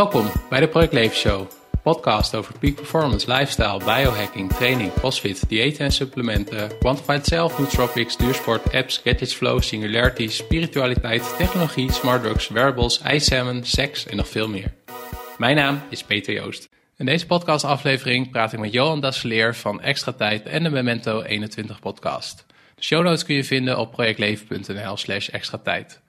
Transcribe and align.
Welkom 0.00 0.30
bij 0.48 0.60
de 0.60 0.68
Project 0.68 0.92
Leven 0.92 1.16
Show, 1.16 1.50
podcast 1.82 2.34
over 2.34 2.58
peak 2.58 2.74
performance, 2.74 3.32
lifestyle, 3.32 3.78
biohacking, 3.78 4.52
training, 4.52 4.92
crossfit, 4.92 5.48
diëten 5.48 5.84
en 5.84 5.92
supplementen, 5.92 6.78
quantified 6.78 7.26
self, 7.26 7.58
nootropics, 7.58 8.16
duursport, 8.16 8.72
apps, 8.72 9.00
gadgets, 9.04 9.34
flow, 9.34 9.62
singularity, 9.62 10.28
spiritualiteit, 10.28 11.34
technologie, 11.36 11.92
smart 11.92 12.22
drugs, 12.22 12.48
wearables, 12.48 13.00
ijssalmon, 13.00 13.64
seks 13.64 14.06
en 14.06 14.16
nog 14.16 14.28
veel 14.28 14.48
meer. 14.48 14.72
Mijn 15.38 15.56
naam 15.56 15.82
is 15.90 16.02
Peter 16.02 16.34
Joost. 16.34 16.68
In 16.96 17.06
deze 17.06 17.26
podcastaflevering 17.26 18.30
praat 18.30 18.52
ik 18.52 18.58
met 18.58 18.72
Johan 18.72 19.00
Dasseleer 19.00 19.54
van 19.54 19.80
Extra 19.80 20.12
Tijd 20.12 20.46
en 20.46 20.62
de 20.62 20.70
Memento 20.70 21.22
21 21.22 21.80
podcast. 21.80 22.44
De 22.74 22.82
show 22.82 23.04
notes 23.04 23.24
kun 23.24 23.34
je 23.34 23.44
vinden 23.44 23.78
op 23.78 23.90
projectleven.nl 23.90 24.96
slash 24.96 25.28
extra 25.28 25.58
tijd. 25.58 26.00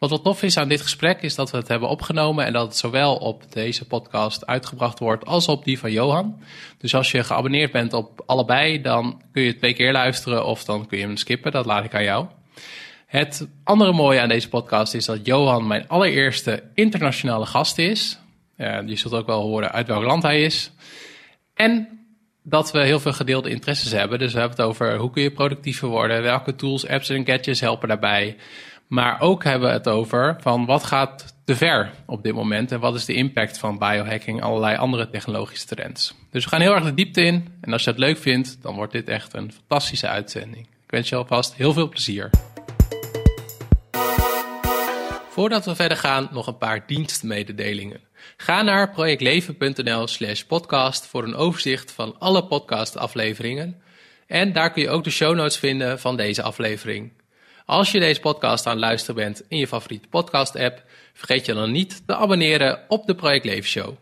Wat 0.00 0.10
wat 0.10 0.24
tof 0.24 0.42
is 0.42 0.56
aan 0.56 0.68
dit 0.68 0.80
gesprek 0.80 1.22
is 1.22 1.34
dat 1.34 1.50
we 1.50 1.56
het 1.56 1.68
hebben 1.68 1.88
opgenomen 1.88 2.44
en 2.44 2.52
dat 2.52 2.66
het 2.66 2.76
zowel 2.76 3.16
op 3.16 3.52
deze 3.52 3.86
podcast 3.86 4.46
uitgebracht 4.46 4.98
wordt 4.98 5.26
als 5.26 5.48
op 5.48 5.64
die 5.64 5.78
van 5.78 5.92
Johan. 5.92 6.42
Dus 6.78 6.94
als 6.94 7.10
je 7.10 7.24
geabonneerd 7.24 7.72
bent 7.72 7.92
op 7.92 8.22
allebei, 8.26 8.80
dan 8.80 9.22
kun 9.32 9.42
je 9.42 9.48
het 9.48 9.58
twee 9.58 9.74
keer 9.74 9.92
luisteren 9.92 10.46
of 10.46 10.64
dan 10.64 10.86
kun 10.86 10.98
je 10.98 11.04
hem 11.04 11.16
skippen. 11.16 11.52
Dat 11.52 11.66
laat 11.66 11.84
ik 11.84 11.94
aan 11.94 12.02
jou. 12.02 12.26
Het 13.06 13.48
andere 13.64 13.92
mooie 13.92 14.20
aan 14.20 14.28
deze 14.28 14.48
podcast 14.48 14.94
is 14.94 15.04
dat 15.04 15.26
Johan 15.26 15.66
mijn 15.66 15.88
allereerste 15.88 16.62
internationale 16.74 17.46
gast 17.46 17.78
is. 17.78 18.18
je 18.56 18.96
zult 18.96 19.14
ook 19.14 19.26
wel 19.26 19.42
horen 19.42 19.72
uit 19.72 19.86
welk 19.86 20.04
land 20.04 20.22
hij 20.22 20.42
is. 20.42 20.70
En 21.54 21.88
dat 22.42 22.72
we 22.72 22.84
heel 22.84 23.00
veel 23.00 23.12
gedeelde 23.12 23.50
interesses 23.50 23.92
hebben. 23.92 24.18
Dus 24.18 24.32
we 24.32 24.38
hebben 24.38 24.56
het 24.56 24.66
over 24.66 24.96
hoe 24.96 25.10
kun 25.10 25.22
je 25.22 25.30
productiever 25.30 25.88
worden, 25.88 26.22
welke 26.22 26.54
tools, 26.54 26.86
apps 26.86 27.08
en 27.08 27.26
gadgets 27.26 27.60
helpen 27.60 27.88
daarbij. 27.88 28.36
Maar 28.90 29.20
ook 29.20 29.44
hebben 29.44 29.68
we 29.68 29.74
het 29.74 29.88
over 29.88 30.36
van 30.40 30.66
wat 30.66 30.84
gaat 30.84 31.34
te 31.44 31.56
ver 31.56 31.90
op 32.06 32.22
dit 32.22 32.34
moment 32.34 32.72
en 32.72 32.80
wat 32.80 32.94
is 32.94 33.04
de 33.04 33.14
impact 33.14 33.58
van 33.58 33.78
biohacking 33.78 34.38
en 34.38 34.44
allerlei 34.44 34.76
andere 34.76 35.10
technologische 35.10 35.66
trends. 35.66 36.14
Dus 36.30 36.44
we 36.44 36.50
gaan 36.50 36.60
heel 36.60 36.74
erg 36.74 36.84
de 36.84 36.94
diepte 36.94 37.22
in 37.22 37.48
en 37.60 37.72
als 37.72 37.84
je 37.84 37.90
het 37.90 37.98
leuk 37.98 38.18
vindt, 38.18 38.62
dan 38.62 38.74
wordt 38.74 38.92
dit 38.92 39.08
echt 39.08 39.34
een 39.34 39.52
fantastische 39.52 40.08
uitzending. 40.08 40.66
Ik 40.66 40.90
wens 40.90 41.08
je 41.08 41.16
alvast 41.16 41.54
heel 41.54 41.72
veel 41.72 41.88
plezier. 41.88 42.30
Voordat 45.28 45.64
we 45.64 45.74
verder 45.74 45.96
gaan, 45.96 46.28
nog 46.32 46.46
een 46.46 46.58
paar 46.58 46.86
dienstmededelingen. 46.86 48.00
Ga 48.36 48.62
naar 48.62 48.90
projectleven.nl 48.90 50.06
slash 50.06 50.42
podcast 50.42 51.06
voor 51.06 51.24
een 51.24 51.34
overzicht 51.34 51.92
van 51.92 52.18
alle 52.18 52.46
podcastafleveringen. 52.46 53.82
En 54.26 54.52
daar 54.52 54.72
kun 54.72 54.82
je 54.82 54.90
ook 54.90 55.04
de 55.04 55.10
show 55.10 55.34
notes 55.34 55.56
vinden 55.56 56.00
van 56.00 56.16
deze 56.16 56.42
aflevering. 56.42 57.12
Als 57.70 57.90
je 57.90 58.00
deze 58.00 58.20
podcast 58.20 58.66
aan 58.66 58.72
het 58.72 58.80
luisteren 58.80 59.14
bent 59.14 59.42
in 59.48 59.58
je 59.58 59.66
favoriete 59.66 60.08
podcast 60.08 60.56
app, 60.56 60.82
vergeet 61.14 61.46
je 61.46 61.54
dan 61.54 61.70
niet 61.70 62.02
te 62.06 62.14
abonneren 62.14 62.80
op 62.88 63.06
de 63.06 63.14
Project 63.14 63.44
Leven 63.44 63.68
Show. 63.68 63.96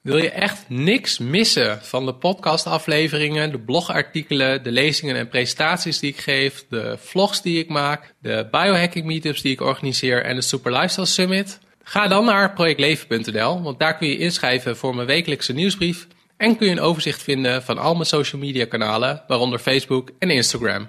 Wil 0.00 0.16
je 0.16 0.30
echt 0.30 0.64
niks 0.68 1.18
missen 1.18 1.82
van 1.82 2.06
de 2.06 2.14
podcastafleveringen, 2.14 3.50
de 3.50 3.58
blogartikelen, 3.58 4.62
de 4.62 4.70
lezingen 4.70 5.16
en 5.16 5.28
presentaties 5.28 5.98
die 5.98 6.10
ik 6.10 6.20
geef, 6.20 6.64
de 6.68 6.96
vlogs 6.98 7.42
die 7.42 7.58
ik 7.58 7.68
maak, 7.68 8.14
de 8.18 8.48
biohacking 8.50 9.04
meetups 9.04 9.42
die 9.42 9.52
ik 9.52 9.60
organiseer 9.60 10.24
en 10.24 10.36
de 10.36 10.42
Super 10.42 10.72
Lifestyle 10.72 11.06
Summit? 11.06 11.58
Ga 11.82 12.08
dan 12.08 12.24
naar 12.24 12.52
projectleven.nl, 12.52 13.62
want 13.62 13.78
daar 13.78 13.96
kun 13.96 14.08
je 14.08 14.18
inschrijven 14.18 14.76
voor 14.76 14.94
mijn 14.94 15.06
wekelijkse 15.06 15.52
nieuwsbrief 15.52 16.06
en 16.42 16.56
kun 16.56 16.66
je 16.66 16.72
een 16.72 16.80
overzicht 16.80 17.22
vinden 17.22 17.62
van 17.62 17.78
al 17.78 17.94
mijn 17.94 18.06
social 18.06 18.40
media 18.40 18.64
kanalen, 18.64 19.22
waaronder 19.26 19.58
Facebook 19.58 20.10
en 20.18 20.30
Instagram. 20.30 20.88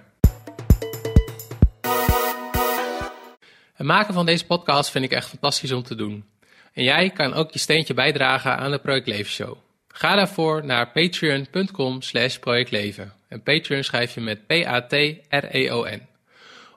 Het 3.73 3.88
maken 3.88 4.14
van 4.14 4.26
deze 4.26 4.45
podcast 4.45 4.92
vind 4.92 5.06
ik 5.06 5.12
echt 5.12 5.30
fantastisch 5.30 5.72
om 5.72 5.84
te 5.84 5.95
doen. 5.95 6.26
En 6.73 6.84
jij 6.84 7.10
kan 7.10 7.34
ook 7.34 7.52
je 7.52 7.60
steentje 7.60 7.94
bijdragen 7.94 8.58
aan 8.58 8.72
de 8.72 8.80
Project 8.80 9.08
Leven 9.08 9.32
Show. 9.32 9.58
Ga 9.88 10.16
daarvoor 10.16 10.66
naar 10.66 10.92
patreon.com 10.92 12.02
slash 12.02 12.38
projectleven. 12.38 13.14
En 13.27 13.44
Patreon 13.44 13.83
schrijf 13.83 14.14
je 14.14 14.22
met 14.22 14.48
P-A-T-R-E-O-N. 14.48 16.08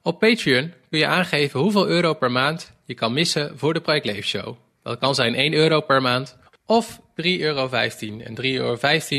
Op 0.03 0.19
Patreon 0.19 0.73
kun 0.91 0.99
je 0.99 1.07
aangeven 1.07 1.61
hoeveel 1.61 1.87
euro 1.87 2.15
per 2.15 2.31
maand 2.31 2.73
je 2.85 2.95
kan 2.95 3.13
missen 3.13 3.59
voor 3.59 3.75
de 3.75 3.81
Project 3.81 4.05
Leven 4.05 4.25
Show. 4.25 4.57
Dat 4.83 4.99
kan 4.99 5.15
zijn 5.15 5.35
1 5.35 5.53
euro 5.53 5.81
per 5.81 6.03
maand 6.03 6.37
of 6.67 7.01
3,15 7.01 7.41
euro. 7.41 7.69
En 7.69 8.35
3,15 8.35 8.39
euro 8.41 8.77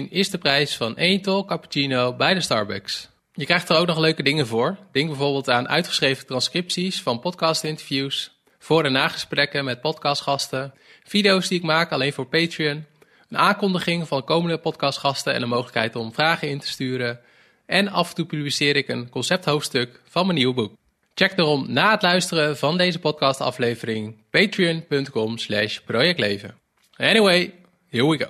is 0.09 0.30
de 0.30 0.38
prijs 0.38 0.78
van 0.78 0.97
één 0.97 1.22
tol 1.22 1.46
cappuccino 1.46 2.13
bij 2.13 2.34
de 2.34 2.41
Starbucks. 2.41 3.09
Je 3.34 3.46
krijgt 3.46 3.69
er 3.69 3.78
ook 3.78 3.88
nog 3.88 3.97
leuke 3.97 4.24
dingen 4.24 4.47
voor. 4.47 4.78
Denk 4.91 5.08
bijvoorbeeld 5.08 5.50
aan 5.50 5.69
uitgeschreven 5.69 6.25
transcripties 6.25 7.02
van 7.02 7.19
podcastinterviews, 7.19 8.31
voor- 8.59 8.86
en 8.86 8.91
nagesprekken 8.91 9.66
met 9.66 9.81
podcastgasten, 9.81 10.74
video's 11.03 11.47
die 11.47 11.57
ik 11.57 11.66
maak 11.66 11.91
alleen 11.91 12.13
voor 12.13 12.28
Patreon, 12.28 12.86
een 13.30 13.38
aankondiging 13.38 14.07
van 14.07 14.24
komende 14.24 14.57
podcastgasten 14.57 15.34
en 15.34 15.40
de 15.40 15.46
mogelijkheid 15.46 15.96
om 15.96 16.13
vragen 16.13 16.50
in 16.50 16.59
te 16.59 16.68
sturen. 16.68 17.19
En 17.66 17.88
af 17.88 18.09
en 18.09 18.16
toe 18.16 18.25
publiceer 18.25 18.75
ik 18.75 18.88
een 18.88 19.09
concepthoofdstuk 19.09 20.02
van 20.03 20.25
mijn 20.25 20.38
nieuwe 20.38 20.53
boek. 20.53 20.74
Check 21.13 21.36
daarom 21.36 21.66
na 21.72 21.91
het 21.91 22.02
luisteren 22.02 22.57
van 22.57 22.78
deze 22.78 23.00
podcastaflevering 23.00 24.16
patreon.com 24.30 25.38
slash 25.38 25.80
projectleven. 25.80 26.67
Anyway, 26.97 27.53
here 27.90 28.08
we 28.08 28.18
go. 28.18 28.25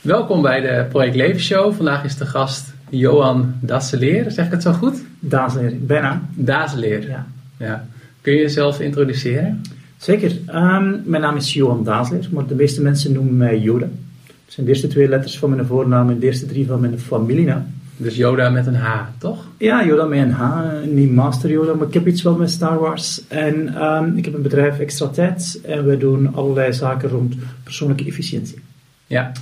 Welkom 0.00 0.42
bij 0.42 0.60
de 0.60 0.86
Project 0.88 1.14
Leven 1.14 1.40
Show. 1.40 1.74
Vandaag 1.74 2.04
is 2.04 2.16
de 2.16 2.26
gast 2.26 2.72
Johan 2.88 3.54
Dasseleer. 3.60 4.30
Zeg 4.30 4.46
ik 4.46 4.50
het 4.50 4.62
zo 4.62 4.72
goed? 4.72 5.02
Dazeleer, 5.20 5.76
bijna. 5.80 6.28
Dazeleer. 6.34 7.08
Ja. 7.08 7.26
ja. 7.56 7.86
Kun 8.20 8.32
je 8.32 8.40
jezelf 8.40 8.80
introduceren? 8.80 9.62
Zeker. 9.96 10.30
Um, 10.30 11.02
mijn 11.04 11.22
naam 11.22 11.36
is 11.36 11.52
Johan 11.52 11.84
Dazeleer, 11.84 12.28
maar 12.30 12.46
de 12.46 12.54
meeste 12.54 12.82
mensen 12.82 13.12
noemen 13.12 13.36
mij 13.36 13.58
Joda. 13.58 13.86
Dat 14.26 14.34
zijn 14.46 14.66
de 14.66 14.72
eerste 14.72 14.88
twee 14.88 15.08
letters 15.08 15.38
van 15.38 15.50
mijn 15.50 15.66
voornaam 15.66 16.10
en 16.10 16.18
de 16.18 16.26
eerste 16.26 16.46
drie 16.46 16.66
van 16.66 16.80
mijn 16.80 16.98
familienaam. 16.98 17.74
Dus 17.96 18.16
Yoda 18.16 18.50
met 18.50 18.66
een 18.66 18.74
H, 18.74 19.06
toch? 19.18 19.46
Ja, 19.58 19.84
Yoda 19.84 20.04
met 20.04 20.18
een 20.18 20.30
H. 20.30 20.62
Niet 20.86 21.12
Master 21.12 21.50
Yoda, 21.50 21.74
maar 21.74 21.86
ik 21.86 21.94
heb 21.94 22.06
iets 22.06 22.22
wel 22.22 22.36
met 22.36 22.50
Star 22.50 22.78
Wars. 22.78 23.28
En 23.28 23.82
um, 23.84 24.16
ik 24.16 24.24
heb 24.24 24.34
een 24.34 24.42
bedrijf 24.42 24.78
Extra 24.78 25.08
Tijd 25.08 25.60
en 25.64 25.86
we 25.86 25.96
doen 25.96 26.34
allerlei 26.34 26.72
zaken 26.72 27.08
rond 27.08 27.34
persoonlijke 27.62 28.04
efficiëntie. 28.04 28.58
Ja. 29.06 29.32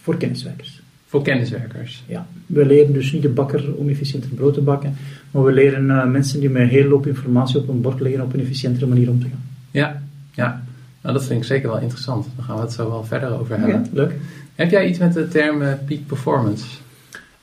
Voor 0.00 0.16
kenniswerkers. 0.16 0.80
Voor 1.06 1.22
kenniswerkers. 1.22 2.04
Ja. 2.06 2.26
We 2.46 2.66
leren 2.66 2.92
dus 2.92 3.12
niet 3.12 3.22
de 3.22 3.28
bakker 3.28 3.74
om 3.74 3.88
efficiënter 3.88 4.30
brood 4.30 4.54
te 4.54 4.60
bakken, 4.60 4.96
maar 5.30 5.44
we 5.44 5.52
leren 5.52 5.84
uh, 5.84 6.04
mensen 6.06 6.40
die 6.40 6.50
met 6.50 6.62
een 6.62 6.68
hele 6.68 6.88
hoop 6.88 7.06
informatie 7.06 7.58
op 7.58 7.68
een 7.68 7.80
bord 7.80 8.00
leggen 8.00 8.22
op 8.22 8.34
een 8.34 8.40
efficiëntere 8.40 8.86
manier 8.86 9.10
om 9.10 9.20
te 9.20 9.26
gaan. 9.28 9.44
Ja, 9.70 10.02
ja. 10.32 10.64
Nou, 11.02 11.14
dat 11.14 11.26
vind 11.26 11.40
ik 11.40 11.46
zeker 11.46 11.68
wel 11.68 11.80
interessant. 11.80 12.26
Daar 12.36 12.44
gaan 12.44 12.56
we 12.56 12.62
het 12.62 12.72
zo 12.72 12.88
wel 12.88 13.04
verder 13.04 13.40
over 13.40 13.58
hebben. 13.58 13.86
Leuk. 13.92 14.12
Heb 14.54 14.70
jij 14.70 14.88
iets 14.88 14.98
met 14.98 15.12
de 15.12 15.28
term 15.28 15.62
uh, 15.62 15.72
peak 15.86 16.06
performance? 16.06 16.64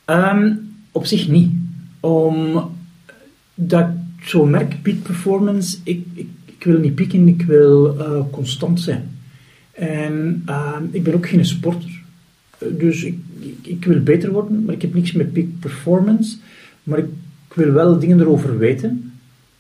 Um, 0.06 0.74
op 0.91 1.06
zich 1.06 1.28
niet. 1.28 1.52
Omdat 2.00 2.69
ik 4.18 4.28
zo 4.28 4.46
merk, 4.46 4.81
peak 4.81 5.02
performance, 5.02 5.78
ik, 5.84 6.06
ik, 6.14 6.28
ik 6.46 6.64
wil 6.64 6.80
niet 6.80 6.96
pieken, 6.96 7.28
ik 7.28 7.41
wil 7.41 7.97
uh, 7.97 8.19
constant 8.31 8.81
zijn. 8.81 9.09
En 9.72 10.44
uh, 10.50 10.75
ik 10.91 11.03
ben 11.03 11.14
ook 11.14 11.28
geen 11.28 11.46
sporter. 11.46 12.02
Dus 12.58 13.03
ik, 13.03 13.18
ik, 13.40 13.68
ik, 13.68 13.86
wil 13.86 14.03
beter 14.03 14.31
worden, 14.31 14.66
maar 14.66 14.75
ik 14.75 14.81
heb 14.81 14.94
niks 14.94 15.12
met 15.12 15.34
peak 15.34 15.47
performance. 15.59 16.38
Maar 16.84 16.97
ik, 16.97 17.08
ik 17.50 17.53
wil 17.53 17.72
wel 17.72 18.00
dingen 18.00 18.20
erover 18.20 18.58
weten, 18.58 19.14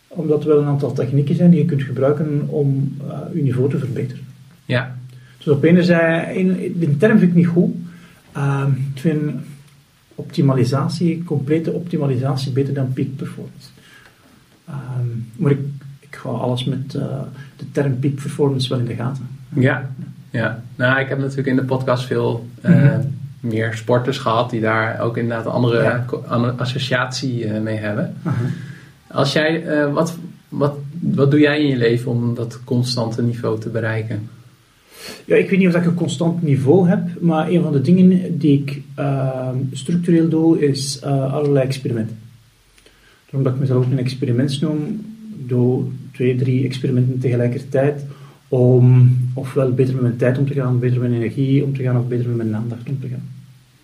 omdat 0.07 0.41
er 0.41 0.47
wel 0.47 0.61
een 0.61 0.67
aantal 0.67 0.93
technieken 0.93 1.35
zijn 1.35 1.49
die 1.49 1.59
je 1.59 1.65
kunt 1.65 1.83
gebruiken 1.83 2.47
om 2.47 2.97
uh, 3.07 3.17
je 3.33 3.41
niveau 3.41 3.69
te 3.69 3.77
verbeteren. 3.77 4.23
Ja. 4.65 4.97
Dus 5.37 5.47
op 5.47 5.63
ene 5.63 5.83
zijde, 5.83 6.71
de 6.79 6.97
term 6.97 7.17
vind 7.19 7.31
ik 7.31 7.37
niet 7.37 7.47
goed. 7.47 7.73
ik 8.93 9.01
vind 9.01 9.21
optimalisatie, 10.15 11.23
complete 11.23 11.71
optimalisatie 11.71 12.51
beter 12.51 12.73
dan 12.73 12.93
peak 12.93 13.15
performance. 13.15 13.67
Um, 14.69 15.29
maar 15.35 15.51
ik, 15.51 15.59
ik 15.99 16.15
ga 16.15 16.29
alles 16.29 16.63
met 16.63 16.93
uh, 16.93 17.03
de 17.55 17.71
term 17.71 17.99
peak 17.99 18.15
performance 18.15 18.69
wel 18.69 18.79
in 18.79 18.85
de 18.85 18.95
gaten. 18.95 19.27
Ja, 19.49 19.89
ja. 20.29 20.63
Nou, 20.75 20.99
ik 20.99 21.09
heb 21.09 21.19
natuurlijk 21.19 21.47
in 21.47 21.55
de 21.55 21.63
podcast 21.63 22.05
veel 22.05 22.47
uh, 22.61 22.75
mm 22.75 22.87
-hmm. 22.87 23.15
meer 23.39 23.73
sporters 23.73 24.17
gehad 24.17 24.49
die 24.49 24.61
daar 24.61 24.99
ook 24.99 25.17
inderdaad 25.17 25.45
een 25.45 25.51
andere, 25.51 25.83
ja. 25.83 26.05
associatie 26.57 27.45
uh, 27.45 27.59
mee 27.59 27.77
hebben. 27.77 28.15
-huh. 28.23 28.33
Als 29.07 29.33
jij, 29.33 29.63
wat, 29.91 30.17
wat, 30.49 30.73
wat 30.99 31.31
doe 31.31 31.39
jij 31.39 31.61
in 31.61 31.67
je 31.67 31.77
leven 31.77 32.11
om 32.11 32.35
dat 32.35 32.59
constante 32.63 33.21
niveau 33.21 33.59
te 33.59 33.69
bereiken? 33.69 34.29
Ja, 35.25 35.35
ik 35.35 35.49
weet 35.49 35.59
niet 35.59 35.67
of 35.67 35.75
ik 35.75 35.85
een 35.85 35.93
constant 35.93 36.41
niveau 36.41 36.87
heb, 36.89 37.21
maar 37.21 37.49
een 37.49 37.61
van 37.61 37.71
de 37.71 37.81
dingen 37.81 38.37
die 38.37 38.59
ik 38.59 38.81
uh, 38.99 39.49
structureel 39.71 40.29
doe, 40.29 40.67
is 40.67 40.99
uh, 41.03 41.33
allerlei 41.33 41.65
experimenten. 41.65 42.17
Daarom 43.25 43.43
dat 43.43 43.53
ik 43.53 43.59
mezelf 43.59 43.85
ook 43.85 43.91
een 43.91 43.97
experiment 43.99 44.61
noem, 44.61 45.05
doe 45.45 45.83
twee, 46.11 46.35
drie 46.35 46.65
experimenten 46.65 47.19
tegelijkertijd 47.19 48.05
om 48.47 49.17
ofwel 49.33 49.73
beter 49.73 49.93
met 49.93 50.03
mijn 50.03 50.17
tijd 50.17 50.37
om 50.37 50.47
te 50.47 50.53
gaan, 50.53 50.79
beter 50.79 50.99
met 50.99 51.09
mijn 51.09 51.21
energie 51.21 51.63
om 51.63 51.75
te 51.75 51.83
gaan, 51.83 51.97
of 51.97 52.07
beter 52.07 52.27
met 52.27 52.35
mijn 52.35 52.55
aandacht 52.55 52.89
om 52.89 52.99
te 52.99 53.07
gaan. 53.07 53.29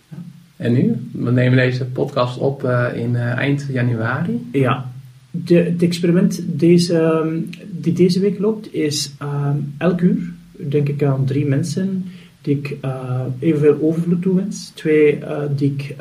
Ja. 0.08 0.16
En 0.56 0.72
nu? 0.72 0.96
We 1.12 1.30
nemen 1.30 1.58
deze 1.58 1.84
podcast 1.84 2.38
op 2.38 2.64
uh, 2.64 2.86
in 2.94 3.16
eind 3.16 3.66
januari. 3.72 4.46
Ja. 4.52 4.90
de, 5.30 5.54
het 5.54 5.82
experiment 5.82 6.42
deze, 6.46 7.24
die 7.70 7.92
deze 7.92 8.20
week 8.20 8.38
loopt 8.38 8.74
is 8.74 9.12
uh, 9.22 9.50
elk 9.78 10.00
uur 10.00 10.32
denk 10.68 10.88
ik 10.88 11.02
aan 11.02 11.24
drie 11.24 11.46
mensen 11.46 12.04
die 12.40 12.58
ik 12.58 12.76
uh, 12.84 13.20
evenveel 13.38 13.80
overvloed 13.80 14.22
toewens. 14.22 14.70
Twee 14.74 15.18
uh, 15.18 15.42
die 15.56 15.72
ik 15.72 15.96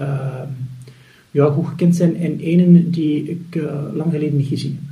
ja, 1.32 1.50
goed 1.50 1.68
gekend 1.68 1.96
zijn 1.96 2.18
en 2.18 2.40
één 2.40 2.92
die 2.92 3.30
ik 3.30 3.62
lang 3.94 4.12
geleden 4.12 4.38
niet 4.38 4.48
gezien 4.48 4.80
heb. 4.82 4.90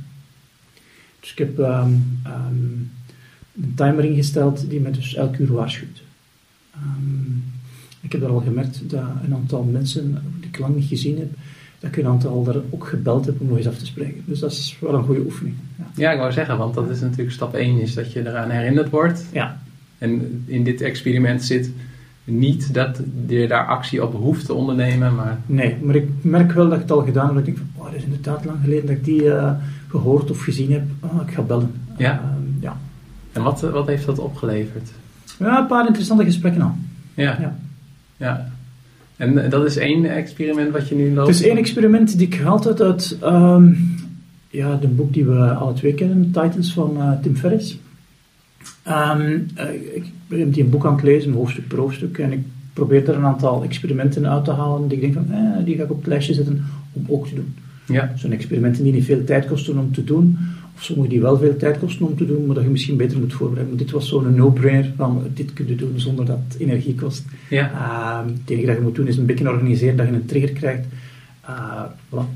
Dus 1.20 1.30
ik 1.30 1.38
heb 1.38 1.58
um, 1.58 2.20
um, 2.26 2.90
een 3.62 3.72
timer 3.74 4.04
ingesteld 4.04 4.70
die 4.70 4.80
me 4.80 4.90
dus 4.90 5.14
elk 5.14 5.36
uur 5.36 5.52
waarschuwt. 5.52 6.02
Um, 6.76 7.44
ik 8.00 8.12
heb 8.12 8.22
al 8.22 8.40
gemerkt 8.40 8.90
dat 8.90 9.04
een 9.24 9.34
aantal 9.34 9.62
mensen 9.62 10.22
die 10.40 10.48
ik 10.48 10.58
lang 10.58 10.74
niet 10.74 10.88
gezien 10.88 11.18
heb, 11.18 11.30
dat 11.78 11.90
ik 11.90 11.96
een 11.96 12.06
aantal 12.06 12.42
daar 12.42 12.56
ook 12.70 12.86
gebeld 12.86 13.26
heb 13.26 13.40
om 13.40 13.48
nog 13.48 13.56
eens 13.56 13.66
af 13.66 13.76
te 13.76 13.86
spreken. 13.86 14.22
Dus 14.24 14.38
dat 14.38 14.50
is 14.50 14.76
wel 14.80 14.94
een 14.94 15.04
goede 15.04 15.24
oefening. 15.24 15.54
Ja, 15.76 15.84
ja 15.94 16.12
ik 16.12 16.18
wou 16.18 16.32
zeggen, 16.32 16.58
want 16.58 16.74
dat 16.74 16.90
is 16.90 17.00
natuurlijk 17.00 17.30
stap 17.30 17.54
1, 17.54 17.80
is 17.80 17.94
dat 17.94 18.12
je 18.12 18.20
eraan 18.20 18.50
herinnerd 18.50 18.90
wordt. 18.90 19.24
Ja. 19.32 19.60
En 19.98 20.42
in 20.46 20.64
dit 20.64 20.80
experiment 20.80 21.44
zit 21.44 21.70
niet 22.24 22.74
dat 22.74 23.00
je 23.26 23.46
daar 23.48 23.66
actie 23.66 24.04
op 24.04 24.14
hoeft 24.14 24.46
te 24.46 24.54
ondernemen, 24.54 25.14
maar... 25.14 25.38
Nee, 25.46 25.76
maar 25.82 25.94
ik 25.94 26.08
merk 26.20 26.52
wel 26.52 26.64
dat 26.64 26.74
ik 26.74 26.80
het 26.80 26.90
al 26.90 27.04
gedaan 27.04 27.26
heb. 27.26 27.34
Dat 27.34 27.46
ik 27.46 27.54
denk 27.54 27.66
van, 27.74 27.82
oh, 27.82 27.90
dat 27.90 27.94
is 27.94 28.04
inderdaad 28.04 28.44
lang 28.44 28.58
geleden 28.62 28.86
dat 28.86 28.96
ik 28.96 29.04
die 29.04 29.22
uh, 29.22 29.52
gehoord 29.88 30.30
of 30.30 30.42
gezien 30.42 30.72
heb. 30.72 30.82
Oh, 31.00 31.22
ik 31.26 31.34
ga 31.34 31.42
bellen. 31.42 31.72
Ja? 31.96 32.12
Uh, 32.12 32.62
ja. 32.62 32.76
En 33.32 33.42
wat, 33.42 33.60
wat 33.60 33.86
heeft 33.86 34.06
dat 34.06 34.18
opgeleverd? 34.18 34.90
Ja, 35.38 35.58
een 35.58 35.66
paar 35.66 35.86
interessante 35.86 36.24
gesprekken 36.24 36.62
al. 36.62 36.74
Ja. 37.14 37.36
ja. 37.40 37.56
ja. 38.16 38.48
En 39.18 39.50
dat 39.50 39.66
is 39.66 39.76
één 39.76 40.04
experiment 40.04 40.72
wat 40.72 40.88
je 40.88 40.94
nu 40.94 41.14
loopt? 41.14 41.28
Het 41.28 41.36
is 41.36 41.46
één 41.46 41.56
experiment 41.56 42.18
die 42.18 42.26
ik 42.26 42.34
gehaald 42.34 42.64
heb 42.64 42.80
uit 42.80 43.18
um, 43.24 43.96
ja, 44.50 44.76
de 44.76 44.88
boek 44.88 45.12
die 45.12 45.24
we 45.24 45.52
alle 45.54 45.72
twee 45.72 45.94
kennen, 45.94 46.24
Titans 46.24 46.72
van 46.72 46.96
uh, 46.96 47.12
Tim 47.22 47.36
Ferriss. 47.36 47.78
Um, 48.88 49.46
ik 49.94 50.04
ben 50.26 50.50
die 50.50 50.64
een 50.64 50.70
boek 50.70 50.86
aan 50.86 50.94
het 50.94 51.02
lezen, 51.02 51.32
hoofdstuk 51.32 51.68
per 51.68 51.78
hoofdstuk, 51.78 52.18
en 52.18 52.32
ik 52.32 52.40
probeer 52.72 53.08
er 53.08 53.16
een 53.16 53.24
aantal 53.24 53.62
experimenten 53.62 54.28
uit 54.28 54.44
te 54.44 54.50
halen 54.50 54.88
die 54.88 54.98
ik 54.98 55.02
denk 55.02 55.14
van, 55.14 55.36
eh, 55.36 55.64
die 55.64 55.76
ga 55.76 55.82
ik 55.82 55.90
op 55.90 55.96
het 55.96 56.06
lijstje 56.06 56.34
zetten 56.34 56.64
om 56.92 57.04
ook 57.08 57.26
te 57.26 57.34
doen. 57.34 57.54
Ja. 57.86 58.12
Zo'n 58.16 58.32
experimenten 58.32 58.82
die 58.82 58.92
niet 58.92 59.04
veel 59.04 59.24
tijd 59.24 59.46
kosten 59.46 59.78
om 59.78 59.92
te 59.92 60.04
doen, 60.04 60.38
sommige 60.78 61.08
die 61.08 61.20
wel 61.20 61.38
veel 61.38 61.56
tijd 61.56 61.78
kosten 61.78 62.06
om 62.06 62.16
te 62.16 62.26
doen, 62.26 62.46
maar 62.46 62.54
dat 62.54 62.64
je 62.64 62.70
misschien 62.70 62.96
beter 62.96 63.18
moet 63.18 63.32
voorbereiden. 63.32 63.74
Maar 63.74 63.84
dit 63.84 63.92
was 63.92 64.08
zo'n 64.08 64.34
no-brainer 64.34 64.92
van 64.96 65.22
dit 65.34 65.52
kun 65.52 65.66
je 65.68 65.74
doen 65.74 66.00
zonder 66.00 66.24
dat 66.24 66.38
het 66.48 66.60
energie 66.60 66.94
kost. 66.94 67.24
Ja. 67.50 67.70
Uh, 67.72 68.32
het 68.32 68.50
enige 68.50 68.66
dat 68.66 68.76
je 68.76 68.82
moet 68.82 68.94
doen 68.94 69.06
is 69.06 69.16
een 69.16 69.26
beetje 69.26 69.48
organiseren 69.48 69.96
dat 69.96 70.06
je 70.06 70.12
een 70.12 70.26
trigger 70.26 70.52
krijgt. 70.52 70.86
Uh, 71.48 71.84
voilà. 72.08 72.26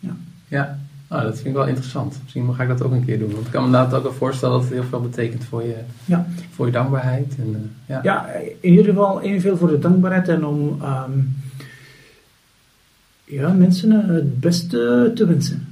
Ja. 0.00 0.16
ja. 0.48 0.78
Oh, 1.08 1.22
dat 1.22 1.34
vind 1.34 1.46
ik 1.46 1.52
wel 1.52 1.66
interessant. 1.66 2.18
Misschien 2.22 2.54
ga 2.54 2.62
ik 2.62 2.68
dat 2.68 2.82
ook 2.82 2.92
een 2.92 3.04
keer 3.04 3.18
doen. 3.18 3.32
Want 3.32 3.46
ik 3.46 3.52
kan 3.52 3.60
me 3.60 3.66
inderdaad 3.66 3.94
ook 3.94 4.02
wel 4.02 4.12
voorstellen 4.12 4.54
dat 4.54 4.64
het 4.64 4.72
heel 4.72 4.84
veel 4.84 5.00
betekent 5.00 5.44
voor 5.44 5.62
je, 5.62 5.76
ja. 6.04 6.26
voor 6.50 6.66
je 6.66 6.72
dankbaarheid. 6.72 7.34
En, 7.38 7.48
uh, 7.48 7.56
ja. 7.86 8.00
ja, 8.02 8.26
in 8.60 8.70
ieder 8.70 8.84
geval 8.84 9.20
evenveel 9.20 9.56
voor 9.56 9.68
de 9.68 9.78
dankbaarheid 9.78 10.28
en 10.28 10.44
om 10.44 10.82
um, 10.82 11.36
ja, 13.24 13.52
mensen 13.52 13.90
het 13.90 14.40
beste 14.40 15.12
te 15.14 15.26
wensen. 15.26 15.66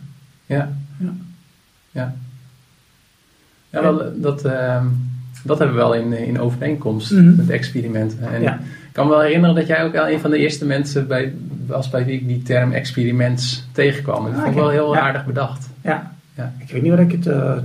Ja. 0.47 0.78
Ja. 1.91 2.15
Ja, 3.71 3.83
wel, 3.83 4.13
dat, 4.21 4.45
uh, 4.47 4.85
dat 5.45 5.59
hebben 5.59 5.77
we 5.77 5.83
wel 5.83 5.95
in, 5.95 6.13
in 6.13 6.41
overeenkomst 6.41 7.11
Mhm. 7.13 7.37
met 7.37 7.51
experimenten. 7.51 8.19
En 8.33 8.43
Ja. 8.43 8.55
ik 8.55 8.93
kan 8.93 9.07
me 9.07 9.13
wel 9.13 9.23
herinneren 9.23 9.55
dat 9.55 9.67
jij 9.67 9.85
ook 9.85 9.93
wel 9.93 10.09
een 10.09 10.21
van 10.21 10.31
de 10.31 10.39
eerste 10.39 10.65
mensen 10.65 11.07
bij, 11.07 11.33
was 11.67 11.91
bij 11.91 12.05
wie 12.05 12.15
ik 12.21 12.27
die 12.29 12.43
term 12.43 12.73
experiments 12.73 13.65
tegenkwam. 13.73 14.27
En 14.27 14.31
dat 14.33 14.35
Ah, 14.35 14.45
vond 14.45 14.55
ik 14.57 14.61
wel 14.63 14.71
heel 14.71 14.95
Ja. 14.95 15.01
aardig 15.01 15.27
bedacht. 15.27 15.69
Ja. 15.83 16.13
Ja. 16.35 16.53
Ik 16.59 16.71
weet 16.71 16.83
niet 16.83 16.91
waar 16.91 17.01
ik 17.01 17.13
het... 17.13 17.27
Uh, 17.27 17.57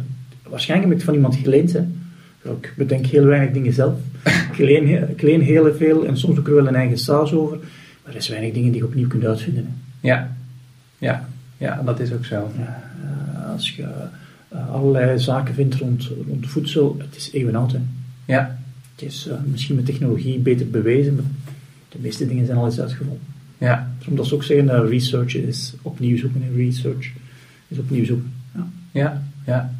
waarschijnlijk 0.49 0.89
heb 0.89 0.91
ik 0.91 0.93
het 0.93 1.03
van 1.03 1.13
iemand 1.13 1.35
geleend. 1.35 1.73
Hè. 1.73 1.79
Ik 2.43 2.73
bedenk 2.77 3.05
heel 3.05 3.25
weinig 3.25 3.51
dingen 3.53 3.73
zelf. 3.73 3.93
ik, 4.51 4.57
leen, 4.57 4.87
he- 4.89 5.05
ik 5.09 5.21
leen 5.21 5.41
heel 5.41 5.73
veel 5.75 6.05
en 6.05 6.17
soms 6.17 6.39
ook 6.39 6.47
er 6.47 6.55
wel 6.55 6.67
een 6.67 6.75
eigen 6.75 6.97
saus 6.97 7.33
over. 7.33 7.57
Maar 8.03 8.11
er 8.11 8.15
is 8.15 8.27
weinig 8.29 8.53
dingen 8.53 8.71
die 8.71 8.81
je 8.81 8.87
opnieuw 8.87 9.07
kunt 9.07 9.25
uitvinden. 9.25 9.65
Hè. 9.65 10.07
Ja, 10.07 10.31
ja, 10.97 11.25
ja 11.57 11.81
dat 11.85 11.99
is 11.99 12.13
ook 12.13 12.25
zo. 12.25 12.51
Ja, 12.57 12.63
eh, 12.63 12.92
als 13.53 13.75
je 13.75 13.87
eh, 14.49 14.69
allerlei 14.69 15.19
zaken 15.19 15.53
vindt 15.53 15.75
rond, 15.75 16.09
rond 16.27 16.47
voedsel, 16.49 16.95
het 16.99 17.15
is 17.15 17.31
eeuwenoud. 17.31 17.71
Hè. 17.71 17.79
Ja, 18.25 18.57
Het 18.95 19.01
is 19.07 19.27
eh, 19.27 19.35
misschien 19.45 19.75
met 19.75 19.85
technologie 19.85 20.39
beter 20.39 20.69
bewezen, 20.69 21.15
maar 21.15 21.23
de 21.89 21.97
meeste 22.01 22.27
dingen 22.27 22.45
zijn 22.45 22.57
al 22.57 22.65
eens 22.65 22.79
uitgevonden. 22.79 23.19
ja, 23.57 23.91
Daarom 23.97 24.15
dat 24.15 24.27
ze 24.27 24.35
ook 24.35 24.43
zeggen, 24.43 24.65
dat 24.65 24.89
research 24.89 25.35
is 25.35 25.73
opnieuw 25.81 26.17
zoeken 26.17 26.41
en 26.41 26.55
research 26.55 27.11
is 27.67 27.77
opnieuw 27.77 28.05
zoeken. 28.05 28.33
Ja. 28.55 28.67
ja, 28.91 29.23
ja. 29.45 29.73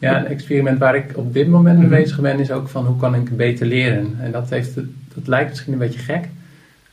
Ja, 0.00 0.18
een 0.20 0.26
experiment 0.26 0.78
waar 0.78 0.96
ik 0.96 1.16
op 1.16 1.32
dit 1.32 1.48
moment 1.48 1.78
mee 1.78 1.86
Mhm. 1.86 1.96
bezig 1.96 2.20
ben 2.20 2.38
is 2.38 2.50
ook 2.50 2.68
van 2.68 2.86
hoe 2.86 2.96
kan 2.96 3.14
ik 3.14 3.36
beter 3.36 3.66
leren. 3.66 4.14
En 4.20 4.32
dat, 4.32 4.50
heeft, 4.50 4.74
dat 5.14 5.26
lijkt 5.26 5.48
misschien 5.50 5.72
een 5.72 5.78
beetje 5.78 5.98
gek. 5.98 6.28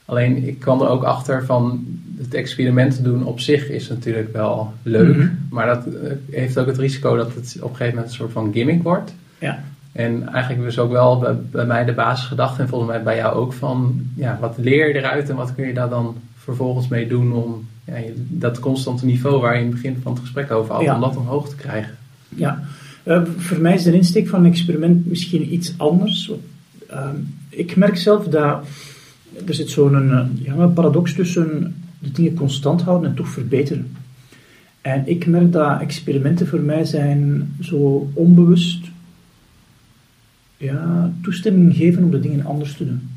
Alleen 0.06 0.48
ik 0.48 0.60
kwam 0.60 0.82
er 0.82 0.88
ook 0.88 1.04
achter 1.04 1.46
van 1.46 1.86
het 2.18 2.34
experiment 2.34 3.04
doen 3.04 3.26
op 3.26 3.40
zich 3.40 3.70
is 3.70 3.88
natuurlijk 3.90 4.34
wel 4.34 4.74
leuk. 4.84 5.16
Mhm. 5.16 5.28
Maar 5.50 5.66
dat 5.66 5.86
eh, 5.86 6.12
heeft 6.32 6.60
ook 6.60 6.68
het 6.68 6.78
risico 6.78 7.16
dat 7.16 7.34
het 7.34 7.58
op 7.62 7.70
een 7.70 7.76
gegeven 7.76 7.96
moment 7.96 8.06
een 8.12 8.18
soort 8.18 8.32
van 8.32 8.54
gimmick 8.54 8.84
wordt. 8.84 9.14
Ja. 9.40 9.64
En 9.92 10.28
eigenlijk 10.30 10.64
was 10.64 10.80
ook 10.80 10.92
wel 10.92 11.20
bij, 11.20 11.34
bij 11.52 11.66
mij 11.66 11.86
de 11.86 11.94
basisgedachte 11.94 12.62
en 12.62 12.68
volgens 12.68 12.92
mij 12.92 13.04
bij 13.04 13.16
jou 13.16 13.36
ook 13.36 13.54
van 13.54 14.02
ja, 14.16 14.38
wat 14.42 14.56
leer 14.58 14.88
je 14.88 14.94
eruit 14.94 15.30
en 15.30 15.36
wat 15.36 15.56
kun 15.56 15.68
je 15.68 15.74
daar 15.74 15.90
dan 15.90 16.16
vervolgens 16.38 16.88
mee 16.88 17.08
doen 17.08 17.34
om 17.34 17.68
ja, 17.86 17.96
dat 18.16 18.60
constante 18.60 19.06
niveau 19.06 19.42
waar 19.42 19.54
je 19.54 19.60
in 19.60 19.66
het 19.72 19.76
begin 19.82 20.00
van 20.02 20.12
het 20.12 20.22
gesprek 20.22 20.52
over 20.52 20.74
had, 20.74 20.84
Ja. 20.84 20.96
om 20.96 21.02
dat 21.02 21.18
omhoog 21.18 21.50
te 21.50 21.56
krijgen. 21.56 21.96
Ja, 22.30 22.64
Eh, 23.04 23.22
voor 23.38 23.60
mij 23.60 23.74
is 23.74 23.84
de 23.84 23.94
insteek 23.94 24.28
van 24.28 24.40
een 24.40 24.52
experiment 24.52 25.06
misschien 25.06 25.54
iets 25.54 25.74
anders. 25.78 26.32
Ehm, 26.90 27.16
ik 27.50 27.76
merk 27.76 27.98
zelf 27.98 28.26
dat 28.28 28.66
er 29.48 29.54
zit 29.54 29.70
zo'n 29.70 30.12
eh, 30.12 30.26
ja, 30.34 30.68
paradox 30.68 31.14
tussen 31.14 31.76
de 32.00 32.12
dingen 32.12 32.34
constant 32.34 32.82
houden 32.82 33.10
en 33.10 33.16
toch 33.16 33.28
verbeteren. 33.30 33.92
En 34.82 35.08
ik 35.08 35.26
merk 35.26 35.52
dat 35.52 35.82
experimenten 35.82 36.48
voor 36.48 36.60
mij 36.60 36.86
zijn 36.86 37.50
zo 37.62 38.10
onbewust 38.14 38.86
ja, 40.58 41.12
toestemming 41.22 41.76
geven 41.76 42.04
om 42.04 42.12
de 42.12 42.20
dingen 42.20 42.46
anders 42.46 42.74
te 42.78 42.86
doen. 42.86 43.10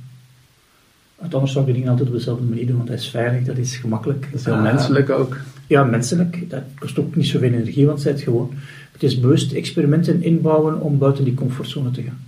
Want 1.19 1.35
anders 1.35 1.53
zou 1.53 1.65
ik 1.65 1.71
de 1.71 1.77
dingen 1.77 1.91
altijd 1.93 2.09
op 2.09 2.15
dezelfde 2.15 2.45
manier 2.45 2.67
doen, 2.67 2.77
want 2.77 2.89
dat 2.89 2.99
is 2.99 3.09
veilig, 3.09 3.45
dat 3.45 3.57
is 3.57 3.77
gemakkelijk. 3.77 4.29
Dat 4.31 4.41
is 4.41 4.45
heel 4.47 4.55
Eh, 4.55 4.63
menselijk 4.63 5.11
ook. 5.11 5.37
ja, 5.67 5.85
menselijk. 5.85 6.51
Dat 6.51 6.63
kost 6.79 6.99
ook 6.99 7.17
niet 7.17 7.27
zoveel 7.27 7.53
energie, 7.53 7.87
want 7.87 8.05
het 8.05 8.17
is 8.19 8.23
gewoon. 8.23 8.51
Het 8.93 9.03
is 9.03 9.21
bewust 9.21 9.53
experimenten 9.53 10.23
inbouwen 10.23 10.81
om 10.81 10.99
buiten 10.99 11.25
die 11.25 11.35
comfortzone 11.35 11.91
te 11.91 12.03
gaan. 12.03 12.19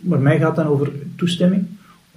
Maar 0.00 0.20
mij 0.20 0.38
gaat 0.38 0.56
dan 0.56 0.66
over 0.66 0.92
toestemming 1.16 1.66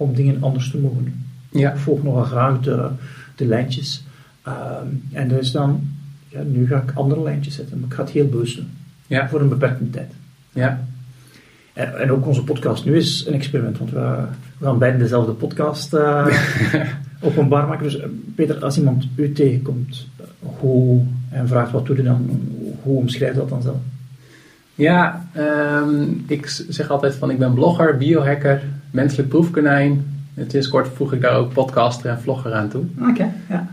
om 0.02 0.14
dingen 0.14 0.42
anders 0.42 0.70
te 0.70 0.78
mogen 0.78 1.04
doen. 1.04 1.24
Ja, 1.60 1.72
Ik 1.72 1.78
volg 1.78 2.02
nogal 2.02 2.24
graag 2.24 2.60
de, 2.60 2.88
de 3.36 3.46
lijntjes. 3.46 4.04
Ehm, 4.42 4.86
en 5.12 5.28
dat 5.28 5.40
is 5.40 5.50
dan, 5.52 5.80
ja, 6.28 6.42
nu 6.42 6.66
ga 6.66 6.76
ik 6.76 6.92
andere 6.94 7.22
lijntjes 7.22 7.54
zetten, 7.54 7.78
maar 7.80 7.88
ik 7.88 7.94
ga 7.94 8.02
het 8.02 8.12
heel 8.12 8.28
bewust 8.28 8.56
doen. 8.56 8.70
ja, 9.06 9.28
Voor 9.28 9.40
een 9.40 9.48
beperkte 9.48 9.90
tijd. 9.90 10.12
ja, 10.52 10.84
En, 11.72 12.00
en 12.00 12.10
ook 12.10 12.26
onze 12.26 12.44
podcast 12.44 12.84
nu 12.84 12.96
is 12.96 13.26
een 13.26 13.34
experiment, 13.34 13.78
want 13.78 13.90
we, 13.90 14.24
we 14.58 14.64
gaan 14.64 14.78
beiden 14.78 15.00
dezelfde 15.00 15.32
podcast 15.32 15.94
eh, 15.94 16.26
openbaar 17.20 17.66
maken. 17.68 17.84
Dus 17.84 17.98
eh, 17.98 18.06
Peter, 18.34 18.64
als 18.64 18.78
iemand 18.78 19.06
u 19.14 19.32
tegenkomt 19.32 20.06
hoe, 20.38 21.02
en 21.30 21.48
vraagt 21.48 21.70
wat 21.72 21.86
doe 21.86 21.96
je 21.96 22.02
dan, 22.02 22.40
hoe 22.82 22.98
omschrijf 22.98 23.32
je 23.32 23.38
dat 23.38 23.48
dan 23.48 23.62
zelf? 23.62 23.76
ja 24.74 25.26
ehm, 25.32 26.04
ik 26.26 26.46
zeg 26.68 26.90
altijd 26.90 27.14
van 27.14 27.30
ik 27.30 27.38
ben 27.38 27.54
blogger, 27.54 27.96
biohacker, 27.96 28.62
menselijk 28.92 29.28
proefkonijn. 29.28 30.04
Het 30.34 30.54
is 30.54 30.68
kort 30.68 30.88
voeg 30.94 31.12
ik 31.12 31.20
daar 31.20 31.34
ook 31.36 31.52
podcaster 31.52 32.10
en 32.10 32.20
vlogger 32.20 32.52
aan 32.52 32.68
toe. 32.68 32.84
Oké, 33.10 33.28
ja. 33.48 33.66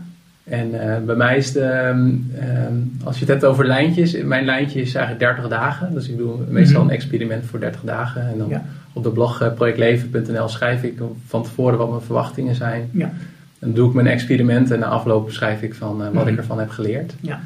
En 0.44 0.80
eh, 0.94 1.02
bij 1.04 1.14
mij 1.14 1.36
is 1.36 1.52
de, 1.52 1.60
ehm, 1.60 2.10
ehm, 2.38 2.74
als 3.04 3.14
je 3.14 3.20
het 3.20 3.28
hebt 3.28 3.44
over 3.44 3.66
lijntjes, 3.66 4.22
mijn 4.22 4.44
lijntje 4.44 4.80
is 4.80 4.94
eigenlijk 4.94 5.24
30 5.26 5.48
dagen. 5.48 5.92
Dus 5.94 6.08
ik 6.08 6.16
doe 6.16 6.34
meestal 6.48 6.80
Mhm. 6.80 6.88
een 6.90 6.94
experiment 6.96 7.44
voor 7.46 7.60
30 7.60 7.80
dagen. 7.84 8.28
En 8.28 8.38
dan 8.38 8.48
Ja. 8.48 8.64
op 8.92 9.02
de 9.02 9.10
blog 9.10 9.40
eh, 9.40 9.52
projectleven.nl 9.52 10.48
schrijf 10.48 10.82
ik 10.82 10.98
van 11.26 11.42
tevoren 11.42 11.78
wat 11.78 11.90
mijn 11.90 12.02
verwachtingen 12.02 12.54
zijn. 12.54 12.88
Ja. 12.92 13.04
En 13.04 13.66
dan 13.66 13.72
doe 13.72 13.88
ik 13.88 13.94
mijn 13.94 14.06
experiment 14.06 14.70
en 14.70 14.78
na 14.78 14.86
afloop 14.86 15.24
beschrijf 15.26 15.62
ik 15.62 15.74
van 15.74 16.00
eh, 16.02 16.04
wat 16.12 16.24
Mhm. 16.24 16.32
ik 16.32 16.38
ervan 16.38 16.58
heb 16.58 16.68
geleerd. 16.70 17.14
Ja. 17.20 17.40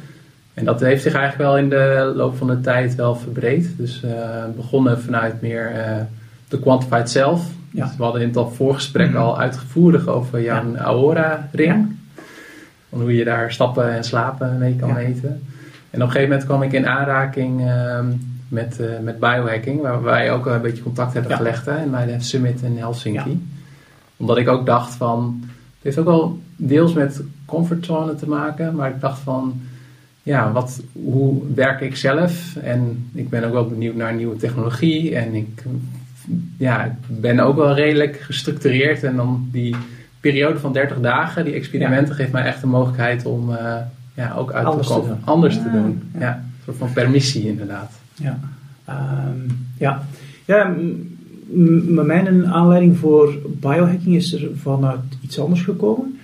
En 0.54 0.64
dat 0.64 0.80
heeft 0.80 1.02
zich 1.02 1.14
eigenlijk 1.14 1.50
wel 1.50 1.58
in 1.58 1.68
de 1.68 2.12
loop 2.16 2.36
van 2.36 2.46
de 2.46 2.60
tijd 2.60 2.94
wel 2.94 3.14
verbreed. 3.16 3.68
Dus 3.76 4.02
eh, 4.02 4.10
begonnen 4.56 5.00
vanuit 5.00 5.40
meer 5.42 5.72
de 6.48 6.58
quantified 6.58 7.10
self. 7.10 7.46
Ja. 7.74 7.86
Dus 7.86 7.96
we 7.96 8.02
hadden 8.02 8.20
in 8.22 8.28
het 8.28 8.36
al 8.36 8.50
voorgesprek 8.50 9.08
Mhm. 9.08 9.16
al 9.16 9.38
uitvoerig 9.38 10.06
over 10.06 10.42
jouw. 10.42 10.54
Ja. 11.68 11.86
Van 12.90 13.00
hoe 13.00 13.14
je 13.14 13.24
daar 13.24 13.52
stappen 13.52 13.92
en 13.92 14.04
slapen 14.04 14.58
mee 14.58 14.76
kan 14.76 14.92
meten. 14.92 15.42
En 15.90 16.00
op 16.02 16.06
een 16.06 16.12
gegeven 16.12 16.28
moment 16.28 16.44
kwam 16.44 16.62
ik 16.62 16.72
in 16.72 16.86
aanraking 16.86 17.60
ehm, 17.66 18.06
met, 18.48 18.80
eh, 18.80 18.86
met 19.02 19.18
biohacking. 19.18 19.80
Waar 19.80 20.02
wij 20.02 20.32
ook 20.32 20.46
een 20.46 20.60
beetje 20.60 20.82
contact 20.82 21.12
hebben 21.12 21.36
gelegd 21.36 21.66
hè, 21.66 21.82
in 21.82 21.90
mijn 21.90 22.22
summit 22.22 22.62
in 22.62 22.76
Helsinki. 22.78 23.46
Omdat 24.16 24.36
ik 24.36 24.48
ook 24.48 24.66
dacht 24.66 24.94
van... 24.94 25.40
Het 25.42 25.94
heeft 25.94 25.98
ook 25.98 26.16
wel 26.16 26.38
deels 26.56 26.92
met 26.92 27.22
comfortzone 27.46 28.14
te 28.14 28.28
maken. 28.28 28.74
Maar 28.74 28.90
ik 28.90 29.00
dacht 29.00 29.18
van... 29.18 29.60
ja, 30.22 30.52
wat, 30.52 30.80
hoe 30.92 31.42
werk 31.54 31.80
ik 31.80 31.96
zelf? 31.96 32.56
En 32.56 33.10
ik 33.14 33.28
ben 33.28 33.44
ook 33.44 33.52
wel 33.52 33.68
benieuwd 33.68 33.94
naar 33.94 34.14
nieuwe 34.14 34.36
technologie. 34.36 35.16
En 35.16 35.34
ik, 35.34 35.62
ja, 36.58 36.84
ik 36.84 36.92
ben 37.20 37.40
ook 37.40 37.56
wel 37.56 37.74
redelijk 37.74 38.16
gestructureerd. 38.20 39.02
En 39.02 39.16
dan 39.16 39.48
die 39.52 39.76
periode 40.20 40.58
van 40.58 40.72
30 40.72 41.00
dagen, 41.00 41.44
die 41.44 41.54
experimenten, 41.54 42.14
geeft 42.14 42.32
mij 42.32 42.44
echt 42.44 42.60
de 42.60 42.66
mogelijkheid 42.66 43.24
om 43.26 43.50
uh, 43.50 43.76
ja, 44.14 44.34
ook 44.36 44.52
uit 44.52 44.66
Anders 44.66 44.86
te 44.86 44.92
komen. 44.94 45.18
Anders 45.24 45.54
Ja, 45.54 45.62
te 45.62 45.70
doen. 45.70 46.02
ja. 46.12 46.20
Ja. 46.20 46.34
een 46.34 46.62
soort 46.64 46.76
van 46.76 46.92
permissie 46.92 47.48
inderdaad. 47.48 47.92
Ja. 48.14 48.38
Ehm, 48.84 49.38
ja. 49.78 50.02
ja 50.44 50.74
mijn 51.86 52.46
aanleiding 52.46 52.96
voor 52.96 53.34
biohacking 53.60 54.14
is 54.14 54.32
er 54.32 54.48
vanuit 54.56 55.00
iets 55.20 55.38
anders 55.38 55.62
gekomen. 55.62 56.18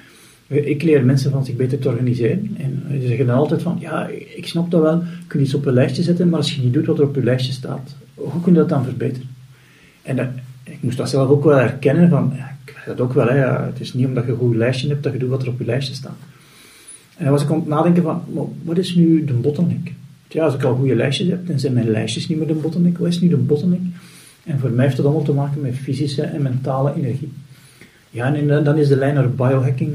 Eh, 0.46 0.66
Ik 0.68 0.82
leer 0.82 1.04
mensen 1.04 1.30
van 1.30 1.44
zich 1.44 1.56
beter 1.56 1.78
te 1.78 1.88
organiseren. 1.88 2.56
En 2.58 2.82
eh, 2.86 2.98
die 2.98 3.06
zeggen 3.08 3.26
dan 3.26 3.36
altijd 3.36 3.62
van, 3.62 3.76
ja, 3.80 4.08
ik 4.36 4.46
snap 4.46 4.70
dat 4.70 4.82
wel, 4.82 4.94
je 4.96 5.26
kunt 5.26 5.42
iets 5.44 5.54
op 5.54 5.66
een 5.66 5.72
lijstje 5.72 6.02
zetten, 6.02 6.28
maar 6.28 6.38
als 6.38 6.54
je 6.54 6.62
niet 6.62 6.72
doet 6.72 6.86
wat 6.86 6.98
er 6.98 7.04
op 7.04 7.14
je 7.14 7.22
lijstje 7.24 7.52
staat, 7.52 7.94
hoe 8.14 8.40
kun 8.42 8.52
je 8.52 8.58
dat 8.58 8.68
dan 8.68 8.84
verbeteren? 8.84 9.28
En 10.02 10.16
dat, 10.16 10.26
ik 10.62 10.78
moest 10.80 10.96
dat 10.96 11.08
zelf 11.10 11.28
ook 11.28 11.44
wel 11.44 11.56
herkennen 11.58 12.08
van, 12.08 12.32
ja, 12.36 12.56
ik 12.64 12.74
weet 12.76 12.84
dat 12.96 13.00
ook 13.06 13.12
wel, 13.12 13.28
hè, 13.28 13.38
het 13.64 13.80
is 13.80 13.94
niet 13.94 14.06
omdat 14.06 14.24
je 14.24 14.30
een 14.30 14.36
goed 14.38 14.54
lijstje 14.56 14.88
hebt 14.88 15.02
dat 15.02 15.12
je 15.12 15.18
doet 15.18 15.28
wat 15.28 15.42
er 15.42 15.48
op 15.48 15.58
je 15.58 15.64
lijstje 15.64 15.94
staat. 15.94 16.16
En 17.16 17.24
dan 17.24 17.32
was 17.32 17.42
ik 17.42 17.50
aan 17.50 17.56
het 17.58 17.66
nadenken 17.66 18.02
van, 18.02 18.22
wat 18.64 18.78
is 18.78 18.94
nu 18.94 19.24
de 19.24 19.32
bottleneck? 19.32 19.92
Ja, 20.28 20.44
als 20.44 20.54
ik 20.54 20.62
al 20.62 20.74
goede 20.74 20.94
lijstjes 20.94 21.28
heb, 21.28 21.46
dan 21.46 21.58
zijn 21.58 21.72
mijn 21.72 21.90
lijstjes 21.90 22.28
niet 22.28 22.38
meer 22.38 22.46
de 22.46 22.54
bottleneck. 22.54 22.98
Wat 22.98 23.08
is 23.08 23.20
nu 23.20 23.28
de 23.28 23.36
bottleneck? 23.36 23.80
En 24.44 24.58
voor 24.58 24.70
mij 24.70 24.84
heeft 24.84 24.96
dat 24.96 25.06
allemaal 25.06 25.24
te 25.24 25.32
maken 25.32 25.60
met 25.60 25.74
fysische 25.74 26.22
en 26.22 26.42
mentale 26.42 26.94
energie. 26.96 27.32
Ja, 28.10 28.34
en 28.34 28.64
dan- 28.64 28.78
is 28.78 28.88
de 28.88 28.96
lijn 28.96 29.14
naar 29.14 29.30
biohacking 29.30 29.92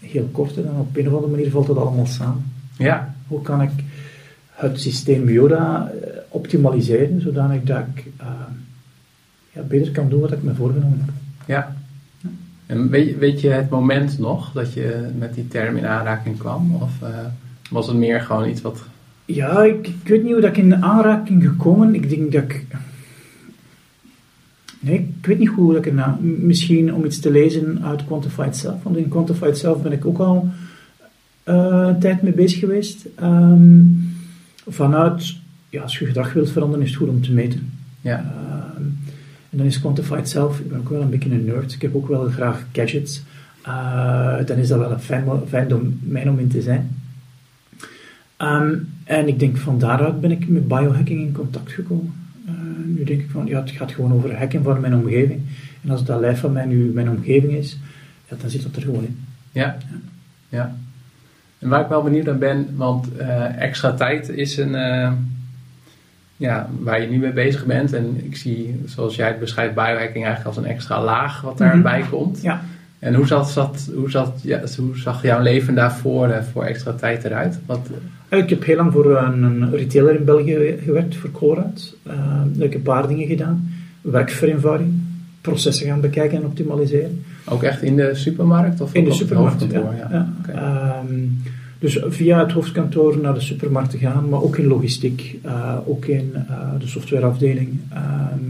heel 0.00 0.28
kort. 0.32 0.56
En 0.56 0.62
dan 0.62 0.78
op 0.80 0.96
een 0.96 1.06
of 1.08 1.14
andere 1.14 1.32
manier 1.32 1.50
valt 1.50 1.66
dat 1.66 1.76
allemaal 1.76 2.06
samen. 2.06 2.44
Ja, 2.78 3.14
Hoe 3.26 3.42
kan 3.42 3.62
ik 3.62 3.70
het 4.50 4.80
systeem 4.80 5.28
Yoda 5.28 5.90
eh, 6.02 6.08
optimaliseren, 6.28 7.20
zodanig 7.20 7.62
dat 7.62 7.78
ik 7.94 8.04
eh, 8.16 8.26
ja, 9.56 9.62
beter 9.62 9.92
kan 9.92 10.08
doen 10.08 10.20
wat 10.20 10.32
ik 10.32 10.42
me 10.42 10.54
voorgenomen 10.54 11.00
heb? 11.00 11.14
ja. 11.46 11.76
En 12.66 12.90
weet, 12.90 13.18
weet 13.18 13.40
je 13.40 13.48
het 13.48 13.70
moment 13.70 14.18
nog 14.18 14.52
dat 14.52 14.72
je 14.72 15.08
met 15.18 15.34
die 15.34 15.48
term 15.48 15.76
in 15.76 15.86
aanraking 15.86 16.38
kwam? 16.38 16.74
Of 16.74 17.02
eh, 17.02 17.08
was 17.70 17.86
het 17.86 17.96
meer 17.96 18.20
gewoon 18.20 18.48
iets 18.48 18.60
wat... 18.60 18.84
Ja, 19.24 19.62
ik, 19.62 19.88
ik 19.88 20.08
weet 20.08 20.22
niet 20.22 20.32
hoe 20.32 20.40
dat 20.40 20.50
ik 20.50 20.56
in 20.56 20.84
aanraking 20.84 21.42
gekomen. 21.42 21.94
Ik 21.94 22.08
denk 22.08 22.32
dat 22.32 22.42
ik. 22.42 22.66
Nee, 24.80 24.98
ik 25.18 25.26
weet 25.26 25.38
niet 25.38 25.48
hoe 25.48 25.72
dat 25.72 25.84
ik 25.84 25.86
erna. 25.86 26.18
Misschien 26.20 26.94
om 26.94 27.04
iets 27.04 27.20
te 27.20 27.30
lezen 27.30 27.84
uit 27.84 28.04
Quantified 28.04 28.56
Self. 28.56 28.82
Want 28.82 28.96
in 28.96 29.08
Quantified 29.08 29.56
Self 29.58 29.82
ben 29.82 29.92
ik 29.92 30.06
ook 30.06 30.18
al 30.18 30.48
een 31.44 31.98
tijd 31.98 32.22
mee 32.22 32.32
bezig 32.32 32.58
geweest. 32.58 33.06
Ehm, 33.14 33.80
vanuit, 34.66 35.36
ja, 35.68 35.82
als 35.82 35.98
je 35.98 36.06
gedrag 36.06 36.32
wilt 36.32 36.50
veranderen, 36.50 36.84
is 36.84 36.90
het 36.90 36.98
goed 36.98 37.08
om 37.08 37.22
te 37.22 37.32
meten. 37.32 37.72
Ja, 38.00 38.34
Ehm, 38.76 38.82
dan 39.56 39.66
is 39.66 39.80
Quantified 39.80 40.28
Self, 40.28 40.58
ik 40.58 40.68
ben 40.68 40.78
ook 40.78 40.88
wel 40.88 41.00
een 41.00 41.10
beetje 41.10 41.30
een 41.30 41.44
nerd, 41.44 41.72
ik 41.72 41.82
heb 41.82 41.94
ook 41.94 42.08
wel 42.08 42.28
graag 42.28 42.64
gadgets. 42.72 43.22
Eh, 43.62 44.44
dan 44.46 44.56
is 44.56 44.68
dat 44.68 44.78
wel 44.78 44.90
een 44.90 45.00
fijn, 45.00 45.24
fijn 45.48 45.68
domein 45.68 46.30
om 46.30 46.38
in 46.38 46.48
te 46.48 46.62
zijn. 46.62 46.90
Ehm, 48.36 48.74
en 49.04 49.28
ik 49.28 49.38
denk 49.38 49.56
van 49.56 49.78
daaruit 49.78 50.20
ben 50.20 50.30
ik 50.30 50.48
met 50.48 50.68
biohacking 50.68 51.20
in 51.20 51.32
contact 51.32 51.72
gekomen. 51.72 52.14
Eh, 52.46 52.52
nu 52.84 53.04
denk 53.04 53.20
ik 53.20 53.30
van, 53.30 53.46
ja, 53.46 53.60
het 53.60 53.70
gaat 53.70 53.92
gewoon 53.92 54.12
over 54.12 54.38
hacken 54.38 54.62
van 54.62 54.80
mijn 54.80 54.94
omgeving. 54.94 55.40
En 55.82 55.90
als 55.90 56.04
dat 56.04 56.20
lijf 56.20 56.40
van 56.40 56.52
mij 56.52 56.64
nu 56.64 56.92
mijn 56.92 57.10
omgeving 57.10 57.52
is, 57.52 57.78
ja, 58.28 58.36
dan 58.40 58.50
zit 58.50 58.62
dat 58.62 58.76
er 58.76 58.82
gewoon 58.82 59.04
in. 59.04 59.18
ja, 59.52 59.76
ja. 60.48 60.76
En 61.58 61.68
waar 61.68 61.80
ik 61.80 61.88
wel 61.88 62.02
benieuwd 62.02 62.24
naar 62.24 62.38
ben, 62.38 62.68
want 62.76 63.16
eh, 63.16 63.62
extra 63.62 63.92
tijd 63.92 64.28
is 64.28 64.56
een... 64.56 64.74
eh, 66.38 66.46
ja, 66.46 66.68
waar 66.80 67.00
je 67.00 67.08
nu 67.08 67.18
mee 67.18 67.32
bezig 67.32 67.64
bent. 67.66 67.92
En 67.92 68.20
ik 68.24 68.36
zie, 68.36 68.80
zoals 68.84 69.16
jij 69.16 69.28
het 69.28 69.38
beschrijft, 69.38 69.74
biohacking 69.74 70.24
eigenlijk 70.24 70.46
als 70.46 70.56
een 70.56 70.70
extra 70.70 71.04
laag 71.04 71.40
wat 71.40 71.58
daarbij 71.58 72.04
komt. 72.10 72.42
Ja. 72.42 72.60
En 72.98 73.14
hoe, 73.14 73.26
zat, 73.26 73.50
zat, 73.50 73.90
hoe, 73.94 74.10
zat, 74.10 74.40
ja, 74.42 74.60
hoe 74.76 74.98
zag 74.98 75.22
jouw 75.22 75.42
leven 75.42 75.74
daarvoor 75.74 76.28
eh, 76.28 76.42
voor 76.52 76.64
extra 76.64 76.92
tijd 76.92 77.24
eruit? 77.24 77.58
Wat, 77.66 77.88
Eh, 78.28 78.38
Ik 78.38 78.50
heb 78.50 78.64
heel 78.64 78.76
lang 78.76 78.92
voor 78.92 79.16
een, 79.16 79.42
een 79.42 79.70
retailer 79.70 80.14
in 80.14 80.24
België 80.24 80.78
gewerkt, 80.84 81.16
voor 81.16 81.30
Colruyt. 81.30 81.94
Uh, 82.06 82.12
heb 82.58 82.74
een 82.74 82.82
paar 82.82 83.08
dingen 83.08 83.26
gedaan. 83.26 83.72
Werkvereenvoudiging, 84.00 84.94
processen 85.40 85.86
gaan 85.86 86.00
bekijken 86.00 86.38
en 86.38 86.44
optimaliseren. 86.44 87.24
ook 87.48 87.62
echt 87.62 87.82
in 87.82 87.96
de 87.96 88.14
supermarkt? 88.14 88.80
Of 88.80 88.94
In 88.94 89.04
de 89.04 89.12
supermarkt, 89.12 89.64
ja. 89.70 89.78
Ja. 89.78 90.08
ja. 90.10 90.28
Oké. 90.40 90.52
Dus 91.86 91.98
via 92.06 92.38
het 92.38 92.52
hoofdkantoor 92.52 93.18
naar 93.18 93.34
de 93.34 93.40
supermarkt 93.40 93.90
te 93.90 93.98
gaan, 93.98 94.28
maar 94.28 94.42
ook 94.42 94.56
in 94.56 94.66
logistiek, 94.66 95.38
eh, 95.42 95.76
ook 95.84 96.04
in 96.04 96.32
eh, 96.34 96.70
de 96.78 96.86
softwareafdeling. 96.86 97.80
Ehm, 97.90 98.44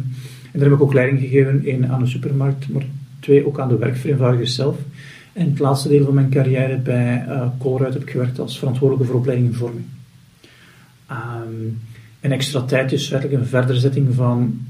en 0.52 0.52
daar 0.52 0.62
heb 0.62 0.72
ik 0.72 0.82
ook 0.82 0.92
leiding 0.92 1.20
gegeven, 1.20 1.64
één 1.64 1.88
aan 1.88 2.00
de 2.00 2.06
supermarkt, 2.06 2.68
maar 2.68 2.82
twee 3.20 3.46
ook 3.46 3.60
aan 3.60 3.68
de 3.68 3.78
werkvereenvoudigers 3.78 4.54
zelf. 4.54 4.76
En 5.32 5.50
het 5.50 5.58
laatste 5.58 5.88
deel 5.88 6.04
van 6.04 6.14
mijn 6.14 6.30
carrière 6.30 6.76
bij 6.76 7.24
Colruyt 7.58 7.92
heb 7.92 8.02
ik 8.02 8.10
gewerkt 8.10 8.38
als 8.38 8.58
verantwoordelijke 8.58 9.10
voor 9.10 9.20
opleiding 9.20 9.48
en 9.48 9.54
vorming. 9.54 9.84
Ehm, 11.06 11.68
en 12.20 12.32
extra 12.32 12.60
tijd 12.60 12.92
is 12.92 13.08
werkelijk 13.08 13.40
een 13.40 13.48
verderzetting 13.48 14.14
van 14.14 14.60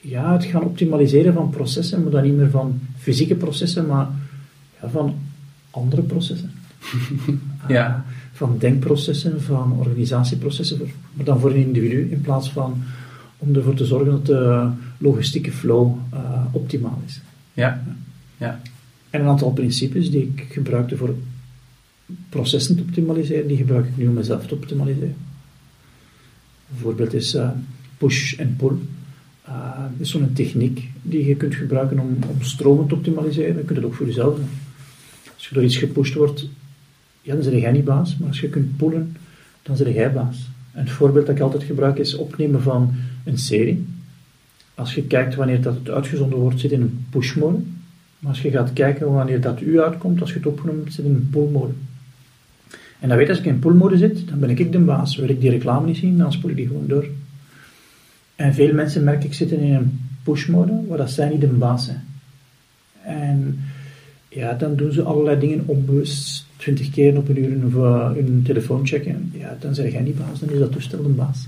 ja, 0.00 0.32
het 0.32 0.44
gaan 0.44 0.62
optimaliseren 0.62 1.34
van 1.34 1.50
processen, 1.50 2.02
maar 2.02 2.12
dan 2.12 2.22
niet 2.22 2.36
meer 2.36 2.50
van 2.50 2.80
fysieke 2.98 3.34
processen, 3.34 3.86
maar 3.86 4.08
ja, 4.80 4.88
van 4.88 5.14
andere 5.70 6.02
processen. 6.02 6.57
Ja. 7.68 7.86
Ah, 7.86 7.94
van 8.32 8.58
denkprocessen, 8.58 9.42
van 9.42 9.72
organisatieprocessen, 9.72 10.78
maar 11.12 11.24
dan 11.24 11.40
voor 11.40 11.50
een 11.50 11.66
individu, 11.66 12.10
in 12.10 12.20
plaats 12.20 12.50
van 12.50 12.82
om 13.38 13.54
ervoor 13.54 13.74
te 13.74 13.84
zorgen 13.84 14.10
dat 14.10 14.26
de 14.26 14.68
logistieke 14.98 15.52
flow 15.52 15.96
eh, 16.12 16.44
optimaal 16.52 17.02
is. 17.06 17.20
Ja. 17.52 17.84
ja. 18.36 18.60
En 19.10 19.20
een 19.20 19.26
aantal 19.26 19.52
principes 19.52 20.10
die 20.10 20.22
ik 20.22 20.46
gebruikte 20.50 20.96
voor 20.96 21.14
processen 22.28 22.76
te 22.76 22.82
optimaliseren, 22.82 23.48
die 23.48 23.56
gebruik 23.56 23.86
ik 23.86 23.96
nu 23.96 24.08
om 24.08 24.14
mezelf 24.14 24.46
te 24.46 24.54
optimaliseren. 24.54 25.16
Een 26.70 26.78
voorbeeld 26.78 27.14
is 27.14 27.34
eh, 27.34 27.50
push 27.98 28.34
en 28.34 28.56
pull. 28.56 28.76
Eh, 29.42 29.80
dat 29.80 30.06
is 30.06 30.10
zo'n 30.10 30.32
techniek 30.32 30.88
die 31.02 31.26
je 31.26 31.36
kunt 31.36 31.54
gebruiken 31.54 31.98
om, 31.98 32.18
om 32.28 32.42
stromen 32.42 32.86
te 32.86 32.94
optimaliseren. 32.94 33.56
Je 33.56 33.64
kunt 33.64 33.78
het 33.78 33.86
ook 33.86 33.94
voor 33.94 34.06
jezelf 34.06 34.36
doen. 34.36 34.48
Als 35.34 35.48
je 35.48 35.54
door 35.54 35.64
iets 35.64 35.76
gepusht 35.76 36.14
wordt, 36.14 36.48
ja, 37.28 37.34
dan 37.34 37.50
ben 37.50 37.60
jij 37.60 37.72
niet 37.72 37.84
baas. 37.84 38.16
Maar 38.16 38.28
als 38.28 38.40
je 38.40 38.48
kunt 38.48 38.76
pullen, 38.76 39.16
dan 39.62 39.76
ben 39.76 39.92
jij 39.92 40.12
baas. 40.12 40.50
En 40.72 40.80
het 40.80 40.90
voorbeeld 40.90 41.26
dat 41.26 41.36
ik 41.36 41.42
altijd 41.42 41.62
gebruik 41.62 41.98
is 41.98 42.14
opnemen 42.14 42.62
van 42.62 42.94
een 43.24 43.38
serie. 43.38 43.86
Als 44.74 44.94
je 44.94 45.02
kijkt 45.02 45.34
wanneer 45.34 45.62
dat 45.62 45.74
het 45.74 45.90
uitgezonden 45.90 46.38
wordt, 46.38 46.60
zit 46.60 46.72
in 46.72 46.80
een 46.80 47.06
push-mode. 47.10 47.58
Maar 48.18 48.30
als 48.30 48.42
je 48.42 48.50
gaat 48.50 48.72
kijken 48.72 49.12
wanneer 49.12 49.40
dat 49.40 49.60
u 49.60 49.80
uitkomt, 49.80 50.20
als 50.20 50.30
je 50.30 50.36
het 50.36 50.46
opgenomen 50.46 50.92
zit 50.92 51.04
in 51.04 51.14
een 51.14 51.28
pull-mode. 51.30 51.72
En 53.00 53.08
dan 53.08 53.18
weet 53.18 53.28
als 53.28 53.38
ik 53.38 53.44
in 53.44 53.58
pull-mode 53.58 53.96
zit, 53.96 54.28
dan 54.28 54.38
ben 54.38 54.50
ik 54.50 54.72
de 54.72 54.78
baas. 54.78 55.16
Wil 55.16 55.28
ik 55.28 55.40
die 55.40 55.50
reclame 55.50 55.86
niet 55.86 55.96
zien, 55.96 56.18
dan 56.18 56.32
spoel 56.32 56.50
ik 56.50 56.56
die 56.56 56.66
gewoon 56.66 56.86
door. 56.86 57.06
En 58.36 58.54
veel 58.54 58.74
mensen 58.74 59.04
merk 59.04 59.24
ik 59.24 59.34
zitten 59.34 59.58
in 59.58 59.74
een 59.74 60.00
push-mode, 60.22 60.80
waar 60.88 60.98
dat 60.98 61.10
zij 61.10 61.28
niet 61.28 61.40
de 61.40 61.46
baas 61.46 61.84
zijn. 61.84 62.04
En 63.02 63.60
ja, 64.28 64.52
dan 64.52 64.76
doen 64.76 64.92
ze 64.92 65.02
allerlei 65.02 65.38
dingen 65.38 65.62
onbewust, 65.66 66.47
twintig 66.58 66.90
keer 66.90 67.16
op 67.16 67.28
een 67.28 67.38
uur 67.38 67.50
hun, 67.50 67.72
uh, 67.76 68.10
hun 68.10 68.42
telefoon 68.44 68.86
checken. 68.86 69.32
Ja, 69.34 69.56
dan 69.60 69.74
zeg 69.74 69.92
jij 69.92 70.00
niet 70.00 70.18
baas, 70.18 70.40
dan 70.40 70.50
is 70.50 70.58
dat 70.58 70.72
toestel 70.72 71.02
de 71.02 71.08
baas. 71.08 71.46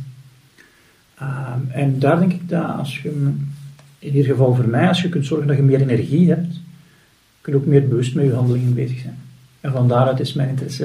Um, 1.22 1.70
en 1.70 1.98
daar 1.98 2.18
denk 2.18 2.32
ik 2.32 2.48
dat 2.48 2.76
als 2.78 3.02
je, 3.02 3.08
in 3.98 4.14
ieder 4.14 4.24
geval 4.24 4.54
voor 4.54 4.68
mij, 4.68 4.88
als 4.88 5.02
je 5.02 5.08
kunt 5.08 5.26
zorgen 5.26 5.46
dat 5.46 5.56
je 5.56 5.62
meer 5.62 5.80
energie 5.80 6.28
hebt, 6.28 6.60
kun 7.40 7.52
je 7.52 7.58
ook 7.58 7.66
meer 7.66 7.88
bewust 7.88 8.14
met 8.14 8.24
je 8.24 8.34
handelingen 8.34 8.74
bezig 8.74 8.98
zijn. 8.98 9.18
En 9.60 9.72
van 9.72 9.88
daaruit 9.88 10.20
is 10.20 10.32
mijn 10.32 10.48
interesse 10.48 10.84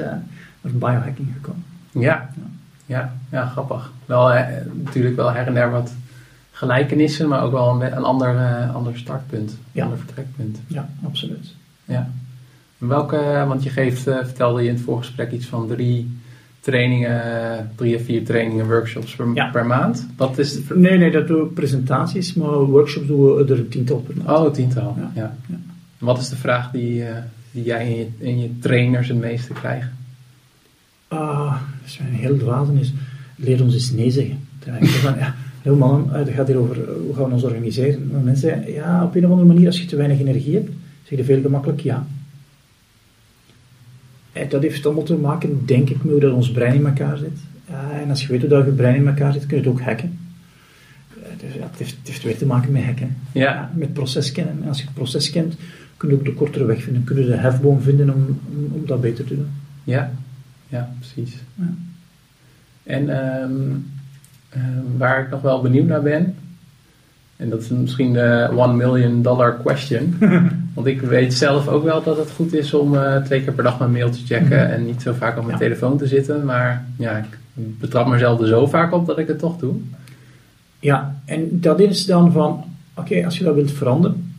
naar 0.60 0.72
biohacking 0.72 1.28
gekomen. 1.32 1.64
Ja, 1.92 2.30
ja, 2.86 3.16
ja 3.30 3.46
grappig. 3.46 3.92
Wel, 4.06 4.32
eh, 4.32 4.64
natuurlijk 4.84 5.16
wel 5.16 5.32
her 5.32 5.46
en 5.46 5.54
der 5.54 5.70
wat 5.70 5.94
gelijkenissen, 6.50 7.28
maar 7.28 7.42
ook 7.42 7.52
wel 7.52 7.82
een, 7.82 7.96
een 7.96 8.04
ander, 8.04 8.34
uh, 8.34 8.74
ander 8.74 8.98
startpunt, 8.98 9.50
een 9.50 9.56
Ja. 9.72 9.82
ander 9.84 9.98
vertrekpunt. 9.98 10.58
Ja, 10.66 10.88
absoluut. 11.04 11.54
Ja. 11.84 12.10
Welke, 12.78 13.44
want 13.48 13.62
je 13.62 13.70
geeft, 13.70 14.08
uh, 14.08 14.16
vertelde 14.16 14.62
je 14.62 14.68
in 14.68 14.74
het 14.74 14.82
voorgesprek 14.82 15.30
iets 15.32 15.46
van 15.46 15.68
drie 15.68 16.16
trainingen, 16.60 17.70
drie 17.74 17.96
of 17.96 18.02
vier 18.02 18.24
trainingen, 18.24 18.66
workshops 18.66 19.14
per, 19.14 19.26
Ja. 19.34 19.50
per 19.50 19.66
maand. 19.66 20.06
Wat 20.16 20.38
is 20.38 20.54
het? 20.54 20.76
Nee, 20.76 20.98
nee, 20.98 21.10
dat 21.10 21.26
doen 21.26 21.40
we 21.40 21.46
presentaties, 21.46 22.34
maar 22.34 22.48
workshops 22.58 23.06
doen 23.06 23.34
we 23.34 23.44
er 23.44 23.58
een 23.58 23.68
tiental 23.68 23.98
per 23.98 24.14
maand. 24.16 24.38
Oh, 24.38 24.52
tiental. 24.52 24.96
Ja. 24.98 25.10
Ja. 25.14 25.36
Ja. 25.46 25.56
Wat 25.98 26.18
is 26.18 26.28
de 26.28 26.36
vraag 26.36 26.70
die, 26.70 27.00
uh, 27.00 27.06
die 27.50 27.64
jij 27.64 27.88
in 27.90 27.96
je, 27.96 28.06
in 28.18 28.38
je 28.40 28.58
trainers 28.58 29.08
het 29.08 29.18
meeste 29.18 29.52
krijgt? 29.52 29.88
Ah, 31.08 31.50
dat 31.50 31.86
is 31.86 31.98
een 31.98 32.06
heel 32.14 32.36
dwazen 32.36 32.76
is, 32.78 32.92
leer 33.36 33.62
ons 33.62 33.74
eens 33.74 33.90
nee 33.90 34.10
zeggen. 34.10 34.38
Dan 34.64 34.74
ja, 35.18 35.34
heel 35.62 35.76
man, 35.76 36.08
het 36.10 36.28
gaat 36.28 36.46
hier 36.46 36.56
over 36.56 36.76
hoe 37.04 37.14
gaan 37.14 37.26
we 37.26 37.32
ons 37.32 37.42
organiseren. 37.42 38.08
Maar 38.12 38.20
mensen 38.20 38.48
zeggen, 38.48 38.72
ja, 38.72 39.04
op 39.04 39.14
een 39.14 39.24
of 39.24 39.30
andere 39.30 39.48
manier, 39.48 39.66
als 39.66 39.80
je 39.80 39.86
te 39.86 39.96
weinig 39.96 40.20
energie 40.20 40.54
hebt, 40.54 40.70
zeg 41.04 41.18
je 41.18 41.24
veel 41.24 41.40
gemakkelijk 41.40 41.80
ja. 41.80 42.06
En 44.36 44.48
dat 44.48 44.62
heeft 44.62 44.86
allemaal 44.86 45.04
te 45.04 45.16
maken, 45.16 45.66
denk 45.66 45.90
ik, 45.90 45.96
met 46.02 46.12
hoe 46.12 46.20
dat 46.20 46.32
ons 46.32 46.50
brein 46.50 46.74
in 46.74 46.86
elkaar 46.86 47.16
zit. 47.18 47.38
Uh, 47.70 48.02
en 48.02 48.10
als 48.10 48.22
je 48.22 48.28
weet 48.28 48.40
hoe 48.40 48.48
dat 48.48 48.64
je 48.64 48.70
brein 48.70 48.94
in 48.94 49.06
elkaar 49.06 49.32
zit, 49.32 49.46
kun 49.46 49.56
je 49.56 49.62
het 49.62 49.72
ook 49.72 49.80
hacken. 49.80 50.18
Uh, 51.18 51.24
dus 51.40 51.54
ja, 51.54 51.62
het, 51.62 51.78
heeft, 51.78 51.96
het 51.98 52.08
heeft 52.08 52.22
weer 52.22 52.36
te 52.36 52.46
maken 52.46 52.72
met 52.72 52.84
hacken. 52.84 53.16
Ja. 53.32 53.70
Met 53.74 53.92
proces 53.92 54.32
kennen. 54.32 54.62
En 54.62 54.68
als 54.68 54.78
je 54.78 54.84
het 54.84 54.94
proces 54.94 55.30
kent, 55.30 55.54
kun 55.96 56.08
je 56.08 56.14
ook 56.14 56.24
de 56.24 56.34
kortere 56.34 56.64
weg 56.64 56.82
vinden. 56.82 57.04
Kun 57.04 57.16
je 57.16 57.26
de 57.26 57.36
hefboom 57.36 57.80
vinden 57.80 58.14
om, 58.14 58.40
om, 58.50 58.68
om 58.72 58.86
dat 58.86 59.00
beter 59.00 59.24
te 59.24 59.34
doen. 59.34 59.48
Ja, 59.84 60.12
ja 60.68 60.92
precies. 60.98 61.34
Ja. 61.54 61.74
En 62.82 63.32
um, 63.42 63.90
waar 64.96 65.22
ik 65.22 65.30
nog 65.30 65.40
wel 65.40 65.62
benieuwd 65.62 65.86
naar 65.86 66.02
ben, 66.02 66.34
en 67.36 67.48
dat 67.50 67.60
is 67.60 67.68
misschien 67.68 68.12
de 68.12 68.50
one 68.54 68.74
million 68.74 69.22
dollar 69.22 69.60
question. 69.62 70.14
Want 70.76 70.88
ik 70.88 71.00
weet 71.00 71.34
zelf 71.34 71.68
ook 71.68 71.84
wel 71.84 72.02
dat 72.02 72.16
het 72.16 72.30
goed 72.30 72.52
is 72.52 72.74
om 72.74 72.94
uh, 72.94 73.16
twee 73.16 73.42
keer 73.44 73.52
per 73.52 73.64
dag 73.64 73.78
mijn 73.78 73.90
mail 73.92 74.10
te 74.10 74.18
checken 74.26 74.46
Mhm. 74.62 74.70
en 74.72 74.84
niet 74.86 75.02
zo 75.02 75.12
vaak 75.12 75.36
op 75.38 75.44
mijn 75.44 75.58
Ja. 75.58 75.64
telefoon 75.64 75.98
te 75.98 76.06
zitten. 76.06 76.44
Maar 76.44 76.86
ja, 76.98 77.16
ik 77.16 77.38
betrap 77.54 78.06
mezelf 78.08 78.40
er 78.40 78.46
zo 78.46 78.66
vaak 78.66 78.92
op 78.92 79.06
dat 79.06 79.18
ik 79.18 79.28
het 79.28 79.38
toch 79.38 79.56
doe. 79.58 79.74
Ja, 80.80 81.20
en 81.24 81.48
dat 81.60 81.80
is 81.80 82.06
dan 82.06 82.32
van, 82.32 82.64
oké, 82.94 83.24
als 83.24 83.38
je 83.38 83.44
dat 83.44 83.54
wilt 83.54 83.70
veranderen, 83.72 84.34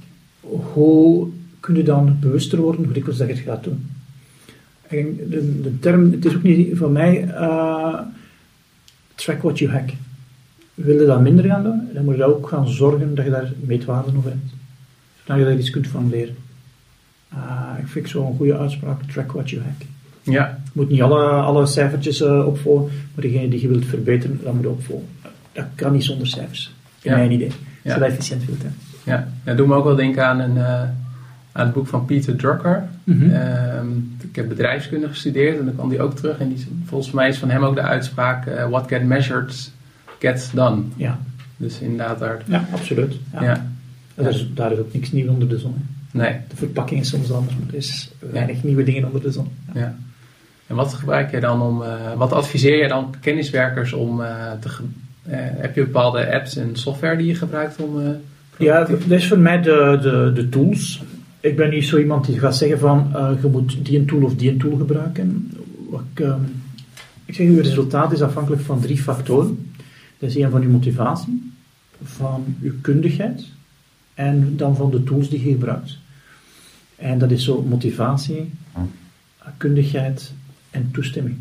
hoe 0.73 1.27
kun 1.59 1.75
je 1.75 1.83
dan 1.83 2.17
bewuster 2.19 2.59
worden 2.59 2.83
hoe 2.83 2.93
dikwijls 2.93 3.19
dat 3.19 3.27
je 3.27 3.33
het 3.33 3.43
gaat 3.43 3.63
doen? 3.63 3.89
En 4.87 5.15
de, 5.29 5.61
de 5.61 5.79
term, 5.79 6.11
het 6.11 6.25
is 6.25 6.35
ook 6.35 6.43
niet 6.43 6.77
van 6.77 6.91
mij, 6.91 7.27
eh, 7.27 7.99
track 9.15 9.41
what 9.41 9.59
you 9.59 9.71
hack. 9.71 9.89
Wil 10.73 10.99
je 10.99 11.05
dat 11.05 11.21
minder 11.21 11.45
gaan 11.45 11.63
doen, 11.63 11.81
dan 11.93 12.05
moet 12.05 12.15
je 12.15 12.23
ook 12.25 12.47
gaan 12.47 12.67
zorgen 12.67 13.15
dat 13.15 13.25
je 13.25 13.31
daar 13.31 13.51
meetwaarden 13.65 14.15
over 14.17 14.29
hebt. 14.29 14.53
Zodat 15.27 15.37
je 15.41 15.43
daar 15.49 15.57
iets 15.59 15.69
kunt 15.69 15.87
van 15.87 16.09
leren. 16.09 16.35
Eh, 17.29 17.37
ik 17.79 17.87
vind 17.87 18.09
zo'n 18.09 18.35
goede 18.37 18.57
uitspraak, 18.57 19.01
track 19.03 19.31
what 19.31 19.49
you 19.49 19.61
hack. 19.63 19.81
Ja, 20.23 20.59
Je 20.63 20.69
moet 20.73 20.89
niet 20.89 21.01
alle, 21.01 21.23
alle 21.23 21.65
cijfertjes 21.65 22.21
eh, 22.21 22.47
opvolgen, 22.47 22.91
maar 23.15 23.23
degene 23.25 23.47
die 23.49 23.61
je 23.61 23.67
wilt 23.67 23.85
verbeteren, 23.85 24.39
dat 24.43 24.53
moet 24.53 24.61
je 24.63 24.69
opvolgen. 24.69 25.07
Dat 25.51 25.65
kan 25.75 25.91
niet 25.91 26.03
zonder 26.03 26.27
cijfers, 26.27 26.73
in 27.01 27.11
Ja. 27.11 27.17
mijn 27.17 27.31
idee. 27.31 27.47
Als 27.47 27.55
Ja. 27.83 27.93
je 27.93 27.99
dat 27.99 28.09
efficiënt 28.09 28.45
wilt. 28.45 28.61
Hè. 28.63 28.69
ja. 29.11 29.27
dat 29.43 29.57
doet 29.57 29.67
me 29.67 29.73
ook 29.75 29.83
wel 29.83 29.95
denken 29.95 30.25
aan, 30.27 30.39
een, 30.39 30.57
eh, 30.57 30.81
aan 31.51 31.65
het 31.65 31.73
boek 31.73 31.87
van 31.87 32.05
Peter 32.05 32.35
Drucker. 32.35 32.87
Mhm. 33.03 33.29
Ehm, 33.31 33.87
ik 34.29 34.35
heb 34.35 34.47
bedrijfskunde 34.47 35.07
gestudeerd 35.07 35.59
en 35.59 35.65
dan 35.65 35.73
kwam 35.75 35.89
die 35.89 36.01
ook 36.01 36.15
terug. 36.15 36.39
En 36.39 36.47
die, 36.49 36.67
volgens 36.85 37.11
mij 37.11 37.29
is 37.29 37.37
van 37.37 37.49
hem 37.49 37.63
ook 37.63 37.75
de 37.75 37.81
uitspraak: 37.81 38.45
eh, 38.45 38.69
What 38.69 38.87
get 38.87 39.03
measured 39.03 39.71
gets 40.19 40.51
done. 40.51 40.81
Ja, 40.95 41.19
Dus 41.57 41.79
inderdaad, 41.79 42.19
daar. 42.19 42.41
ja 42.45 42.65
absoluut. 42.73 43.15
Ja. 43.33 43.43
Ja. 43.43 43.65
Daar, 44.17 44.29
is, 44.29 44.47
daar 44.53 44.71
is 44.71 44.77
ook 44.77 44.93
niks 44.93 45.11
nieuws 45.11 45.29
onder 45.29 45.49
de 45.49 45.57
zon. 45.57 45.73
Hè. 45.73 46.19
Nee, 46.19 46.37
De 46.47 46.55
verpakking 46.55 47.01
is 47.01 47.09
soms 47.09 47.31
anders, 47.31 47.55
maar 47.57 47.67
er 47.67 47.75
is 47.75 48.11
weinig 48.19 48.63
nieuwe 48.63 48.83
dingen 48.83 49.05
onder 49.05 49.21
de 49.21 49.31
zon. 49.31 49.47
Ja. 49.73 49.97
En 50.67 50.75
wat 50.75 50.93
gebruik 50.93 51.31
je 51.31 51.39
dan 51.39 51.61
om, 51.61 51.83
eh, 51.83 52.13
wat 52.13 52.31
adviseer 52.31 52.81
je 52.81 52.87
dan 52.87 53.15
kenniswerkers 53.21 53.93
om 53.93 54.21
eh, 54.21 54.51
te, 54.59 54.69
eh, 55.23 55.37
heb 55.39 55.75
je 55.75 55.83
bepaalde 55.83 56.33
apps 56.33 56.55
en 56.55 56.75
software 56.75 57.17
die 57.17 57.27
je 57.27 57.35
gebruikt 57.35 57.81
om. 57.81 58.17
Ja, 58.57 58.83
dat 58.83 59.09
is 59.09 59.27
voor 59.27 59.39
mij 59.39 59.61
de, 59.61 59.99
de, 60.01 60.31
de 60.33 60.49
tools. 60.49 61.03
Ik 61.39 61.55
ben 61.55 61.69
niet 61.69 61.85
zo 61.85 61.97
iemand 61.97 62.25
die 62.25 62.39
gaat 62.39 62.55
zeggen 62.55 62.79
van 62.79 63.09
je 63.41 63.47
moet 63.47 63.85
die 63.85 63.99
een 63.99 64.05
tool 64.05 64.23
of 64.23 64.35
die 64.35 64.49
een 64.49 64.57
tool 64.57 64.77
gebruiken. 64.77 65.51
Ik, 65.91 66.19
ehm, 66.19 66.41
ik 67.25 67.35
zeg, 67.35 67.47
je 67.47 67.61
resultaat 67.61 68.11
is 68.11 68.21
afhankelijk 68.21 68.61
van 68.61 68.79
drie 68.79 68.97
factoren. 68.97 69.71
Dat 70.17 70.29
is 70.29 70.35
een 70.35 70.49
van 70.49 70.61
je 70.61 70.67
motivatie, 70.67 71.51
van 72.03 72.55
je 72.61 72.73
kundigheid 72.81 73.45
en 74.17 74.57
dan 74.57 74.75
van 74.75 74.91
de 74.91 75.03
tools 75.03 75.29
die 75.29 75.43
je 75.43 75.51
gebruikt. 75.51 75.97
En 76.95 77.19
dat 77.19 77.31
is 77.31 77.43
zo 77.43 77.61
motivatie, 77.61 78.51
kundigheid 79.57 80.33
en 80.71 80.89
toestemming. 80.91 81.35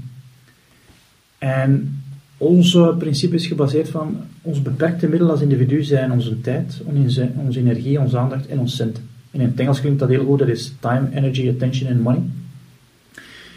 En 1.38 2.00
onze 2.36 2.94
principe 2.98 3.34
is 3.34 3.46
gebaseerd 3.46 3.88
van 3.88 4.16
ons 4.42 4.62
beperkte 4.62 5.08
middel 5.08 5.30
als 5.30 5.40
individu 5.40 5.82
zijn 5.82 6.12
onze 6.12 6.40
tijd, 6.40 6.82
onze, 6.84 7.30
energie, 7.58 8.00
onze 8.00 8.18
aandacht 8.18 8.46
en 8.46 8.58
ons 8.58 8.76
centen. 8.76 9.08
En 9.30 9.40
in 9.40 9.46
het 9.46 9.60
Engels 9.60 9.80
klinkt 9.80 9.98
dat 9.98 10.08
heel 10.08 10.24
goed, 10.24 10.38
dat 10.38 10.48
is 10.48 10.72
time, 10.80 11.08
energy, 11.14 11.48
attention 11.48 11.90
en 11.90 12.00
money. 12.00 12.22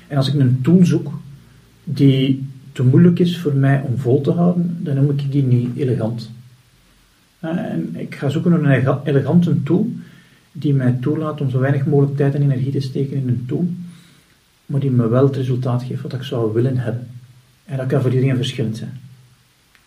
En 0.08 0.18
als 0.18 0.28
ik 0.28 0.40
een 0.40 0.60
tool 0.62 0.86
zoek 0.86 1.12
die 1.84 2.48
te 2.72 2.84
moeilijk 2.84 3.20
is 3.20 3.40
voor 3.40 3.54
mij 3.54 3.82
om 3.82 3.98
vol 3.98 4.22
te 4.22 4.32
houden, 4.32 4.78
dan 4.80 4.96
noem 4.96 5.10
ik 5.10 5.32
die 5.32 5.44
niet 5.44 5.76
elegant. 5.76 6.32
Eh, 7.40 7.50
En 7.58 7.96
ik 7.96 8.16
ga 8.16 8.30
zoeken 8.30 8.52
naar 8.52 8.60
een 8.60 8.72
elega- 8.72 9.02
elegante 9.04 9.64
tool 9.64 9.92
die 10.52 10.74
mij 10.74 10.98
toelaat 11.02 11.42
om 11.42 11.50
zo 11.50 11.60
weinig 11.60 11.86
mogelijk 11.86 12.18
tijd 12.18 12.36
en 12.36 12.42
energie 12.42 12.72
te 12.72 12.80
steken 12.80 13.18
in 13.18 13.28
een 13.28 13.44
tool, 13.48 13.68
maar 14.66 14.80
die 14.80 14.92
me 14.92 15.08
wel 15.08 15.24
het 15.26 15.36
resultaat 15.36 15.84
geeft 15.84 16.02
wat 16.02 16.14
ik 16.14 16.24
zou 16.24 16.54
willen 16.54 16.78
hebben. 16.78 17.08
En 17.66 17.78
dat 17.78 17.88
kan 17.88 18.02
voor 18.02 18.12
iedereen 18.14 18.36
verschillend 18.36 18.78
zijn. 18.78 19.00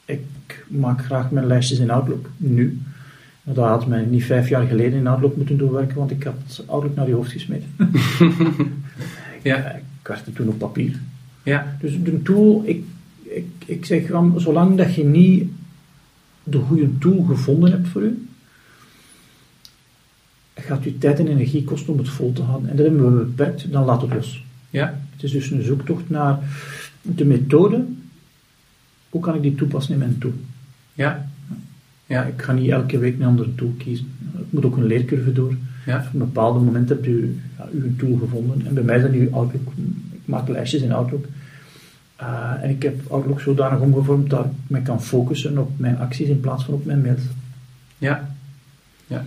Ik 0.05 0.21
maak 0.69 1.05
graag 1.05 1.31
mijn 1.31 1.47
lijstjes 1.47 1.79
in 1.79 1.91
Outlook, 1.91 2.31
nu. 2.37 2.81
Maar 3.43 3.55
dat 3.55 3.69
had 3.69 3.87
mij 3.87 4.05
niet 4.05 4.25
vijf 4.25 4.49
jaar 4.49 4.67
geleden 4.67 4.99
in 4.99 5.07
Outlook 5.07 5.37
moeten 5.37 5.57
doen 5.57 5.73
werken, 5.73 5.97
want 5.97 6.11
ik 6.11 6.23
had 6.23 6.65
Outlook 6.67 6.95
naar 6.95 7.05
die 7.07 7.15
hoofd 7.15 7.33
gesmeten. 7.33 7.69
Ja. 9.43 9.57
Ik 9.75 9.83
werkte 10.09 10.33
toen 10.33 10.49
op 10.49 10.59
papier. 10.59 10.99
ja, 11.43 11.77
Dus 11.81 11.93
een 11.95 12.21
tool, 12.25 12.63
ik, 12.67 12.85
ik, 13.23 13.47
ik 13.67 13.85
zeg 13.85 14.03
zolang 14.37 14.77
dat 14.77 14.95
je 14.95 15.05
niet 15.05 15.51
de 16.45 16.59
goede 16.59 16.99
tool 16.99 17.23
gevonden 17.23 17.71
hebt 17.71 17.89
voor 17.89 18.03
u, 18.03 18.27
gaat 20.55 20.85
je 20.85 20.99
tijd 20.99 21.19
en 21.19 21.27
energie 21.29 21.65
kosten 21.65 21.93
om 21.93 21.99
het 21.99 22.09
vol 22.09 22.33
te 22.33 22.43
houden. 22.43 22.71
En 22.71 22.77
dat 22.77 22.87
hebben 22.87 23.19
we 23.19 23.25
beperkt, 23.25 23.73
dan 23.73 23.85
laat 23.85 24.03
het 24.03 24.15
los. 24.15 24.45
ja, 24.71 25.01
Het 25.13 25.23
is 25.23 25.31
dus 25.31 25.51
een 25.51 25.63
zoektocht 25.63 26.11
naar 26.11 26.39
de 27.03 27.25
methode. 27.25 27.85
Hoe 29.11 29.21
kan 29.21 29.35
ik 29.35 29.43
die 29.43 29.55
toepassen 29.55 29.93
in 29.93 29.99
mijn 29.99 30.19
tool? 30.19 30.33
ja, 30.95 31.31
ja, 32.07 32.25
Ik 32.25 32.43
ga 32.43 32.53
niet 32.53 32.71
elke 32.71 32.99
week 32.99 33.15
een 33.15 33.25
andere 33.27 33.55
tool 33.55 33.75
kiezen. 33.79 34.07
Ik 34.39 34.45
moet 34.51 34.65
ook 34.65 34.77
een 34.77 34.87
leercurve 34.87 35.33
door. 35.33 35.55
ja, 35.87 35.99
Op 36.07 36.13
een 36.13 36.19
bepaald 36.19 36.65
moment 36.65 36.89
heb 36.89 37.05
je 37.05 37.35
ja, 37.59 37.69
uw 37.73 37.97
tool 37.97 38.17
gevonden. 38.17 38.67
En 38.67 38.75
bij 38.75 38.83
mij 38.83 39.01
dat 39.01 39.11
nu 39.13 39.31
Outlook. 39.31 39.63
Ik 40.13 40.21
maak 40.25 40.49
lijstjes 40.49 40.83
in 40.83 40.93
Outlook. 40.93 41.25
Uh, 42.23 42.63
en 42.63 42.71
ik 42.71 42.83
heb 42.83 43.11
Outlook 43.13 43.41
zodanig 43.41 43.81
omgevormd 43.81 44.31
dat 44.31 44.45
ik 44.45 44.51
me 44.67 44.83
kan 44.83 45.03
focussen 45.03 45.59
op 45.59 45.71
mijn 45.77 45.99
acties 45.99 46.29
in 46.29 46.41
plaats 46.41 46.65
van 46.65 46.75
op 46.75 46.85
mijn 46.85 47.01
mails. 47.03 47.21
ja. 47.99 48.29
ja. 49.07 49.25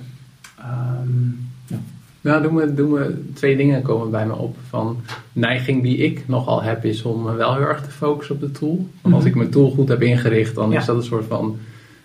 Um, 1.02 1.48
ja. 1.68 1.78
Nou, 2.22 2.42
doen 2.42 2.56
we, 2.56 2.74
doen 2.74 2.92
we 2.92 3.24
twee 3.34 3.58
dingen 3.58 3.82
komen 3.82 4.12
bij 4.12 4.26
me 4.28 4.36
op. 4.36 4.58
Van 4.70 4.98
neiging 5.34 5.84
die 5.84 5.98
ik 5.98 6.28
nogal 6.28 6.64
heb, 6.64 6.86
is 6.86 7.04
om 7.04 7.24
me 7.24 7.34
wel 7.34 7.54
heel 7.56 7.64
erg 7.68 7.82
te 7.84 7.90
focussen 7.92 8.36
op 8.36 8.42
de 8.42 8.52
tool. 8.52 8.88
Want 9.02 9.14
als 9.16 9.24
Mhm. 9.24 9.32
ik 9.32 9.38
mijn 9.38 9.50
tool 9.50 9.70
goed 9.72 9.88
heb 9.88 10.02
ingericht, 10.02 10.56
dan 10.56 10.72
Ja. 10.72 10.80
is 10.80 10.86
dat 10.86 10.96
een 10.96 11.04
soort 11.04 11.26
van 11.26 11.58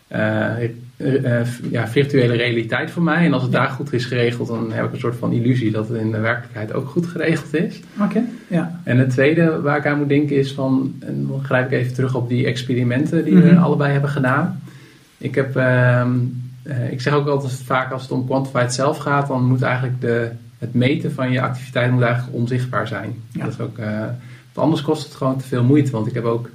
eh, 0.09 0.55
eh, 1.01 1.41
eh, 1.41 1.47
ja, 1.71 1.89
virtuele 1.89 2.37
realiteit 2.37 2.91
voor 2.91 3.03
mij. 3.03 3.25
En 3.27 3.33
als 3.33 3.43
het 3.43 3.53
Ja. 3.53 3.59
daar 3.59 3.69
goed 3.69 3.93
is 3.93 4.05
geregeld, 4.05 4.49
dan 4.49 4.73
heb 4.73 4.85
ik 4.85 4.93
een 4.93 4.99
soort 4.99 5.17
van 5.17 5.33
illusie 5.33 5.71
dat 5.71 5.89
het 5.89 5.99
in 6.01 6.11
de 6.11 6.19
werkelijkheid 6.21 6.73
ook 6.73 6.89
goed 6.89 7.07
geregeld 7.07 7.55
is. 7.55 7.81
Oké, 8.01 8.23
ja. 8.47 8.81
En 8.85 8.99
het 8.99 9.11
tweede 9.11 9.61
waar 9.61 9.77
ik 9.79 9.87
aan 9.87 9.99
moet 9.99 10.09
denken 10.09 10.37
is 10.37 10.53
van, 10.53 10.95
en 10.99 11.27
dan 11.29 11.45
grijp 11.45 11.67
ik 11.73 11.79
even 11.79 11.95
terug 11.95 12.15
op 12.15 12.29
die 12.29 12.47
experimenten 12.47 13.25
die 13.25 13.37
we 13.37 13.51
Mhm. 13.53 13.63
allebei 13.63 13.93
hebben 13.93 14.11
gedaan. 14.11 14.61
Ik 15.19 15.35
heb, 15.35 15.57
ehm, 15.57 16.11
eh, 16.63 16.93
ik 16.93 17.01
zeg 17.01 17.13
ook 17.13 17.27
altijd 17.29 17.53
vaak 17.53 17.93
als 17.93 18.03
het 18.03 18.11
om 18.11 18.27
quantified 18.27 18.73
zelf 18.73 18.99
gaat, 18.99 19.27
dan 19.29 19.45
moet 19.45 19.63
eigenlijk 19.63 20.01
de, 20.01 20.29
het 20.59 20.75
meten 20.75 21.13
van 21.13 21.33
je 21.33 21.41
activiteit 21.41 21.91
moet 21.93 22.03
eigenlijk 22.03 22.37
onzichtbaar 22.37 22.89
zijn. 22.89 23.15
Ja. 23.33 23.45
Dat 23.45 23.53
is 23.53 23.61
ook, 23.61 23.77
want 23.77 24.67
anders 24.67 24.83
kost 24.83 25.05
het 25.05 25.15
gewoon 25.15 25.39
te 25.39 25.45
veel 25.47 25.65
moeite. 25.65 25.91
Want 25.91 26.07
ik 26.07 26.15
heb 26.15 26.25
ook, 26.25 26.49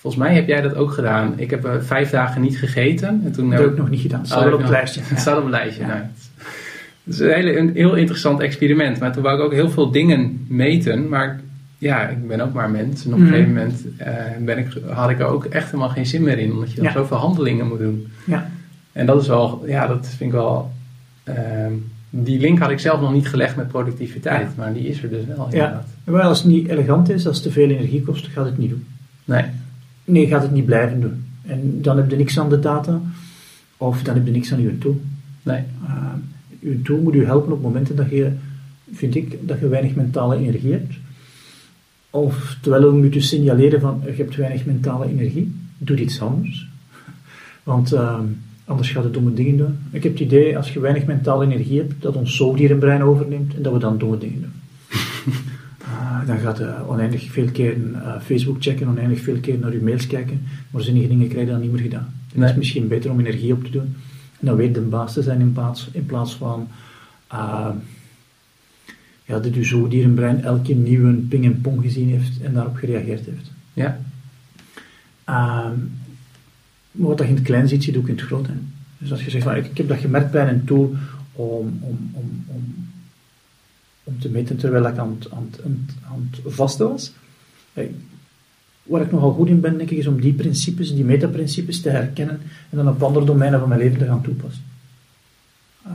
volgens 0.00 0.22
mij 0.22 0.34
heb 0.34 0.46
jij 0.46 0.60
dat 0.60 0.74
ook 0.74 0.90
gedaan. 0.92 1.32
Ik 1.36 1.50
heb 1.50 1.64
eh, 1.64 1.72
vijf 1.80 2.10
dagen 2.10 2.40
niet 2.40 2.58
gegeten. 2.58 3.08
En 3.24 3.32
toen 3.32 3.44
Dat 3.50 3.52
heb 3.58 3.60
heb 3.68 3.70
ik 3.70 3.78
nog 3.78 3.90
niet 3.90 4.00
gedaan. 4.00 4.18
Het 4.20 4.28
staat 4.28 4.44
Oh, 4.46 4.52
op 4.52 4.58
het 4.58 4.66
je 4.66 4.72
lijstje. 4.72 5.00
het 5.04 5.20
staat 5.20 5.38
op 5.38 5.44
een 5.44 5.50
lijstje. 5.50 5.82
Ja. 5.82 5.88
Nou, 5.88 6.00
het 6.00 6.30
het 7.04 7.14
is 7.14 7.20
een, 7.20 7.32
hele, 7.34 7.56
een 7.58 7.70
heel 7.74 7.94
interessant 7.94 8.40
experiment. 8.40 8.98
Maar 9.00 9.12
toen 9.12 9.22
wou 9.22 9.38
ik 9.38 9.44
ook 9.44 9.52
heel 9.52 9.70
veel 9.70 9.90
dingen 9.90 10.46
meten. 10.48 11.08
Maar 11.08 11.40
ja, 11.78 12.08
ik 12.08 12.26
ben 12.28 12.40
ook 12.40 12.52
maar 12.52 12.70
mens. 12.70 13.04
En 13.04 13.12
op 13.12 13.18
een 13.18 13.24
Mhm. 13.24 13.32
gegeven 13.32 13.52
moment 13.54 13.82
eh, 13.96 14.14
ben 14.40 14.58
ik, 14.58 14.66
had 14.90 15.10
ik 15.10 15.18
er 15.18 15.26
ook 15.26 15.44
echt 15.44 15.66
helemaal 15.66 15.88
geen 15.88 16.06
zin 16.06 16.22
meer 16.22 16.38
in. 16.38 16.52
Omdat 16.52 16.70
je 16.70 16.76
dan 16.76 16.84
Ja. 16.84 16.92
zoveel 16.92 17.16
handelingen 17.16 17.66
moet 17.68 17.78
doen. 17.78 18.06
Ja. 18.26 18.50
En 18.92 19.06
dat 19.06 19.22
is 19.22 19.28
wel, 19.28 19.62
ja, 19.66 19.86
dat 19.86 20.06
vind 20.06 20.20
ik 20.20 20.32
wel... 20.32 20.72
ehm, 21.24 21.72
die 22.10 22.40
link 22.40 22.58
had 22.58 22.70
ik 22.70 22.78
zelf 22.78 23.00
nog 23.00 23.12
niet 23.12 23.28
gelegd 23.28 23.56
met 23.56 23.68
productiviteit. 23.68 24.40
Ja. 24.40 24.52
Maar 24.56 24.72
die 24.72 24.88
is 24.88 25.02
er 25.02 25.08
dus 25.10 25.24
wel 25.26 25.46
Ja. 25.50 25.52
inderdaad. 25.54 25.86
Wel, 26.04 26.20
als 26.20 26.38
het 26.42 26.46
niet 26.52 26.68
elegant 26.68 27.10
is, 27.10 27.26
als 27.26 27.36
het 27.36 27.44
te 27.46 27.52
veel 27.52 27.68
energie 27.70 28.02
kost, 28.02 28.26
gaat 28.26 28.44
het 28.44 28.58
niet 28.58 28.70
doen. 28.70 28.86
Nee, 29.24 29.44
Nee, 30.10 30.26
gaat 30.26 30.42
het 30.42 30.52
niet 30.52 30.64
blijven 30.64 31.00
doen. 31.00 31.24
En 31.42 31.82
dan 31.82 31.96
heb 31.96 32.10
je 32.10 32.16
niks 32.16 32.38
aan 32.38 32.48
de 32.48 32.58
data, 32.58 33.00
of 33.76 34.02
dan 34.02 34.14
heb 34.14 34.26
je 34.26 34.32
niks 34.32 34.52
aan 34.52 34.60
je 34.60 34.78
tool. 34.78 35.00
nee, 35.42 35.62
Uh, 35.84 36.12
uw 36.60 36.82
tool 36.82 37.00
moet 37.00 37.14
u 37.14 37.24
helpen 37.24 37.52
op 37.52 37.62
momenten 37.62 37.96
dat 37.96 38.10
je, 38.10 38.32
vind 38.92 39.14
ik, 39.14 39.38
dat 39.48 39.60
je 39.60 39.68
weinig 39.68 39.94
mentale 39.94 40.36
energie 40.36 40.72
hebt. 40.72 40.94
Of 42.10 42.58
terwijl 42.60 42.90
we 42.90 42.96
moeten 42.96 43.22
signaleren 43.22 43.80
van, 43.80 44.02
je 44.04 44.12
hebt 44.12 44.36
weinig 44.36 44.64
mentale 44.64 45.08
energie, 45.08 45.54
doe 45.78 46.00
iets 46.00 46.20
anders. 46.20 46.68
Want 47.62 47.92
uh, 47.92 48.18
anders 48.64 48.90
gaat 48.90 49.04
het 49.04 49.14
domme 49.14 49.34
dingen 49.34 49.56
doen. 49.56 49.78
Ik 49.90 50.02
heb 50.02 50.12
het 50.12 50.20
idee, 50.20 50.56
als 50.56 50.72
je 50.72 50.80
weinig 50.80 51.06
mentale 51.06 51.44
energie 51.44 51.78
hebt, 51.78 51.94
dat 51.98 52.16
ons 52.16 52.36
zoogdierenbrein 52.36 53.02
overneemt 53.02 53.54
en 53.54 53.62
dat 53.62 53.72
we 53.72 53.78
dan 53.78 53.98
domme 53.98 54.18
dingen 54.18 54.40
doen. 54.40 54.52
dan 56.26 56.38
gaat 56.38 56.58
je 56.58 56.88
oneindig 56.88 57.30
veel 57.30 57.50
keer 57.50 57.76
uh, 57.76 58.20
Facebook 58.20 58.56
checken, 58.62 58.88
oneindig 58.88 59.20
veel 59.20 59.40
keer 59.40 59.58
naar 59.58 59.72
je 59.72 59.82
mails 59.82 60.06
kijken, 60.06 60.42
maar 60.70 60.82
zinnige 60.82 61.08
dingen 61.08 61.28
krijg 61.28 61.46
je 61.46 61.52
dan 61.52 61.60
niet 61.60 61.72
meer 61.72 61.82
gedaan. 61.82 62.14
Het 62.34 62.50
is 62.50 62.56
misschien 62.56 62.88
beter 62.88 63.10
om 63.10 63.20
energie 63.20 63.52
op 63.52 63.64
te 63.64 63.70
doen 63.70 63.94
en 64.40 64.46
dan 64.46 64.56
weer 64.56 64.72
de 64.72 64.80
baas 64.80 65.12
te 65.12 65.22
zijn 65.22 65.40
in 65.40 65.52
plaats, 65.52 65.88
in 65.92 66.06
plaats 66.06 66.34
van 66.34 66.68
uh, 67.32 67.70
ja, 69.24 69.38
dat 69.38 69.54
je 69.54 69.64
zo 69.64 69.88
dierenbrein 69.88 70.42
elke 70.42 70.74
nieuwe 70.74 71.12
ping 71.12 71.44
en 71.44 71.60
pong 71.60 71.82
gezien 71.82 72.08
heeft 72.08 72.40
en 72.40 72.52
daarop 72.52 72.76
gereageerd 72.76 73.24
heeft. 73.24 73.50
Ja. 73.72 74.00
Uh, 75.28 75.70
maar 76.90 77.08
wat 77.08 77.18
je 77.18 77.24
in 77.24 77.34
het 77.34 77.44
klein 77.44 77.68
ziet, 77.68 77.84
zie 77.84 77.92
je 77.92 77.98
ook 77.98 78.08
in 78.08 78.14
het 78.14 78.24
groot. 78.24 78.46
Hè. 78.46 78.52
Dus 78.98 79.10
als 79.10 79.24
je 79.24 79.30
zegt, 79.30 79.44
van, 79.44 79.56
ik, 79.56 79.66
ik 79.66 79.76
heb 79.76 79.88
dat 79.88 79.98
gemerkt 79.98 80.30
bij 80.30 80.48
een 80.48 80.64
tool 80.64 80.94
om, 81.32 81.78
om, 81.80 82.10
om, 82.12 82.44
om, 82.46 82.89
om 84.10 84.20
te 84.20 84.28
meten 84.28 84.56
terwijl 84.56 84.86
ik 84.86 84.98
aan 84.98 85.16
het, 85.18 85.32
aan 85.32 85.50
aan 86.10 86.30
vasten 86.46 86.88
was. 86.88 87.12
Waar 88.82 89.00
ik 89.00 89.12
nogal 89.12 89.32
goed 89.32 89.48
in 89.48 89.60
ben, 89.60 89.78
denk 89.78 89.90
ik, 89.90 89.98
is 89.98 90.06
om 90.06 90.20
die 90.20 90.32
principes, 90.32 90.94
die 90.94 91.04
metaprincipes 91.04 91.80
te 91.80 91.90
herkennen 91.90 92.40
en 92.70 92.76
dan 92.76 92.88
op 92.88 93.02
andere 93.02 93.24
domeinen 93.24 93.60
van 93.60 93.68
mijn 93.68 93.80
leven 93.80 93.98
te 93.98 94.06
gaan 94.06 94.22
toepassen. 94.22 94.62
Uh, 95.86 95.92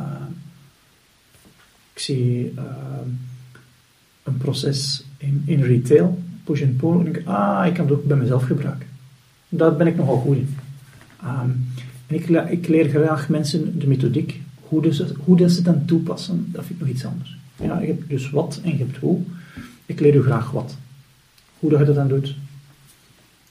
ik 1.93 1.99
zie 1.99 2.53
uh, 2.55 2.61
een 4.23 4.37
proces 4.37 5.03
in, 5.17 5.43
in 5.45 5.61
retail, 5.61 6.19
push 6.43 6.61
and 6.61 6.77
pull, 6.77 6.99
en 6.99 7.03
denk 7.03 7.27
ah, 7.27 7.65
ik 7.67 7.73
kan 7.73 7.85
het 7.85 7.95
ook 7.95 8.05
bij 8.05 8.17
mezelf 8.17 8.43
gebruiken. 8.43 8.87
Daar 9.49 9.75
ben 9.75 9.87
ik 9.87 9.95
nogal 9.95 10.17
goed 10.17 10.37
in. 10.37 10.55
Um, 11.23 11.67
en 12.07 12.15
ik, 12.15 12.29
ik, 12.49 12.67
leer 12.67 12.89
graag 12.89 13.29
mensen 13.29 13.79
de 13.79 13.87
methodiek, 13.87 14.41
hoe, 14.59 14.81
dus, 14.81 15.03
hoe 15.17 15.37
dat 15.37 15.51
ze 15.51 15.61
dan 15.61 15.85
toepassen, 15.85 16.47
dat 16.51 16.65
vind 16.65 16.79
ik 16.79 16.85
nog 16.85 16.95
iets 16.95 17.05
anders. 17.05 17.37
Ja, 17.55 17.79
je 17.79 17.87
hebt 17.87 18.09
dus 18.09 18.29
wat 18.29 18.59
en 18.63 18.71
je 18.71 18.77
hebt 18.77 18.97
hoe. 18.97 19.21
Ik 19.85 19.99
leer 19.99 20.15
u 20.15 20.23
graag 20.23 20.51
wat. 20.51 20.77
Hoe 21.59 21.69
dat 21.69 21.79
je 21.79 21.85
dat 21.85 21.95
dan 21.95 22.07
doet, 22.07 22.35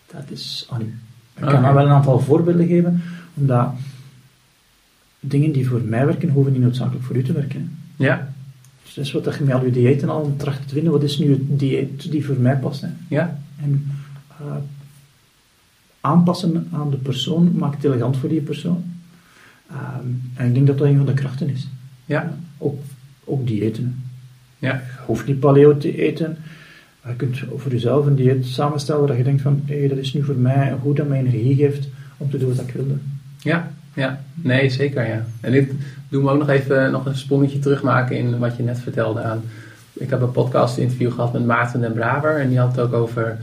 dat 0.06 0.30
is 0.30 0.66
aan 0.70 0.80
u. 0.80 0.94
Ik 1.34 1.42
kan 1.42 1.58
okay. 1.58 1.74
wel 1.74 1.84
een 1.84 1.92
aantal 1.92 2.20
voorbeelden 2.20 2.66
geven, 2.66 3.02
omdat 3.34 3.72
dingen 5.20 5.52
die 5.52 5.68
voor 5.68 5.80
mij 5.80 6.06
werken, 6.06 6.28
hoeven 6.28 6.52
niet 6.52 6.62
noodzakelijk 6.62 7.04
voor 7.04 7.16
u 7.16 7.22
te 7.22 7.32
werken. 7.32 7.78
Ja. 7.96 8.32
Dus 8.82 8.94
dat 8.94 9.04
is 9.04 9.12
wat 9.12 9.34
je 9.38 9.44
met 9.44 9.54
al 9.54 9.64
je 9.64 9.70
diëten 9.70 10.08
al 10.08 10.34
tracht 10.36 10.68
te 10.68 10.74
vinden. 10.74 10.92
Wat 10.92 11.02
is 11.02 11.18
nu 11.18 11.30
het 11.30 11.58
dieet 11.58 12.10
die 12.10 12.24
voor 12.24 12.36
mij 12.36 12.56
past? 12.56 12.80
Hè? 12.80 12.88
Ja. 13.08 13.40
En 13.62 13.90
uh, 14.40 14.56
aanpassen 16.00 16.68
aan 16.72 16.90
de 16.90 16.96
persoon 16.96 17.56
maakt 17.56 17.74
het 17.74 17.84
elegant 17.84 18.16
voor 18.16 18.28
die 18.28 18.40
persoon. 18.40 18.84
Um, 19.70 20.30
en 20.34 20.46
ik 20.46 20.54
denk 20.54 20.66
dat 20.66 20.78
dat 20.78 20.86
een 20.86 20.96
van 20.96 21.06
de 21.06 21.14
krachten 21.14 21.48
is. 21.48 21.68
Ja. 22.06 22.36
Ook, 22.58 22.82
ook 23.24 23.46
diëten. 23.46 24.02
Ja. 24.58 24.72
Je 24.72 24.80
hoeft 25.06 25.26
niet 25.26 25.40
paleo 25.40 25.76
te 25.76 25.96
eten. 25.96 26.36
Je 27.06 27.16
kunt 27.16 27.38
voor 27.56 27.72
jezelf 27.72 28.06
een 28.06 28.14
dieet 28.14 28.46
samenstellen 28.46 29.06
waar 29.06 29.16
je 29.16 29.22
denkt 29.22 29.42
van, 29.42 29.62
hé, 29.66 29.78
hey, 29.78 29.88
dat 29.88 29.98
is 29.98 30.14
nu 30.14 30.22
voor 30.22 30.36
mij 30.36 30.76
goed 30.82 30.96
dat 30.96 31.08
mij 31.08 31.18
energie 31.18 31.54
geeft 31.54 31.88
om 32.16 32.30
te 32.30 32.38
doen 32.38 32.54
wat 32.54 32.66
ik 32.68 32.74
wilde. 32.74 32.94
Ja, 33.38 33.70
ja. 33.94 34.20
Nee, 34.34 34.70
zeker 34.70 35.06
ja. 35.06 35.24
En 35.40 35.52
dit 35.52 35.72
doen 36.08 36.24
we 36.24 36.30
ook 36.30 36.38
nog 36.38 36.48
even 36.48 36.90
nog 36.90 37.06
een 37.06 37.16
sprongetje 37.16 37.58
terugmaken 37.58 38.16
in 38.16 38.38
wat 38.38 38.56
je 38.56 38.62
net 38.62 38.78
vertelde 38.78 39.20
aan. 39.20 39.42
Ik 39.92 40.10
heb 40.10 40.20
een 40.20 40.30
podcast 40.30 40.78
interview 40.78 41.12
gehad 41.12 41.32
met 41.32 41.46
Maarten 41.46 41.80
den 41.80 41.92
Braber 41.92 42.40
en 42.40 42.48
die 42.48 42.58
had 42.58 42.76
het 42.76 42.84
ook 42.84 42.92
over 42.92 43.38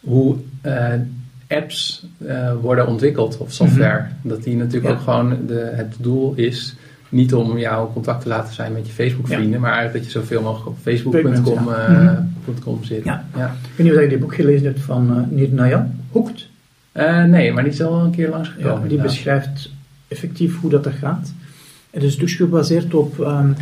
hoe 0.00 0.36
uh, 0.62 0.92
apps 1.48 2.06
uh, 2.18 2.52
worden 2.60 2.86
ontwikkeld 2.86 3.36
of 3.38 3.52
software. 3.52 4.00
Mm 4.00 4.06
-hmm. 4.20 4.30
Dat 4.30 4.42
die 4.42 4.56
natuurlijk 4.56 4.86
ja. 4.86 4.92
ook 4.92 5.00
gewoon 5.00 5.46
de, 5.46 5.70
het 5.74 5.96
doel 5.98 6.34
is 6.34 6.76
niet 7.08 7.34
om 7.34 7.58
jou 7.58 7.92
contact 7.92 8.22
te 8.22 8.28
laten 8.28 8.54
zijn 8.54 8.72
met 8.72 8.86
je 8.86 8.92
Facebook 8.92 9.26
vrienden, 9.26 9.50
ja. 9.50 9.58
maar 9.58 9.72
eigenlijk 9.72 10.04
dat 10.04 10.12
je 10.12 10.18
zoveel 10.18 10.42
mogelijk 10.42 10.68
op 10.68 10.76
facebook.com 10.82 11.68
ja. 11.68 11.90
uh, 11.90 12.18
mm 12.46 12.56
-hmm. 12.64 12.84
zit. 12.84 13.04
Ja. 13.04 13.24
Ja. 13.36 13.46
Ik 13.46 13.76
weet 13.76 13.86
niet 13.86 13.96
of 13.96 14.02
je 14.02 14.08
dit 14.08 14.20
boek 14.20 14.34
gelezen 14.34 14.66
hebt 14.66 14.80
van 14.80 15.18
uh, 15.18 15.36
Nirnaya, 15.36 15.90
Hoekt. 16.10 16.48
Uh, 16.92 17.24
nee, 17.24 17.52
maar 17.52 17.62
die 17.62 17.72
is 17.72 17.82
al 17.82 18.04
een 18.04 18.10
keer 18.10 18.28
langsgekomen. 18.28 18.82
Ja, 18.82 18.88
die 18.88 19.00
beschrijft 19.00 19.70
effectief 20.08 20.60
hoe 20.60 20.70
dat 20.70 20.86
er 20.86 20.92
gaat. 20.92 21.32
Het 21.90 22.02
is 22.02 22.18
dus 22.18 22.34
gebaseerd 22.34 22.94
op 22.94 23.18
um, 23.18 23.28
um, 23.28 23.56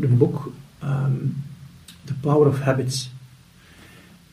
een 0.00 0.16
boek 0.18 0.52
um, 0.84 1.36
The 2.04 2.14
Power 2.20 2.48
of 2.48 2.60
Habits. 2.60 3.10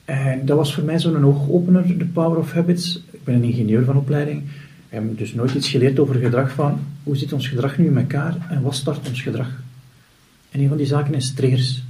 En 0.05 0.45
dat 0.45 0.57
was 0.57 0.73
voor 0.73 0.83
mij 0.83 0.99
zo'n 0.99 1.25
oogopener, 1.25 1.83
The 1.97 2.05
Power 2.05 2.37
of 2.37 2.51
Habits. 2.51 3.03
Ik 3.11 3.23
ben 3.23 3.35
een 3.35 3.43
ingenieur 3.43 3.85
van 3.85 3.97
opleiding. 3.97 4.43
Ik 4.89 5.01
heb 5.01 5.17
dus 5.17 5.33
nooit 5.33 5.53
iets 5.53 5.69
geleerd 5.69 5.99
over 5.99 6.15
gedrag 6.15 6.51
van 6.51 6.79
hoe 7.03 7.17
zit 7.17 7.33
ons 7.33 7.47
gedrag 7.47 7.77
nu 7.77 7.85
in 7.85 7.97
elkaar 7.97 8.47
en 8.49 8.61
wat 8.61 8.75
start 8.75 9.07
ons 9.07 9.21
gedrag. 9.21 9.49
En 10.51 10.59
een 10.59 10.67
van 10.67 10.77
die 10.77 10.85
zaken 10.85 11.13
is 11.13 11.33
triggers. 11.33 11.83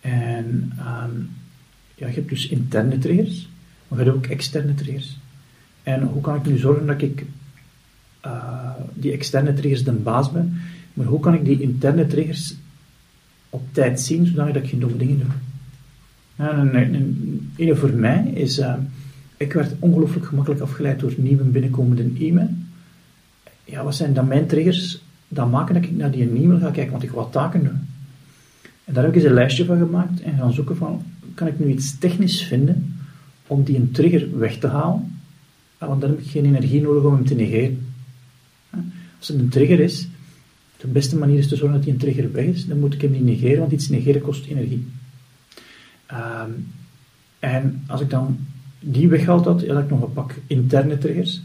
En 0.00 0.72
ja, 1.94 2.06
je 2.06 2.14
hebt 2.14 2.28
dus 2.28 2.48
interne 2.48 2.98
triggers, 2.98 3.48
maar 3.88 3.98
je 3.98 4.04
hebt 4.04 4.16
ook 4.16 4.26
externe 4.26 4.74
triggers. 4.74 5.18
En 5.82 6.02
hoe 6.02 6.22
kan 6.22 6.36
ik 6.36 6.46
nu 6.46 6.56
zorgen 6.58 6.86
dat 6.86 7.02
ik 7.02 7.24
uh, 8.26 8.70
die 8.94 9.12
externe 9.12 9.54
triggers 9.54 9.84
de 9.84 9.92
baas 9.92 10.32
ben, 10.32 10.60
maar 10.94 11.06
hoe 11.06 11.20
kan 11.20 11.34
ik 11.34 11.44
die 11.44 11.60
interne 11.60 12.06
triggers 12.06 12.54
op 13.50 13.62
tijd 13.72 14.00
zien, 14.00 14.26
zodat 14.26 14.56
ik 14.56 14.68
geen 14.68 14.80
domme 14.80 14.96
dingen 14.96 15.18
doe? 15.18 15.28
En 16.46 16.74
een, 17.56 17.76
voor 17.76 17.90
mij 17.90 18.30
is, 18.34 18.58
uh, 18.58 18.74
ik 19.40 19.52
werd 19.52 19.74
ongelooflijk 19.78 20.26
gemakkelijk 20.26 20.60
afgeleid 20.60 21.00
door 21.00 21.12
nieuwe 21.16 21.42
binnenkomende 21.42 22.26
e-mail. 22.26 22.48
Ja, 23.64 23.84
wat 23.84 23.94
zijn 23.94 24.12
dan 24.12 24.28
mijn 24.28 24.46
triggers? 24.46 25.02
Dat 25.28 25.50
maken 25.50 25.74
dat 25.74 25.84
ik 25.84 25.90
naar 25.90 26.10
die 26.10 26.28
e-mail 26.28 26.58
ga 26.58 26.70
kijken, 26.70 26.90
want 26.90 27.02
ik 27.02 27.10
wil 27.10 27.30
taken 27.30 27.64
doen. 27.64 27.88
En 28.84 28.94
daar 28.94 29.04
heb 29.04 29.12
ik 29.12 29.18
eens 29.18 29.28
een 29.28 29.34
lijstje 29.34 29.64
van 29.64 29.78
gemaakt 29.78 30.20
en 30.20 30.36
gaan 30.36 30.52
zoeken 30.52 30.76
van, 30.76 31.02
kan 31.34 31.46
ik 31.46 31.58
nu 31.58 31.66
iets 31.66 31.98
technisch 31.98 32.42
vinden 32.42 32.96
om 33.46 33.62
die 33.64 33.76
een 33.76 33.90
trigger 33.90 34.38
weg 34.38 34.58
te 34.58 34.66
halen? 34.66 35.20
Want 35.78 36.00
dan 36.00 36.10
heb 36.10 36.18
ik 36.18 36.30
geen 36.30 36.44
energie 36.44 36.80
nodig 36.80 37.04
om 37.04 37.14
hem 37.14 37.26
te 37.26 37.34
negeren. 37.34 37.86
Als 39.18 39.28
het 39.28 39.38
een 39.38 39.48
trigger 39.48 39.80
is, 39.80 40.08
de 40.76 40.86
beste 40.86 41.16
manier 41.16 41.38
is 41.38 41.48
te 41.48 41.56
zorgen 41.56 41.76
dat 41.76 41.84
die 41.84 41.92
een 41.92 41.98
trigger 41.98 42.32
weg 42.32 42.44
is, 42.44 42.66
dan 42.66 42.78
moet 42.78 42.94
ik 42.94 43.00
hem 43.00 43.10
niet 43.10 43.24
negeren, 43.24 43.58
want 43.58 43.72
iets 43.72 43.88
negeren 43.88 44.20
kost 44.20 44.46
energie. 44.46 44.86
Um, 46.12 46.66
en 47.38 47.84
als 47.86 48.00
ik 48.00 48.10
dan 48.10 48.38
die 48.80 49.08
weghaal 49.08 49.42
dat, 49.42 49.60
dan 49.60 49.76
heb 49.76 49.84
ik 49.84 49.90
nog 49.90 50.02
een 50.02 50.12
pak 50.12 50.34
interne 50.46 50.98
triggers. 50.98 51.42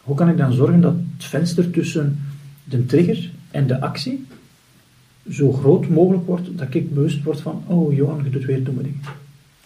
Hoe 0.00 0.16
kan 0.16 0.28
ik 0.28 0.36
dan 0.36 0.52
zorgen 0.52 0.80
dat 0.80 0.94
het 1.16 1.24
venster 1.24 1.70
tussen 1.70 2.18
de 2.64 2.86
trigger 2.86 3.30
en 3.50 3.66
de 3.66 3.80
actie 3.80 4.26
zo 5.30 5.52
groot 5.52 5.88
mogelijk 5.88 6.26
wordt, 6.26 6.58
dat 6.58 6.74
ik 6.74 6.94
bewust 6.94 7.22
word 7.22 7.40
van, 7.40 7.62
oh 7.66 7.94
Johan, 7.94 8.24
je 8.24 8.30
doet 8.30 8.44
weer 8.44 8.64
domme 8.64 8.82
dingen. 8.82 9.00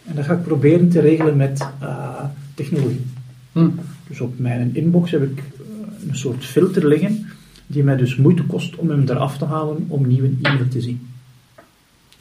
En 0.05 0.15
dat 0.15 0.25
ga 0.25 0.33
ik 0.33 0.43
proberen 0.43 0.89
te 0.89 0.99
regelen 0.99 1.37
met 1.37 1.67
uh, 1.81 2.23
technologie. 2.53 3.05
Hm. 3.51 3.69
Dus 4.07 4.21
op 4.21 4.39
mijn 4.39 4.75
inbox 4.75 5.11
heb 5.11 5.23
ik 5.23 5.43
een 6.07 6.15
soort 6.15 6.45
filter 6.45 6.87
liggen, 6.87 7.25
die 7.67 7.83
mij 7.83 7.95
dus 7.95 8.15
moeite 8.15 8.43
kost 8.43 8.75
om 8.75 8.89
hem 8.89 9.03
eraf 9.07 9.37
te 9.37 9.45
halen 9.45 9.85
om 9.87 10.07
nieuwe 10.07 10.31
e-mail 10.41 10.67
te 10.67 10.81
zien. 10.81 11.07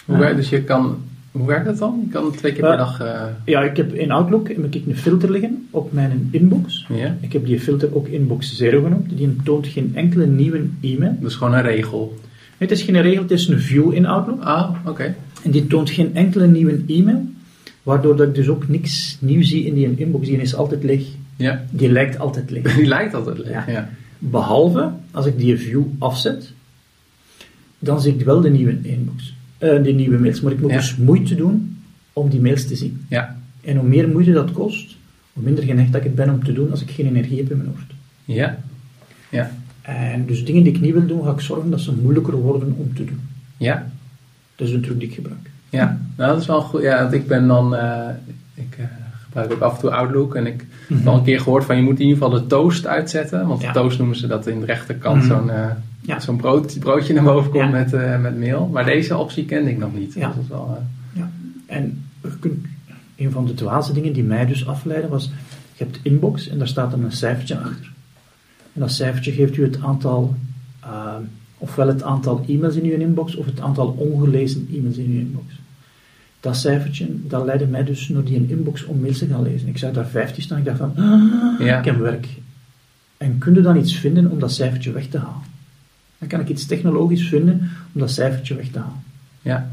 Hoe 0.05 0.35
dus 0.35 0.49
je 0.49 0.65
kan, 0.65 0.97
hoe 1.33 1.47
werkt 1.47 1.65
dat 1.65 1.79
dan? 1.79 2.01
Je 2.05 2.13
kan 2.13 2.33
twee 2.33 2.53
keer 2.53 2.61
per 2.63 2.77
dag... 2.77 3.03
Uh... 3.03 3.23
Ja, 3.45 3.63
ik 3.63 3.77
heb 3.77 3.95
in 3.95 4.11
Outlook 4.11 4.49
heb 4.49 4.75
ik 4.75 4.87
een 4.87 4.97
filter 4.97 5.31
liggen 5.31 5.69
op 5.71 5.93
mijn 5.93 6.29
inbox. 6.31 6.87
Ja. 6.89 7.17
Ik 7.21 7.33
heb 7.33 7.47
die 7.47 7.61
filter 7.61 7.95
ook 7.95 8.07
inbox 8.07 8.59
0 8.59 8.83
genoemd. 8.83 9.17
Die 9.17 9.37
toont 9.45 9.67
geen 9.67 9.93
enkele 9.95 10.27
nieuwe 10.27 10.65
e-mail. 10.81 11.17
Dat 11.21 11.31
is 11.31 11.37
gewoon 11.37 11.55
een 11.55 11.63
regel? 11.63 12.19
Het 12.57 12.71
is 12.71 12.83
geen 12.83 13.01
regel, 13.01 13.23
het 13.23 13.31
is 13.31 13.49
een 13.49 13.61
view 13.61 13.93
in 13.95 14.07
Outlook. 14.07 14.43
Ah, 14.43 14.71
oké. 14.81 14.91
Okay. 14.91 15.15
En 15.43 15.51
die 15.51 15.67
toont 15.67 15.91
geen 15.91 16.15
enkele 16.15 16.47
nieuwe 16.47 16.81
e-mail. 16.87 17.25
Waardoor 17.83 18.17
dat 18.17 18.29
ik 18.29 18.35
dus 18.35 18.49
ook 18.49 18.69
niks 18.69 19.17
nieuw 19.21 19.43
zie 19.43 19.65
in 19.65 19.75
die 19.75 19.95
inbox. 19.97 20.27
Die 20.27 20.41
is 20.41 20.55
altijd 20.55 20.83
leeg. 20.85 21.07
Ja. 21.37 21.65
Die 21.71 21.93
lijkt 21.93 22.19
altijd 22.19 22.51
leeg. 22.51 22.75
Die 22.77 22.87
lijkt 22.87 23.15
altijd 23.15 23.39
leeg, 23.39 23.51
ja. 23.53 23.65
ja. 23.67 23.91
Behalve, 24.19 24.91
als 25.11 25.27
ik 25.27 25.39
die 25.39 25.57
view 25.57 25.83
afzet, 25.99 26.53
dan 27.79 28.01
zie 28.01 28.15
ik 28.15 28.25
wel 28.25 28.41
de 28.41 28.51
nieuwe 28.51 28.79
inbox. 28.83 29.35
Uh, 29.63 29.83
de 29.83 29.93
nieuwe 29.93 30.19
mails. 30.19 30.41
Maar 30.41 30.53
ik 30.53 30.61
moet 30.61 30.71
ja. 30.71 30.77
dus 30.77 30.97
moeite 30.97 31.35
doen 31.35 31.77
om 32.13 32.29
die 32.29 32.41
mails 32.41 32.67
te 32.67 32.77
zien. 32.77 33.05
Ja. 33.09 33.37
En 33.61 33.77
hoe 33.77 33.89
meer 33.89 34.09
moeite 34.09 34.33
dat 34.33 34.53
kost, 34.53 34.97
hoe 35.33 35.43
minder 35.43 35.65
geneigd 35.65 35.93
dat 35.93 36.05
ik 36.05 36.15
ben 36.15 36.31
om 36.31 36.45
te 36.45 36.53
doen 36.53 36.71
als 36.71 36.83
ik 36.83 36.91
geen 36.91 37.07
energie 37.07 37.37
heb 37.37 37.51
in 37.51 37.57
mijn 37.57 37.69
hoofd. 37.69 37.93
Ja. 38.25 38.59
Ja. 39.29 39.51
En 39.83 40.27
dus 40.27 40.45
dingen 40.45 40.63
die 40.63 40.73
ik 40.73 40.81
niet 40.81 40.93
wil 40.93 41.07
doen, 41.07 41.25
ga 41.25 41.31
ik 41.31 41.41
zorgen 41.41 41.71
dat 41.71 41.81
ze 41.81 41.93
moeilijker 41.93 42.35
worden 42.35 42.75
om 42.77 42.95
te 42.95 43.05
doen. 43.05 43.21
Ja. 43.57 43.91
Dat 44.57 44.69
is 44.69 44.75
een 44.75 44.83
truc 44.83 44.99
die 44.99 45.09
ik 45.09 45.15
gebruik. 45.15 45.51
Ja, 45.71 46.01
nou, 46.17 46.33
dat 46.33 46.41
is 46.41 46.47
wel 46.47 46.63
goed. 46.63 46.83
Ja, 46.83 47.03
want 47.03 47.13
ik 47.13 47.27
ben 47.27 47.47
dan... 47.47 47.75
Uh, 47.75 48.09
ik, 48.55 48.77
uh, 48.79 48.85
gebruik 49.25 49.53
ook 49.53 49.61
af 49.61 49.75
en 49.75 49.81
toe 49.81 49.91
Outlook. 49.91 50.35
En 50.35 50.47
ik 50.47 50.59
heb 50.59 50.89
mm 50.89 50.97
-hmm. 50.97 51.09
al 51.09 51.17
een 51.17 51.25
keer 51.25 51.41
gehoord 51.41 51.65
van 51.65 51.77
je 51.77 51.83
moet 51.83 52.01
in 52.01 52.07
ieder 52.07 52.23
geval 52.23 52.41
de 52.41 52.47
toast 52.47 52.87
uitzetten. 52.87 53.47
Want 53.47 53.61
ja. 53.61 53.73
de 53.73 53.79
toast 53.81 53.99
noemen 53.99 54.17
ze 54.17 54.27
dat 54.27 54.47
in 54.47 54.61
de 54.61 54.67
rechterkant 54.67 55.23
mm 55.23 55.31
-hmm. 55.31 55.39
zo'n 55.39 55.57
uh, 55.57 55.67
ja. 56.03 56.21
zo'n 56.21 56.37
brood, 56.37 56.79
broodje 56.79 57.15
naar 57.15 57.25
boven 57.25 57.51
komt 57.51 57.65
ja. 57.65 57.71
met, 57.71 57.93
uh, 57.93 58.21
met 58.21 58.39
mail. 58.39 58.67
Maar 58.67 58.85
deze 58.85 59.17
optie 59.17 59.45
kende 59.45 59.71
ik 59.71 59.79
nog 59.79 59.95
niet. 59.95 60.15
Ja. 60.15 60.27
Dus 60.27 60.35
dat 60.35 60.45
is 60.45 60.49
wel, 60.51 60.79
ja. 61.13 61.31
En 61.67 62.05
kunt, 62.41 62.67
een 63.17 63.31
van 63.31 63.47
de 63.47 63.55
dwaze 63.55 63.93
dingen 63.93 64.13
die 64.13 64.25
mij 64.25 64.47
dus 64.47 64.67
afleiden 64.67 65.11
was, 65.11 65.31
je 65.75 65.85
hebt 65.85 65.99
inbox 66.03 66.49
en 66.49 66.59
daar 66.59 66.69
staat 66.69 66.91
dan 66.91 67.05
een 67.05 67.13
cijfertje 67.13 67.59
achter. 67.59 67.93
En 68.73 68.81
dat 68.81 68.93
cijfertje 68.93 69.33
geeft 69.33 69.57
u 69.57 69.63
het 69.63 69.81
aantal, 69.83 70.35
uh, 70.85 71.15
ofwel 71.59 71.87
het 71.87 72.03
aantal 72.03 72.45
e-mails 72.49 72.75
in 72.75 72.85
uw 72.85 72.99
inbox 72.99 73.37
of 73.37 73.47
het 73.47 73.61
aantal 73.61 73.87
ongelezen 73.87 74.69
e-mails 74.73 74.97
in 74.97 75.11
uw 75.11 75.19
inbox. 75.19 75.61
Dat 76.41 76.57
cijfertje, 76.57 77.07
dat 77.11 77.45
leidde 77.45 77.67
mij 77.67 77.85
dus 77.85 78.09
naar 78.09 78.25
die 78.25 78.47
inbox 78.49 78.85
om 78.85 79.01
mails 79.01 79.19
te 79.19 79.27
gaan 79.27 79.43
lezen. 79.43 79.69
Ik 79.69 79.79
zag 79.79 79.93
daar 79.93 80.07
15 80.07 80.43
staan, 80.43 80.59
ik 80.59 80.65
dacht 80.65 80.79
van, 80.79 80.93
ah, 80.97 81.67
Ja. 81.67 81.79
ik 81.79 81.85
heb 81.85 81.99
werk. 81.99 82.29
En 83.17 83.39
kun 83.39 83.55
je 83.55 83.61
dan 83.61 83.77
iets 83.77 83.97
vinden 83.97 84.31
om 84.31 84.39
dat 84.39 84.53
cijfertje 84.53 84.93
weg 84.93 85.07
te 85.07 85.19
halen? 85.19 85.52
Dan 86.23 86.31
kan 86.31 86.41
ik 86.41 86.49
iets 86.49 86.67
technologisch 86.67 87.29
vinden 87.29 87.71
om 87.93 88.01
dat 88.01 88.11
cijfertje 88.11 88.55
weg 88.55 88.69
te 88.69 88.79
halen. 88.79 89.03
Ja. 89.41 89.71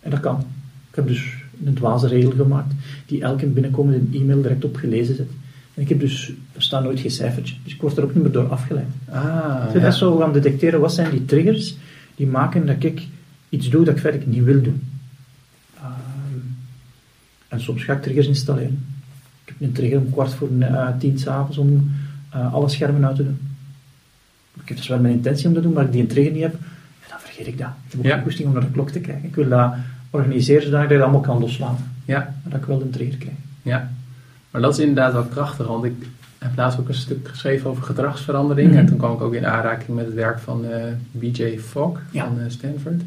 En 0.00 0.10
dat 0.10 0.20
kan. 0.20 0.44
Ik 0.90 0.94
heb 0.94 1.06
dus 1.06 1.34
een 1.64 1.74
dwaze 1.74 2.08
regel 2.08 2.30
gemaakt 2.30 2.74
die 3.06 3.22
elke 3.22 3.46
binnenkomende 3.46 4.18
e-mail 4.18 4.42
direct 4.42 4.64
op 4.64 4.76
gelezen 4.76 5.14
zet. 5.14 5.28
En 5.74 5.82
ik 5.82 5.88
heb 5.88 6.00
dus, 6.00 6.32
er 6.52 6.62
staat 6.62 6.82
nooit 6.82 7.00
geen 7.00 7.10
cijfertje. 7.10 7.54
Dus 7.64 7.74
ik 7.74 7.80
word 7.80 7.96
er 7.96 8.04
ook 8.04 8.14
niet 8.14 8.22
meer 8.22 8.32
door 8.32 8.48
afgeleid. 8.48 8.86
Ah, 9.08 9.72
ben 9.72 9.80
ja. 9.80 9.86
echt 9.86 9.96
zo 9.96 10.16
gaan 10.16 10.32
detecteren 10.32 10.80
wat 10.80 10.94
zijn 10.94 11.10
die 11.10 11.24
triggers 11.24 11.76
die 12.14 12.26
maken 12.26 12.66
dat 12.66 12.82
ik 12.82 13.06
iets 13.48 13.70
doe 13.70 13.84
dat 13.84 13.94
ik 13.94 14.00
verder 14.00 14.22
niet 14.26 14.44
wil 14.44 14.62
doen. 14.62 14.82
Ehm, 15.76 16.38
en 17.48 17.60
soms 17.60 17.84
ga 17.84 17.92
ik 17.92 18.02
triggers 18.02 18.26
installeren. 18.26 18.86
Ik 19.44 19.54
heb 19.58 19.60
een 19.60 19.72
trigger 19.72 19.98
om 19.98 20.10
kwart 20.10 20.34
voor 20.34 20.48
eh, 20.60 20.88
tien 20.98 21.18
s'avonds 21.18 21.58
om 21.58 21.90
eh, 22.30 22.54
alle 22.54 22.68
schermen 22.68 23.06
uit 23.06 23.16
te 23.16 23.24
doen. 23.24 23.38
Ik 24.64 24.68
heb 24.68 24.76
dus 24.76 24.88
wel 24.88 24.98
mijn 25.00 25.14
intentie 25.14 25.46
om 25.48 25.52
dat 25.54 25.62
te 25.62 25.68
doen, 25.68 25.76
maar 25.76 25.86
als 25.86 25.94
ik 25.94 26.00
die 26.00 26.08
trigger 26.14 26.32
niet 26.32 26.42
heb, 26.42 26.54
ja, 27.02 27.08
dan 27.08 27.18
vergeet 27.20 27.46
ik 27.46 27.58
dat. 27.58 27.68
Ik 27.86 27.90
heb 27.90 28.00
ook 28.00 28.06
Ja. 28.06 28.18
goesting 28.20 28.48
om 28.48 28.54
naar 28.54 28.62
de 28.62 28.70
klok 28.70 28.90
te 28.90 29.00
kijken. 29.00 29.24
Ik 29.24 29.34
wil 29.34 29.48
dat 29.48 29.72
organiseren 30.10 30.62
zodat 30.62 30.82
ik 30.82 30.88
dat 30.88 31.00
allemaal 31.00 31.20
kan 31.20 31.40
loslaten. 31.40 31.84
Ja. 32.04 32.18
Maar 32.18 32.52
dat 32.52 32.60
ik 32.60 32.66
wel 32.66 32.80
een 32.80 32.90
trigger 32.90 33.18
krijg. 33.18 33.36
Ja, 33.62 33.90
maar 34.50 34.60
dat 34.60 34.72
is 34.72 34.78
inderdaad 34.78 35.12
wel 35.12 35.22
krachtig, 35.24 35.66
want 35.66 35.84
ik 35.84 35.92
heb 36.38 36.50
laatst 36.56 36.78
ook 36.80 36.88
een 36.88 36.94
stuk 36.94 37.28
geschreven 37.28 37.70
over 37.70 37.82
gedragsverandering. 37.82 38.68
Mhm. 38.70 38.78
En 38.78 38.86
toen 38.86 38.96
kwam 38.96 39.12
ik 39.12 39.20
ook 39.20 39.34
in 39.34 39.46
aanraking 39.46 39.96
met 39.96 40.04
het 40.06 40.14
werk 40.14 40.38
van 40.38 40.64
eh, 40.64 40.82
BJ 41.10 41.58
Fogg 41.58 42.00
Ja. 42.10 42.24
van 42.24 42.38
eh, 42.40 42.44
Stanford. 42.48 43.02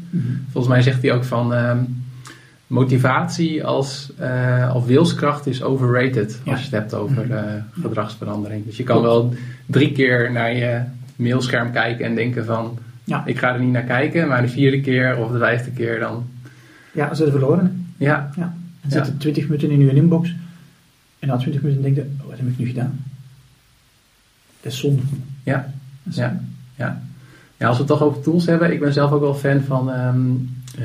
Volgens 0.52 0.72
mij 0.72 0.82
zegt 0.82 1.02
hij 1.02 1.12
ook 1.12 1.24
van 1.24 1.54
ehm, 1.54 1.78
motivatie 2.66 3.64
als, 3.64 4.10
eh, 4.16 4.72
of 4.74 4.86
wilskracht 4.86 5.46
is 5.46 5.62
overrated 5.62 6.40
Ja. 6.44 6.50
als 6.52 6.60
je 6.60 6.66
het 6.66 6.74
hebt 6.74 6.94
over 6.94 7.26
Mhm. 7.26 7.60
gedragsverandering. 7.82 8.64
Dus 8.66 8.76
je 8.76 8.82
kan 8.82 9.02
wel 9.02 9.34
drie 9.66 9.92
keer 9.92 10.32
naar 10.32 10.54
je 10.56 10.80
mailscherm 11.18 11.72
kijken 11.72 12.04
en 12.04 12.14
denken 12.14 12.44
van 12.44 12.78
Ja. 13.04 13.22
ik 13.26 13.38
ga 13.38 13.54
er 13.54 13.60
niet 13.60 13.72
naar 13.72 13.82
kijken, 13.82 14.28
maar 14.28 14.42
de 14.42 14.48
vierde 14.48 14.80
keer 14.80 15.16
of 15.16 15.30
de 15.32 15.38
vijfde 15.38 15.70
keer 15.70 15.98
dan 16.00 16.26
Ja, 16.92 17.08
ze 17.08 17.14
zijn 17.14 17.30
verloren. 17.30 17.86
ja, 17.96 18.30
Ja. 18.36 18.42
En 18.80 18.88
Ja. 18.88 18.90
zitten 18.90 19.16
20 19.18 19.44
minuten 19.48 19.70
in 19.70 19.80
uw 19.80 19.88
inbox. 19.88 20.34
En 21.18 21.28
na 21.28 21.36
20 21.36 21.62
minuten 21.62 21.82
denk 21.82 21.96
je, 21.96 22.06
oh, 22.22 22.28
wat 22.28 22.38
heb 22.38 22.48
ik 22.48 22.58
nu 22.58 22.66
gedaan? 22.66 23.04
Dat 24.60 24.72
is 24.72 24.78
zonde. 24.78 25.02
ja. 25.42 25.72
Is 26.08 26.16
Ja. 26.16 26.28
zonde. 26.28 26.42
Ja. 26.76 27.00
ja, 27.56 27.66
als 27.66 27.76
we 27.76 27.82
het 27.82 27.92
toch 27.92 28.02
over 28.02 28.22
tools 28.22 28.46
hebben, 28.46 28.72
ik 28.72 28.80
ben 28.80 28.92
zelf 28.92 29.10
ook 29.12 29.20
wel 29.20 29.34
fan 29.34 29.60
van, 29.60 29.90
eh, 29.92 30.12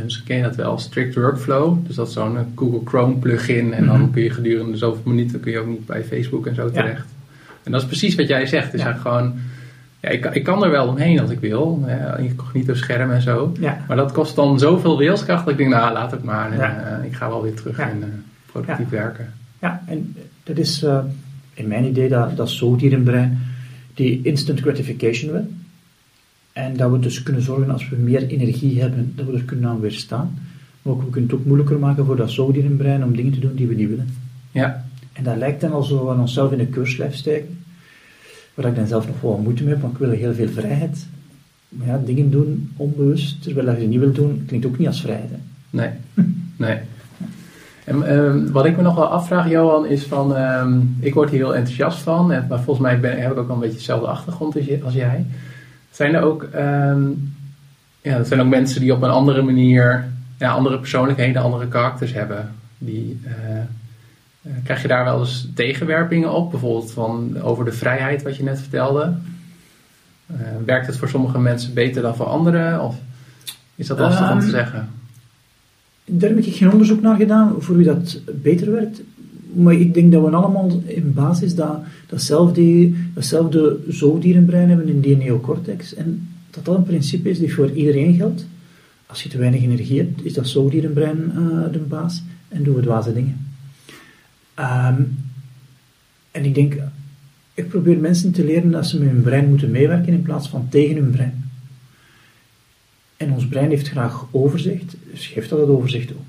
misschien 0.04 0.26
ken 0.26 0.38
je 0.38 0.44
dat 0.44 0.56
wel, 0.56 0.78
Strict 0.80 1.16
Workflow. 1.16 1.86
Dus 1.88 1.96
dat 1.96 2.08
is 2.08 2.14
zo'n 2.14 2.38
eh, 2.38 2.44
Google 2.56 2.82
Chrome 2.86 3.16
plugin 3.16 3.74
en 3.74 3.86
dan 3.86 4.02
Mhm. 4.02 4.12
kun 4.12 4.24
je 4.24 4.30
gedurende 4.30 4.78
zoveel 4.78 5.12
minuten 5.12 5.40
kun 5.40 5.52
je 5.52 5.60
ook 5.60 5.68
niet 5.68 5.86
bij 5.86 6.04
Facebook 6.04 6.48
en 6.48 6.56
zo 6.56 6.66
Ja. 6.66 6.72
terecht. 6.72 7.06
En 7.64 7.72
dat 7.72 7.82
is 7.82 7.88
precies 7.88 8.16
wat 8.16 8.28
jij 8.28 8.46
zegt. 8.46 8.74
Is 8.74 8.80
Ja. 8.80 8.86
eigenlijk 8.86 9.16
gewoon, 9.18 9.40
ja, 10.04 10.10
ik, 10.10 10.22
kan- 10.22 10.34
ik 10.34 10.44
kan 10.44 10.64
er 10.64 10.72
wel 10.72 10.88
omheen 10.88 11.20
als 11.20 11.30
ik 11.30 11.40
wil, 11.40 11.84
eh, 11.88 12.24
incognito 12.26 12.74
scherm 12.74 13.12
en 13.12 13.22
zo. 13.22 13.52
Ja. 13.60 13.86
Maar 13.88 13.98
dat 13.98 14.12
kost 14.12 14.36
dan 14.36 14.60
zoveel 14.60 14.98
wilskracht 14.98 15.44
dat 15.44 15.52
ik 15.54 15.58
denk, 15.60 15.70
nou 15.70 15.94
laat 15.94 16.12
het 16.12 16.24
maar. 16.24 16.52
En, 16.52 16.58
Ja. 16.58 17.00
eh, 17.00 17.06
ik 17.06 17.14
ga 17.16 17.28
wel 17.30 17.42
weer 17.42 17.54
terug 17.56 17.78
in 17.80 18.04
eh, 18.04 18.10
productief 18.46 18.90
werken. 18.90 19.34
ja, 19.62 19.84
en 19.88 20.16
dat 20.44 20.58
is 20.58 20.84
eh, 20.84 21.00
in 21.54 21.68
mijn 21.68 21.86
idee 21.86 22.10
dat, 22.10 22.38
dat 22.38 22.50
zoogdierenbrein 22.50 23.40
die 23.94 24.20
instant 24.24 24.60
gratification 24.60 25.32
wil. 25.32 25.48
En 26.54 26.78
dat 26.78 26.92
we 26.92 27.00
dus 27.00 27.24
kunnen 27.24 27.42
zorgen 27.42 27.70
als 27.72 27.90
we 27.90 27.96
meer 27.96 28.28
energie 28.28 28.82
hebben, 28.82 29.14
dat 29.16 29.26
we 29.26 29.34
er 29.34 29.44
kunnen 29.44 29.70
aan 29.70 29.80
weerstaan. 29.80 30.38
Maar 30.82 30.94
ook, 30.94 31.02
we 31.04 31.10
kunnen 31.10 31.30
het 31.30 31.40
ook 31.40 31.46
moeilijker 31.46 31.80
maken 31.80 32.06
voor 32.06 32.16
dat 32.16 32.32
zoogdierenbrein 32.32 33.04
om 33.04 33.16
dingen 33.16 33.32
te 33.34 33.40
doen 33.40 33.56
die 33.56 33.68
we 33.68 33.74
niet 33.76 33.90
willen. 33.90 34.08
Ja, 34.52 34.86
En 35.14 35.24
dat 35.24 35.38
lijkt 35.38 35.62
dan 35.62 35.72
alsof 35.72 36.00
we 36.02 36.22
onszelf 36.22 36.52
in 36.52 36.60
een 36.60 36.70
keurslijf 36.70 37.16
steken. 37.16 37.63
Waar 38.54 38.66
ik 38.66 38.76
dan 38.76 38.88
zelf 38.88 39.08
nog 39.08 39.22
wel 39.22 39.38
moeite 39.44 39.64
mee 39.64 39.74
heb, 39.74 39.82
want 39.82 39.94
ik 39.94 40.00
wil 40.00 40.10
heel 40.10 40.34
veel 40.34 40.48
vrijheid. 40.50 41.08
Maar 41.70 41.88
ja, 41.88 42.00
dingen 42.06 42.32
doen 42.32 42.72
onbewust, 42.78 43.44
terwijl 43.44 43.72
je 43.76 43.80
ze 43.82 43.88
niet 43.88 44.00
wil 44.00 44.12
doen, 44.12 44.44
klinkt 44.48 44.66
ook 44.66 44.78
niet 44.78 44.88
als 44.88 45.02
vrijheid. 45.02 45.30
Hè. 45.30 45.38
Nee, 45.70 45.90
nee. 46.58 46.78
En 47.84 48.04
ehm, 48.08 48.52
wat 48.52 48.66
ik 48.66 48.76
me 48.78 48.82
nog 48.84 48.96
wel 48.96 49.08
afvraag, 49.08 49.50
Johan, 49.50 49.86
is 49.86 50.04
van... 50.04 50.36
ehm, 50.36 50.80
ik 51.00 51.14
word 51.14 51.30
hier 51.30 51.40
heel 51.40 51.56
enthousiast 51.56 52.00
van. 52.00 52.32
En, 52.32 52.46
maar 52.50 52.62
volgens 52.62 52.86
mij 52.86 53.00
ben, 53.00 53.22
heb 53.22 53.32
ik 53.32 53.38
ook 53.38 53.48
wel 53.48 53.56
een 53.56 53.62
beetje 53.62 53.78
dezelfde 53.78 54.08
achtergrond 54.08 54.56
als, 54.56 54.66
je- 54.66 54.82
als 54.84 54.94
jij. 54.94 55.26
Zijn 55.92 56.14
er 56.16 56.22
ook... 56.22 56.44
ehm, 56.44 57.02
ja, 58.02 58.18
dat 58.18 58.28
zijn 58.28 58.42
ook 58.42 58.48
mensen 58.48 58.82
die 58.82 58.94
op 58.94 59.02
een 59.02 59.10
andere 59.10 59.42
manier... 59.42 60.06
Ja, 60.38 60.52
andere 60.52 60.80
persoonlijkheden, 60.80 61.42
andere 61.42 61.68
karakters 61.68 62.14
hebben. 62.14 62.52
Die, 62.78 63.20
eh, 63.24 63.34
krijg 64.64 64.82
je 64.82 64.88
daar 64.88 65.04
wel 65.04 65.20
eens 65.20 65.48
tegenwerpingen 65.54 66.34
op? 66.34 66.52
Bijvoorbeeld 66.52 66.92
van, 66.92 67.42
over 67.42 67.66
de 67.66 67.72
vrijheid, 67.72 68.24
wat 68.24 68.36
je 68.36 68.44
net 68.44 68.60
vertelde. 68.60 69.14
Eh, 70.26 70.36
werkt 70.66 70.88
het 70.88 70.98
voor 70.98 71.10
sommige 71.10 71.40
mensen 71.40 71.74
beter 71.74 72.02
dan 72.02 72.16
voor 72.16 72.26
anderen? 72.26 72.82
Of 72.82 72.96
is 73.76 73.88
dat 73.88 74.00
lastig 74.00 74.32
om 74.32 74.40
te 74.40 74.46
Ehm, 74.46 74.54
zeggen? 74.54 74.90
Daar 76.06 76.30
heb 76.30 76.40
ik 76.40 76.56
geen 76.56 76.72
onderzoek 76.72 77.02
naar 77.02 77.16
gedaan 77.16 77.56
voor 77.60 77.76
wie 77.76 77.86
dat 77.86 78.20
beter 78.34 78.72
werkt. 78.72 79.02
Maar 79.54 79.74
ik 79.74 79.94
denk 79.94 80.12
dat 80.12 80.24
we 80.24 80.30
allemaal 80.30 80.82
in 80.86 81.14
basis 81.14 81.56
dat, 81.56 81.78
datzelfde, 82.08 82.94
datzelfde 83.14 83.78
zoogdierenbrein 83.88 84.70
hebben 84.70 84.88
in 84.88 85.00
die 85.02 85.18
neocortex. 85.18 85.94
En 85.94 86.30
dat 86.50 86.66
dat 86.66 86.76
een 86.76 86.84
principe 86.84 87.30
is 87.30 87.40
die 87.40 87.54
voor 87.54 87.72
iedereen 87.72 88.16
geldt. 88.16 88.46
Als 89.06 89.24
je 89.24 89.30
te 89.30 89.38
weinig 89.38 89.62
energie 89.62 89.98
hebt, 89.98 90.26
is 90.26 90.34
dat 90.34 90.48
zoogdierenbrein 90.48 91.32
eh, 91.36 91.72
de 91.72 91.80
baas 91.80 92.24
en 92.50 92.64
doen 92.64 92.76
we 92.76 92.82
dwaze 92.82 93.14
dingen. 93.14 93.43
Ehm, 94.54 95.02
en 96.32 96.46
ik 96.46 96.56
denk, 96.56 96.76
ik 97.54 97.70
probeer 97.70 97.98
mensen 97.98 98.32
te 98.32 98.46
leren 98.46 98.72
dat 98.72 98.88
ze 98.88 99.00
met 99.00 99.10
hun 99.10 99.22
brein 99.22 99.50
moeten 99.50 99.72
meewerken 99.72 100.14
in 100.14 100.22
plaats 100.22 100.50
van 100.50 100.70
tegen 100.70 100.96
hun 100.96 101.12
brein. 101.12 101.52
En 103.18 103.32
ons 103.32 103.48
brein 103.48 103.70
heeft 103.70 103.90
graag 103.90 104.26
overzicht, 104.32 104.96
dus 105.12 105.28
geeft 105.28 105.50
dat 105.50 105.60
het 105.60 105.70
overzicht 105.70 106.12
ook. 106.12 106.26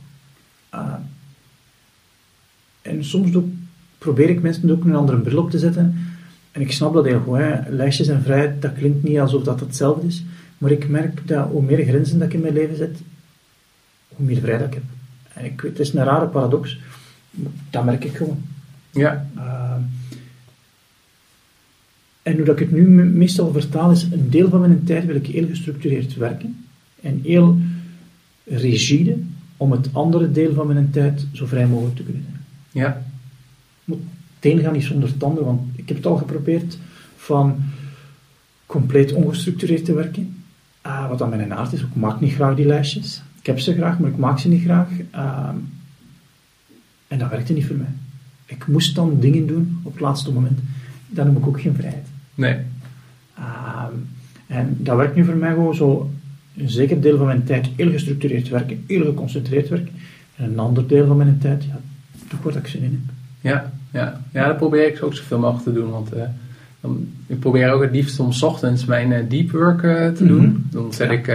Ah. 0.69 0.95
en 2.83 3.05
soms 3.05 3.35
ook, 3.35 3.47
probeer 3.99 4.29
ik 4.29 4.43
mensen 4.43 4.71
ook 4.71 4.85
een 4.85 4.95
andere 4.95 5.19
bril 5.19 5.39
op 5.39 5.51
te 5.51 5.59
zetten. 5.59 6.15
En 6.53 6.61
ik 6.61 6.73
snap 6.73 6.95
dat 6.95 7.05
heel 7.05 7.21
goed. 7.21 7.41
Lijstjes 7.69 8.09
en 8.09 8.23
vrijheid, 8.23 8.63
dat 8.63 8.73
klinkt 8.73 9.03
niet 9.03 9.19
alsof 9.19 9.43
dat 9.43 9.61
hetzelfde 9.61 10.07
is. 10.07 10.25
Maar 10.59 10.71
ik 10.71 10.89
merk 10.89 11.29
dat 11.29 11.49
hoe 11.49 11.63
meer 11.63 11.85
grenzen 11.85 12.19
dat 12.19 12.29
ik 12.29 12.35
in 12.35 12.41
mijn 12.41 12.55
leven 12.55 12.77
zet, 12.77 12.99
hoe 14.09 14.27
meer 14.27 14.41
vrijheid 14.41 14.67
ik 14.67 14.75
heb. 14.75 14.83
En 15.33 15.45
ik 15.45 15.61
het 15.61 15.79
is 15.79 15.93
een 15.93 16.05
rare 16.05 16.27
paradox. 16.27 16.79
Dat 17.71 17.85
merk 17.85 18.05
ik 18.05 18.17
gewoon. 18.17 18.43
Ja, 18.91 19.27
Uh, 19.37 19.73
en 22.23 22.37
hoe 22.37 22.45
dat 22.45 22.61
ik 22.61 22.67
het 22.69 22.77
nu 22.77 22.87
me- 22.89 23.03
meestal 23.05 23.53
vertaal 23.53 23.91
is, 23.91 24.03
een 24.03 24.31
deel 24.31 24.49
van 24.49 24.61
mijn 24.61 24.85
tijd 24.85 25.07
wil 25.07 25.15
ik 25.17 25.27
heel 25.27 25.47
gestructureerd 25.47 26.15
werken 26.17 26.65
en 27.03 27.21
heel 27.23 27.59
rigide 28.45 29.17
om 29.57 29.73
het 29.73 29.89
andere 29.93 30.31
deel 30.31 30.55
van 30.55 30.67
mijn 30.67 30.91
tijd 30.91 31.27
zo 31.33 31.47
vrij 31.47 31.67
mogelijk 31.67 31.97
te 31.97 32.03
kunnen 32.03 32.25
zijn. 32.29 32.85
ja, 32.85 33.03
Het 33.85 33.99
een 34.53 34.59
gaat 34.59 34.73
niet 34.73 34.85
zonder 34.85 35.09
het 35.09 35.23
ander, 35.23 35.45
want 35.45 35.61
ik 35.77 35.89
heb 35.89 35.97
het 35.97 36.07
al 36.07 36.17
geprobeerd 36.17 36.79
van 37.17 37.57
compleet 38.67 39.13
ongestructureerd 39.13 39.85
te 39.85 39.95
werken. 39.95 40.43
Ah, 40.81 41.09
wat 41.09 41.23
aan 41.23 41.29
mijn 41.29 41.55
aard 41.55 41.73
is, 41.73 41.81
ik 41.81 41.95
maak 41.95 42.21
niet 42.21 42.33
graag 42.35 42.57
die 42.57 42.67
lijstjes. 42.67 43.23
Ik 43.41 43.47
heb 43.47 43.59
ze 43.59 43.75
graag, 43.75 43.99
maar 43.99 44.11
ik 44.11 44.17
maak 44.17 44.39
ze 44.39 44.49
niet 44.49 44.63
graag. 44.63 44.89
Ah, 45.11 45.49
en 47.09 47.19
dat 47.19 47.31
werkte 47.31 47.53
niet 47.53 47.67
voor 47.67 47.77
mij. 47.77 47.93
Ik 48.47 48.67
moest 48.67 48.95
dan 48.95 49.21
dingen 49.21 49.47
doen 49.47 49.81
op 49.83 49.93
het 49.93 50.01
laatste 50.01 50.33
moment. 50.33 50.59
Dan 51.07 51.27
heb 51.27 51.37
ik 51.37 51.47
ook 51.47 51.61
geen 51.61 51.75
vrijheid. 51.75 52.07
nee, 52.35 52.57
Ah, 53.35 53.85
en 54.47 54.77
dat 54.79 54.97
werkt 54.97 55.17
nu 55.17 55.25
voor 55.25 55.37
mij 55.37 55.53
gewoon 55.53 55.75
zo 55.75 56.11
een 56.57 56.69
zeker 56.71 57.01
deel 57.01 57.17
van 57.17 57.27
mijn 57.27 57.45
tijd 57.45 57.69
heel 57.77 57.91
gestructureerd 57.91 58.49
werken, 58.49 58.85
heel 58.87 59.05
geconcentreerd 59.05 59.69
werken. 59.69 59.93
En 60.37 60.45
een 60.45 60.59
ander 60.59 60.87
deel 60.89 61.07
van 61.07 61.17
mijn 61.17 61.39
tijd, 61.39 61.65
ja, 61.65 61.81
doe 62.29 62.39
wat 62.43 62.57
ik 62.57 62.67
zin 62.67 62.83
in 62.83 62.91
heb. 63.07 63.15
ja, 63.53 63.73
ja. 63.91 64.21
Ja, 64.33 64.47
dat 64.47 64.57
probeer 64.57 64.87
ik 64.87 65.03
ook 65.03 65.15
zoveel 65.15 65.39
mogelijk 65.39 65.65
te 65.65 65.73
doen. 65.73 65.91
Want 65.91 66.13
eh, 66.13 66.23
dan, 66.81 67.09
ik 67.27 67.39
probeer 67.41 67.71
ook 67.73 67.83
het 67.83 67.91
liefst 67.93 68.21
om 68.21 68.33
's 68.33 68.43
ochtends 68.43 68.85
mijn 68.85 69.13
eh, 69.13 69.25
deep 69.29 69.51
work 69.51 69.83
eh, 69.83 70.09
te 70.09 70.27
doen. 70.27 70.47
Mhm. 70.47 70.57
Dan 70.71 70.93
zet 70.93 71.09
Ja. 71.11 71.15
ik 71.15 71.29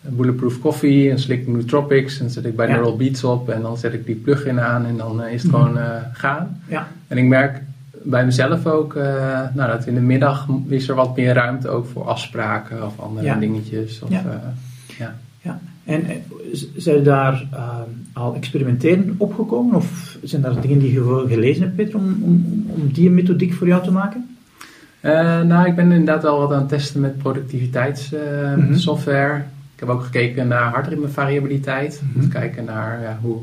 Bulletproof 0.00 0.60
Coffee 0.60 1.10
en 1.10 1.18
slik 1.18 1.48
Nootropics 1.48 2.20
en 2.20 2.30
zet 2.30 2.44
ik 2.44 2.56
bij. 2.56 2.66
Neural 2.66 2.96
Beats 2.96 3.24
op 3.24 3.48
en 3.48 3.62
dan 3.62 3.76
zet 3.78 3.92
ik 3.92 4.06
die 4.06 4.14
plugin 4.14 4.60
aan 4.60 4.86
en 4.86 4.96
dan 4.96 5.22
eh, 5.22 5.32
is 5.32 5.42
het 5.42 5.52
Mhm. 5.52 5.60
gewoon 5.62 5.78
eh, 5.78 5.84
gaan. 6.12 6.60
Ja, 6.68 6.88
En 7.08 7.18
ik 7.18 7.24
merk 7.24 7.62
bij 8.02 8.24
mezelf 8.24 8.66
ook 8.66 8.94
eh, 8.94 9.40
nou, 9.54 9.70
dat 9.70 9.86
in 9.86 9.94
de 9.94 10.00
middag 10.00 10.48
is 10.68 10.88
er 10.88 10.94
wat 10.94 11.16
meer 11.16 11.34
ruimte 11.34 11.68
ook 11.68 11.86
voor 11.86 12.04
afspraken 12.04 12.86
of 12.86 13.00
andere 13.00 13.26
Ja. 13.26 13.34
dingetjes. 13.34 14.02
Of, 14.02 14.10
Ja. 14.10 14.22
ja. 14.98 15.14
ja. 15.42 15.60
En 15.84 16.04
zijn 16.76 17.02
daar 17.02 17.46
eh, 17.52 17.68
al 18.12 18.34
experimenteren 18.34 19.14
opgekomen? 19.18 19.74
Of 19.76 20.16
zijn 20.22 20.42
daar 20.42 20.60
dingen 20.60 20.78
die 20.78 20.92
je 20.92 21.24
gelezen 21.28 21.62
hebt, 21.62 21.76
Peter, 21.76 21.96
om, 21.98 22.18
om, 22.22 22.64
om 22.68 22.92
die 22.92 23.10
methodiek 23.10 23.52
voor 23.54 23.66
jou 23.66 23.82
te 23.82 23.92
maken? 23.92 24.36
Nou, 25.46 25.66
ik 25.68 25.74
ben 25.74 25.90
inderdaad 25.92 26.22
wel 26.22 26.38
wat 26.38 26.52
aan 26.52 26.58
het 26.58 26.68
testen 26.68 27.00
met 27.00 27.12
Mhm. 27.12 27.20
productiviteitssoftware. 27.22 29.36
Ik 29.38 29.44
Ik 29.80 29.86
heb 29.86 29.94
ook 29.94 30.02
gekeken 30.04 30.48
naar 30.48 30.70
hartritmevariabiliteit. 30.72 32.02
Om 32.14 32.20
te 32.22 32.28
kijken 32.28 32.64
naar 32.64 33.00
ja, 33.02 33.18
hoe 33.22 33.42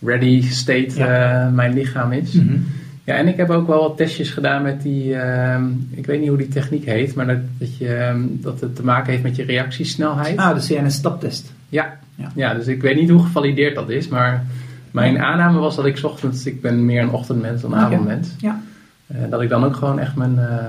ready 0.00 0.42
state 0.42 0.94
Ja. 0.94 1.06
eh, 1.46 1.52
mijn 1.52 1.72
lichaam 1.74 2.12
is. 2.12 2.32
Mhm. 2.32 2.56
Ja, 3.04 3.14
en 3.14 3.28
ik 3.28 3.36
heb 3.36 3.50
ook 3.50 3.66
wel 3.66 3.80
wat 3.80 3.96
testjes 3.96 4.30
gedaan 4.30 4.62
met 4.62 4.82
die, 4.82 5.14
ehm, 5.14 5.64
ik 5.90 6.06
weet 6.06 6.20
niet 6.20 6.28
hoe 6.28 6.38
die 6.38 6.48
techniek 6.48 6.84
heet, 6.84 7.14
maar 7.14 7.26
dat, 7.26 7.36
dat, 7.58 7.76
je, 7.76 7.94
ehm, 7.94 8.20
dat 8.30 8.60
het 8.60 8.76
te 8.76 8.84
maken 8.84 9.10
heeft 9.10 9.22
met 9.22 9.36
je 9.36 9.44
reactiesnelheid. 9.44 10.36
Ah, 10.38 10.54
de 10.54 10.74
CNS-staptest. 10.74 11.52
Ja. 11.68 11.98
Ja. 12.14 12.30
Ja. 12.34 12.54
dus 12.54 12.66
ik 12.66 12.82
weet 12.82 12.96
niet 12.96 13.10
hoe 13.10 13.22
gevalideerd 13.22 13.74
dat 13.74 13.90
is, 13.90 14.08
maar 14.08 14.44
mijn 14.90 15.18
aanname 15.22 15.58
was 15.58 15.76
dat 15.76 15.86
ik 15.86 15.96
's 15.96 16.04
ochtends, 16.04 16.46
ik 16.46 16.60
ben 16.62 16.84
meer 16.84 17.02
een 17.02 17.10
ochtendmens 17.10 17.62
dan 17.62 17.72
een 17.72 17.78
avondmens, 17.78 18.28
Ja. 18.38 18.60
eh, 19.06 19.16
dat 19.30 19.40
ik 19.42 19.48
dan 19.48 19.64
ook 19.64 19.76
gewoon 19.76 19.98
echt 19.98 20.16
mijn, 20.16 20.38
eh, 20.38 20.66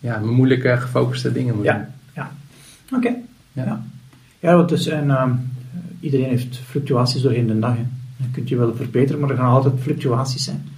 ja, 0.00 0.18
mijn 0.18 0.34
moeilijke 0.34 0.76
gefocuste 0.78 1.32
dingen 1.32 1.54
moet 1.54 1.64
doen. 1.64 1.74
Ja, 1.74 1.88
ja. 2.14 2.30
Oké. 2.96 3.14
Ja. 3.52 3.82
Ja, 4.40 4.56
want 4.56 4.68
dus, 4.68 4.86
en, 4.86 5.10
ehm, 5.10 5.30
iedereen 6.00 6.28
heeft 6.28 6.56
fluctuaties 6.58 7.22
doorheen 7.22 7.46
de 7.46 7.58
dag. 7.58 7.76
Hè. 7.76 7.82
Dan 8.16 8.30
kun 8.32 8.42
je 8.46 8.56
wel 8.56 8.74
verbeteren, 8.74 9.20
maar 9.20 9.30
er 9.30 9.36
gaan 9.36 9.50
altijd 9.50 9.74
fluctuaties 9.80 10.44
zijn. 10.44 10.68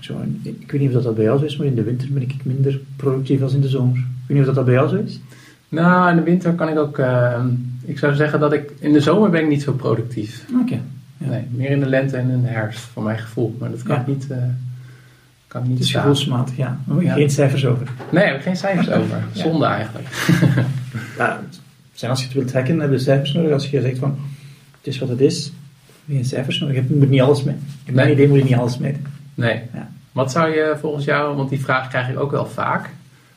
Zo, 0.00 0.20
ik 0.42 0.54
ik 0.60 0.70
weet 0.70 0.80
niet 0.80 0.96
of 0.96 1.02
dat 1.02 1.14
bij 1.14 1.24
jou 1.24 1.38
zo 1.38 1.44
is, 1.44 1.56
maar 1.56 1.66
in 1.66 1.74
de 1.74 1.82
winter 1.82 2.08
ben 2.12 2.22
ik 2.22 2.34
minder 2.44 2.80
productief 2.96 3.42
als 3.42 3.54
in 3.54 3.60
de 3.60 3.68
zomer. 3.68 3.96
Ik 3.96 4.04
weet 4.26 4.38
niet 4.38 4.48
of 4.48 4.54
dat 4.54 4.64
bij 4.64 4.74
jou 4.74 4.88
zo 4.88 4.96
is. 4.96 5.20
Nou, 5.68 6.10
in 6.10 6.16
de 6.16 6.22
winter 6.22 6.52
kan 6.52 6.68
ik 6.68 6.78
ook, 6.78 6.98
ehm, 6.98 7.46
ik 7.84 7.98
zou 7.98 8.14
zeggen 8.14 8.40
dat 8.40 8.52
ik, 8.52 8.72
in 8.78 8.92
de 8.92 9.00
zomer 9.00 9.30
ben 9.30 9.40
ik 9.42 9.48
niet 9.48 9.62
zo 9.62 9.72
productief. 9.72 10.44
Oké. 10.62 10.80
Ja. 11.16 11.26
Nee, 11.28 11.42
meer 11.50 11.70
in 11.70 11.80
de 11.80 11.86
lente 11.86 12.16
en 12.16 12.30
in 12.30 12.42
de 12.42 12.48
herfst, 12.48 12.80
voor 12.80 13.02
mijn 13.02 13.18
gevoel. 13.18 13.56
Maar 13.58 13.70
dat 13.70 13.82
kan 13.82 13.94
Ja. 13.94 14.00
ik 14.00 14.06
niet, 14.06 14.30
eh, 14.30 14.38
kan 15.46 15.62
ik 15.62 15.68
niet 15.68 15.78
Het 15.78 15.88
gevoelsmatig, 15.88 16.56
ja. 16.56 16.78
Oh, 16.88 17.02
Ja. 17.02 17.14
Geen 17.14 17.30
cijfers 17.30 17.66
over. 17.66 17.88
Nee, 18.12 18.24
heb 18.24 18.36
ik 18.36 18.42
geen 18.42 18.56
cijfers 18.56 18.90
over. 18.90 19.22
Zonde 19.32 19.64
eigenlijk. 19.66 20.08
Ja, 21.18 21.40
zijn 21.98 22.10
als 22.10 22.20
je 22.20 22.26
het 22.26 22.36
wilt 22.36 22.52
hacken, 22.52 22.80
heb 22.80 22.90
je 22.90 22.98
cijfers 22.98 23.32
nodig. 23.32 23.52
Als 23.52 23.70
je 23.70 23.80
zegt 23.80 23.98
van, 23.98 24.18
het 24.76 24.86
is 24.86 24.98
wat 24.98 25.08
het 25.08 25.20
is, 25.20 25.44
heb 25.44 25.94
je 26.04 26.14
geen 26.14 26.24
cijfers 26.24 26.58
nodig. 26.58 26.76
Je 26.76 26.94
moet 26.94 27.10
niet 27.10 27.20
alles 27.20 27.42
mee. 27.42 27.54
In 27.84 27.94
mijn 27.94 28.06
Nee. 28.06 28.16
idee 28.16 28.28
moet 28.28 28.38
je 28.38 28.44
niet 28.44 28.54
alles 28.54 28.78
meten. 28.78 29.04
Nee. 29.34 29.60
Ja. 29.74 29.90
Wat 30.12 30.30
zou 30.32 30.50
je 30.54 30.76
volgens 30.80 31.04
jou, 31.04 31.36
want 31.36 31.50
die 31.50 31.60
vraag 31.60 31.88
krijg 31.88 32.08
ik 32.08 32.18
ook 32.18 32.30
wel 32.30 32.46
vaak, 32.46 32.90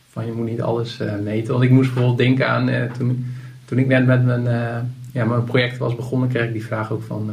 van 0.10 0.26
je 0.26 0.32
moet 0.32 0.50
niet 0.50 0.62
alles 0.62 1.00
eh, 1.00 1.14
meten. 1.24 1.52
Want 1.52 1.64
ik 1.64 1.70
moest 1.70 1.94
bijvoorbeeld 1.94 2.18
denken 2.28 2.50
aan, 2.50 2.70
eh, 2.70 2.92
toen, 2.92 3.26
toen 3.66 3.78
ik 3.78 3.88
net 3.88 4.06
met 4.06 4.26
mijn, 4.26 4.48
eh, 4.48 4.78
ja, 5.12 5.26
mijn 5.26 5.44
project 5.44 5.78
was 5.78 5.96
begonnen, 5.96 6.30
kreeg 6.30 6.46
ik 6.48 6.54
die 6.54 6.66
vraag 6.66 6.92
ook 6.92 7.04
van, 7.04 7.32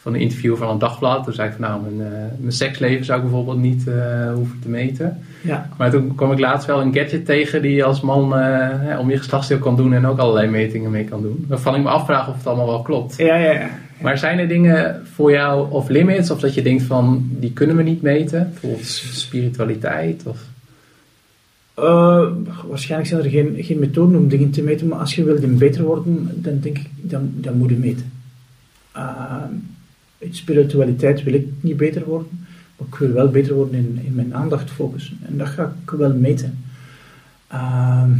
van 0.00 0.14
een 0.14 0.20
interview 0.20 0.56
van 0.56 0.68
een 0.68 0.78
dagblad. 0.78 1.24
Toen 1.24 1.32
zei 1.32 1.48
ik 1.48 1.54
van 1.54 1.64
nou, 1.64 1.82
mijn, 1.82 2.10
mijn 2.38 2.52
seksleven 2.52 3.04
zou 3.04 3.18
ik 3.18 3.24
bijvoorbeeld 3.24 3.58
niet 3.58 3.84
hoeven 4.34 4.58
te 4.62 4.68
meten. 4.68 5.18
Ja. 5.40 5.68
Maar 5.76 5.90
toen 5.90 6.14
kwam 6.14 6.32
ik 6.32 6.38
laatst 6.38 6.66
wel 6.66 6.80
een 6.80 6.94
gadget 6.94 7.26
tegen 7.26 7.62
die 7.62 7.74
je 7.74 7.84
als 7.84 8.00
man 8.00 8.36
eh, 8.36 8.98
om 8.98 9.10
je 9.10 9.18
geslachtsdeel 9.18 9.58
kan 9.58 9.76
doen 9.76 9.92
en 9.92 10.06
ook 10.06 10.18
allerlei 10.18 10.48
metingen 10.48 10.90
mee 10.90 11.04
kan 11.04 11.22
doen. 11.22 11.44
Waarvan 11.48 11.74
ik 11.74 11.82
me 11.82 11.88
afvraag 11.88 12.28
of 12.28 12.36
het 12.36 12.46
allemaal 12.46 12.66
wel 12.66 12.82
klopt. 12.82 13.16
Ja, 13.16 13.36
ja, 13.36 13.52
ja. 13.52 13.68
Maar 14.00 14.18
zijn 14.18 14.38
er 14.38 14.48
dingen 14.48 15.02
voor 15.14 15.30
jou 15.30 15.70
of 15.70 15.88
limits 15.88 16.30
of 16.30 16.40
dat 16.40 16.54
je 16.54 16.62
denkt 16.62 16.82
van 16.82 17.28
die 17.30 17.52
kunnen 17.52 17.76
we 17.76 17.82
niet 17.82 18.02
meten? 18.02 18.48
Bijvoorbeeld 18.50 18.86
spiritualiteit 18.86 20.22
of... 20.26 20.38
Eh, 21.74 22.28
waarschijnlijk 22.68 23.10
zijn 23.10 23.22
er 23.22 23.30
geen, 23.30 23.64
geen 23.64 23.78
methoden 23.78 24.18
om 24.18 24.28
dingen 24.28 24.50
te 24.50 24.62
meten, 24.62 24.88
maar 24.88 24.98
als 24.98 25.14
je 25.14 25.24
wilt 25.24 25.58
beter 25.58 25.84
worden, 25.84 26.30
dan 26.34 26.58
denk 26.60 26.78
ik, 26.78 26.90
dan, 26.96 27.32
dan 27.34 27.56
moet 27.56 27.70
je 27.70 27.76
meten. 27.76 28.12
Uh, 28.96 29.42
in 30.18 30.34
spiritualiteit 30.34 31.22
wil 31.22 31.34
ik 31.34 31.46
niet 31.60 31.76
beter 31.76 32.04
worden, 32.04 32.45
ik 32.78 32.94
wil 32.94 33.12
wel 33.12 33.30
beter 33.30 33.54
worden 33.54 33.74
in, 33.74 34.00
in 34.04 34.14
mijn 34.14 34.34
aandacht 34.34 34.70
focussen. 34.70 35.18
En 35.22 35.38
dat 35.38 35.48
ga 35.48 35.76
ik 35.82 35.90
wel 35.90 36.14
meten. 36.14 36.58
Ehm, 37.46 38.10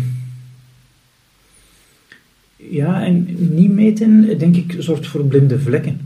ja, 2.57 3.05
en 3.05 3.27
niet 3.55 3.73
meten, 3.73 4.39
denk 4.39 4.57
ik, 4.57 4.77
zorgt 4.79 5.07
voor 5.07 5.25
blinde 5.25 5.59
vlekken. 5.59 6.01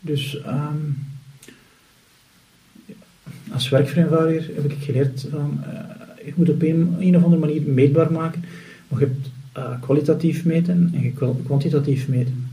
Dus 0.00 0.42
ehm, 0.42 0.76
als 3.52 3.68
werkvereenvoudiger 3.68 4.54
heb 4.54 4.72
ik 4.72 4.82
geleerd 4.82 5.26
van, 5.30 5.60
eh, 5.64 6.26
je 6.26 6.32
moet 6.34 6.50
op 6.50 6.62
een, 6.62 6.96
een 6.98 7.16
of 7.16 7.22
andere 7.22 7.40
manier 7.40 7.62
meetbaar 7.62 8.12
maken. 8.12 8.44
Maar 8.88 9.00
je 9.00 9.06
hebt 9.06 9.30
eh, 9.52 9.80
kwalitatief 9.80 10.44
meten 10.44 10.90
en 10.94 11.02
je 11.02 11.12
kwantitatief 11.44 12.08
meten. 12.08 12.48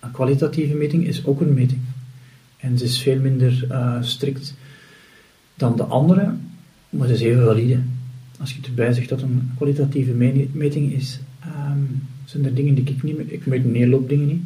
Een 0.00 0.10
kwalitatieve 0.10 0.74
meting 0.74 1.06
is 1.06 1.24
ook 1.24 1.40
een 1.40 1.54
meting. 1.54 1.80
En 2.66 2.78
ze 2.78 2.84
is 2.84 3.02
veel 3.02 3.20
minder 3.20 3.66
eh, 3.70 3.96
strikt 4.00 4.54
dan 5.56 5.76
de 5.76 5.82
andere, 5.82 6.30
maar 6.90 7.08
ze 7.08 7.14
is 7.14 7.20
even 7.20 7.44
valide. 7.44 7.78
Als 8.40 8.52
je 8.52 8.58
erbij 8.66 8.92
zegt 8.92 9.08
dat 9.08 9.22
een 9.22 9.50
kwalitatieve 9.56 10.12
me- 10.12 10.48
meting 10.52 10.92
is, 10.92 11.20
ehm, 11.40 11.78
zijn 12.24 12.44
er 12.44 12.54
dingen 12.54 12.74
die 12.74 12.84
ik 12.84 13.02
niet 13.02 13.16
meet. 13.16 13.32
Ik 13.32 13.46
meet 13.46 13.64
neerloopdingen 13.72 14.26
niet. 14.26 14.42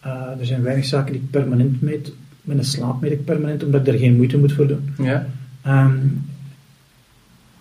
Eh, 0.00 0.10
er 0.40 0.46
zijn 0.46 0.62
weinig 0.62 0.84
zaken 0.84 1.12
die 1.12 1.22
ik 1.22 1.30
permanent 1.30 1.80
meet. 1.82 2.12
Met 2.42 2.58
een 2.58 2.64
slaap 2.64 3.00
meet 3.00 3.12
ik 3.12 3.24
permanent, 3.24 3.64
omdat 3.64 3.80
ik 3.86 3.92
er 3.92 3.98
geen 3.98 4.16
moeite 4.16 4.38
moet 4.38 4.52
voor 4.52 4.66
doen. 4.66 4.80
Ja? 4.98 5.26
Ehm 5.62 5.96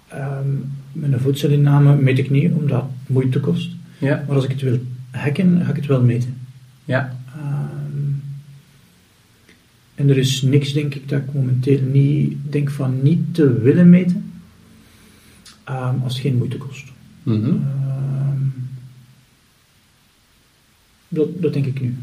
ehm, 0.07 0.49
mijn 0.91 1.19
voedselinname 1.19 1.95
meet 1.95 2.17
ik 2.17 2.29
niet, 2.29 2.51
omdat 2.51 2.81
het 2.81 3.09
moeite 3.09 3.39
kost. 3.39 3.69
Ja? 3.97 4.23
Maar 4.27 4.35
als 4.35 4.43
ik 4.45 4.51
het 4.51 4.61
wil 4.61 4.79
hacken, 5.11 5.61
ga 5.65 5.69
ik 5.69 5.75
het 5.75 5.85
wel 5.85 6.01
meten. 6.03 6.37
Ja? 6.85 7.15
En 10.01 10.09
er 10.09 10.17
is 10.17 10.41
niks, 10.41 10.73
denk 10.73 10.95
ik, 10.95 11.09
dat 11.09 11.19
ik 11.19 11.33
momenteel 11.33 11.79
niet 11.91 12.37
denk 12.49 12.69
van 12.69 12.99
niet 13.01 13.35
te 13.35 13.59
willen 13.61 13.89
meten, 13.89 14.31
ehm, 15.63 15.95
als 16.03 16.13
het 16.13 16.21
geen 16.21 16.37
moeite 16.37 16.57
kost. 16.57 16.91
Mhm. 17.23 17.47
Ehm, 17.47 18.41
dat, 21.07 21.41
dat 21.41 21.53
denk 21.53 21.65
ik 21.65 21.81
nu. 21.81 21.95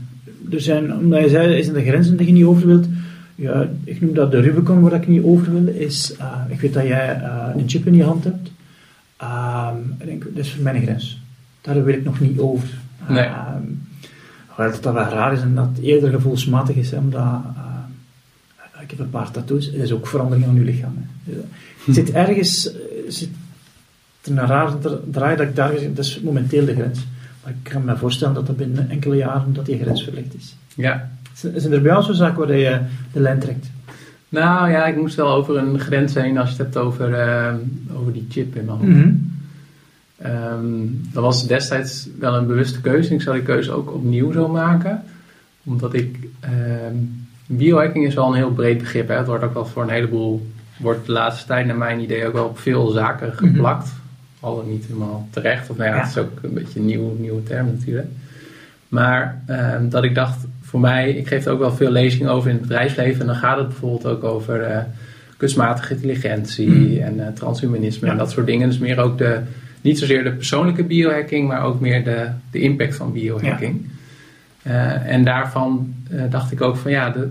Er 0.50 0.60
zijn, 0.60 0.96
omdat 0.96 1.22
je 1.22 1.28
zei, 1.28 1.62
zijn 1.62 1.76
er 1.76 1.82
grenzen 1.82 2.16
die 2.16 2.26
je 2.26 2.32
niet 2.32 2.44
over 2.44 2.66
wilt? 2.66 2.86
Ja, 3.34 3.68
ik 3.84 4.00
noem 4.00 4.14
dat 4.14 4.30
de 4.30 4.40
Rubicon 4.40 4.80
waar 4.80 4.92
ik 4.92 5.08
niet 5.08 5.22
over 5.22 5.52
wil. 5.52 5.74
Is, 5.74 6.16
eh, 6.16 6.40
ik 6.48 6.60
weet 6.60 6.72
dat 6.72 6.86
jij 6.86 7.14
eh, 7.14 7.48
een 7.56 7.68
chip 7.68 7.86
in 7.86 7.94
je 7.94 8.04
hand 8.04 8.24
hebt. 8.24 8.50
Ehm, 9.16 9.76
ik 9.98 10.06
denk, 10.06 10.24
dat 10.24 10.44
is 10.44 10.52
voor 10.52 10.62
mij 10.62 10.74
een 10.74 10.82
grens. 10.82 11.20
Daar 11.60 11.84
wil 11.84 11.94
ik 11.94 12.04
nog 12.04 12.20
niet 12.20 12.38
over. 12.38 12.68
Nee. 13.08 13.28
Hoewel 14.46 14.72
dat 14.72 14.82
dat 14.82 14.94
wel 14.94 15.04
raar 15.04 15.32
is 15.32 15.40
en 15.40 15.54
dat 15.54 15.68
het 15.74 15.84
eerder 15.84 16.10
gevoelsmatig 16.10 16.76
is, 16.76 16.90
hè, 16.90 16.98
omdat 16.98 17.42
ik 18.90 18.96
heb 18.96 18.98
een 19.06 19.10
paar 19.10 19.30
tattoos, 19.30 19.66
het 19.66 19.74
is 19.74 19.92
ook 19.92 20.06
verandering 20.06 20.46
aan 20.46 20.54
je 20.54 20.60
lichaam. 20.60 20.94
Hè. 20.96 21.32
Dus, 21.32 21.42
eh, 21.42 21.48
Het 21.86 21.94
zit 21.94 22.10
ergens, 22.10 22.72
eh, 22.72 22.78
zit 23.08 23.28
een 24.24 24.36
raar 24.38 24.78
dra- 24.78 24.98
draai 25.10 25.36
dat 25.36 25.46
ik 25.46 25.56
daar, 25.56 25.72
dat 25.94 26.04
is 26.04 26.20
momenteel 26.20 26.64
de 26.64 26.74
grens. 26.74 27.06
Maar 27.42 27.52
ik 27.62 27.70
kan 27.72 27.84
me 27.84 27.96
voorstellen 27.96 28.34
dat 28.34 28.46
dat 28.46 28.56
binnen 28.56 28.90
enkele 28.90 29.16
jaren 29.16 29.52
dat 29.52 29.66
die 29.66 29.78
grens 29.78 30.04
verlegd 30.04 30.34
is. 30.34 30.56
Ja. 30.74 31.10
Zijn 31.34 31.72
er 31.72 31.82
bij 31.82 31.90
jou 31.92 32.02
zo'n 32.02 32.14
zaken 32.14 32.38
waar 32.46 32.56
je 32.56 32.80
de 33.12 33.20
lijn 33.20 33.38
trekt? 33.38 33.66
Nou 34.28 34.70
ja, 34.70 34.86
ik 34.86 34.96
moest 34.96 35.16
wel 35.16 35.30
over 35.32 35.56
een 35.56 35.78
grens 35.80 36.14
heen 36.14 36.38
als 36.38 36.48
je 36.50 36.54
het 36.56 36.64
hebt 36.64 36.76
over, 36.76 37.14
eh, 37.14 37.54
over 37.94 38.12
die 38.12 38.26
chip 38.28 38.56
in 38.56 38.64
mijn 38.64 38.78
hand. 38.78 38.88
Mhm. 38.90 39.10
Ehm, 40.16 40.86
dat 41.12 41.22
was 41.22 41.46
destijds 41.46 42.08
wel 42.18 42.34
een 42.36 42.46
bewuste 42.46 42.80
keuze. 42.80 43.14
Ik 43.14 43.22
zal 43.22 43.32
die 43.32 43.42
keuze 43.42 43.70
ook 43.72 43.94
opnieuw 43.94 44.32
zo 44.32 44.48
maken. 44.48 45.02
Omdat 45.64 45.94
ik... 45.94 46.18
ehm, 46.40 46.94
biohacking 47.56 48.06
is 48.06 48.14
wel 48.14 48.26
een 48.28 48.34
heel 48.34 48.52
breed 48.52 48.78
begrip. 48.78 49.08
Hè. 49.08 49.14
Het 49.16 49.26
wordt 49.26 49.44
ook 49.44 49.54
wel 49.54 49.66
voor 49.66 49.82
een 49.82 49.88
heleboel... 49.88 50.46
Wordt 50.78 51.06
de 51.06 51.12
laatste 51.12 51.46
tijd 51.46 51.66
naar 51.66 51.76
mijn 51.76 52.00
idee 52.00 52.26
ook 52.26 52.32
wel 52.32 52.44
op 52.44 52.58
veel 52.58 52.88
zaken 52.88 53.32
geplakt. 53.32 53.88
Al 54.40 54.56
dan 54.56 54.70
niet 54.70 54.84
helemaal 54.86 55.28
terecht. 55.30 55.70
Of 55.70 55.76
nou 55.76 55.88
ja, 55.90 55.94
Ja. 55.96 56.00
het 56.02 56.10
is 56.10 56.18
ook 56.18 56.30
een 56.42 56.52
beetje 56.54 56.78
een 56.78 56.86
nieuw, 56.86 57.16
nieuwe 57.18 57.42
term 57.42 57.66
natuurlijk. 57.66 58.06
Maar 58.88 59.42
ehm, 59.46 59.88
dat 59.88 60.04
ik 60.04 60.14
dacht, 60.14 60.38
voor 60.62 60.80
mij... 60.80 61.10
Ik 61.10 61.26
geef 61.28 61.44
er 61.44 61.52
ook 61.52 61.58
wel 61.58 61.72
veel 61.72 61.90
lezingen 61.90 62.30
over 62.32 62.48
in 62.50 62.54
het 62.56 62.66
bedrijfsleven. 62.66 63.20
En 63.20 63.26
dan 63.26 63.36
gaat 63.36 63.58
het 63.58 63.68
bijvoorbeeld 63.68 64.06
ook 64.06 64.24
over... 64.24 64.60
eh, 64.62 64.78
kunstmatige 65.36 65.94
intelligentie 65.94 66.68
Mhm. 66.70 67.02
en 67.02 67.26
eh, 67.26 67.32
transhumanisme 67.34 68.08
en 68.08 68.16
dat 68.16 68.30
soort 68.30 68.46
dingen. 68.46 68.68
Dus 68.68 68.78
meer 68.78 68.98
ook 69.00 69.18
de, 69.18 69.40
niet 69.80 69.98
zozeer 69.98 70.24
de 70.24 70.32
persoonlijke 70.32 70.84
biohacking, 70.84 71.48
maar 71.48 71.62
ook 71.62 71.80
meer 71.80 72.04
de, 72.04 72.26
de 72.50 72.60
impact 72.60 72.96
van 72.96 73.12
biohacking. 73.12 73.86
En 75.06 75.24
daarvan 75.24 75.94
eh, 76.10 76.20
dacht 76.30 76.52
ik 76.52 76.60
ook 76.60 76.76
van 76.76 76.90
ja, 76.90 77.10
de, 77.10 77.28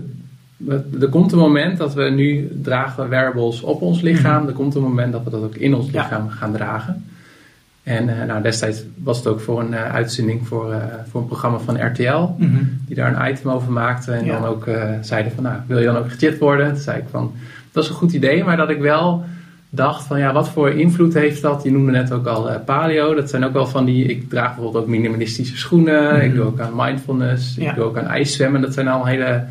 er 1.00 1.08
komt 1.08 1.32
een 1.32 1.38
moment 1.38 1.78
dat 1.78 1.94
we 1.94 2.02
nu 2.10 2.48
dragen 2.62 3.08
wearables 3.08 3.60
op 3.62 3.80
ons 3.82 4.00
lichaam. 4.00 4.46
Er 4.46 4.52
komt 4.52 4.74
een 4.74 4.82
moment 4.82 5.12
dat 5.12 5.24
we 5.24 5.30
dat 5.30 5.42
ook 5.42 5.54
in 5.54 5.74
ons. 5.74 5.90
Ja. 5.90 6.02
lichaam 6.02 6.28
gaan 6.28 6.52
dragen. 6.52 7.04
En 7.82 8.20
eh, 8.20 8.26
nou, 8.26 8.42
destijds 8.42 8.82
was 9.02 9.16
het 9.18 9.26
ook 9.26 9.40
voor 9.40 9.60
een 9.60 9.74
eh, 9.74 9.94
uitzending 9.94 10.46
voor, 10.48 10.72
eh, 10.72 10.78
voor 11.10 11.20
een 11.20 11.26
programma 11.26 11.58
van 11.58 11.86
RTL 11.86 12.18
Mhm. 12.36 12.64
die 12.86 12.96
daar 12.96 13.14
een 13.26 13.32
item 13.32 13.50
over 13.50 13.72
maakte. 13.72 14.12
En 14.12 14.24
Ja. 14.24 14.32
dan 14.40 14.48
ook 14.48 14.66
eh, 14.66 14.90
zeiden 15.00 15.32
van, 15.32 15.42
nou, 15.44 15.56
wil 15.66 15.78
je 15.78 15.84
dan 15.84 15.96
ook 15.96 16.10
gechipt 16.10 16.38
worden? 16.38 16.68
Toen 16.72 16.82
zei 16.82 16.98
ik 16.98 17.04
van, 17.10 17.32
dat 17.72 17.84
is 17.84 17.88
een 17.90 17.96
goed 17.96 18.12
idee. 18.12 18.44
Maar 18.44 18.56
dat 18.56 18.70
ik 18.70 18.80
wel 18.80 19.24
dacht 19.70 20.04
van, 20.06 20.18
ja, 20.18 20.32
wat 20.32 20.48
voor 20.48 20.70
invloed 20.70 21.14
heeft 21.14 21.42
dat? 21.42 21.62
Je 21.62 21.70
noemde 21.70 21.90
net 21.92 22.12
ook 22.12 22.26
al 22.26 22.50
eh, 22.50 22.56
paleo. 22.64 23.14
Dat 23.14 23.30
zijn 23.30 23.44
ook 23.44 23.52
wel 23.52 23.66
van 23.66 23.84
die, 23.84 24.04
ik 24.04 24.28
draag 24.28 24.54
bijvoorbeeld 24.54 24.84
ook 24.84 24.90
minimalistische 24.90 25.56
schoenen. 25.56 26.14
Mhm. 26.14 26.24
Ik 26.24 26.34
doe 26.34 26.44
ook 26.44 26.60
aan 26.60 26.72
mindfulness. 26.76 27.54
Ja. 27.56 27.70
Ik 27.70 27.76
doe 27.76 27.84
ook 27.84 27.98
aan 27.98 28.06
ijszwemmen. 28.06 28.60
Dat 28.60 28.74
zijn 28.74 28.88
al 28.88 29.04
hele 29.06 29.44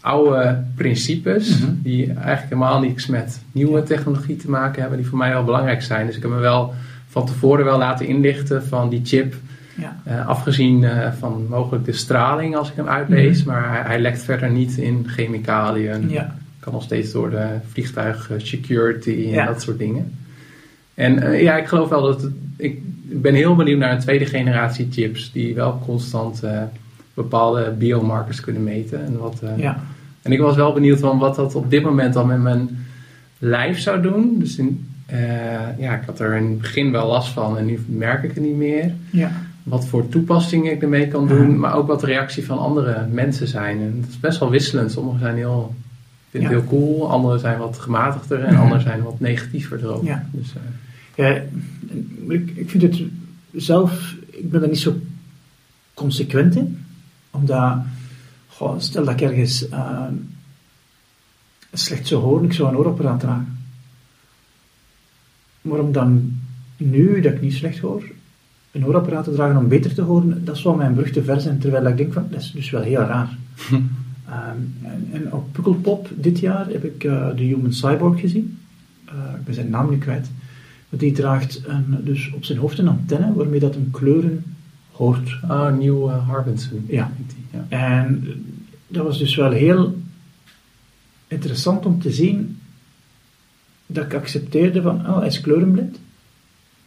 oude 0.00 0.62
principes. 0.74 1.58
Mhm. 1.58 1.70
Die 1.82 2.06
eigenlijk 2.06 2.42
helemaal 2.48 2.80
niets 2.80 3.06
met 3.06 3.40
nieuwe 3.52 3.82
technologie 3.82 4.36
te 4.36 4.50
maken 4.50 4.80
hebben. 4.80 4.98
Die 4.98 5.08
voor 5.08 5.18
mij 5.18 5.30
wel 5.30 5.44
belangrijk 5.44 5.82
zijn. 5.82 6.06
Dus 6.06 6.16
ik 6.16 6.22
heb 6.22 6.30
me 6.30 6.38
wel 6.38 6.74
van 7.08 7.26
tevoren 7.26 7.64
wel 7.64 7.78
laten 7.78 8.06
inlichten 8.06 8.64
van 8.64 8.88
die 8.88 9.00
chip 9.04 9.34
Ja. 9.74 9.96
Eh, 10.04 10.26
afgezien 10.28 10.84
eh, 10.84 11.08
van 11.18 11.46
mogelijk 11.48 11.84
de 11.84 11.92
straling 11.92 12.56
als 12.56 12.70
ik 12.70 12.76
hem 12.76 12.88
uitlees, 12.88 13.38
Mhm. 13.44 13.48
maar 13.52 13.70
hij, 13.70 13.82
hij 13.86 14.00
lekt 14.00 14.22
verder 14.22 14.50
niet 14.50 14.76
in 14.76 15.04
chemicaliën. 15.08 16.10
Ja. 16.10 16.34
Kan 16.62 16.72
nog 16.72 16.82
steeds 16.82 17.12
door 17.12 17.30
de 17.30 17.46
vliegtuig 17.72 18.30
eh, 18.30 18.36
security 18.38 19.10
en 19.10 19.28
Ja. 19.28 19.46
dat 19.46 19.62
soort 19.62 19.78
dingen. 19.78 20.12
En 20.94 21.18
eh, 21.22 21.42
ja, 21.42 21.56
ik 21.56 21.66
geloof 21.66 21.88
wel 21.88 22.02
dat 22.02 22.22
het, 22.22 22.32
ik 22.56 22.78
ben 23.20 23.34
heel 23.34 23.54
benieuwd 23.56 23.78
naar 23.78 23.92
een 23.92 23.98
tweede 24.00 24.26
generatie 24.26 24.88
chips 24.90 25.32
die 25.32 25.54
wel 25.54 25.82
constant 25.86 26.42
eh, 26.42 26.62
bepaalde 27.14 27.70
biomarkers 27.78 28.40
kunnen 28.40 28.64
meten. 28.64 29.04
En, 29.04 29.18
wat, 29.18 29.42
Ja. 29.56 29.82
en 30.22 30.32
ik 30.32 30.40
was 30.40 30.56
wel 30.56 30.72
benieuwd 30.72 30.98
van 30.98 31.18
wat 31.18 31.34
dat 31.36 31.54
op 31.54 31.70
dit 31.70 31.82
moment 31.82 32.14
dan 32.14 32.26
met 32.26 32.40
mijn 32.40 32.86
lijf 33.38 33.78
zou 33.78 34.02
doen. 34.02 34.36
Dus 34.38 34.56
in, 34.56 34.86
ja, 35.78 35.94
ik 35.94 36.02
had 36.06 36.20
er 36.20 36.34
in 36.34 36.44
het 36.44 36.58
begin 36.60 36.92
wel 36.92 37.06
last 37.06 37.32
van 37.32 37.58
en 37.58 37.66
nu 37.66 37.78
merk 37.86 38.22
ik 38.22 38.34
het 38.34 38.44
niet 38.44 38.56
meer 38.56 38.92
Ja. 39.10 39.30
wat 39.62 39.86
voor 39.86 40.08
toepassingen 40.08 40.72
ik 40.72 40.82
ermee 40.82 41.08
kan 41.08 41.28
doen, 41.28 41.58
maar 41.58 41.74
ook 41.74 41.86
wat 41.86 42.00
de 42.00 42.06
reactie 42.06 42.44
van 42.44 42.58
andere 42.58 43.06
mensen 43.10 43.48
zijn. 43.48 43.78
En 43.78 43.98
het 44.00 44.10
is 44.10 44.20
best 44.20 44.38
wel 44.38 44.50
wisselend. 44.50 44.92
Sommigen 44.92 45.20
zijn 45.20 45.36
heel, 45.36 45.74
vind 46.32 46.44
het 46.44 46.52
heel 46.52 46.68
cool, 46.68 47.10
anderen 47.10 47.40
zijn 47.40 47.58
wat 47.58 47.78
gematigder 47.78 48.44
en 48.44 48.56
anderen 48.56 48.82
zijn 48.82 49.02
wat 49.02 49.20
negatiever 49.20 49.84
erover. 49.84 50.06
Ja. 50.06 50.28
Dus, 50.30 50.52
Ja, 51.14 51.42
ik, 52.28 52.50
ik 52.54 52.70
vind 52.70 52.82
het 52.82 53.02
zelf, 53.52 54.14
ik 54.30 54.50
ben 54.50 54.62
er 54.62 54.68
niet 54.68 54.78
zo 54.78 55.00
consequent 55.94 56.56
in. 56.56 56.84
Omdat, 57.30 57.76
goh, 58.48 58.78
stel 58.78 59.04
dat 59.04 59.14
ik 59.14 59.20
ergens 59.20 59.68
eh, 59.68 60.06
slecht 61.72 62.06
zou 62.06 62.22
horen, 62.22 62.44
ik 62.44 62.52
zou 62.52 62.68
een 62.68 62.76
oorapparaat 62.76 63.20
dragen. 63.20 63.58
Maar 65.60 65.78
om 65.78 65.92
dan 65.92 66.38
nu, 66.76 67.20
dat 67.20 67.32
ik 67.32 67.40
niet 67.40 67.54
slecht 67.54 67.78
hoor, 67.78 68.02
een 68.70 68.86
oorapparaat 68.86 69.24
te 69.24 69.32
dragen 69.32 69.56
om 69.56 69.68
beter 69.68 69.94
te 69.94 70.02
horen, 70.02 70.44
dat 70.44 70.58
zal 70.58 70.74
mijn 70.74 70.94
brug 70.94 71.10
te 71.10 71.24
ver 71.24 71.40
zijn. 71.40 71.58
Terwijl 71.58 71.86
ik 71.86 71.96
denk 71.96 72.12
van, 72.12 72.26
dat 72.30 72.40
is 72.40 72.50
dus 72.50 72.70
wel 72.70 72.82
heel 72.82 73.00
raar. 73.00 73.36
Ehm, 74.32 74.86
en, 74.92 75.08
en 75.12 75.32
op 75.32 75.52
Pukkelpop 75.52 76.08
dit 76.14 76.38
jaar 76.38 76.66
heb 76.66 76.84
ik 76.84 77.04
eh, 77.04 77.28
de 77.36 77.42
Human 77.42 77.72
Cyborg 77.72 78.20
gezien. 78.20 78.58
Eh, 79.04 79.14
ik 79.38 79.44
ben 79.44 79.54
zijn 79.54 79.70
naam 79.70 79.90
nu 79.90 79.98
kwijt. 79.98 80.30
Maar 80.88 81.00
die 81.00 81.12
draagt 81.12 81.62
een, 81.66 81.96
dus 82.04 82.32
op 82.32 82.44
zijn 82.44 82.58
hoofd 82.58 82.78
een 82.78 82.88
antenne 82.88 83.32
waarmee 83.34 83.60
dat 83.60 83.74
een 83.74 83.90
kleuren 83.90 84.44
hoort. 84.92 85.38
oh, 85.48 85.76
Nieuw 85.76 86.08
uh, 86.08 86.28
Harbinson. 86.28 86.84
Ja. 86.88 87.12
En 87.68 88.24
eh, 88.26 88.34
dat 88.86 89.04
was 89.04 89.18
dus 89.18 89.34
wel 89.34 89.50
heel 89.50 89.96
interessant 91.28 91.86
om 91.86 92.00
te 92.00 92.10
zien 92.10 92.58
dat 93.86 94.04
ik 94.04 94.14
accepteerde 94.14 94.82
van, 94.82 95.08
oh, 95.08 95.18
hij 95.18 95.26
is 95.26 95.40
kleurenblind. 95.40 96.00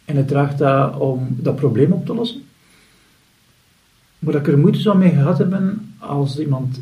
En 0.04 0.14
hij 0.14 0.24
draagt 0.24 0.58
dat 0.58 0.98
om 0.98 1.36
dat 1.38 1.56
probleem 1.56 1.92
op 1.92 2.06
te 2.06 2.14
lossen. 2.14 2.42
Maar 4.18 4.32
dat 4.32 4.46
ik 4.46 4.52
er 4.52 4.58
moeite 4.58 4.80
zou 4.80 4.98
mee 4.98 5.10
gehad 5.10 5.38
hebben 5.38 5.94
als 5.98 6.38
iemand 6.38 6.80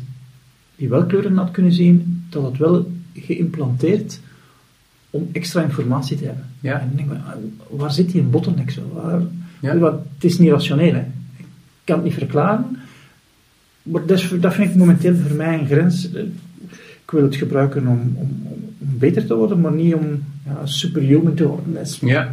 die 0.75 0.89
wel 0.89 1.05
kleuren 1.05 1.37
had 1.37 1.51
kunnen 1.51 1.73
zien, 1.73 2.25
dat 2.29 2.43
het 2.43 2.57
wel 2.57 2.91
geïmplanteerd 3.13 4.19
om 5.09 5.29
extra 5.31 5.61
informatie 5.61 6.17
te 6.17 6.25
hebben. 6.25 6.45
Ja. 6.59 6.79
En 6.79 6.91
denk 6.95 7.11
ik, 7.11 7.17
ah, 7.17 7.33
waar 7.69 7.91
zit 7.91 8.11
die 8.11 8.21
bottleneck 8.21 8.71
zo? 8.71 8.91
Waar, 8.93 9.21
Ja. 9.59 9.77
Want 9.77 9.99
het 10.13 10.23
is 10.23 10.37
niet 10.39 10.51
rationeel. 10.51 10.93
Hè. 10.93 10.99
Ik 11.37 11.45
kan 11.83 11.95
het 11.95 12.05
niet 12.05 12.13
verklaren. 12.13 12.77
Maar 13.83 14.05
dat, 14.05 14.17
is, 14.19 14.33
dat 14.39 14.53
vind 14.53 14.69
ik 14.69 14.75
momenteel 14.75 15.15
voor 15.15 15.35
mij 15.35 15.59
een 15.59 15.65
grens. 15.65 16.09
Ik 17.03 17.11
wil 17.11 17.23
het 17.23 17.35
gebruiken 17.35 17.87
om, 17.87 17.99
om, 18.15 18.41
om 18.43 18.57
beter 18.79 19.25
te 19.25 19.35
worden, 19.35 19.61
maar 19.61 19.71
niet 19.73 19.93
om 19.93 20.23
ja, 20.45 20.65
superhuman 20.65 21.33
te 21.33 21.47
worden. 21.47 21.77
Is- 21.81 21.99
Ja. 22.01 22.23
ik, 22.23 22.31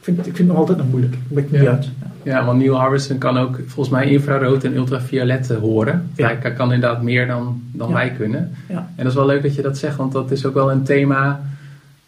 vind, 0.00 0.18
ik 0.18 0.24
vind 0.24 0.38
het 0.38 0.46
nog 0.46 0.56
altijd 0.56 0.78
nog 0.78 0.90
moeilijk. 0.90 1.14
Ik 1.14 1.20
ben 1.28 1.46
niet 1.60 1.68
uit. 1.68 1.84
Ja. 1.84 2.09
Ja, 2.22 2.44
want 2.44 2.58
Neil 2.58 2.74
Harbinson 2.78 3.18
kan 3.18 3.38
ook 3.38 3.58
volgens 3.66 3.88
mij 3.88 4.10
infrarood 4.10 4.64
en 4.64 4.76
ultraviolet 4.76 5.50
eh, 5.50 5.56
horen. 5.58 6.10
Ja. 6.16 6.26
Hij 6.40 6.52
kan 6.52 6.72
inderdaad 6.72 7.02
meer 7.02 7.26
dan, 7.26 7.62
dan 7.72 7.88
Ja. 7.88 7.94
wij 7.94 8.10
kunnen. 8.10 8.52
Ja. 8.68 8.76
En 8.76 8.92
dat 8.96 9.06
is 9.06 9.14
wel 9.14 9.26
leuk 9.26 9.42
dat 9.42 9.54
je 9.54 9.62
dat 9.62 9.78
zegt, 9.78 9.96
want 9.96 10.12
dat 10.12 10.30
is 10.30 10.46
ook 10.46 10.54
wel 10.54 10.70
een 10.70 10.82
thema. 10.82 11.40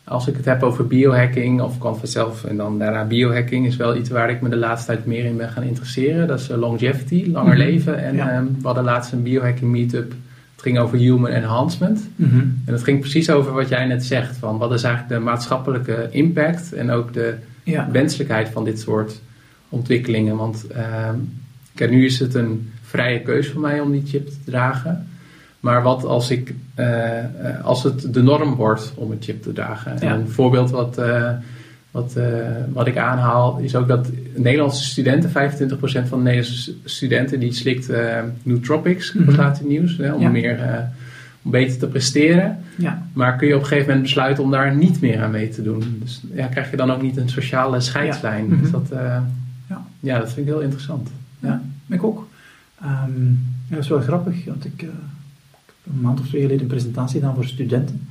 Als 0.04 0.26
ik 0.28 0.36
het 0.36 0.44
heb 0.44 0.62
over 0.62 0.86
biohacking 0.86 1.60
of 1.60 1.78
kwam 1.78 1.96
vanzelf 1.96 2.44
en 2.44 2.56
dan 2.56 2.78
daarna 2.78 3.04
biohacking, 3.04 3.66
is 3.66 3.76
wel 3.76 3.96
iets 3.96 4.10
waar 4.10 4.30
ik 4.30 4.40
me 4.40 4.48
de 4.48 4.56
laatste 4.56 4.86
tijd 4.92 5.06
meer 5.06 5.24
in 5.24 5.36
ben 5.36 5.48
gaan 5.48 5.62
interesseren. 5.62 6.26
Dat 6.26 6.40
is 6.40 6.48
eh, 6.50 6.58
longevity, 6.58 7.30
langer 7.32 7.56
Mhm. 7.56 7.62
leven. 7.66 7.98
En 7.98 8.18
ehm, 8.18 8.44
we 8.44 8.66
hadden 8.66 8.84
laatst 8.84 9.12
een 9.12 9.22
biohacking 9.22 9.70
meetup. 9.70 10.10
Het 10.52 10.62
ging 10.62 10.78
over 10.78 10.98
human 10.98 11.30
enhancement. 11.30 12.08
Mhm. 12.16 12.36
En 12.38 12.72
het 12.72 12.82
ging 12.82 13.00
precies 13.00 13.30
over 13.30 13.52
wat 13.52 13.68
jij 13.68 13.84
net 13.86 14.04
zegt. 14.04 14.36
Van 14.36 14.58
wat 14.58 14.72
is 14.72 14.82
eigenlijk 14.82 15.14
de 15.14 15.20
maatschappelijke 15.24 16.08
impact 16.10 16.72
en 16.72 16.90
ook 16.90 17.12
de 17.12 17.34
wenselijkheid 17.92 18.48
van 18.48 18.64
dit 18.64 18.80
soort 18.80 19.20
ontwikkelingen. 19.72 20.36
Want 20.36 20.66
ehm, 20.66 21.14
kijk, 21.74 21.90
nu 21.90 22.04
is 22.04 22.18
het 22.18 22.34
een 22.34 22.70
vrije 22.82 23.20
keus 23.20 23.48
voor 23.48 23.60
mij 23.60 23.80
om 23.80 23.92
die 23.92 24.02
chip 24.06 24.28
te 24.28 24.36
dragen. 24.44 25.06
Maar 25.60 25.82
wat 25.82 26.04
als, 26.04 26.30
ik, 26.30 26.54
eh, 26.74 27.18
eh, 27.18 27.64
als 27.64 27.82
het 27.82 28.14
de 28.14 28.22
norm 28.22 28.54
wordt 28.54 28.92
om 28.94 29.10
een 29.10 29.20
chip 29.20 29.42
te 29.42 29.52
dragen? 29.52 29.92
Ja. 30.00 30.12
En 30.14 30.20
een 30.20 30.28
voorbeeld 30.28 30.70
wat, 30.70 30.98
eh, 30.98 31.30
wat, 31.90 32.16
wat 32.72 32.86
ik 32.86 32.96
aanhaal 32.96 33.58
is 33.58 33.76
ook 33.76 33.88
dat 33.88 34.08
Nederlandse 34.34 34.84
studenten, 34.84 35.30
25% 35.30 36.08
van 36.08 36.18
de 36.18 36.24
Nederlandse 36.24 36.74
studenten, 36.84 37.40
die 37.40 37.52
slikt 37.52 37.88
eh 37.90 38.18
nootropics, 38.42 39.12
Mhm. 39.12 39.24
dat 39.26 39.36
laat 39.36 39.62
nieuws, 39.64 39.96
hè, 39.96 40.12
om, 40.12 40.20
Ja. 40.20 40.28
meer, 40.28 40.58
om 41.42 41.50
beter 41.50 41.78
te 41.78 41.86
presteren. 41.86 42.58
Ja. 42.76 43.06
Maar 43.12 43.36
kun 43.36 43.46
je 43.48 43.54
op 43.54 43.60
een 43.60 43.66
gegeven 43.66 43.86
moment 43.88 44.06
besluiten 44.06 44.44
om 44.44 44.50
daar 44.50 44.74
niet 44.76 45.00
meer 45.00 45.22
aan 45.22 45.30
mee 45.30 45.48
te 45.48 45.62
doen? 45.62 45.98
Dus 46.02 46.22
ja, 46.34 46.46
krijg 46.46 46.70
je 46.70 46.76
dan 46.76 46.90
ook 46.92 47.02
niet 47.02 47.16
een 47.16 47.28
sociale 47.28 47.80
scheidslijn? 47.80 48.46
Ja. 48.50 48.56
Dus 48.56 48.70
dat, 48.70 48.92
Ja. 50.03 50.18
dat 50.18 50.32
vind 50.32 50.46
ik 50.46 50.53
heel 50.53 50.62
interessant. 50.62 51.09
Ja, 51.38 51.62
ik 51.86 52.03
ook. 52.03 52.28
Ehm, 52.80 53.11
dat 53.68 53.78
is 53.78 53.88
wel 53.88 54.00
grappig, 54.00 54.44
want 54.44 54.64
ik, 54.64 54.80
heb 54.80 54.90
een 55.94 56.00
maand 56.00 56.20
of 56.20 56.26
twee 56.26 56.40
geleden 56.40 56.62
een 56.62 56.68
presentatie 56.68 57.20
gedaan 57.20 57.34
voor 57.34 57.44
studenten. 57.44 58.09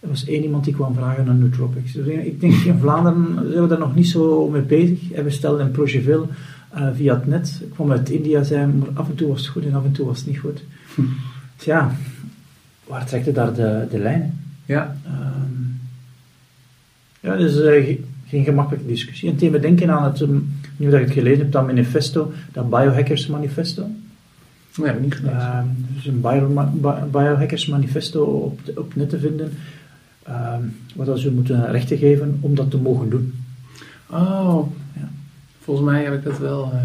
Er 0.00 0.08
was 0.08 0.24
één 0.26 0.42
iemand 0.42 0.64
die 0.64 0.74
kwam 0.74 0.94
vragen 0.94 1.24
naar 1.24 1.34
nootropics. 1.34 1.92
Dus 1.92 2.06
ik 2.06 2.40
denk, 2.40 2.54
in 2.54 2.78
Vlaanderen 2.78 3.34
zijn 3.50 3.62
we 3.62 3.68
daar 3.68 3.78
nog 3.78 3.94
niet 3.94 4.08
zo 4.08 4.48
mee 4.48 4.62
bezig. 4.62 5.10
En 5.12 5.24
we 5.24 5.30
stelden 5.30 5.66
een 5.66 5.70
Progevil 5.72 6.28
eh 6.70 6.88
via 6.94 7.14
het 7.14 7.26
net. 7.26 7.58
Ik 7.62 7.70
kwam 7.70 7.90
uit 7.90 8.10
India, 8.10 8.42
zei, 8.42 8.66
maar 8.72 8.88
af 8.94 9.08
en 9.08 9.14
toe 9.14 9.28
was 9.28 9.38
het 9.40 9.48
goed 9.48 9.64
en 9.64 9.74
af 9.74 9.84
en 9.84 9.92
toe 9.92 10.06
was 10.06 10.18
het 10.18 10.26
niet 10.26 10.38
goed. 10.38 10.62
Hm. 10.94 11.02
Dus 11.56 11.64
ja, 11.64 11.96
waar 12.86 13.06
trekt 13.06 13.24
je 13.24 13.32
daar 13.32 13.54
de, 13.54 13.86
de 13.90 13.98
lijnen? 13.98 14.38
Ja, 14.64 14.96
Ehm, 15.04 15.62
ja, 17.20 17.36
dus 17.36 17.54
ge- 17.54 18.00
geen 18.26 18.44
gemakkelijke 18.44 18.86
discussie. 18.88 19.34
En 19.38 19.50
me 19.50 19.60
denken 19.60 19.90
aan 19.90 20.04
het, 20.04 20.20
ehm, 20.20 20.36
nu 20.76 20.90
dat 20.90 21.00
ik 21.00 21.04
het 21.06 21.14
gelezen 21.14 21.38
heb, 21.38 21.52
dat 21.52 21.66
manifesto, 21.66 22.32
dat 22.52 22.70
Biohackers 22.70 23.26
Manifesto. 23.26 23.88
dat 24.76 24.86
heb 24.86 24.96
ik 24.96 25.02
niet 25.02 25.14
gelezen. 25.14 25.40
Ehm, 25.40 25.66
dus 25.94 26.06
een 26.06 26.20
bio, 26.20 26.68
bi- 26.74 27.10
Biohackers 27.10 27.66
Manifesto 27.66 28.24
op, 28.24 28.60
op 28.78 28.94
net 28.94 29.08
te 29.08 29.18
vinden, 29.18 29.52
ehm, 30.22 30.62
wat 30.94 31.18
ze 31.18 31.30
moeten 31.32 31.70
rechten 31.70 31.98
geven 31.98 32.38
om 32.40 32.54
dat 32.54 32.70
te 32.70 32.76
mogen 32.76 33.10
doen. 33.10 33.34
oh, 34.10 34.66
ja. 34.92 35.08
volgens 35.60 35.86
mij 35.86 36.04
heb 36.04 36.14
ik 36.14 36.24
dat 36.24 36.38
wel 36.38 36.72
eh, 36.72 36.78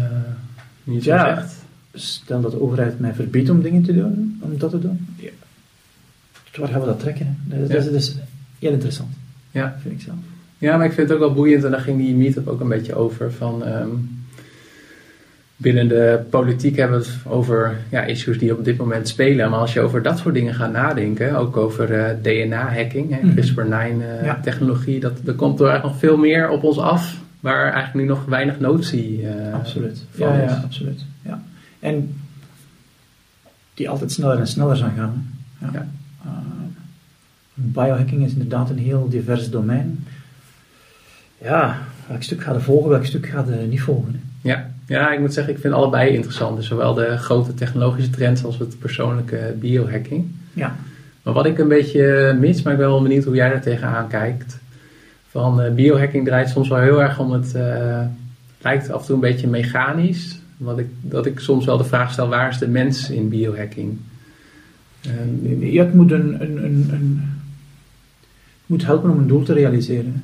niet 0.84 1.04
Ja. 1.04 1.34
gezegd. 1.34 1.54
Stel 1.94 2.40
dat 2.40 2.50
de 2.50 2.60
overheid 2.62 2.98
mij 3.00 3.14
verbiedt 3.14 3.50
om 3.50 3.62
dingen 3.62 3.82
te 3.82 3.94
doen, 3.94 4.38
om 4.40 4.58
dat 4.58 4.70
te 4.70 4.78
doen. 4.78 5.06
Ja. 5.16 5.30
Waar 6.58 6.68
gaan 6.68 6.80
we 6.80 6.86
dat 6.86 7.00
trekken? 7.00 7.38
Dat, 7.44 7.58
is- 7.60 7.68
Ja. 7.68 7.74
dat 7.74 7.84
is- 7.84 7.90
dat 7.90 8.00
is 8.00 8.16
heel 8.58 8.72
interessant, 8.72 9.10
Ja. 9.50 9.76
vind 9.82 9.94
ik 9.94 10.00
zelf. 10.00 10.16
Ja, 10.62 10.76
maar 10.76 10.86
ik 10.86 10.92
vind 10.92 11.08
het 11.08 11.18
ook 11.18 11.24
wel 11.24 11.34
boeiend 11.34 11.64
en 11.64 11.70
daar 11.70 11.80
ging 11.80 11.98
die 11.98 12.14
meetup 12.14 12.48
ook 12.48 12.60
een 12.60 12.68
beetje 12.68 12.94
over. 12.94 13.32
Van, 13.32 13.64
ehm, 13.64 13.88
binnen 15.56 15.88
de 15.88 16.20
politiek 16.30 16.76
hebben 16.76 16.98
we 16.98 17.04
het 17.04 17.14
over 17.26 17.76
ja, 17.90 18.02
issues 18.02 18.38
die 18.38 18.56
op 18.56 18.64
dit 18.64 18.76
moment 18.76 19.08
spelen. 19.08 19.50
Maar 19.50 19.58
als 19.58 19.72
je 19.72 19.80
over 19.80 20.02
dat 20.02 20.18
soort 20.18 20.34
dingen 20.34 20.54
gaat 20.54 20.72
nadenken, 20.72 21.36
ook 21.36 21.56
over 21.56 21.92
eh, 21.92 22.16
DNA-hacking. 22.22 23.10
Ja. 23.10 23.32
CRISPR-9-technologie, 23.34 25.00
dat 25.00 25.18
er 25.26 25.34
komt 25.34 25.60
er 25.60 25.66
eigenlijk 25.66 25.94
nog 25.94 26.10
veel 26.10 26.16
meer 26.16 26.48
op 26.48 26.62
ons 26.62 26.78
af, 26.78 27.20
waar 27.40 27.72
eigenlijk 27.72 27.94
nu 27.94 28.04
nog 28.04 28.24
weinig 28.24 28.60
notie 28.60 29.28
eh, 29.28 29.54
absoluut. 29.54 30.04
van 30.10 30.28
Ja, 30.28 30.42
is. 30.42 30.50
ja, 30.50 30.60
absoluut. 30.64 31.04
Ja. 31.22 31.42
En 31.78 32.14
die 33.74 33.88
altijd 33.88 34.12
sneller 34.12 34.38
en 34.38 34.46
sneller 34.46 34.76
zijn 34.76 34.92
gaan. 34.96 35.30
Ja. 35.58 35.70
Ja. 35.72 35.88
Eh, 36.24 36.30
biohacking 37.54 38.24
is 38.24 38.32
inderdaad 38.32 38.70
een 38.70 38.78
heel 38.78 39.08
divers 39.08 39.50
domein. 39.50 40.04
Ja, 41.42 41.78
welk 42.08 42.22
stuk 42.22 42.42
gaat 42.42 42.54
er 42.54 42.62
volgen, 42.62 42.90
welk 42.90 43.04
stuk 43.04 43.26
gaat 43.26 43.48
er 43.48 43.66
niet 43.66 43.80
volgen? 43.82 44.12
hè? 44.12 44.48
Ja. 44.50 44.70
ja, 44.86 45.12
ik 45.12 45.20
moet 45.20 45.32
zeggen, 45.32 45.52
ik 45.54 45.60
vind 45.60 45.74
allebei 45.74 46.10
interessant. 46.10 46.56
Dus 46.56 46.66
zowel 46.66 46.94
de 46.94 47.16
grote 47.18 47.54
technologische 47.54 48.10
trends 48.10 48.44
als 48.44 48.58
het 48.58 48.78
persoonlijke 48.78 49.54
biohacking. 49.58 50.24
Ja. 50.52 50.76
Maar 51.22 51.34
wat 51.34 51.46
ik 51.46 51.58
een 51.58 51.68
beetje 51.68 52.36
mis, 52.40 52.62
maar 52.62 52.72
ik 52.72 52.78
ben 52.78 52.88
wel 52.88 53.02
benieuwd 53.02 53.24
hoe 53.24 53.34
jij 53.34 53.48
daar 53.48 53.62
tegenaan 53.62 54.08
kijkt. 54.08 54.58
Van 55.28 55.60
eh, 55.60 55.72
biohacking 55.72 56.26
draait 56.26 56.48
soms 56.48 56.68
wel 56.68 56.78
heel 56.78 57.02
erg 57.02 57.18
om 57.18 57.32
het. 57.32 57.54
eh, 57.54 58.00
lijkt 58.60 58.90
af 58.90 59.00
en 59.00 59.06
toe 59.06 59.14
een 59.14 59.20
beetje 59.20 59.48
mechanisch. 59.48 60.38
Wat 60.56 60.78
ik, 60.78 60.86
dat 61.00 61.26
ik 61.26 61.38
soms 61.40 61.64
wel 61.64 61.76
de 61.76 61.84
vraag 61.84 62.12
stel: 62.12 62.28
waar 62.28 62.48
is 62.48 62.58
de 62.58 62.68
mens 62.68 63.10
in 63.10 63.28
biohacking? 63.28 63.98
En- 65.00 65.60
Ja, 65.72 65.84
het 65.84 65.94
moet, 65.94 66.12
een, 66.12 66.42
een, 66.42 66.64
een, 66.92 67.22
moet 68.66 68.84
helpen 68.86 69.10
om 69.10 69.18
een 69.18 69.26
doel 69.26 69.42
te 69.42 69.52
realiseren. 69.52 70.22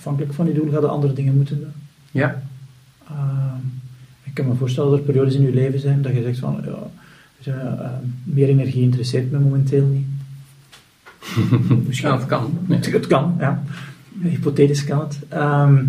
Dus 0.00 0.08
afhankelijk 0.08 0.32
van 0.32 0.44
die 0.44 0.54
doel 0.54 0.72
gaan 0.72 0.80
de 0.80 0.86
andere 0.86 1.12
dingen 1.12 1.36
moeten 1.36 1.58
doen. 1.58 1.72
ja, 2.10 2.42
Ehm, 3.10 3.60
ik 4.22 4.34
kan 4.34 4.46
me 4.46 4.54
voorstellen 4.54 4.90
dat 4.90 4.98
er 4.98 5.04
periodes 5.04 5.34
in 5.34 5.42
je 5.42 5.54
leven 5.54 5.80
zijn 5.80 6.02
dat 6.02 6.12
je 6.12 6.22
zegt 6.22 6.38
van, 6.38 6.64
ja, 7.40 7.52
uh, 7.52 7.90
meer 8.24 8.48
energie 8.48 8.82
interesseert 8.82 9.30
me 9.30 9.38
momenteel 9.38 9.86
niet. 9.86 10.06
Misschien 11.86 12.08
ja, 12.08 12.18
het 12.18 12.26
kan. 12.26 12.58
Het 12.68 13.06
kan, 13.06 13.36
ja. 13.38 13.62
Hypothetisch 14.20 14.84
kan 14.84 15.00
het. 15.00 15.18
Ehm, 15.28 15.84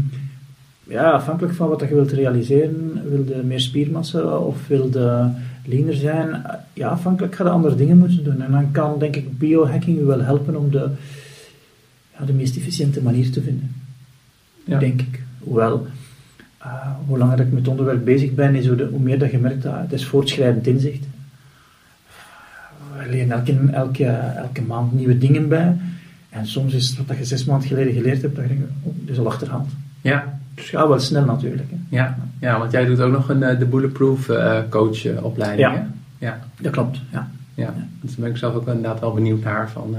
ja, 0.83 1.11
afhankelijk 1.11 1.53
van 1.53 1.69
wat 1.69 1.79
je 1.79 1.87
wilt 1.87 2.11
realiseren, 2.11 3.01
wil 3.09 3.25
je 3.27 3.43
meer 3.43 3.59
spiermassa 3.59 4.37
of 4.37 4.67
wil 4.67 4.89
je 4.91 5.31
leaner 5.65 5.95
zijn, 5.95 6.41
ja, 6.73 6.87
afhankelijk 6.87 7.35
ga 7.35 7.43
je 7.43 7.49
andere 7.49 7.75
dingen 7.75 7.97
moeten 7.97 8.23
doen. 8.23 8.41
En 8.41 8.51
dan 8.51 8.71
kan, 8.71 8.99
denk 8.99 9.15
ik, 9.15 9.37
biohacking 9.37 9.97
je 9.97 10.05
wel 10.05 10.21
helpen 10.21 10.55
om 10.55 10.71
de, 10.71 10.89
ja, 12.17 12.25
de 12.25 12.33
meest 12.33 12.57
efficiënte 12.57 13.01
manier 13.01 13.31
te 13.31 13.41
vinden. 13.41 13.80
Ja. 14.65 14.79
Denk 14.79 15.01
ik. 15.01 15.21
Hoewel, 15.39 15.87
uh, 16.61 16.87
hoe 17.05 17.17
langer 17.17 17.39
ik 17.39 17.49
met 17.49 17.59
het 17.59 17.67
onderwerp 17.67 18.05
bezig 18.05 18.33
ben, 18.33 18.55
is 18.55 18.67
hoe, 18.67 18.75
de, 18.75 18.85
hoe 18.85 18.99
meer 18.99 19.19
dat 19.19 19.31
je 19.31 19.37
merkt 19.37 19.63
dat 19.63 19.73
het 19.75 19.91
is 19.91 20.05
voortschrijdend 20.05 20.67
inzicht. 20.67 21.05
We 22.97 23.09
leren 23.09 23.31
elke, 23.31 23.57
elke, 23.71 24.05
elke 24.35 24.61
maand 24.61 24.93
nieuwe 24.93 25.17
dingen 25.17 25.47
bij. 25.47 25.77
En 26.29 26.47
soms 26.47 26.73
is 26.73 26.99
wat 27.07 27.17
je 27.17 27.25
zes 27.25 27.45
maanden 27.45 27.67
geleden 27.67 27.93
geleerd 27.93 28.21
hebt, 28.21 28.35
dat 28.35 28.47
je 28.47 28.67
oh, 28.83 28.93
dus 28.95 29.19
al 29.19 29.27
achterhaald. 29.27 29.69
Ja. 30.01 30.39
Dus 30.53 30.69
ga 30.69 30.87
wel 30.87 30.99
snel 30.99 31.25
natuurlijk. 31.25 31.69
Hè. 31.69 31.97
Ja. 31.97 32.17
ja, 32.39 32.59
want 32.59 32.71
jij 32.71 32.85
doet 32.85 32.99
ook 32.99 33.11
nog 33.11 33.29
een, 33.29 33.43
eh, 33.43 33.59
de 33.59 33.65
Bulletproof 33.65 34.27
uh, 34.27 34.59
coach 34.69 35.21
opleiding. 35.21 35.69
Ja. 35.69 35.87
ja, 36.17 36.39
dat 36.59 36.71
klopt. 36.71 37.01
Ja. 37.11 37.31
Ja. 37.53 37.73
Dus 38.01 38.15
ben 38.15 38.29
ik 38.29 38.37
zelf 38.37 38.53
ook 38.55 38.67
inderdaad 38.67 38.99
wel 38.99 39.13
benieuwd 39.13 39.43
naar 39.43 39.69
van... 39.69 39.95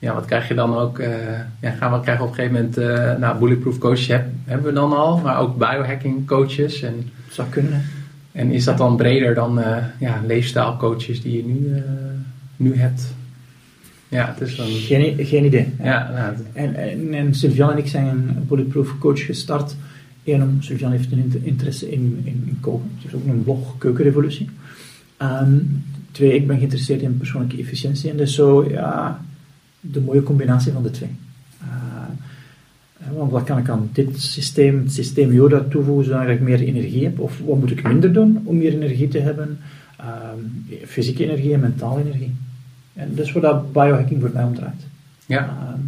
Uh, 0.00 0.08
ja, 0.08 0.14
wat 0.14 0.24
krijg 0.24 0.48
je 0.48 0.54
dan 0.54 0.74
ook? 0.74 0.98
Uh, 0.98 1.08
ja, 1.60 1.70
gaan 1.70 1.92
we 1.92 2.00
krijgen 2.00 2.24
op 2.24 2.30
een 2.30 2.36
gegeven 2.36 2.56
moment... 2.56 2.78
Uh, 2.78 3.18
nou, 3.18 3.38
Bulletproof 3.38 3.78
coaches 3.78 4.06
hebben 4.44 4.66
we 4.66 4.72
dan 4.72 4.92
al, 4.92 5.18
maar 5.18 5.38
ook 5.38 5.58
biohacking 5.58 6.26
coaches. 6.26 6.82
En, 6.82 6.94
dat 7.26 7.34
zou 7.34 7.48
kunnen. 7.48 7.82
En 8.32 8.50
is 8.50 8.64
dat 8.64 8.78
dan 8.78 8.96
breder 8.96 9.34
dan 9.34 9.60
ja, 9.98 10.22
leefstijlcoaches 10.26 11.22
die 11.22 11.36
je 11.36 11.44
nu, 11.44 11.82
nu 12.56 12.76
hebt? 12.76 13.14
Ja, 14.08 14.26
het 14.26 14.48
is 14.48 14.56
dan... 14.56 14.66
Geen, 14.66 15.26
geen 15.26 15.44
idee. 15.44 15.74
Ja, 15.82 16.10
nou, 16.14 16.34
en, 16.52 16.74
en, 16.74 17.14
en 17.14 17.34
Sylvian 17.34 17.70
en 17.70 17.78
ik 17.78 17.86
zijn 17.86 18.06
een 18.06 18.44
Bulletproof 18.48 18.98
coach 18.98 19.24
gestart. 19.24 19.76
Eén, 20.24 20.56
Sylvian 20.60 20.90
heeft 20.90 21.12
een 21.12 21.40
interesse 21.42 21.90
in, 21.90 22.20
in, 22.24 22.44
in 22.46 22.58
koken. 22.60 22.90
Is 23.06 23.14
ook 23.14 23.26
een 23.26 23.42
blog, 23.42 23.78
Keukenrevolutie. 23.78 24.48
Um, 25.22 25.84
twee, 26.10 26.34
ik 26.34 26.46
ben 26.46 26.56
geïnteresseerd 26.56 27.02
in 27.02 27.16
persoonlijke 27.16 27.58
efficiëntie. 27.58 28.10
En 28.10 28.16
dus 28.16 28.34
zo, 28.34 28.70
ja, 28.70 29.20
de 29.80 30.00
mooie 30.00 30.22
combinatie 30.22 30.72
van 30.72 30.82
de 30.82 30.90
twee. 30.90 31.16
Uh, 31.62 33.16
want 33.16 33.30
wat 33.30 33.44
kan 33.44 33.58
ik 33.58 33.68
aan 33.68 33.88
dit 33.92 34.20
systeem, 34.20 34.78
het 34.78 34.92
systeem 34.92 35.32
Yoda 35.32 35.64
toevoegen 35.70 36.04
zodat 36.04 36.28
ik 36.28 36.40
meer 36.40 36.60
energie 36.60 37.04
heb? 37.04 37.18
Of 37.18 37.38
wat 37.38 37.58
moet 37.58 37.70
ik 37.70 37.82
minder 37.82 38.12
doen 38.12 38.42
om 38.44 38.58
meer 38.58 38.72
energie 38.72 39.08
te 39.08 39.20
hebben? 39.20 39.58
Uh, 40.00 40.06
fysieke 40.86 41.24
energie 41.24 41.54
en 41.54 41.60
mentale 41.60 42.00
energie. 42.00 42.34
En 42.92 43.14
dat 43.14 43.26
is 43.26 43.32
waar 43.32 43.42
dat 43.42 43.72
biohacking 43.72 44.20
voor 44.20 44.30
mij 44.32 44.44
om 44.44 44.54
draait. 44.54 44.86
Ja. 45.26 45.44
Uh, 45.44 45.80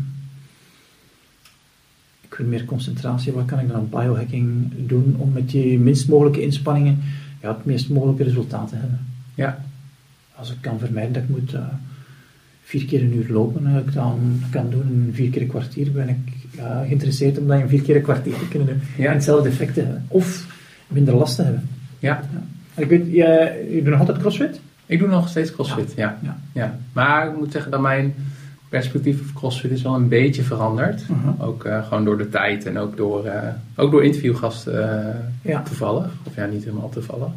ik 2.20 2.34
wil 2.34 2.46
meer 2.46 2.64
concentratie. 2.64 3.32
Wat 3.32 3.44
kan 3.44 3.58
ik 3.58 3.68
dan 3.68 3.76
aan 3.76 3.88
biohacking 3.88 4.72
doen 4.76 5.14
om 5.18 5.32
met 5.32 5.50
die 5.50 5.78
minst 5.78 6.08
mogelijke 6.08 6.42
inspanningen 6.42 6.98
ja, 7.40 7.48
het 7.48 7.64
meest 7.64 7.88
mogelijke 7.88 8.22
resultaat 8.22 8.68
te 8.68 8.76
hebben? 8.76 9.06
Ja. 9.34 9.64
Als 10.34 10.50
ik 10.50 10.56
kan 10.60 10.78
vermijden 10.78 11.12
dat 11.12 11.22
ik 11.22 11.28
moet 11.28 11.54
vier 12.62 12.84
keer 12.84 13.02
een 13.02 13.16
uur 13.16 13.28
lopen, 13.28 13.66
ik 13.86 13.92
dan 13.92 14.42
kan 14.50 14.70
doen 14.70 15.06
in 15.06 15.10
vier 15.12 15.30
keer 15.30 15.42
een 15.42 15.48
kwartier, 15.48 15.92
ben 15.92 16.08
ik 16.08 16.32
geïnteresseerd 16.86 17.38
om 17.38 17.46
dat 17.46 17.60
in 17.60 17.68
vier 17.68 17.82
keer 17.82 17.96
een 17.96 18.02
kwartier 18.02 18.38
te 18.38 18.48
kunnen 18.48 18.68
doen. 18.68 18.80
Ja. 18.96 19.06
En 19.06 19.12
hetzelfde 19.12 19.48
effect 19.48 19.74
te 19.74 19.80
hebben. 19.80 20.04
Of 20.08 20.46
minder 20.88 21.14
last 21.14 21.36
te 21.36 21.42
hebben. 21.42 21.68
Ja. 21.98 22.20
ja. 22.32 22.42
Ik 22.82 22.88
weet, 22.88 23.06
je, 23.06 23.66
je 23.70 23.80
doet 23.82 23.90
nog 23.90 23.98
altijd 23.98 24.18
crossfit? 24.18 24.60
Ik 24.86 24.98
doe 24.98 25.08
nog 25.08 25.28
steeds 25.28 25.52
crossfit, 25.52 25.92
ja. 25.96 26.18
ja. 26.22 26.38
ja. 26.52 26.78
Maar 26.92 27.28
ik 27.28 27.36
moet 27.36 27.52
zeggen 27.52 27.70
dat 27.70 27.80
mijn 27.80 28.14
perspectief 28.68 29.20
op 29.20 29.34
crossfit 29.34 29.70
is 29.70 29.82
wel 29.82 29.94
een 29.94 30.08
beetje 30.08 30.42
veranderd. 30.42 31.00
Uh-huh. 31.00 31.46
Ook 31.46 31.64
uh, 31.64 31.86
gewoon 31.86 32.04
door 32.04 32.18
de 32.18 32.28
tijd 32.28 32.66
en 32.66 32.78
ook 32.78 32.96
door, 32.96 33.26
uh, 33.26 33.48
ook 33.76 33.90
door 33.90 34.04
interviewgasten 34.04 35.32
toevallig. 35.64 36.10
Of 36.26 36.36
ja, 36.36 36.46
niet 36.46 36.64
helemaal 36.64 36.88
toevallig. 36.88 37.28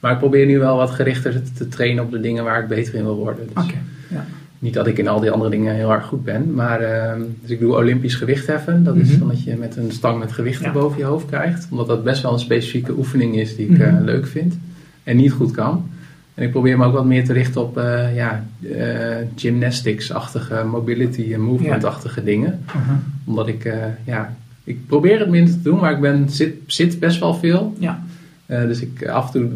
Maar 0.00 0.12
ik 0.12 0.18
probeer 0.18 0.46
nu 0.46 0.58
wel 0.58 0.76
wat 0.76 0.90
gerichter 0.90 1.32
te, 1.32 1.52
te 1.52 1.68
trainen 1.68 2.04
op 2.04 2.10
de 2.10 2.20
dingen 2.20 2.44
waar 2.44 2.62
ik 2.62 2.68
beter 2.68 2.94
in 2.94 3.04
wil 3.04 3.16
worden. 3.16 3.48
Dus. 3.54 3.64
Oké, 3.64 3.78
ja. 4.10 4.24
Niet 4.58 4.74
dat 4.74 4.86
ik 4.86 4.98
in 4.98 5.08
al 5.08 5.20
die 5.20 5.30
andere 5.30 5.50
dingen 5.50 5.74
heel 5.74 5.92
erg 5.92 6.04
goed 6.04 6.24
ben, 6.24 6.54
maar 6.54 6.82
uh, 6.82 7.12
dus 7.40 7.50
ik 7.50 7.60
doe 7.60 7.76
Olympisch 7.76 8.14
gewichtheffen. 8.14 8.84
Dat 8.84 8.96
is 8.96 9.18
mm 9.18 9.28
dat 9.28 9.42
je 9.42 9.56
met 9.56 9.76
een 9.76 9.92
stang 9.92 10.18
met 10.18 10.32
gewichten 10.32 10.72
boven 10.72 10.98
je 10.98 11.04
hoofd 11.04 11.26
krijgt. 11.26 11.66
Omdat 11.70 11.86
dat 11.86 12.04
best 12.04 12.22
wel 12.22 12.32
een 12.32 12.38
specifieke 12.38 12.96
oefening 12.96 13.36
is 13.36 13.56
die 13.56 13.68
ik 13.68 13.78
mm 13.78 14.04
leuk 14.04 14.26
vind 14.26 14.58
en 15.02 15.16
niet 15.16 15.32
goed 15.32 15.50
kan. 15.50 15.88
En 16.34 16.44
ik 16.44 16.50
probeer 16.50 16.78
me 16.78 16.84
ook 16.84 16.92
wat 16.92 17.04
meer 17.04 17.24
te 17.24 17.32
richten 17.32 17.60
op 17.60 17.78
uh, 17.78 18.16
ja, 18.16 18.44
uh, 18.60 19.16
gymnastics-achtige, 19.36 20.64
mobility 20.64 21.32
en 21.32 21.40
movement-achtige 21.40 22.24
dingen. 22.24 22.60
Mhm. 22.66 22.94
Omdat 23.24 23.48
ik, 23.48 23.74
ja, 24.04 24.36
ik 24.64 24.86
probeer 24.86 25.18
het 25.18 25.28
minder 25.28 25.54
te 25.54 25.62
doen, 25.62 25.80
maar 25.80 25.92
ik 25.92 26.00
ben, 26.00 26.30
zit, 26.30 26.54
zit 26.66 26.98
best 26.98 27.20
wel 27.20 27.34
veel. 27.34 27.74
Ja. 27.78 28.02
dus 28.46 28.80
ik 28.80 29.06
af 29.06 29.34
en 29.34 29.40
toe, 29.40 29.50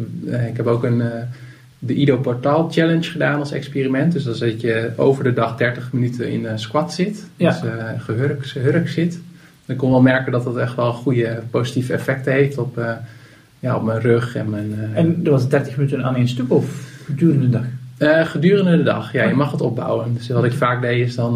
ik 0.49 0.57
heb 0.57 0.65
ook 0.65 0.83
een 0.83 1.01
de 1.85 1.93
Ido 1.93 2.17
Portaal 2.17 2.71
Challenge 2.71 3.03
gedaan 3.03 3.39
als 3.39 3.51
experiment. 3.51 4.13
Dus 4.13 4.23
dan 4.23 4.35
zit 4.35 4.61
je 4.61 4.91
over 4.95 5.23
de 5.23 5.33
dag 5.33 5.57
30 5.57 5.91
minuten 5.91 6.31
in 6.31 6.45
een 6.45 6.59
squat 6.59 6.93
zit. 6.93 7.25
Ja. 7.35 7.49
Dus 7.49 7.63
uh, 7.63 7.83
gehurk, 7.97 8.45
gehurk 8.45 8.89
zit. 8.89 9.19
Dan 9.65 9.75
kon 9.75 9.91
wel 9.91 10.01
merken 10.01 10.31
dat 10.31 10.43
dat 10.43 10.57
echt 10.57 10.75
wel 10.75 10.93
goede 10.93 11.41
positieve 11.49 11.93
effecten 11.93 12.33
heeft 12.33 12.57
op, 12.57 12.77
uh, 12.77 12.91
ja, 13.59 13.75
op 13.75 13.83
mijn 13.83 14.01
rug 14.01 14.35
en 14.35 14.49
mijn... 14.49 14.71
Uh, 14.71 14.97
en 14.97 15.23
dat 15.23 15.33
was 15.33 15.49
30 15.49 15.77
minuten 15.77 16.03
aan 16.03 16.15
één 16.15 16.27
stuk 16.27 16.51
of 16.51 16.65
gedurende 17.05 17.49
de 17.49 17.49
dag? 17.49 17.65
gedurende 18.27 18.77
de 18.77 18.83
dag, 18.83 19.13
ja, 19.13 19.23
je 19.23 19.33
mag 19.33 19.51
het 19.51 19.61
opbouwen. 19.61 20.13
Dus 20.13 20.27
wat 20.27 20.43
ik 20.43 20.53
vaak 20.53 20.81
deed 20.81 21.07
is 21.07 21.15
dan 21.15 21.35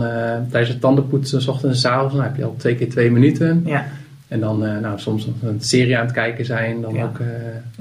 tijdens 0.50 0.70
het 0.70 0.82
tandenpoetsen, 0.82 1.42
s 1.42 1.48
ochtends 1.48 1.84
en 1.84 1.90
s 1.90 1.94
avonds, 1.94 2.16
dan 2.16 2.24
heb 2.24 2.36
je 2.36 2.44
al 2.44 2.56
twee 2.58 2.76
keer 2.76 2.90
twee 2.90 3.12
minuten. 3.12 3.64
Ja. 3.66 3.86
En 4.28 4.40
dan 4.40 4.60
nou, 4.60 5.00
soms 5.00 5.28
een 5.42 5.62
serie 5.62 5.98
aan 5.98 6.06
het 6.06 6.14
kijken 6.14 6.46
zijn. 6.46 6.82
Dan 6.82 6.94
ja. 6.94 7.04
ook, 7.04 7.20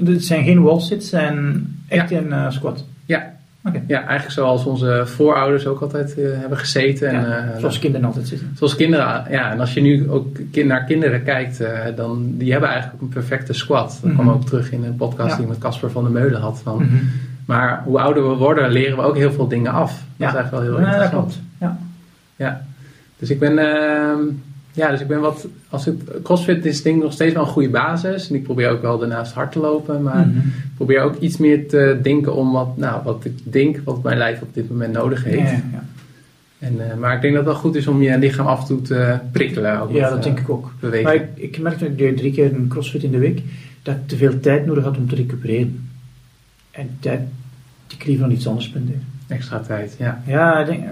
het 0.06 0.24
zijn 0.24 0.44
geen 0.44 0.62
wall-sits, 0.62 1.08
zijn 1.08 1.66
echt 1.88 2.10
ja. 2.10 2.18
een 2.18 2.28
uh, 2.28 2.50
squat? 2.50 2.84
Ja. 3.04 3.34
Okay. 3.64 3.82
ja, 3.86 3.98
eigenlijk 3.98 4.30
zoals 4.30 4.64
onze 4.64 5.02
voorouders 5.04 5.66
ook 5.66 5.80
altijd 5.80 6.14
uh, 6.18 6.38
hebben 6.38 6.58
gezeten. 6.58 7.12
Ja, 7.12 7.24
en, 7.24 7.48
uh, 7.54 7.58
zoals 7.58 7.78
kinderen 7.78 8.06
altijd 8.06 8.28
zitten. 8.28 8.52
Zoals 8.56 8.76
kinderen, 8.76 9.24
ja. 9.30 9.50
En 9.50 9.60
als 9.60 9.74
je 9.74 9.80
nu 9.80 10.10
ook 10.10 10.26
naar 10.64 10.84
kinderen 10.84 11.22
kijkt, 11.22 11.62
dan 11.96 12.34
die 12.36 12.52
hebben 12.52 12.68
eigenlijk 12.68 13.02
ook 13.02 13.08
een 13.08 13.14
perfecte 13.14 13.52
squat. 13.52 13.88
Dat 13.88 14.02
mm 14.02 14.16
-hmm. 14.16 14.24
kwam 14.24 14.34
ook 14.34 14.46
terug 14.46 14.72
in 14.72 14.84
een 14.84 14.96
podcast 14.96 15.30
ja. 15.30 15.34
die 15.34 15.44
ik 15.44 15.50
met 15.50 15.60
Casper 15.60 15.90
van 15.90 16.02
der 16.02 16.12
Meulen 16.12 16.40
had. 16.40 16.60
Van, 16.62 16.82
mm 16.82 16.88
-hmm. 16.88 17.10
Maar 17.46 17.82
hoe 17.84 18.00
ouder 18.00 18.28
we 18.28 18.34
worden, 18.34 18.70
leren 18.70 18.96
we 18.96 19.02
ook 19.02 19.16
heel 19.16 19.32
veel 19.32 19.48
dingen 19.48 19.72
af. 19.72 19.90
Dat 20.16 20.28
is 20.28 20.34
eigenlijk 20.34 20.50
wel 20.50 20.62
heel 20.62 20.86
ja, 20.86 20.92
interessant. 20.92 21.12
Dat 21.12 21.38
klopt. 21.38 21.40
Ja. 21.58 21.78
ja. 22.36 22.62
Dus 23.18 23.30
ik 23.30 23.38
ben... 23.38 23.58
ja, 24.76 24.90
dus 24.90 25.00
ik 25.00 25.06
ben 25.06 25.20
wat. 25.20 25.46
Als 25.68 25.84
het, 25.84 26.02
CrossFit 26.22 26.64
is 26.64 26.82
denk 26.82 26.96
ik 26.96 27.02
nog 27.02 27.12
steeds 27.12 27.34
wel 27.34 27.42
een 27.42 27.48
goede 27.48 27.68
basis. 27.68 28.28
En 28.28 28.34
ik 28.34 28.42
probeer 28.42 28.68
ook 28.68 28.82
wel 28.82 28.98
daarnaast 28.98 29.32
hard 29.32 29.52
te 29.52 29.58
lopen. 29.58 30.02
Maar 30.02 30.26
mm 30.26 30.32
-hmm. 30.32 30.38
ik 30.46 30.74
probeer 30.74 31.00
ook 31.00 31.16
iets 31.18 31.36
meer 31.36 31.68
te 31.68 31.98
denken 32.02 32.34
om 32.34 32.52
wat, 32.52 32.76
nou, 32.76 33.02
wat 33.04 33.24
ik 33.24 33.38
denk, 33.42 33.80
wat 33.84 34.02
mijn 34.02 34.18
lijf 34.18 34.40
op 34.40 34.54
dit 34.54 34.70
moment 34.70 34.92
nodig 34.92 35.24
heeft. 35.24 35.50
Ja, 35.50 35.62
ja. 35.72 35.84
En, 36.58 36.74
uh, 36.74 36.94
maar 36.94 37.14
ik 37.14 37.20
denk 37.20 37.34
dat 37.34 37.44
het 37.44 37.52
wel 37.52 37.62
goed 37.62 37.74
is 37.74 37.86
om 37.86 38.02
je 38.02 38.18
lichaam 38.18 38.46
af 38.46 38.60
en 38.60 38.66
toe 38.66 38.82
te 38.82 39.18
prikkelen. 39.32 39.80
Ook 39.80 39.90
ja, 39.90 40.00
met, 40.00 40.10
dat 40.10 40.18
uh, 40.18 40.24
denk 40.24 40.38
ik 40.38 40.50
ook. 40.50 40.72
Bewegen. 40.80 41.04
Maar 41.04 41.14
ik, 41.14 41.28
ik 41.34 41.58
merk 41.58 41.78
dat 41.78 41.88
ik 41.88 41.98
deed 41.98 42.16
drie 42.16 42.32
keer 42.32 42.54
een 42.54 42.68
CrossFit 42.68 43.02
in 43.02 43.10
de 43.10 43.18
week, 43.18 43.42
dat 43.82 43.94
ik 43.94 44.08
te 44.08 44.16
veel 44.16 44.40
tijd 44.40 44.66
nodig 44.66 44.84
had 44.84 44.96
om 44.96 45.08
te 45.08 45.14
recupereren. 45.14 45.88
En 46.70 46.88
tijd 47.00 47.20
die 47.86 47.98
ik 47.98 48.06
liever 48.06 48.24
aan 48.24 48.30
iets 48.30 48.48
anders 48.48 48.66
spendeer. 48.66 49.00
Extra 49.26 49.58
tijd, 49.58 49.96
ja. 49.98 50.22
Ja, 50.26 50.58
ik 50.60 50.66
denk, 50.66 50.84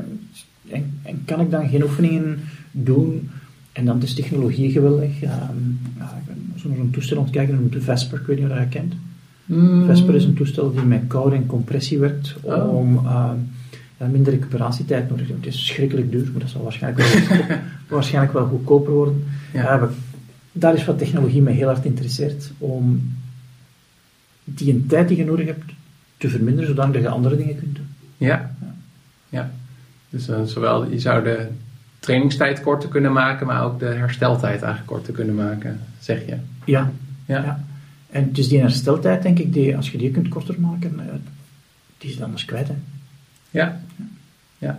en, 0.71 1.01
en 1.03 1.23
kan 1.25 1.41
ik 1.41 1.51
dan 1.51 1.69
geen 1.69 1.83
oefeningen 1.83 2.41
doen? 2.71 3.31
En 3.75 3.85
dan 3.85 4.03
is 4.03 4.15
technologie 4.15 4.71
geweldig. 4.71 5.23
Um, 5.23 5.81
ja, 5.99 6.17
ik 6.21 6.27
ben 6.27 6.53
zo 6.61 6.69
naar 6.69 6.79
een 6.79 6.91
toestel 6.91 7.17
aan 7.17 7.23
het 7.23 7.33
kijken, 7.33 7.53
dat 7.53 7.61
noemt 7.61 7.73
de 7.75 7.81
Vesper, 7.81 8.21
ik 8.21 8.27
weet 8.27 8.37
niet 8.39 8.47
of 8.47 8.53
je 8.53 8.59
dat 8.59 8.69
kent. 8.69 8.95
Mm. 9.45 9.87
Vesper 9.87 10.15
is 10.15 10.25
een 10.25 10.35
toestel 10.35 10.73
die 10.73 10.83
met 10.83 11.03
koude 11.07 11.37
en 11.37 11.47
compressie 11.47 11.99
werkt 11.99 12.35
Oh. 12.43 12.77
om 12.77 13.01
ja, 13.99 14.07
minder 14.11 14.33
recuperatietijd 14.33 15.09
nodig 15.11 15.27
te 15.27 15.33
hebben. 15.33 15.45
Het 15.51 15.55
is 15.61 15.67
schrikkelijk 15.67 16.11
duur, 16.11 16.29
maar 16.33 16.41
dat 16.41 16.51
zal 16.51 16.63
waarschijnlijk 16.63 17.09
wel, 17.09 17.47
waarschijnlijk 17.89 18.33
wel 18.33 18.47
goedkoper 18.47 18.93
worden. 18.93 19.25
Ja. 19.53 19.81
We- 19.81 19.89
daar 20.57 20.75
is 20.75 20.85
wat 20.85 20.99
technologie 20.99 21.43
mij 21.43 21.53
heel 21.53 21.67
hard 21.67 21.85
interesseert, 21.85 22.51
om 22.59 23.13
die 24.45 24.73
een 24.73 24.87
tijd 24.87 25.09
die 25.09 25.17
je 25.17 25.25
nodig 25.25 25.47
hebt 25.47 25.73
te 26.17 26.29
verminderen, 26.29 26.69
zodat 26.69 26.95
je 26.95 27.09
andere 27.09 27.37
dingen 27.37 27.57
kunt 27.59 27.75
doen. 27.77 27.87
Ja. 28.17 28.55
ja. 29.29 29.51
Dus 30.11 30.29
uh, 30.29 30.43
zowel 30.45 30.91
je 30.91 30.99
zou 31.01 31.25
de 31.25 31.47
trainingstijd 32.05 32.61
korter 32.61 32.89
kunnen 32.89 33.13
maken, 33.13 33.47
maar 33.47 33.65
ook 33.65 33.79
de 33.79 33.87
hersteltijd 33.87 34.63
eigenlijk 34.63 34.87
korter 34.87 35.13
kunnen 35.13 35.35
maken, 35.35 35.81
zeg 36.01 36.27
je. 36.27 36.37
Ja, 36.65 36.93
Ja. 37.27 37.43
Ja. 37.43 37.65
En 38.11 38.33
dus 38.33 38.49
die 38.49 38.61
hersteltijd, 38.61 39.23
denk 39.23 39.39
ik, 39.39 39.53
die, 39.53 39.77
als 39.77 39.91
je 39.91 39.99
die 39.99 40.11
kunt 40.11 40.29
korter 40.29 40.61
maken, 40.61 41.01
eh, 41.01 41.15
die 41.99 42.11
is 42.11 42.17
dan 42.17 42.25
anders 42.25 42.45
kwijt. 42.45 42.69
Hè. 42.69 42.75
Ja. 43.51 43.81
Ja. 44.59 44.79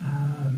Ehm, 0.00 0.54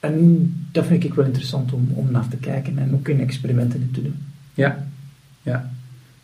en 0.00 0.52
dat 0.72 0.86
vind 0.86 1.04
ik 1.04 1.14
wel 1.14 1.24
interessant 1.24 1.72
om, 1.72 1.88
om 1.94 2.10
naar 2.10 2.28
te 2.28 2.36
kijken 2.36 2.78
en 2.78 2.94
ook 2.94 3.08
in 3.08 3.20
experimenten 3.20 3.80
in 3.80 3.90
te 3.90 4.02
doen. 4.02 4.26
Ja. 4.54 4.86
ja. 5.42 5.70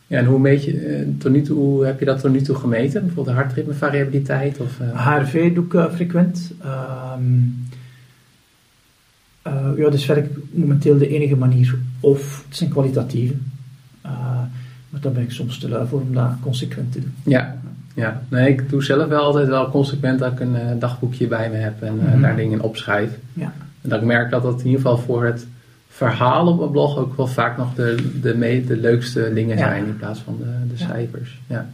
Ja, 0.06 0.18
en 0.18 0.24
hoe, 0.24 0.38
meet 0.38 0.64
je, 0.64 0.78
eh, 0.78 1.06
tot 1.18 1.32
nu 1.32 1.42
toe, 1.42 1.56
hoe 1.56 1.86
heb 1.86 1.98
je 1.98 2.04
dat 2.04 2.20
tot 2.20 2.32
nu 2.32 2.40
toe 2.40 2.56
gemeten? 2.56 3.04
Bijvoorbeeld 3.04 3.36
de 3.36 3.42
hartritmevariabiliteit? 3.42 4.60
Of, 4.60 4.80
eh? 4.80 5.06
HRV 5.06 5.54
doe 5.54 5.64
ik 5.64 5.74
eh, 5.74 5.90
frequent. 5.92 6.52
Ehm, 6.62 7.22
eh, 9.44 9.52
ja, 9.76 9.82
dat 9.82 9.94
is 9.94 10.04
verder 10.04 10.28
momenteel 10.50 10.98
de 10.98 11.08
enige 11.08 11.36
manier. 11.36 11.74
Of 12.00 12.44
het 12.48 12.56
zijn 12.56 12.70
kwalitatieve. 12.70 13.34
Eh, 14.02 14.10
maar 14.88 15.00
daar 15.00 15.12
ben 15.12 15.22
ik 15.22 15.30
soms 15.30 15.58
te 15.58 15.68
lui 15.68 15.86
voor 15.88 16.00
om 16.00 16.14
dat 16.14 16.30
consequent 16.42 16.92
te 16.92 17.00
doen. 17.00 17.14
Ja, 17.24 17.56
ja. 17.94 18.22
Nee, 18.28 18.48
ik 18.48 18.70
doe 18.70 18.82
zelf 18.84 19.08
wel 19.08 19.20
altijd 19.22 19.48
wel 19.48 19.70
consequent 19.70 20.18
dat 20.18 20.32
ik 20.32 20.40
een 20.40 20.56
eh, 20.56 20.66
dagboekje 20.78 21.26
bij 21.26 21.50
me 21.50 21.56
heb 21.56 21.82
en 21.82 21.94
Mhm. 21.96 22.20
daar 22.20 22.36
dingen 22.36 22.52
in 22.52 22.62
opschrijf. 22.62 23.10
Ja. 23.32 23.52
En 23.82 23.88
dat 23.88 24.00
ik 24.00 24.06
merk 24.06 24.30
dat 24.30 24.42
dat 24.42 24.58
in 24.60 24.66
ieder 24.66 24.80
geval 24.80 24.98
voor 24.98 25.24
het 25.24 25.46
verhaal 25.88 26.46
op 26.46 26.58
mijn 26.58 26.70
blog 26.70 26.98
ook 26.98 27.16
wel 27.16 27.26
vaak 27.26 27.56
nog 27.56 27.74
de, 27.74 28.10
de, 28.20 28.34
me- 28.36 28.64
de 28.66 28.76
leukste 28.76 29.30
dingen 29.34 29.56
Ja. 29.58 29.68
zijn 29.68 29.86
in 29.86 29.96
plaats 29.96 30.20
van 30.20 30.36
de, 30.38 30.44
de 30.74 30.82
Ja. 30.82 30.86
cijfers. 30.86 31.40
Ja. 31.46 31.66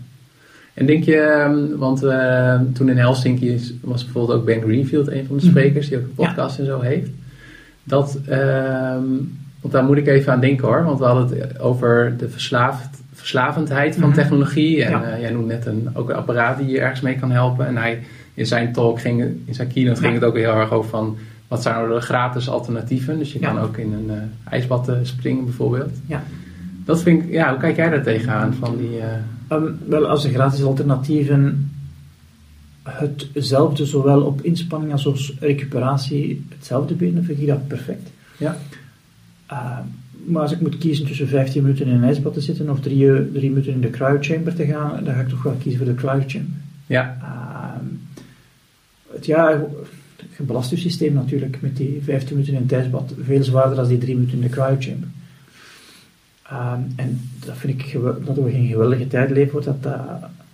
En 0.74 0.86
denk 0.86 1.04
je, 1.04 1.16
ehm, 1.16 1.76
want 1.76 1.98
toen 2.74 2.88
in 2.88 2.96
Helsinki 2.98 3.78
was 3.82 4.04
bijvoorbeeld 4.04 4.38
ook 4.38 4.44
Ben 4.44 4.60
Greenfield 4.62 5.08
een 5.08 5.26
van 5.26 5.36
de 5.36 5.42
Mhm. 5.42 5.50
sprekers 5.50 5.88
die 5.88 5.96
ook 5.98 6.02
een 6.04 6.14
podcast 6.14 6.58
en 6.58 6.64
zo 6.66 6.80
heeft. 6.80 7.10
Dat, 7.84 8.18
ehm, 8.28 9.04
want 9.60 9.72
daar 9.72 9.84
moet 9.84 9.96
ik 9.96 10.06
even 10.06 10.32
aan 10.32 10.40
denken 10.40 10.66
hoor, 10.68 10.84
want 10.84 10.98
we 10.98 11.04
hadden 11.04 11.38
het 11.38 11.60
over 11.60 12.14
de 12.18 12.28
verslaafd, 12.28 12.88
verslavendheid 13.12 13.94
van 13.96 14.08
Mhm. 14.08 14.18
technologie. 14.18 14.84
En 14.84 14.90
Ja. 14.90 15.02
eh, 15.02 15.20
jij 15.20 15.30
noemt 15.30 15.46
net 15.46 15.66
een, 15.66 15.88
ook 15.92 16.08
een 16.10 16.16
apparaat 16.16 16.58
die 16.58 16.66
je 16.68 16.80
ergens 16.80 17.00
mee 17.00 17.18
kan 17.18 17.30
helpen. 17.30 17.66
En 17.66 17.76
hij, 17.76 18.02
in 18.34 18.46
zijn 18.46 18.72
talk, 18.72 19.00
ging, 19.00 19.20
in 19.44 19.54
zijn 19.54 19.68
keynote 19.72 20.00
ging 20.00 20.14
het 20.14 20.24
ook 20.24 20.36
heel 20.36 20.54
erg 20.54 20.72
over 20.72 20.90
van 20.90 21.16
wat 21.48 21.62
zijn 21.62 21.74
nou 21.74 21.94
de 21.94 22.00
gratis 22.00 22.48
alternatieven. 22.48 23.18
Dus 23.18 23.32
je 23.32 23.40
Ja. 23.40 23.46
kan 23.52 23.58
ook 23.62 23.76
in 23.76 23.92
een 23.92 24.10
eh, 24.16 24.52
ijsbad 24.52 24.88
eh, 24.88 24.94
springen 25.02 25.44
bijvoorbeeld. 25.44 25.90
Ja. 26.06 26.22
Dat 26.84 27.02
vind 27.02 27.22
ik, 27.22 27.30
ja, 27.30 27.50
hoe 27.50 27.58
kijk 27.58 27.76
jij 27.76 27.88
daar 27.90 28.02
tegenaan? 28.02 28.54
Van 28.54 28.76
die, 28.76 28.98
eh, 28.98 29.06
Ehm, 29.48 29.64
wel, 29.88 30.06
als 30.06 30.22
de 30.22 30.28
gratis 30.32 30.62
alternatieven 30.64 31.69
hetzelfde, 32.82 33.86
zowel 33.86 34.22
op 34.22 34.42
inspanning 34.42 34.92
als 34.92 35.06
op 35.06 35.18
recuperatie, 35.38 36.46
hetzelfde 36.48 36.94
bieden, 36.94 37.24
vind 37.24 37.40
ik 37.40 37.46
dat 37.46 37.66
perfect. 37.66 38.10
ja. 38.38 38.58
Ehm, 39.46 39.82
maar 40.24 40.42
als 40.42 40.52
ik 40.52 40.60
moet 40.60 40.78
kiezen 40.78 41.06
tussen 41.06 41.28
15 41.28 41.62
minuten 41.62 41.86
in 41.86 41.92
een 41.92 42.04
ijsbad 42.04 42.32
te 42.32 42.40
zitten 42.40 42.70
of 42.70 42.80
3 42.80 43.00
minuten 43.32 43.72
in 43.72 43.80
de 43.80 43.90
cryochamber 43.90 44.54
te 44.54 44.66
gaan, 44.66 45.04
dan 45.04 45.14
ga 45.14 45.20
ik 45.20 45.28
toch 45.28 45.42
wel 45.42 45.52
kiezen 45.52 45.78
voor 45.78 45.88
de 45.88 45.94
cryochamber. 45.94 46.56
Ja, 46.86 47.18
Ehm, 47.22 47.84
het, 49.12 49.26
ja, 49.26 49.50
je 50.36 50.42
belast 50.42 50.70
je 50.70 50.76
systeem 50.76 51.14
natuurlijk 51.14 51.60
met 51.60 51.76
die 51.76 52.00
15 52.02 52.36
minuten 52.36 52.54
in 52.56 52.62
het 52.62 52.72
ijsbad 52.72 53.14
veel 53.24 53.42
zwaarder 53.42 53.76
dan 53.76 53.88
die 53.88 53.98
3 53.98 54.14
minuten 54.14 54.36
in 54.36 54.42
de 54.42 54.48
cryochamber. 54.48 55.08
En 56.96 57.20
dat 57.44 57.56
vind 57.56 57.80
ik 57.80 57.98
dat 58.24 58.36
we 58.36 58.50
geen 58.50 58.68
geweldige 58.68 59.06
tijd 59.06 59.30
leven, 59.30 59.62
dat, 59.62 59.88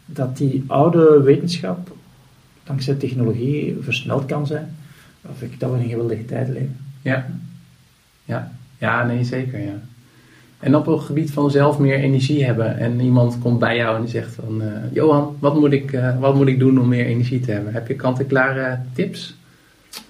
dat 0.06 0.36
die 0.36 0.64
oude 0.66 1.22
wetenschap 1.22 1.95
dankzij 2.66 2.94
technologie 2.94 3.76
versneld 3.80 4.26
kan 4.26 4.46
zijn. 4.46 4.76
Vind 5.36 5.52
ik 5.52 5.60
dat 5.60 5.70
we 5.70 5.76
een 5.78 5.88
geweldige 5.88 6.24
tijd 6.24 6.48
leven. 6.48 6.76
ja. 7.02 7.26
Ja, 8.24 8.52
ja 8.78 9.04
nee, 9.04 9.24
zeker, 9.24 9.60
ja. 9.60 9.80
En 10.58 10.76
op 10.76 10.86
het 10.86 11.00
gebied 11.00 11.30
van 11.30 11.50
zelf 11.50 11.78
meer 11.78 11.94
energie 11.98 12.44
hebben 12.44 12.78
en 12.78 13.00
iemand 13.00 13.38
komt 13.38 13.58
bij 13.58 13.76
jou 13.76 13.96
en 13.96 14.00
die 14.02 14.10
zegt 14.10 14.34
van... 14.34 14.62
eh, 14.62 14.92
Johan, 14.92 15.36
wat 15.38 15.54
moet, 15.60 15.72
ik, 15.72 15.92
eh, 15.92 16.18
wat 16.18 16.34
moet 16.34 16.46
ik 16.46 16.58
doen 16.58 16.80
om 16.80 16.88
meer 16.88 17.06
energie 17.06 17.40
te 17.40 17.50
hebben? 17.52 17.72
Heb 17.72 17.88
je 17.88 17.94
kant-en-klare 17.94 18.78
tips? 18.92 19.34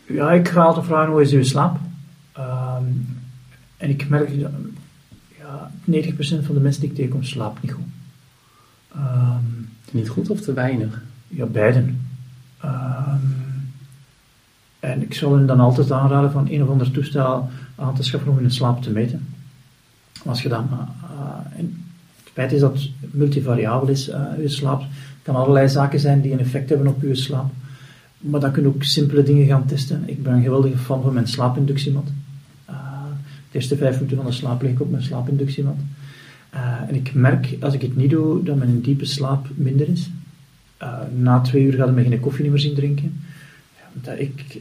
Ja, 0.07 0.33
ik 0.33 0.49
ga 0.49 0.63
altijd 0.63 0.87
vragen 0.87 1.13
hoe 1.13 1.21
is 1.23 1.33
uw 1.33 1.43
slaap. 1.43 1.79
Ehm, 2.33 2.85
en 3.77 3.91
ik 3.91 4.09
merk 4.09 4.41
dat 4.41 4.51
ja, 5.39 5.71
90% 5.85 6.45
van 6.45 6.55
de 6.55 6.61
mensen 6.61 6.81
die 6.81 6.91
ik 6.91 6.97
tegenkom 6.97 7.23
slaapt 7.23 7.63
niet 7.63 7.73
goed. 7.73 7.85
Ehm, 8.95 9.43
Niet 9.91 10.09
goed 10.09 10.31
of 10.31 10.41
te 10.41 10.53
weinig? 10.53 11.03
ja, 11.29 11.47
beiden. 11.47 12.06
Ehm, 12.67 13.25
en 14.81 15.03
ik 15.03 15.15
zal 15.15 15.35
hen 15.35 15.47
dan 15.47 15.61
altijd 15.61 15.93
aanraden 15.93 16.31
van 16.31 16.49
een 16.51 16.63
of 16.63 16.69
ander 16.69 16.91
toestel 16.91 17.49
aan 17.75 17.95
te 17.95 18.03
schaffen 18.03 18.31
om 18.31 18.37
hun 18.37 18.51
slaap 18.51 18.83
te 18.83 18.91
meten. 18.91 19.27
Als 20.25 20.43
je 20.43 20.49
dan, 20.49 20.69
en 21.57 21.85
het 22.25 22.33
feit 22.33 22.53
is 22.53 22.61
dat 22.61 22.73
het 22.75 23.15
multivariabel 23.15 23.89
is, 23.89 24.05
je 24.41 24.49
slaap. 24.49 24.81
Het 24.81 24.89
kan 25.23 25.37
allerlei 25.37 25.69
zaken 25.69 26.01
zijn 26.01 26.21
die 26.21 26.33
een 26.33 26.39
effect 26.39 26.69
hebben 26.69 26.87
op 26.87 27.03
je 27.03 27.15
slaap. 27.15 27.51
Maar 28.19 28.41
dan 28.41 28.53
kun 28.53 28.63
je 28.63 28.69
ook 28.69 28.83
simpele 28.83 29.23
dingen 29.23 29.47
gaan 29.47 29.67
testen. 29.67 30.03
Ik 30.07 30.23
ben 30.23 30.33
een 30.33 30.43
geweldige 30.43 30.79
fan 30.79 31.03
van 31.03 31.13
mijn 31.13 31.29
slaapinductiemat. 31.29 32.09
Eh, 32.65 32.77
de 33.51 33.59
eerste 33.59 33.77
vijf 33.77 33.95
minuten 33.95 34.17
van 34.17 34.27
de 34.27 34.33
slaap 34.33 34.63
lig 34.63 34.71
ik 34.71 34.81
op 34.81 34.91
mijn 34.91 35.03
slaapinductiemat. 35.03 35.77
En 36.89 36.95
ik 36.95 37.15
merk, 37.15 37.57
als 37.61 37.75
ik 37.75 37.83
het 37.83 37.97
niet 37.97 38.11
doe, 38.11 38.43
dat 38.43 38.57
mijn 38.57 38.81
diepe 38.81 39.05
slaap 39.05 39.47
minder 39.55 39.89
is. 39.89 40.11
Eh, 40.77 40.99
na 41.15 41.41
twee 41.41 41.65
uur 41.65 41.73
ga 41.73 41.85
ik 41.85 42.07
geen 42.07 42.21
koffie 42.21 42.51
meer 42.51 42.59
zien 42.59 42.75
drinken. 42.75 43.21
Ja, 43.77 44.11
dat 44.11 44.19
ik 44.19 44.61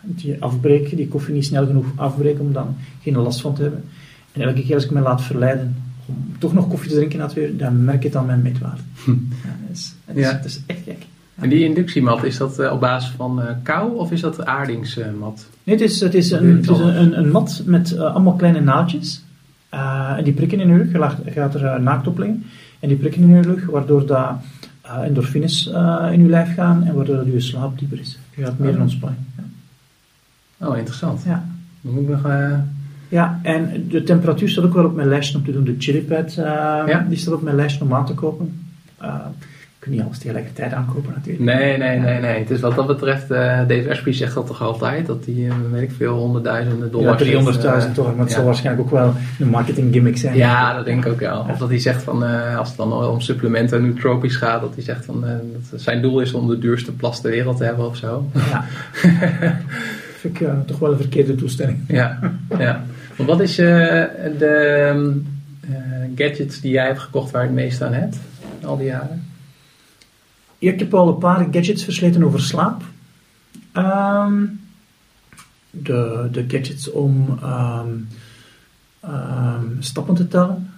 die 0.00 0.42
afbreek, 0.42 0.96
die 0.96 1.08
koffie 1.08 1.34
niet 1.34 1.44
snel 1.44 1.66
genoeg 1.66 1.86
afbreken 1.94 2.40
om 2.40 2.52
dan 2.52 2.76
geen 3.02 3.16
last 3.16 3.40
van 3.40 3.54
te 3.54 3.62
hebben. 3.62 3.84
En 4.32 4.40
elke 4.40 4.62
keer 4.62 4.74
als 4.74 4.84
ik 4.84 4.90
me 4.90 5.00
laat 5.00 5.22
verleiden 5.22 5.76
om 6.06 6.16
toch 6.38 6.52
nog 6.52 6.68
koffie 6.68 6.90
te 6.90 6.96
drinken 6.96 7.18
na 7.18 7.26
twee 7.26 7.48
uur, 7.48 7.56
dan 7.56 7.84
merk 7.84 7.96
ik 7.96 8.02
het 8.02 8.16
aan 8.16 8.26
mijn 8.26 8.42
meetwaarde. 8.42 8.82
Ja, 9.06 9.56
dat, 9.66 9.76
is, 9.76 9.94
dat, 10.04 10.16
is, 10.16 10.22
Ja. 10.22 10.32
dat 10.32 10.44
is 10.44 10.60
echt 10.66 10.82
gek. 10.84 11.06
En 11.34 11.48
die 11.48 11.64
inductiemat, 11.64 12.24
is 12.24 12.36
dat 12.36 12.58
eh, 12.58 12.72
op 12.72 12.80
basis 12.80 13.12
van 13.16 13.42
eh, 13.42 13.54
kou 13.62 13.96
of 13.96 14.12
is 14.12 14.20
dat 14.20 14.44
aardingsmat? 14.44 15.46
Nee, 15.64 15.76
het 15.76 15.84
is, 15.84 16.00
het 16.00 16.14
is, 16.14 16.30
een, 16.30 16.56
het 16.56 16.70
is 16.70 16.78
een, 16.78 17.18
een, 17.18 17.30
mat 17.30 17.62
met 17.64 17.98
allemaal 17.98 18.34
kleine 18.34 18.60
naaldjes. 18.60 19.22
Eh, 19.72 20.14
en 20.16 20.24
die 20.24 20.32
prikken 20.32 20.60
in 20.60 20.68
je 20.68 20.76
rug. 20.76 21.16
Je 21.24 21.30
gaat 21.30 21.54
er 21.54 21.64
eh, 21.64 21.80
naakt 21.80 22.06
op 22.06 22.18
liggen. 22.18 22.44
En 22.80 22.88
die 22.88 22.96
prikken 22.96 23.22
in 23.22 23.28
je 23.28 23.42
rug, 23.42 23.66
waardoor 23.66 24.06
dat, 24.06 24.30
endorfines 25.04 25.70
eh, 25.70 26.08
in 26.12 26.22
je 26.22 26.28
lijf 26.28 26.54
gaan 26.54 26.82
en 26.84 26.94
waardoor 26.94 27.16
dat 27.16 27.26
je 27.26 27.40
slaap 27.40 27.78
dieper 27.78 28.00
is. 28.00 28.18
Je 28.34 28.44
gaat 28.44 28.58
meer 28.58 28.68
in 28.68 28.74
Oh. 28.76 28.80
ontspanning. 28.82 29.20
Ja. 29.36 30.66
Oh, 30.66 30.76
interessant. 30.76 31.22
Ja. 31.26 31.44
Dan 31.80 31.92
moet 31.94 32.02
ik 32.02 32.08
nog... 32.08 32.24
eh, 32.26 32.58
ja, 33.08 33.40
en 33.42 33.86
de 33.88 34.02
temperatuur 34.02 34.48
staat 34.48 34.64
ook 34.64 34.74
wel 34.74 34.84
op 34.84 34.94
mijn 34.94 35.08
lijstje 35.08 35.38
om 35.38 35.44
te 35.44 35.52
doen. 35.52 35.64
De 35.64 35.74
chilipad, 35.78 36.28
eh 36.28 36.34
Ja. 36.86 37.06
die 37.08 37.18
staat 37.18 37.34
op 37.34 37.42
mijn 37.42 37.56
lijstje 37.56 37.84
om 37.84 37.94
aan 37.94 38.06
te 38.06 38.14
kopen. 38.14 38.60
Eh 38.98 39.14
ik 39.82 39.88
kan 39.88 39.96
niet 39.96 40.06
alles 40.06 40.18
tegelijkertijd 40.18 40.72
aankopen 40.72 41.12
natuurlijk. 41.14 41.44
Nee, 41.44 41.78
nee, 41.78 41.98
nee, 41.98 42.20
nee. 42.20 42.38
Het 42.38 42.50
is 42.50 42.60
wat 42.60 42.74
dat 42.74 42.86
betreft, 42.86 43.30
eh 43.30 43.58
Dave 43.68 43.90
Asprey 43.90 44.14
zegt 44.14 44.34
dat 44.34 44.46
toch 44.46 44.62
altijd, 44.62 45.06
dat 45.06 45.24
hij, 45.24 45.48
eh, 45.48 45.54
weet 45.72 45.82
ik 45.82 45.90
veel, 45.96 46.16
honderdduizenden 46.16 46.86
Ja, 46.86 46.92
dollars... 46.92 47.22
300.000 47.22 47.64
eh, 47.64 47.94
toch, 47.94 48.06
maar 48.06 48.18
het 48.18 48.28
ja. 48.28 48.34
zal 48.34 48.44
waarschijnlijk 48.44 48.86
ook 48.86 48.92
wel 48.92 49.14
een 49.40 49.48
marketing 49.48 49.92
gimmick 49.92 50.16
zijn. 50.16 50.36
Ja, 50.36 50.74
dat 50.74 50.84
denk 50.84 51.04
ik 51.04 51.12
ook 51.12 51.20
wel. 51.20 51.46
Of 51.50 51.58
dat 51.58 51.68
hij 51.68 51.78
zegt 51.78 52.02
van, 52.02 52.24
eh, 52.24 52.58
als 52.58 52.68
het 52.68 52.76
dan 52.76 52.92
om 52.92 53.20
supplementen 53.20 53.78
en 53.78 53.86
nootropisch 53.86 54.36
gaat, 54.36 54.60
dat 54.60 54.74
hij 54.74 54.84
zegt 54.84 55.04
van, 55.04 55.26
eh, 55.26 55.34
dat 55.70 55.80
zijn 55.80 56.02
doel 56.02 56.20
is 56.20 56.32
om 56.32 56.48
de 56.48 56.58
duurste 56.58 56.92
plas 56.92 57.20
ter 57.20 57.30
wereld 57.30 57.56
te 57.56 57.64
hebben 57.64 57.86
of 57.86 57.96
zo. 57.96 58.28
Ja. 58.32 58.64
vind 60.20 60.40
ik 60.40 60.48
toch 60.66 60.78
wel 60.78 60.90
een 60.90 60.98
verkeerde 60.98 61.34
toestelling. 61.34 61.78
Ja, 61.88 62.18
ja. 62.58 62.84
Want 63.16 63.28
wat 63.28 63.40
is 63.40 63.58
eh, 63.58 63.66
de 64.38 65.14
eh, 65.60 65.70
gadgets 66.14 66.60
die 66.60 66.72
jij 66.72 66.86
hebt 66.86 66.98
gekocht 66.98 67.30
waar 67.30 67.42
je 67.42 67.48
het 67.48 67.56
meest 67.56 67.82
aan 67.82 67.92
hebt, 67.92 68.16
al 68.64 68.76
die 68.76 68.86
jaren? 68.86 69.31
Ik 70.70 70.78
heb 70.78 70.94
al 70.94 71.08
een 71.08 71.18
paar 71.18 71.48
gadgets 71.50 71.84
versleten 71.84 72.22
over 72.22 72.40
slaap. 72.40 72.82
Ehm, 73.72 74.44
de, 75.70 76.28
de 76.32 76.44
gadgets 76.48 76.90
om 76.90 77.38
ehm, 77.42 77.88
ehm, 79.00 79.64
stappen 79.78 80.14
te 80.14 80.28
tellen. 80.28 80.70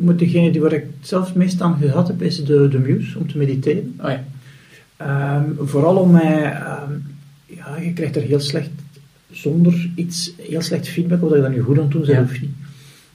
Maar 0.00 0.16
degene 0.16 0.50
die 0.50 0.60
waar 0.60 0.72
ik 0.72 0.86
zelf 1.00 1.26
het 1.26 1.34
meest 1.34 1.60
aan 1.60 1.78
gehad 1.80 2.08
heb, 2.08 2.22
is 2.22 2.44
de, 2.44 2.68
de 2.68 2.78
Muse, 2.78 3.18
om 3.18 3.28
te 3.28 3.38
mediteren. 3.38 4.00
Oh 4.00 4.10
ja. 4.10 5.44
Vooral 5.58 5.96
om 5.96 6.10
mij... 6.10 6.40
ja, 7.46 7.76
je 7.80 7.92
krijgt 7.92 8.16
er 8.16 8.22
heel 8.22 8.40
slecht, 8.40 8.70
zonder 9.30 9.90
iets, 9.94 10.32
heel 10.36 10.62
slecht 10.62 10.88
feedback, 10.88 11.22
of 11.22 11.28
dat 11.28 11.36
je 11.36 11.44
dat 11.44 11.52
nu 11.52 11.60
goed 11.60 11.76
aan 11.76 11.82
het 11.82 11.92
doen 11.92 12.00
bent 12.04 12.12
Ja. 12.12 12.22
of 12.22 12.40
niet. 12.40 12.54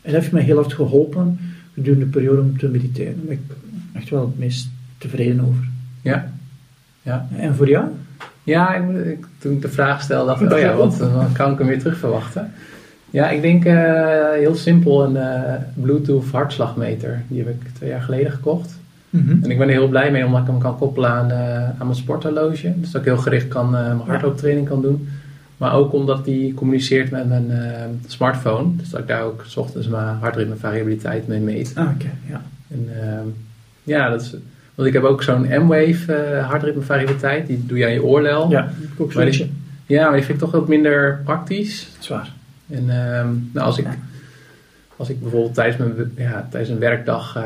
En 0.02 0.12
dat 0.12 0.22
heeft 0.22 0.34
mij 0.34 0.44
heel 0.44 0.56
hard 0.56 0.74
geholpen 0.74 1.40
gedurende 1.74 2.06
de 2.06 2.12
periode 2.12 2.42
om 2.42 2.58
te 2.58 2.68
mediteren. 2.68 3.32
Ik 3.32 3.40
echt 3.94 4.10
wel 4.10 4.22
het 4.22 4.40
meest 4.40 4.68
tevreden 5.00 5.40
over. 5.42 5.68
Ja. 6.02 6.32
Ja. 7.02 7.28
En 7.38 7.56
voor 7.56 7.70
jou? 7.70 7.86
Ja, 8.44 8.76
ik, 8.76 9.26
toen 9.38 9.54
ik 9.54 9.62
de 9.62 9.70
vraag 9.70 10.02
stelde, 10.02 10.26
dacht 10.26 10.42
ik, 10.42 10.52
oh 10.52 10.60
ja, 10.60 10.76
wat, 10.84 10.98
dan 10.98 11.32
kan 11.34 11.52
ik 11.52 11.58
hem 11.58 11.68
weer 11.68 11.80
terug 11.80 11.98
verwachten. 11.98 12.52
Ja, 13.10 13.30
ik 13.30 13.42
denk 13.42 13.66
eh, 13.66 14.32
heel 14.32 14.56
simpel 14.56 15.04
een 15.04 15.18
eh, 15.18 15.54
Bluetooth 15.74 16.32
hartslagmeter. 16.32 17.22
Die 17.28 17.44
heb 17.44 17.50
ik 17.50 17.68
twee 17.74 17.90
jaar 17.90 18.02
geleden 18.02 18.32
gekocht. 18.32 18.78
En 19.12 19.52
ik 19.52 19.58
ben 19.58 19.68
er 19.68 19.74
heel 19.74 19.88
blij 19.88 20.12
mee 20.12 20.26
omdat 20.26 20.42
ik 20.42 20.48
hem 20.48 20.60
kan 20.60 20.78
koppelen 20.78 21.10
aan, 21.10 21.32
eh, 21.32 21.64
aan 21.64 21.86
mijn 21.86 21.96
sporthorloge. 21.96 22.74
Dus 22.80 22.92
dat 22.92 23.02
ik 23.02 23.08
heel 23.08 23.18
gericht 23.18 23.48
kan, 23.48 23.70
mijn 23.70 24.00
hardlooptraining 24.06 24.68
kan 24.68 24.82
doen. 24.82 25.08
Maar 25.58 25.74
ook 25.74 25.94
omdat 25.94 26.26
die 26.26 26.54
communiceert 26.54 27.12
met 27.12 27.28
mijn 27.28 27.52
smartphone. 28.08 28.76
Dus 28.76 28.90
dat 28.90 29.00
ik 29.00 29.08
daar 29.08 29.24
ook 29.24 29.44
's 29.48 29.58
ochtends 29.58 29.88
mijn 29.88 30.18
hartritmevariabiliteit 30.18 31.28
mee 31.28 31.40
meet. 31.40 31.72
Ah, 31.76 31.90
oké, 31.96 32.10
ja. 32.30 32.42
En, 32.68 32.88
ehm, 33.02 33.28
ja, 33.84 34.10
dat 34.10 34.22
is, 34.22 34.36
want 34.80 34.88
ik 34.88 34.94
heb 34.94 35.04
ook 35.04 35.24
zo'n 35.24 35.42
M-Wave 35.42 36.14
eh 36.14 36.48
hartritmevariabiliteit. 36.50 37.48
Die 37.48 37.64
doe 37.66 37.78
je 37.78 37.86
aan 37.86 37.92
je 37.92 38.04
oorlel. 38.04 38.50
Ja, 38.50 38.70
ook 38.98 39.14
Maar 39.14 39.26
die- 39.32 39.52
Ja, 39.86 40.04
maar 40.04 40.14
die 40.16 40.24
vind 40.24 40.38
ik 40.38 40.44
toch 40.44 40.52
wat 40.52 40.68
minder 40.68 41.22
praktisch. 41.24 41.88
Zwaar. 42.00 42.32
En 42.70 42.84
ehm, 42.90 43.28
nou, 43.54 43.66
als 43.66 43.78
ik 43.78 43.88
als 44.96 45.10
ik 45.10 45.22
bijvoorbeeld 45.22 45.54
tijdens, 45.54 45.78
mijn, 45.78 46.12
ja, 46.18 46.48
tijdens 46.52 46.72
een 46.72 46.80
werkdag 46.80 47.38
uh, 47.38 47.44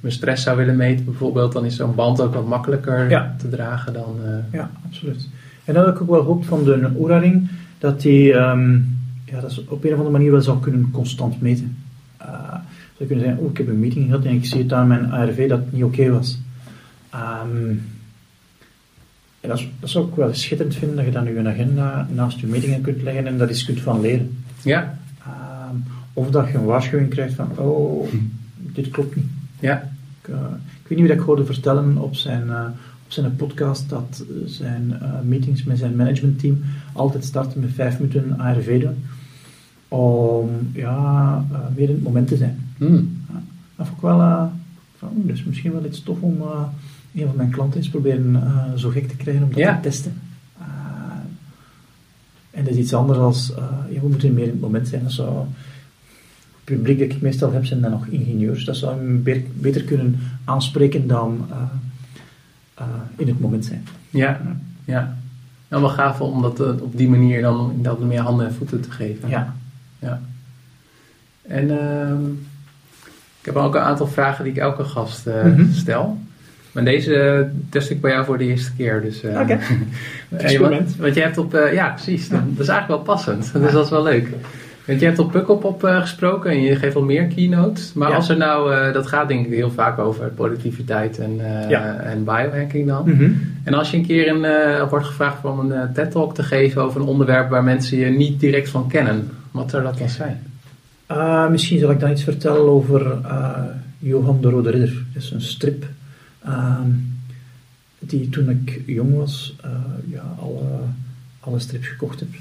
mijn 0.00 0.14
stress 0.14 0.42
zou 0.42 0.56
willen 0.56 0.76
meten, 0.76 1.04
bijvoorbeeld, 1.04 1.52
dan 1.52 1.64
is 1.64 1.76
zo'n 1.76 1.94
band 1.94 2.20
ook 2.20 2.34
wat 2.34 2.46
makkelijker 2.46 3.10
Ja. 3.10 3.34
te 3.38 3.48
dragen 3.48 3.92
dan. 3.92 4.16
uh, 4.24 4.28
Ja, 4.52 4.70
absoluut. 4.86 5.28
En 5.64 5.74
dat 5.74 5.86
heb 5.86 5.94
ik 5.94 6.00
ook 6.02 6.08
wel 6.10 6.20
gehoopt 6.20 6.46
van 6.46 6.64
de 6.64 6.88
Oura-ring, 6.98 7.48
dat 7.78 8.00
die 8.00 8.32
ehm, 8.32 8.72
ja, 9.24 9.40
dat 9.40 9.52
ze 9.52 9.64
op 9.68 9.84
een 9.84 9.90
of 9.90 9.96
andere 9.96 10.10
manier 10.16 10.30
wel 10.30 10.40
zou 10.42 10.60
kunnen 10.60 10.88
constant 10.92 11.40
meten. 11.40 11.76
Uh, 12.22 12.28
zou 12.96 13.08
kunnen 13.08 13.24
zeggen, 13.24 13.42
oh, 13.44 13.50
ik 13.50 13.56
heb 13.58 13.68
een 13.68 13.80
meeting 13.80 14.04
gehad 14.06 14.24
en 14.24 14.34
ik 14.34 14.44
zie 14.44 14.62
het 14.62 14.72
aan 14.72 14.86
mijn 14.88 15.12
ARV 15.12 15.48
dat 15.48 15.58
het 15.58 15.72
niet 15.72 15.84
oké 15.84 16.10
was. 16.10 16.38
Ehm, 17.12 17.68
en 19.40 19.48
dat, 19.48 19.58
is- 19.58 19.68
dat 19.80 19.90
zou 19.90 20.08
ik 20.08 20.14
wel 20.14 20.34
schitterend 20.34 20.76
vinden, 20.76 20.96
dat 20.96 21.04
je 21.04 21.10
dan 21.10 21.24
je 21.24 21.48
agenda 21.48 22.08
naast 22.14 22.38
je 22.38 22.46
meetingen 22.46 22.80
kunt 22.80 23.02
leggen 23.02 23.26
en 23.26 23.38
dat 23.38 23.48
eens 23.48 23.64
kunt 23.64 23.80
van 23.80 24.00
leren. 24.00 24.44
ja, 24.62 24.98
Ehm, 25.24 25.76
of 26.12 26.30
dat 26.30 26.48
je 26.48 26.54
een 26.54 26.64
waarschuwing 26.64 27.10
krijgt 27.10 27.34
van, 27.34 27.58
oh, 27.58 28.08
dit 28.56 28.88
klopt 28.90 29.16
niet. 29.16 29.24
ja, 29.60 29.90
Ik, 30.22 30.28
eh, 30.28 30.34
ik 30.82 30.88
weet 30.88 30.98
niet 30.98 30.98
wie 30.98 31.06
dat 31.08 31.16
ik 31.16 31.22
hoorde 31.22 31.44
vertellen 31.44 31.98
op 31.98 32.14
zijn, 32.14 32.50
eh, 32.50 32.64
op 33.04 33.12
zijn 33.12 33.36
podcast 33.36 33.88
dat 33.88 34.24
zijn 34.46 34.98
eh, 35.00 35.20
meetings 35.24 35.64
met 35.64 35.78
zijn 35.78 35.96
managementteam 35.96 36.60
altijd 36.92 37.24
starten 37.24 37.60
met 37.60 37.70
vijf 37.74 37.98
minuten 37.98 38.38
ARV 38.40 38.80
doen. 38.80 39.04
Om 39.88 40.50
ja, 40.72 41.44
meer 41.76 41.88
in 41.88 41.94
het 41.94 42.02
moment 42.02 42.28
te 42.28 42.36
zijn. 42.36 42.58
Hmm. 42.78 43.24
Dat 43.76 43.86
vond 43.86 43.98
ik 43.98 44.02
wel, 44.02 44.18
van, 44.98 45.08
oeh, 45.16 45.26
dat 45.26 45.36
is 45.36 45.44
misschien 45.44 45.72
wel 45.72 45.84
iets 45.84 46.02
tof 46.02 46.20
om 46.20 46.42
een 47.14 47.26
van 47.26 47.36
mijn 47.36 47.50
klanten 47.50 47.78
eens 47.78 47.88
proberen 47.88 48.36
eh, 48.36 48.72
zo 48.76 48.88
gek 48.90 49.08
te 49.08 49.16
krijgen 49.16 49.42
om 49.42 49.48
dat 49.48 49.58
Ja. 49.58 49.74
te 49.74 49.80
testen. 49.80 50.20
Eh, 50.58 50.66
en 52.50 52.64
dat 52.64 52.72
is 52.72 52.78
iets 52.78 52.94
anders 52.94 53.18
als, 53.18 53.54
eh, 53.54 53.64
ja, 53.90 54.00
we 54.00 54.08
moeten 54.08 54.32
meer 54.34 54.44
in 54.44 54.50
het 54.50 54.60
moment 54.60 54.88
zijn. 54.88 55.02
Dat 55.02 55.12
zou, 55.12 55.38
het 55.38 56.64
publiek 56.64 56.98
dat 56.98 57.08
ik 57.10 57.20
meestal 57.20 57.52
heb 57.52 57.64
zijn 57.66 57.80
dan 57.80 57.90
nog 57.90 58.06
ingenieurs. 58.06 58.64
Dat 58.64 58.76
zou 58.76 58.96
hem 58.96 59.22
be- 59.22 59.44
beter 59.54 59.82
kunnen 59.84 60.20
aanspreken 60.44 61.06
dan 61.06 61.46
in 63.16 63.28
het 63.28 63.40
moment 63.40 63.64
zijn. 63.64 63.84
ja, 64.10 64.40
ja. 64.84 65.16
Nou, 65.68 65.82
wel 65.82 65.92
gaaf 65.92 66.20
om 66.20 66.42
dat 66.42 66.60
op 66.80 66.96
die 66.96 67.08
manier 67.08 67.40
dan 67.42 67.70
inderdaad 67.74 68.00
meer 68.00 68.20
handen 68.20 68.46
en 68.46 68.54
voeten 68.54 68.80
te 68.80 68.90
geven. 68.90 69.28
Ja. 69.28 69.54
Ja. 69.98 70.20
En 71.42 71.70
ehm, 71.80 72.24
ik 73.40 73.44
heb 73.44 73.56
ook 73.56 73.74
een 73.74 73.80
aantal 73.80 74.06
vragen 74.06 74.44
die 74.44 74.52
ik 74.52 74.58
elke 74.58 74.84
gast 74.84 75.26
Mhm. 75.26 75.72
stel. 75.72 76.18
Maar 76.72 76.84
deze 76.84 77.46
test 77.68 77.90
ik 77.90 78.00
bij 78.00 78.10
jou 78.10 78.24
voor 78.24 78.38
de 78.38 78.44
eerste 78.44 78.70
keer. 78.76 79.00
Dus, 79.02 79.22
eh, 79.22 79.40
Oké. 79.40 79.58
je- 80.28 80.36
Experiment. 80.36 80.96
Want 80.96 81.14
je 81.14 81.20
hebt 81.20 81.38
op, 81.38 81.54
eh, 81.54 81.72
ja 81.72 81.88
precies, 81.88 82.28
dat, 82.28 82.40
dat 82.48 82.60
is 82.62 82.68
eigenlijk 82.68 83.04
wel 83.04 83.14
passend. 83.14 83.52
Dus 83.52 83.72
dat 83.72 83.84
is 83.84 83.90
wel 83.90 84.02
leuk. 84.02 84.28
Want 84.86 85.00
je 85.00 85.06
hebt 85.06 85.18
op 85.18 85.30
Pukkelpop 85.32 85.84
eh 85.84 86.00
gesproken 86.00 86.50
en 86.50 86.62
je 86.62 86.76
geeft 86.76 86.96
al 86.96 87.02
meer 87.02 87.24
keynotes. 87.26 87.92
Maar 87.92 88.08
Ja. 88.08 88.14
als 88.14 88.28
er 88.28 88.36
nou, 88.36 88.74
eh, 88.74 88.92
dat 88.92 89.06
gaat 89.06 89.28
denk 89.28 89.46
ik 89.46 89.52
heel 89.52 89.70
vaak 89.70 89.98
over 89.98 90.28
productiviteit 90.28 91.18
en, 91.18 91.36
eh, 91.40 91.70
Ja. 91.70 91.96
en 91.96 92.24
biohacking 92.24 92.86
dan. 92.86 93.02
Mhm. 93.10 93.30
En 93.64 93.74
als 93.74 93.90
je 93.90 93.96
een 93.96 94.06
keer 94.06 94.28
een, 94.28 94.44
eh, 94.44 94.88
wordt 94.90 95.06
gevraagd 95.06 95.44
om 95.44 95.58
een 95.58 95.72
eh, 95.72 95.82
TED-talk 95.94 96.34
te 96.34 96.42
geven 96.42 96.82
over 96.82 97.00
een 97.00 97.06
onderwerp 97.06 97.50
waar 97.50 97.64
mensen 97.64 97.98
je 97.98 98.06
niet 98.06 98.40
direct 98.40 98.68
van 98.68 98.88
kennen, 98.88 99.28
wat 99.50 99.70
zou 99.70 99.82
dat 99.82 99.98
dan 99.98 100.08
zijn? 100.08 100.42
Uh, 101.10 101.48
misschien 101.48 101.78
zal 101.78 101.90
ik 101.90 102.00
dan 102.00 102.10
iets 102.10 102.22
vertellen 102.24 102.68
over 102.68 103.00
uh, 103.24 103.48
Johan 103.98 104.38
de 104.40 104.50
Rode 104.50 104.70
Ridder. 104.70 105.04
Dat 105.14 105.22
is 105.22 105.30
een 105.30 105.40
strip 105.40 105.84
ehm, 106.44 106.90
die 107.98 108.28
toen 108.28 108.50
ik 108.50 108.82
jong 108.86 109.16
was, 109.16 109.56
uh, 109.64 109.70
ja, 110.10 110.34
alle, 110.38 110.62
alle 111.40 111.58
strips 111.58 111.86
gekocht 111.86 112.20
heb. 112.20 112.30
Daar 112.32 112.40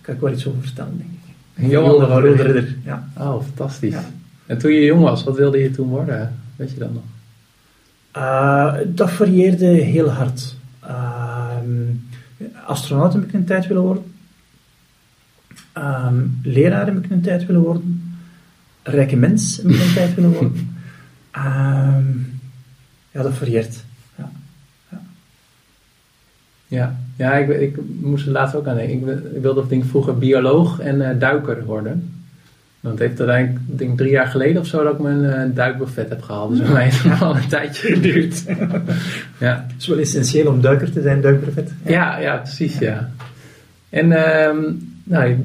kan 0.00 0.14
ik 0.14 0.20
wel 0.20 0.32
iets 0.32 0.46
over 0.46 0.62
vertellen, 0.62 0.98
denk 0.98 1.10
ik. 1.10 1.70
Johan 1.70 1.98
de 1.98 2.04
Rode 2.04 2.42
Ridder. 2.42 2.76
Ja. 2.84 3.08
Oh, 3.16 3.42
fantastisch. 3.42 3.92
Ja. 3.92 4.04
En 4.46 4.58
toen 4.58 4.72
je 4.72 4.84
jong 4.84 5.02
was, 5.02 5.24
wat 5.24 5.36
wilde 5.36 5.58
je 5.58 5.70
toen 5.70 5.88
worden? 5.88 6.34
Weet 6.56 6.70
je 6.70 6.78
dat 6.78 6.92
nog? 6.92 7.02
Uh, 8.16 8.74
dat 8.86 9.10
varieerde 9.10 9.66
heel 9.66 10.10
hard. 10.10 10.54
Ehm, 10.80 11.66
astronaut 12.66 13.12
heb 13.12 13.24
ik 13.24 13.32
een 13.32 13.44
tijd 13.44 13.66
willen 13.66 13.82
worden. 13.82 14.04
Ehm, 15.72 16.14
leraar 16.42 16.86
heb 16.86 17.04
ik 17.04 17.10
een 17.10 17.20
tijd 17.20 17.46
willen 17.46 17.62
worden. 17.62 18.18
Rijke 18.82 19.16
mens 19.16 19.56
heb 19.56 19.70
ik 19.70 19.80
een 19.80 19.94
tijd 19.94 20.14
willen 20.14 20.32
worden. 20.32 20.70
ja, 23.16 23.22
dat 23.22 23.34
varieert. 23.34 23.84
Ja. 24.16 24.30
Ja, 26.66 26.96
ja 27.16 27.34
ik, 27.34 27.48
ik 27.48 27.76
moest 28.00 28.26
er 28.26 28.32
laatst 28.32 28.54
ook 28.54 28.66
aan 28.66 28.76
denken. 28.76 29.08
Ik, 29.08 29.34
ik 29.34 29.42
wilde 29.42 29.66
denk 29.66 29.82
ik, 29.82 29.88
vroeger 29.88 30.18
bioloog 30.18 30.80
en 30.80 31.10
eh, 31.10 31.18
duiker 31.18 31.64
worden. 31.64 32.10
Want 32.80 32.98
het 32.98 33.08
heeft 33.08 33.20
uiteindelijk, 33.20 33.64
ik 33.68 33.78
denk 33.78 33.98
drie 33.98 34.10
jaar 34.10 34.26
geleden 34.26 34.60
of 34.60 34.66
zo, 34.66 34.82
dat 34.82 34.92
ik 34.92 34.98
mijn 34.98 35.24
eh 35.24 35.54
duikbuffet 35.54 36.08
heb 36.08 36.22
gehaald. 36.22 36.50
Dus 36.50 36.60
bij 36.60 36.72
mij 36.72 36.84
heeft 36.84 37.02
het 37.02 37.22
al 37.22 37.36
een 37.36 37.48
tijdje 37.48 37.88
geduurd. 37.94 38.44
ja. 39.38 39.66
Het 39.68 39.80
is 39.80 39.86
wel 39.86 39.98
essentieel 39.98 40.52
om 40.52 40.60
duiker 40.60 40.92
te 40.92 41.02
zijn, 41.02 41.20
duikbrevet. 41.20 41.72
Ja, 41.84 42.18
ja, 42.18 42.36
precies, 42.36 42.78
ja. 42.78 43.10
En 43.88 44.12
ehm, 44.12 44.62
nou, 45.04 45.36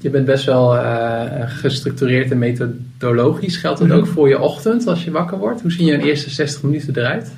je, 0.00 0.10
bent 0.10 0.24
best 0.26 0.44
wel 0.44 0.76
eh, 0.76 1.42
gestructureerd 1.46 2.30
en 2.30 2.38
methodologisch. 2.38 3.56
Geldt 3.56 3.78
dat 3.78 3.88
Mhm. 3.88 3.96
ook 3.96 4.06
voor 4.06 4.28
je 4.28 4.40
ochtend 4.40 4.86
als 4.86 5.04
je 5.04 5.10
wakker 5.10 5.38
wordt? 5.38 5.60
Hoe 5.62 5.72
zien 5.72 5.86
je 5.86 5.98
eerste 6.02 6.30
60 6.30 6.62
minuten 6.62 6.96
eruit? 6.96 7.32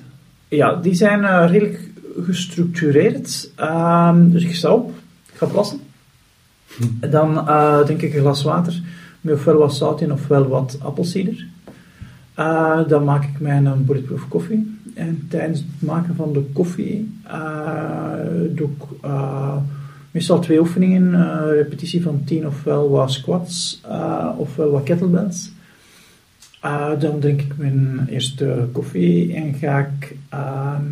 Ja, 0.49 0.75
die 0.75 0.95
zijn 0.95 1.25
eh, 1.25 1.51
redelijk 1.51 1.91
gestructureerd. 2.21 3.51
Ehm, 3.57 4.31
dus 4.31 4.43
ik 4.45 4.55
sta 4.55 4.71
op, 4.73 4.91
ik 5.33 5.35
ga 5.39 5.47
plassen. 5.47 5.81
En 7.01 7.11
dan 7.11 7.49
eh 7.49 7.79
drink 7.81 8.03
ik 8.03 8.15
een 8.15 8.21
glas 8.21 8.43
water 8.43 8.81
met 9.21 9.35
ofwel 9.35 9.57
wat 9.59 9.75
zout 9.75 10.01
in 10.01 10.13
ofwel 10.13 10.49
wat 10.49 10.79
appelsieder. 10.83 11.47
Dan 12.89 13.05
maak 13.05 13.25
ik 13.25 13.41
mijn 13.41 13.85
bulletproof 13.85 14.29
koffie. 14.29 14.77
En 14.95 15.27
tijdens 15.29 15.59
het 15.59 15.89
maken 15.89 16.15
van 16.15 16.33
de 16.33 16.41
koffie 16.53 17.21
doe 18.55 18.69
ik 18.69 19.07
meestal 20.13 20.41
twee 20.41 20.59
oefeningen. 20.61 21.15
eh, 21.15 21.51
repetitie 21.55 22.03
van 22.03 22.23
10 22.25 22.47
ofwel 22.47 22.91
wat 22.91 23.13
squats 23.13 23.81
eh, 23.89 24.29
ofwel 24.37 24.71
wat 24.71 24.83
kettlebells. 24.83 25.51
Uh, 26.65 26.91
dan 27.01 27.19
drink 27.21 27.41
ik 27.41 27.57
mijn 27.57 28.07
eerste 28.09 28.69
koffie 28.73 29.35
en 29.35 29.55
ga 29.55 29.79
ik 29.79 30.17
ehm, 30.29 30.83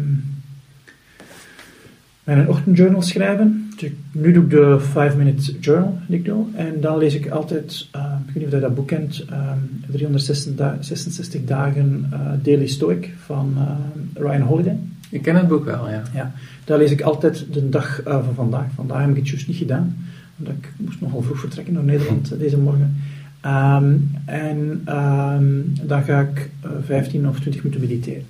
mijn 2.25 2.49
ochtendjournal 2.49 3.03
schrijven. 3.03 3.71
Dus 3.77 3.91
nu 4.12 4.33
doe 4.33 4.45
ik 4.45 4.51
de 4.51 4.79
5-minute 4.81 5.59
journal 5.61 5.99
die 6.09 6.18
ik 6.18 6.25
doe. 6.25 6.45
En 6.55 6.81
dan 6.81 6.99
lees 6.99 7.14
ik 7.14 7.29
altijd, 7.29 7.89
ehm, 7.91 8.05
ik 8.27 8.27
weet 8.27 8.35
niet 8.35 8.45
of 8.47 8.53
je 8.53 8.61
dat 8.61 8.75
boek 8.75 8.87
kent, 8.87 9.25
ehm 9.31 9.59
366 9.91 10.55
da- 10.55 10.77
66 10.81 11.45
dagen 11.45 12.07
eh, 12.12 12.18
Daily 12.43 12.66
Stoic 12.66 13.11
van 13.25 13.55
ehm, 13.57 14.23
Ryan 14.27 14.43
Holiday. 14.43 14.79
Ik 15.11 15.23
ken 15.23 15.37
het 15.37 15.49
boek 15.49 15.65
wel, 15.65 15.89
ja. 15.89 16.03
Ja, 16.15 16.33
daar 16.65 16.79
lees 16.79 16.91
ik 16.91 17.01
altijd 17.01 17.47
de 17.53 17.69
dag 17.69 18.03
eh, 18.03 18.25
van 18.25 18.35
vandaag. 18.35 18.67
Vandaag 18.75 19.01
heb 19.01 19.11
ik 19.11 19.17
het 19.17 19.29
juist 19.29 19.47
niet 19.47 19.57
gedaan, 19.57 19.97
omdat 20.39 20.55
ik 20.55 20.73
moest 20.77 21.01
nogal 21.01 21.23
vroeg 21.23 21.41
vertrekken 21.41 21.75
naar 21.75 21.85
Nederland 21.85 22.33
eh, 22.33 22.39
deze 22.39 22.59
morgen. 22.59 22.97
Ehm, 23.41 23.97
en 24.25 24.83
ehm, 24.85 25.63
dan 25.83 26.03
ga 26.03 26.21
ik 26.21 26.51
eh, 26.61 26.71
15 26.85 27.29
of 27.29 27.41
20 27.41 27.63
minuten 27.63 27.89
mediteren. 27.89 28.27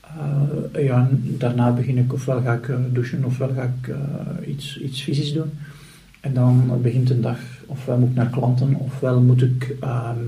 Eh, 0.00 0.84
ja, 0.84 1.08
en 1.10 1.36
daarna 1.38 1.70
begin 1.70 1.98
ik, 1.98 2.12
ofwel 2.12 2.42
ga 2.42 2.52
ik 2.52 2.68
eh, 2.68 2.76
douchen, 2.92 3.24
ofwel 3.24 3.52
ga 3.54 3.62
ik 3.62 3.94
iets, 4.46 4.80
iets 4.80 5.02
fysisch 5.02 5.32
doen. 5.32 5.50
En 6.20 6.34
dan 6.34 6.78
begint 6.82 7.10
een 7.10 7.20
dag, 7.20 7.38
ofwel 7.66 7.98
moet 7.98 8.08
ik 8.08 8.14
naar 8.14 8.30
klanten, 8.30 8.74
ofwel 8.74 9.20
moet 9.20 9.42
ik 9.42 9.76
ehm, 9.80 10.18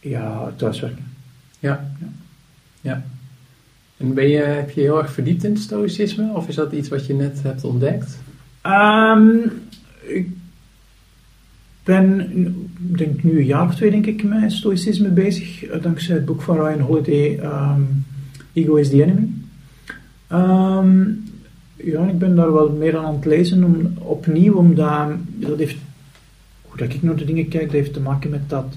ja, 0.00 0.52
thuiswerken. 0.56 1.04
Ja. 1.58 1.90
ja. 2.80 3.04
En 3.96 4.14
ben 4.14 4.28
je, 4.28 4.36
heb 4.38 4.70
je 4.70 4.80
heel 4.80 4.98
erg 4.98 5.12
verdiept 5.12 5.44
in 5.44 5.52
het 5.52 5.60
stoïcisme? 5.62 6.32
Of 6.34 6.48
is 6.48 6.54
dat 6.54 6.72
iets 6.72 6.88
wat 6.88 7.06
je 7.06 7.14
net 7.14 7.42
hebt 7.42 7.64
ontdekt? 7.64 8.18
Ehm, 8.60 9.28
ik 10.00 10.28
ben, 11.84 12.26
denk 12.78 13.22
nu 13.22 13.38
een 13.38 13.44
jaar 13.44 13.66
of 13.66 13.74
twee 13.74 13.90
denk 13.90 14.06
ik, 14.06 14.22
met 14.22 14.52
stoïcisme 14.52 15.08
bezig. 15.08 15.64
eh, 15.64 15.82
Dankzij 15.82 16.14
het 16.14 16.24
boek 16.24 16.42
van 16.42 16.56
Ryan 16.56 16.80
Holiday, 16.80 17.38
ehm, 17.38 17.80
Ego 18.52 18.74
is 18.74 18.88
the 18.88 19.02
Enemy. 19.02 19.28
Ehm, 20.26 21.02
ja, 21.76 22.08
ik 22.08 22.18
ben 22.18 22.36
daar 22.36 22.52
wel 22.52 22.70
meer 22.70 22.96
aan 22.96 23.04
aan 23.04 23.14
het 23.14 23.24
lezen, 23.24 23.64
om, 23.64 23.94
opnieuw, 23.98 24.54
omdat 24.54 25.08
dat 25.24 25.58
heeft, 25.58 25.76
hoe 26.62 26.76
dat 26.76 26.92
ik 26.94 27.02
naar 27.02 27.16
de 27.16 27.24
dingen 27.24 27.48
kijk, 27.48 27.64
dat 27.64 27.72
heeft 27.72 27.92
te 27.92 28.00
maken 28.00 28.30
met 28.30 28.48
dat 28.48 28.76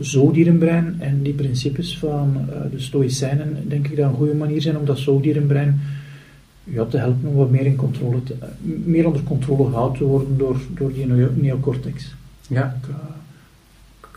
zoogdierenbrein 0.00 0.96
en 0.98 1.22
die 1.22 1.32
principes 1.32 1.98
van 1.98 2.36
uh, 2.36 2.56
de 2.70 2.80
stoïcijnen, 2.80 3.68
denk 3.68 3.88
ik 3.88 3.96
dat 3.96 4.10
een 4.10 4.16
goede 4.16 4.34
manier 4.34 4.62
zijn 4.62 4.78
om 4.78 4.84
dat 4.84 4.98
zoogdierenbrein 4.98 5.80
ja, 6.64 6.84
te 6.84 6.98
helpen 6.98 7.28
om 7.28 7.34
wat 7.34 7.50
meer, 7.50 7.66
in 7.66 7.76
controle 7.76 8.22
te, 8.22 8.34
meer 8.84 9.06
onder 9.06 9.22
controle 9.22 9.64
gehouden 9.64 9.98
te 9.98 10.04
worden 10.04 10.38
door, 10.38 10.60
door 10.74 10.92
die 10.92 11.06
neo- 11.06 11.32
neocortex. 11.34 12.14
Ja. 12.48 12.80
Ik, 12.82 12.88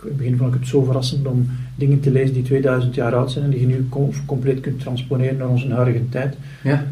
in 0.03 0.07
het 0.07 0.17
begin 0.17 0.37
vond 0.37 0.53
ik 0.53 0.59
het 0.59 0.69
zo 0.69 0.83
verrassend 0.83 1.27
om 1.27 1.49
dingen 1.75 1.99
te 1.99 2.11
lezen 2.11 2.33
die 2.33 2.43
2000 2.43 2.95
jaar 2.95 3.15
oud 3.15 3.31
zijn 3.31 3.43
en 3.43 3.51
die 3.51 3.59
je 3.59 3.67
nu 3.67 3.85
com 3.89 4.09
compleet 4.25 4.59
kunt 4.59 4.79
transponeren 4.79 5.37
naar 5.37 5.49
onze 5.49 5.73
huidige 5.73 6.09
tijd. 6.09 6.35
Ja. 6.63 6.85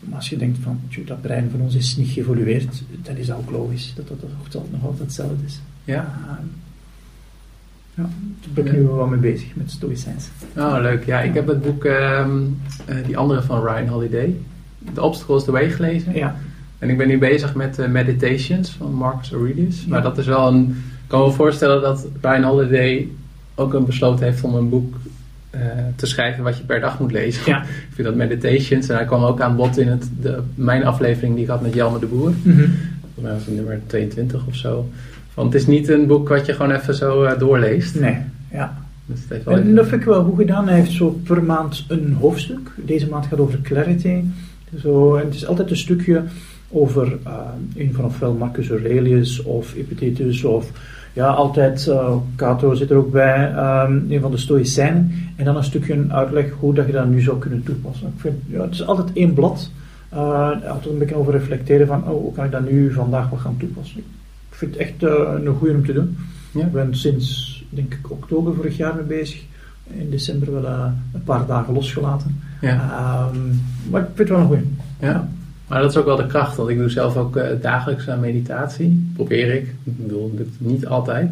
Maar 0.00 0.16
als 0.16 0.28
je 0.28 0.36
denkt 0.36 0.58
van, 0.58 0.80
dat 1.04 1.20
brein 1.20 1.50
van 1.50 1.60
ons 1.60 1.74
is 1.74 1.96
niet 1.96 2.08
geëvolueerd, 2.08 2.82
dan 3.02 3.16
is 3.16 3.26
dat 3.26 3.36
ook 3.36 3.50
logisch 3.50 3.92
dat 3.96 4.08
dat 4.08 4.22
nog 4.22 4.30
altijd, 4.44 4.72
nog 4.72 4.84
altijd 4.84 5.00
hetzelfde 5.02 5.44
is. 5.44 5.60
Ja. 5.84 6.20
Ehm, 6.28 6.46
ja, 7.94 8.02
daar 8.02 8.52
ben 8.54 8.66
ik 8.66 8.72
nu 8.72 8.82
wel 8.82 9.06
mee 9.06 9.20
bezig 9.20 9.48
met 9.54 9.70
stoïcijns. 9.70 10.28
Oh, 10.56 10.76
leuk. 10.80 11.04
Ja, 11.04 11.20
ik 11.20 11.34
heb 11.34 11.46
het 11.46 11.62
boek, 11.62 11.84
ehm, 11.84 12.30
eh, 12.84 12.96
die 13.06 13.16
andere 13.16 13.42
van 13.42 13.66
Ryan 13.66 13.86
Holiday, 13.86 14.36
The 14.92 15.02
Obstacle 15.02 15.36
is 15.36 15.44
the 15.44 15.50
Way 15.50 15.70
gelezen. 15.70 16.14
Ja, 16.14 16.36
En 16.78 16.90
ik 16.90 16.98
ben 16.98 17.08
nu 17.08 17.18
bezig 17.18 17.54
met 17.54 17.78
eh, 17.78 17.88
Meditations 17.88 18.70
van 18.70 18.92
Marcus 18.92 19.32
Aurelius. 19.32 19.86
Maar 19.86 20.02
dat 20.02 20.18
is 20.18 20.26
wel 20.26 20.48
een... 20.48 20.68
Ik 21.02 21.18
kan 21.18 21.26
me 21.26 21.32
voorstellen 21.32 21.82
dat 21.82 22.08
Ryan 22.20 22.42
Holiday 22.42 23.08
ook 23.54 23.74
een 23.74 23.84
besloten 23.84 24.24
heeft 24.24 24.44
om 24.44 24.54
een 24.54 24.68
boek 24.68 24.94
eh, 25.50 25.60
te 25.96 26.06
schrijven 26.06 26.44
wat 26.44 26.56
je 26.56 26.64
per 26.64 26.80
dag 26.80 27.00
moet 27.00 27.12
lezen. 27.12 27.42
ja. 27.46 27.62
Ik 27.88 27.94
vind 27.94 28.06
dat 28.06 28.16
Meditations, 28.16 28.88
en 28.88 28.96
hij 28.96 29.04
kwam 29.04 29.22
ook 29.22 29.40
aan 29.40 29.56
bod 29.56 29.78
in 29.78 29.88
het, 29.88 30.08
de, 30.20 30.42
mijn 30.54 30.84
aflevering 30.84 31.34
die 31.34 31.44
ik 31.44 31.50
had 31.50 31.62
met 31.62 31.74
Jelme 31.74 31.98
de 31.98 32.06
Boer. 32.06 32.32
Mhm. 32.42 32.58
Volgens 33.00 33.22
mij 33.22 33.32
was 33.32 33.44
het 33.44 33.54
nummer 33.54 33.80
22 33.86 34.46
of 34.46 34.54
zo. 34.54 34.88
Want 35.34 35.52
het 35.52 35.62
is 35.62 35.68
niet 35.68 35.88
een 35.88 36.06
boek 36.06 36.28
wat 36.28 36.46
je 36.46 36.52
gewoon 36.52 36.72
even 36.72 36.94
zo 36.94 37.22
eh, 37.22 37.38
doorleest. 37.38 38.00
Nee, 38.00 38.16
ja. 38.50 38.76
Dus 39.06 39.42
wel 39.44 39.56
En 39.56 39.74
dat 39.74 39.86
vind 39.86 40.00
ik 40.00 40.06
wel 40.06 40.24
goed 40.24 40.36
gedaan. 40.36 40.68
Hij 40.68 40.78
heeft 40.78 40.92
zo 40.92 41.20
per 41.24 41.44
maand 41.44 41.84
een 41.88 42.16
hoofdstuk. 42.20 42.70
Deze 42.76 43.08
maand 43.08 43.26
gaat 43.26 43.38
over 43.38 43.60
clarity. 43.60 44.20
Zo, 44.80 45.16
en 45.16 45.24
het 45.24 45.34
is 45.34 45.46
altijd 45.46 45.70
een 45.70 45.76
stukje 45.76 46.22
over 46.68 47.18
eh, 47.24 47.32
een 47.76 47.94
van 47.94 48.04
ofwel 48.04 48.32
Marcus 48.32 48.70
Aurelius 48.70 49.42
of 49.42 49.74
Epictetus 49.74 50.44
of 50.44 50.70
ja, 51.12 51.26
altijd 51.26 51.86
uh, 51.86 52.16
Cato 52.36 52.74
zit 52.74 52.90
er 52.90 52.96
ook 52.96 53.10
bij, 53.10 53.52
ehm, 53.54 54.00
een 54.08 54.20
van 54.20 54.30
de 54.30 54.36
Stoïcijnen. 54.36 55.12
En 55.36 55.44
dan 55.44 55.56
een 55.56 55.64
stukje 55.64 56.04
uitleg 56.08 56.50
hoe 56.50 56.74
dat 56.74 56.86
je 56.86 56.92
dat 56.92 57.08
nu 57.08 57.20
zou 57.20 57.38
kunnen 57.38 57.62
toepassen. 57.62 58.06
Ik 58.06 58.20
vind, 58.20 58.34
ja, 58.46 58.62
het 58.62 58.74
is 58.74 58.86
altijd 58.86 59.10
één 59.12 59.34
blad. 59.34 59.70
Uh, 60.14 60.50
altijd 60.50 60.92
een 60.92 60.98
beetje 60.98 61.16
over 61.16 61.32
reflecteren 61.32 61.86
van 61.86 62.02
oh, 62.02 62.08
hoe 62.08 62.32
kan 62.32 62.44
ik 62.44 62.50
dat 62.50 62.70
nu 62.70 62.92
vandaag 62.92 63.30
wat 63.30 63.40
gaan 63.40 63.56
toepassen. 63.58 64.02
Ik 64.62 64.68
vind 64.68 64.80
het 64.80 64.88
echt 64.88 65.12
uh, 65.12 65.44
een 65.44 65.54
goede 65.54 65.74
om 65.74 65.86
te 65.86 65.92
doen. 65.92 66.16
Ja. 66.50 66.64
Ik 66.64 66.72
ben 66.72 66.96
sinds, 66.96 67.64
denk 67.68 67.94
ik, 67.94 68.10
oktober 68.10 68.54
vorig 68.54 68.76
jaar 68.76 68.94
mee 68.94 69.04
bezig. 69.04 69.42
In 69.94 70.10
december 70.10 70.52
wel 70.52 70.62
uh, 70.62 70.86
een 71.14 71.22
paar 71.22 71.46
dagen 71.46 71.74
losgelaten. 71.74 72.40
Ja. 72.60 73.28
Um, 73.34 73.60
maar 73.90 74.00
ik 74.00 74.06
vind 74.06 74.18
het 74.18 74.28
wel 74.28 74.38
een 74.38 74.46
goede. 74.46 74.62
Ja. 75.00 75.28
Maar 75.66 75.80
dat 75.80 75.90
is 75.90 75.96
ook 75.96 76.04
wel 76.04 76.16
de 76.16 76.26
kracht, 76.26 76.56
want 76.56 76.68
ik 76.68 76.78
doe 76.78 76.88
zelf 76.88 77.16
ook 77.16 77.36
uh, 77.36 77.44
dagelijks 77.60 78.08
aan 78.08 78.20
meditatie. 78.20 79.10
Probeer 79.14 79.54
ik. 79.54 79.74
Ik 79.84 79.96
bedoel, 80.06 80.30
dat 80.30 80.38
lukt 80.38 80.60
niet 80.60 80.86
altijd. 80.86 81.30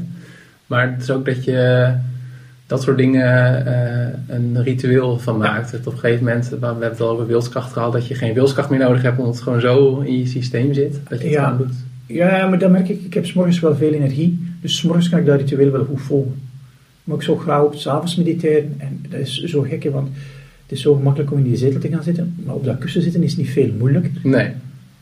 Maar 0.67 0.93
het 0.93 1.03
is 1.03 1.11
ook 1.11 1.25
dat 1.25 1.45
je 1.45 1.93
dat 2.67 2.83
soort 2.83 2.97
dingen 2.97 3.67
uh, 3.67 4.37
een 4.37 4.63
ritueel 4.63 5.19
van 5.19 5.39
maakt. 5.39 5.73
Dat 5.73 5.87
op 5.87 5.93
een 5.93 5.99
gegeven 5.99 6.25
moment, 6.25 6.49
we 6.49 6.67
hebben 6.67 6.89
het 6.89 7.01
al 7.01 7.09
over 7.09 7.27
wilskracht 7.27 7.73
gehad, 7.73 7.93
dat 7.93 8.07
je 8.07 8.15
geen 8.15 8.35
wilskracht 8.35 8.71
meer 8.71 8.79
nodig 8.79 9.03
hebt 9.03 9.19
omdat 9.19 9.35
het 9.35 9.43
gewoon 9.43 9.61
zo 9.61 9.99
in 9.99 10.19
je 10.19 10.27
systeem 10.27 10.75
zit. 10.75 11.01
Dat 11.09 11.19
je 11.19 11.25
het 11.25 11.35
ja. 11.35 11.45
gewoon 11.45 11.59
doet. 11.67 11.77
Ja, 12.13 12.49
maar 12.49 12.59
dan 12.59 12.71
merk 12.71 12.89
ik, 12.89 13.01
ik 13.05 13.15
heb 13.15 13.27
s'morgens 13.27 13.61
wel 13.61 13.77
veel 13.77 13.93
energie. 13.93 14.39
Dus 14.61 14.77
s'morgens 14.77 15.09
kan 15.09 15.19
ik 15.19 15.27
dat 15.27 15.41
ritueel 15.41 15.71
wel 15.71 15.85
goed 15.85 16.01
volgen. 16.01 16.41
Maar 17.05 17.17
ik 17.17 17.23
zou 17.23 17.39
graag 17.39 17.61
ook 17.61 17.75
s'avonds 17.75 18.17
mediteren. 18.17 18.75
En 18.79 19.05
dat 19.09 19.21
is 19.21 19.43
zo 19.43 19.61
gek, 19.61 19.91
want 19.93 20.09
het 20.63 20.73
is 20.73 20.81
zo 20.81 20.95
gemakkelijk 20.95 21.33
om 21.33 21.39
in 21.39 21.45
die 21.45 21.57
zetel 21.57 21.81
te 21.81 21.89
gaan 21.89 22.03
zitten. 22.03 22.35
Maar 22.45 22.55
op 22.55 22.65
dat 22.65 22.79
kussen 22.79 23.03
zitten 23.03 23.23
is 23.23 23.37
niet 23.37 23.51
veel 23.51 23.73
moeilijk. 23.79 24.11
Nee. 24.23 24.53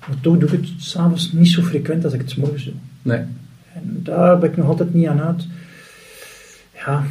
Maar 0.06 0.20
toch 0.20 0.38
doe 0.38 0.48
ik 0.48 0.60
het 0.60 0.68
s'avonds 0.76 1.32
niet 1.32 1.48
zo 1.48 1.62
frequent 1.62 2.04
als 2.04 2.12
ik 2.12 2.20
het 2.20 2.30
s'morgens 2.30 2.64
doe. 2.64 2.74
Nee. 3.02 3.20
En 3.74 4.00
daar 4.02 4.38
ben 4.38 4.50
ik 4.50 4.56
nog 4.56 4.66
altijd 4.66 4.94
niet 4.94 5.06
aan 5.06 5.20
uit. 5.20 5.46
Ja, 6.74 7.04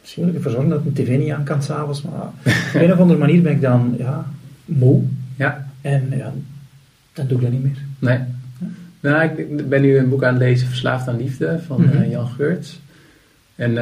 misschien 0.00 0.22
moet 0.22 0.30
ik 0.30 0.36
ervoor 0.36 0.52
zorgen 0.52 0.70
dat 0.70 0.78
ik 0.78 0.84
mijn 0.84 1.06
tv 1.06 1.18
niet 1.18 1.30
aan 1.30 1.44
kan 1.44 1.62
s'avonds. 1.62 2.02
Maar 2.02 2.12
op 2.74 2.80
een 2.80 2.92
of 2.92 2.98
andere 2.98 3.18
manier 3.18 3.42
ben 3.42 3.52
ik 3.52 3.60
dan 3.60 3.94
ja, 3.98 4.30
moe. 4.64 5.02
Ja. 5.36 5.68
En 5.80 6.06
ja, 6.10 6.32
dan 7.12 7.26
doe 7.26 7.36
ik 7.36 7.42
dat 7.42 7.52
niet 7.52 7.62
meer. 7.62 7.88
Nee. 8.00 8.18
Nou, 9.00 9.30
ik 9.36 9.68
ben 9.68 9.82
nu 9.82 9.98
een 9.98 10.08
boek 10.08 10.24
aan 10.24 10.32
het 10.34 10.42
lezen, 10.42 10.68
Verslaafd 10.68 11.08
aan 11.08 11.16
Liefde, 11.16 11.58
van 11.66 11.80
Mhm. 11.80 11.96
uh, 12.02 12.10
Jan 12.10 12.26
Geurts. 12.28 12.80
En 13.54 13.70
uh, 13.70 13.76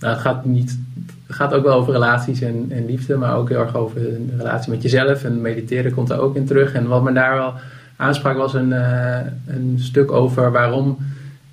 nou, 0.00 0.12
het, 0.14 0.18
gaat 0.18 0.44
niet, 0.44 0.78
het 1.26 1.36
gaat 1.36 1.52
ook 1.54 1.64
wel 1.64 1.74
over 1.76 1.92
relaties 1.92 2.40
en, 2.40 2.66
en 2.68 2.86
liefde, 2.86 3.16
maar 3.16 3.36
ook 3.36 3.48
heel 3.48 3.60
erg 3.60 3.74
over 3.76 4.14
een 4.14 4.32
relatie 4.36 4.70
met 4.72 4.82
jezelf. 4.82 5.24
En 5.24 5.40
mediteren 5.40 5.92
komt 5.92 6.10
er 6.10 6.18
ook 6.20 6.36
in 6.36 6.46
terug. 6.46 6.72
En 6.72 6.86
wat 6.86 7.02
me 7.02 7.12
daar 7.12 7.34
wel 7.36 7.52
aansprak 7.96 8.36
was 8.36 8.54
een, 8.54 8.70
uh, 8.70 9.18
een 9.46 9.74
stuk 9.78 10.12
over 10.12 10.52
waarom 10.52 10.98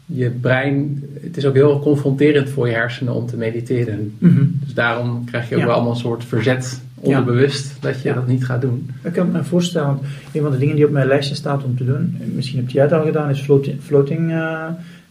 je 0.06 0.30
brein... 0.30 1.04
Het 1.22 1.38
is 1.38 1.46
ook 1.46 1.54
heel 1.56 1.80
confronterend 1.80 2.50
voor 2.50 2.68
je 2.68 2.74
hersenen 2.74 3.14
om 3.14 3.26
te 3.26 3.38
mediteren. 3.38 4.16
Mm-hmm. 4.18 4.58
Dus 4.64 4.74
daarom 4.74 5.26
krijg 5.26 5.50
je 5.50 5.56
ook 5.56 5.62
Ja. 5.62 5.66
wel 5.68 5.76
allemaal 5.76 5.94
een 5.94 6.00
soort 6.00 6.24
verzet 6.24 6.82
onderbewust 7.06 7.78
dat 7.82 8.02
je 8.02 8.10
Ja. 8.10 8.16
dat 8.16 8.28
niet 8.28 8.46
gaat 8.46 8.62
doen. 8.62 8.90
Ik 9.02 9.14
kan 9.14 9.32
me 9.32 9.44
voorstellen, 9.44 9.88
want 9.88 10.02
een 10.34 10.42
van 10.42 10.52
de 10.52 10.58
dingen 10.58 10.76
die 10.76 10.86
op 10.86 10.92
mijn 10.92 11.08
lijstje 11.08 11.36
staat 11.36 11.64
om 11.64 11.78
te 11.78 11.86
doen, 11.86 12.18
en 12.22 12.32
misschien 12.36 12.60
heb 12.60 12.70
jij 12.70 12.84
het 12.84 12.94
al 12.94 13.04
gedaan, 13.04 13.30
is 13.30 13.40
floating, 13.42 13.82
floating 13.82 14.30
uh, 14.32 14.64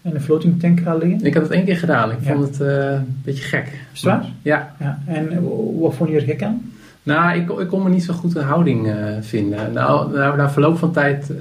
en 0.02 0.14
een 0.14 0.20
floating 0.20 0.60
tank 0.60 0.80
gaan 0.80 0.98
liggen. 0.98 1.24
Ik 1.26 1.34
had 1.34 1.42
het 1.42 1.52
één 1.52 1.64
keer 1.64 1.76
gedaan. 1.76 2.10
Ik 2.10 2.16
vond 2.22 2.44
het 2.48 2.60
uh, 2.60 2.90
een 2.92 3.16
beetje 3.24 3.44
gek. 3.44 3.66
Is 3.92 4.00
het 4.00 4.10
waar? 4.10 4.24
Ja. 4.42 4.74
ja. 4.80 4.98
En 5.06 5.28
wat 5.80 5.94
vond 5.94 6.10
je 6.10 6.16
er 6.16 6.22
gek 6.22 6.42
aan? 6.42 6.72
Nou, 7.02 7.38
ik, 7.38 7.50
ik 7.50 7.68
kon 7.68 7.82
me 7.82 7.88
niet 7.88 8.04
zo 8.04 8.14
goed 8.14 8.36
een 8.36 8.42
houding 8.44 8.86
uh, 8.86 8.94
vinden. 9.20 9.72
Nou, 9.72 10.12
nou, 10.12 10.36
na 10.36 10.50
verloop 10.50 10.78
van 10.78 10.92
tijd 10.92 11.32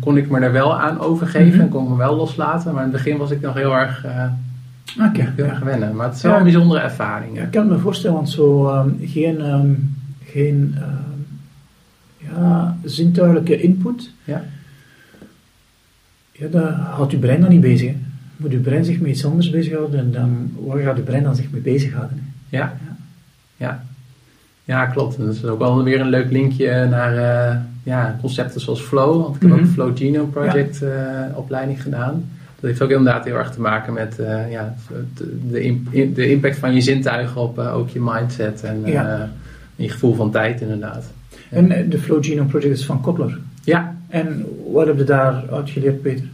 kon 0.00 0.16
ik 0.16 0.30
me 0.30 0.38
er 0.40 0.52
wel 0.52 0.78
aan 0.78 1.00
overgeven 1.00 1.52
Mhm. 1.52 1.60
en 1.60 1.68
kon 1.68 1.82
ik 1.84 1.88
me 1.90 1.96
wel 1.96 2.16
loslaten. 2.16 2.72
Maar 2.74 2.84
in 2.84 2.88
het 2.92 2.96
begin 3.02 3.16
was 3.16 3.30
ik 3.30 3.40
nog 3.40 3.54
heel 3.54 3.72
erg, 3.72 4.04
okay, 4.96 5.32
heel 5.36 5.44
ja. 5.44 5.50
erg 5.50 5.58
wennen. 5.60 5.96
Maar 5.96 6.06
het 6.06 6.16
is 6.16 6.22
wel 6.22 6.32
Ja. 6.32 6.36
een 6.38 6.42
bijzondere 6.44 6.80
ervaring. 6.80 7.36
Ja, 7.36 7.42
ik 7.42 7.50
kan 7.50 7.68
me 7.68 7.78
voorstellen, 7.78 8.16
want 8.16 8.30
zo 8.30 8.74
um, 8.74 8.98
geen, 9.02 9.40
um, 9.54 9.96
geen 10.24 10.74
um, 10.78 11.26
ja, 12.16 12.76
zintuigelijke 12.84 13.60
input, 13.60 14.10
Ja. 14.24 14.42
ja, 16.32 16.46
dat 16.48 16.72
houdt 16.74 17.10
je 17.12 17.18
brein 17.18 17.40
dan 17.40 17.50
niet 17.50 17.60
bezig. 17.60 17.88
Hè. 17.90 17.96
Moet 18.36 18.50
je 18.52 18.58
brein 18.58 18.84
zich 18.84 19.00
met 19.00 19.10
iets 19.10 19.24
anders 19.24 19.50
bezighouden 19.50 20.00
en 20.00 20.10
dan, 20.12 20.50
waar 20.66 20.78
gaat 20.82 20.96
je 20.96 21.02
brein 21.02 21.22
dan 21.22 21.36
zich 21.36 21.50
mee 21.50 21.60
bezighouden? 21.60 22.18
Hè? 22.48 22.56
Ja. 22.58 22.76
ja. 23.56 23.84
Ja, 24.64 24.86
klopt. 24.86 25.16
En 25.16 25.24
dat 25.26 25.34
is 25.34 25.44
ook 25.44 25.58
wel 25.58 25.82
weer 25.82 26.00
een 26.00 26.08
leuk 26.08 26.30
linkje 26.30 26.86
naar 26.86 27.14
uh, 27.14 27.56
ja, 27.82 28.16
concepten 28.20 28.60
zoals 28.60 28.80
flow. 28.80 29.22
Want 29.22 29.34
ik 29.36 29.40
heb 29.42 29.50
Mhm. 29.50 29.58
ook 29.60 29.64
de 29.66 29.72
Flow 29.72 29.96
Genome 29.96 30.28
Project 30.30 30.82
uh, 30.82 30.90
opleiding 31.34 31.82
gedaan. 31.82 32.24
Dat 32.60 32.70
heeft 32.70 32.82
ook 32.82 32.90
inderdaad 32.90 33.24
heel 33.24 33.36
erg 33.36 33.50
te 33.50 33.60
maken 33.60 33.92
met 33.92 34.16
uh, 34.20 34.52
ja, 34.52 34.74
de, 35.14 35.38
de, 35.50 35.60
imp- 35.60 36.14
de, 36.14 36.30
impact 36.30 36.56
van 36.56 36.74
je 36.74 36.80
zintuigen 36.80 37.40
op 37.40 37.58
uh, 37.58 37.76
ook 37.76 37.88
je 37.88 38.00
mindset 38.02 38.62
en 38.62 38.82
Ja. 38.84 39.30
je 39.76 39.88
gevoel 39.88 40.14
van 40.14 40.30
tijd 40.30 40.60
inderdaad. 40.60 41.10
En 41.50 41.88
de 41.88 41.98
Flow 41.98 42.24
Genome 42.24 42.48
Project 42.48 42.78
is 42.78 42.84
van 42.84 43.00
Kotler. 43.00 43.38
Ja. 43.64 43.96
En 44.08 44.46
wat 44.72 44.86
heb 44.86 44.98
je 44.98 45.04
daar 45.04 45.44
uitgeleerd, 45.50 46.02
Peter? 46.02 46.24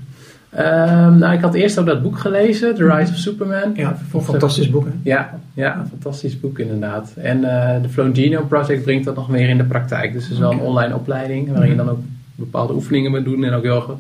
Um, 0.59 1.19
nou, 1.19 1.35
ik 1.35 1.41
had 1.41 1.55
eerst 1.55 1.79
ook 1.79 1.87
dat 1.87 2.03
boek 2.03 2.19
gelezen, 2.19 2.75
The 2.75 2.95
Rise 2.95 3.13
of 3.13 3.19
Superman. 3.19 3.73
Ja, 3.75 3.97
een 4.13 4.23
fantastisch 4.23 4.71
boek. 4.71 4.85
Hè? 4.85 4.91
Ja, 5.03 5.39
ja, 5.55 5.79
een 5.79 5.87
fantastisch 5.87 6.41
boek 6.41 6.59
inderdaad. 6.59 7.13
En 7.17 7.41
de 7.83 7.89
Flow 7.89 8.15
Genome 8.17 8.47
Project 8.47 8.83
bringt 8.83 9.05
dat 9.05 9.15
nog 9.15 9.29
meer 9.29 9.49
in 9.49 9.57
de 9.57 9.65
praktijk. 9.65 10.13
Dus 10.13 10.23
het 10.23 10.33
is 10.33 10.39
wel 10.39 10.53
een 10.53 10.61
online 10.61 10.95
opleiding 10.95 11.53
waarin 11.53 11.71
je 11.71 11.77
dan 11.77 11.89
ook 11.89 12.01
bepaalde 12.35 12.73
oefeningen 12.73 13.11
moet 13.11 13.25
doen 13.25 13.45
en 13.45 13.53
ook 13.53 13.63
heel 13.63 13.99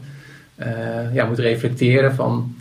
ja, 1.12 1.26
moet 1.26 1.38
reflecteren 1.38 2.14
van 2.14 2.54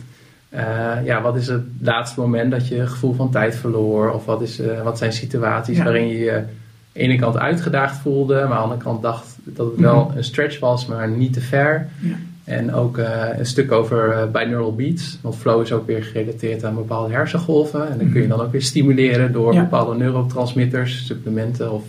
uh, 0.54 0.60
ja, 1.04 1.22
wat 1.22 1.36
is 1.36 1.46
het 1.48 1.62
laatste 1.80 2.20
moment 2.20 2.50
dat 2.50 2.68
je 2.68 2.86
gevoel 2.86 3.14
van 3.14 3.30
tijd 3.30 3.56
verloor 3.56 4.10
of 4.12 4.24
wat, 4.24 4.42
is, 4.42 4.60
uh, 4.60 4.82
wat 4.82 4.98
zijn 4.98 5.12
situaties 5.12 5.76
Ja. 5.76 5.84
waarin 5.84 6.08
je 6.08 6.18
je 6.18 6.32
aan 6.36 6.46
de 6.92 7.00
ene 7.00 7.16
kant 7.16 7.38
uitgedaagd 7.38 7.96
voelde, 7.98 8.34
maar 8.34 8.42
aan 8.42 8.48
de 8.48 8.56
andere 8.62 8.80
kant 8.82 9.02
dacht 9.02 9.36
dat 9.44 9.66
het 9.70 9.80
wel 9.80 10.04
Mhm. 10.04 10.16
een 10.16 10.24
stretch 10.24 10.58
was, 10.58 10.86
maar 10.86 11.08
niet 11.08 11.32
te 11.32 11.40
ver. 11.40 11.86
Ja. 12.00 12.14
En 12.44 12.72
ook 12.74 12.98
uh, 12.98 13.22
een 13.38 13.46
stuk 13.46 13.72
over 13.72 14.08
uh, 14.08 14.30
binaural 14.32 14.74
beats. 14.74 15.18
Want 15.22 15.36
flow 15.36 15.62
is 15.62 15.72
ook 15.72 15.86
weer 15.86 16.02
gerelateerd 16.04 16.64
aan 16.64 16.74
bepaalde 16.74 17.14
hersengolven. 17.14 17.90
En 17.90 17.98
dan 17.98 18.10
kun 18.12 18.22
je 18.22 18.28
dan 18.28 18.40
ook 18.40 18.52
weer 18.52 18.62
stimuleren 18.62 19.32
door 19.32 19.54
Ja. 19.54 19.60
bepaalde 19.60 19.94
neurotransmitters, 19.96 21.06
supplementen 21.06 21.72
of 21.72 21.82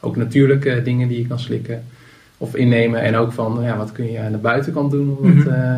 ook 0.00 0.16
natuurlijke 0.16 0.82
dingen 0.82 1.08
die 1.08 1.18
je 1.18 1.26
kan 1.26 1.38
slikken 1.38 1.82
of 2.42 2.54
innemen. 2.54 3.00
En 3.02 3.16
ook 3.16 3.32
van 3.32 3.58
ja, 3.62 3.76
wat 3.76 3.92
kun 3.92 4.10
je 4.12 4.20
aan 4.20 4.32
de 4.32 4.38
buitenkant 4.38 4.90
doen 4.90 5.16
om 5.20 5.26
het 5.26 5.34
Mhm. 5.46 5.48
uh, 5.48 5.76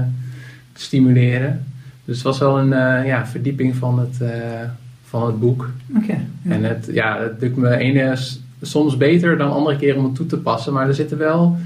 te 0.72 0.80
stimuleren. 0.82 1.64
Dus 2.04 2.14
het 2.16 2.24
was 2.24 2.38
wel 2.38 2.58
een 2.58 2.68
uh, 3.02 3.06
ja, 3.06 3.26
verdieping 3.26 3.76
van 3.76 3.98
het, 3.98 4.18
uh, 4.22 4.28
van 5.04 5.26
het 5.26 5.40
boek. 5.40 5.70
Oké. 5.96 6.12
ja. 6.42 6.50
En 6.54 6.64
het, 6.64 6.88
ja, 6.92 7.18
het 7.20 7.32
lukt 7.40 7.56
me 7.56 7.76
ene 7.76 8.14
soms 8.62 8.96
beter 8.96 9.36
dan 9.36 9.52
andere 9.52 9.76
keren 9.76 9.98
om 9.98 10.04
het 10.04 10.14
toe 10.14 10.26
te 10.26 10.38
passen. 10.38 10.72
Maar 10.72 10.88
er 10.88 10.94
zitten 10.94 11.18
wel 11.18 11.56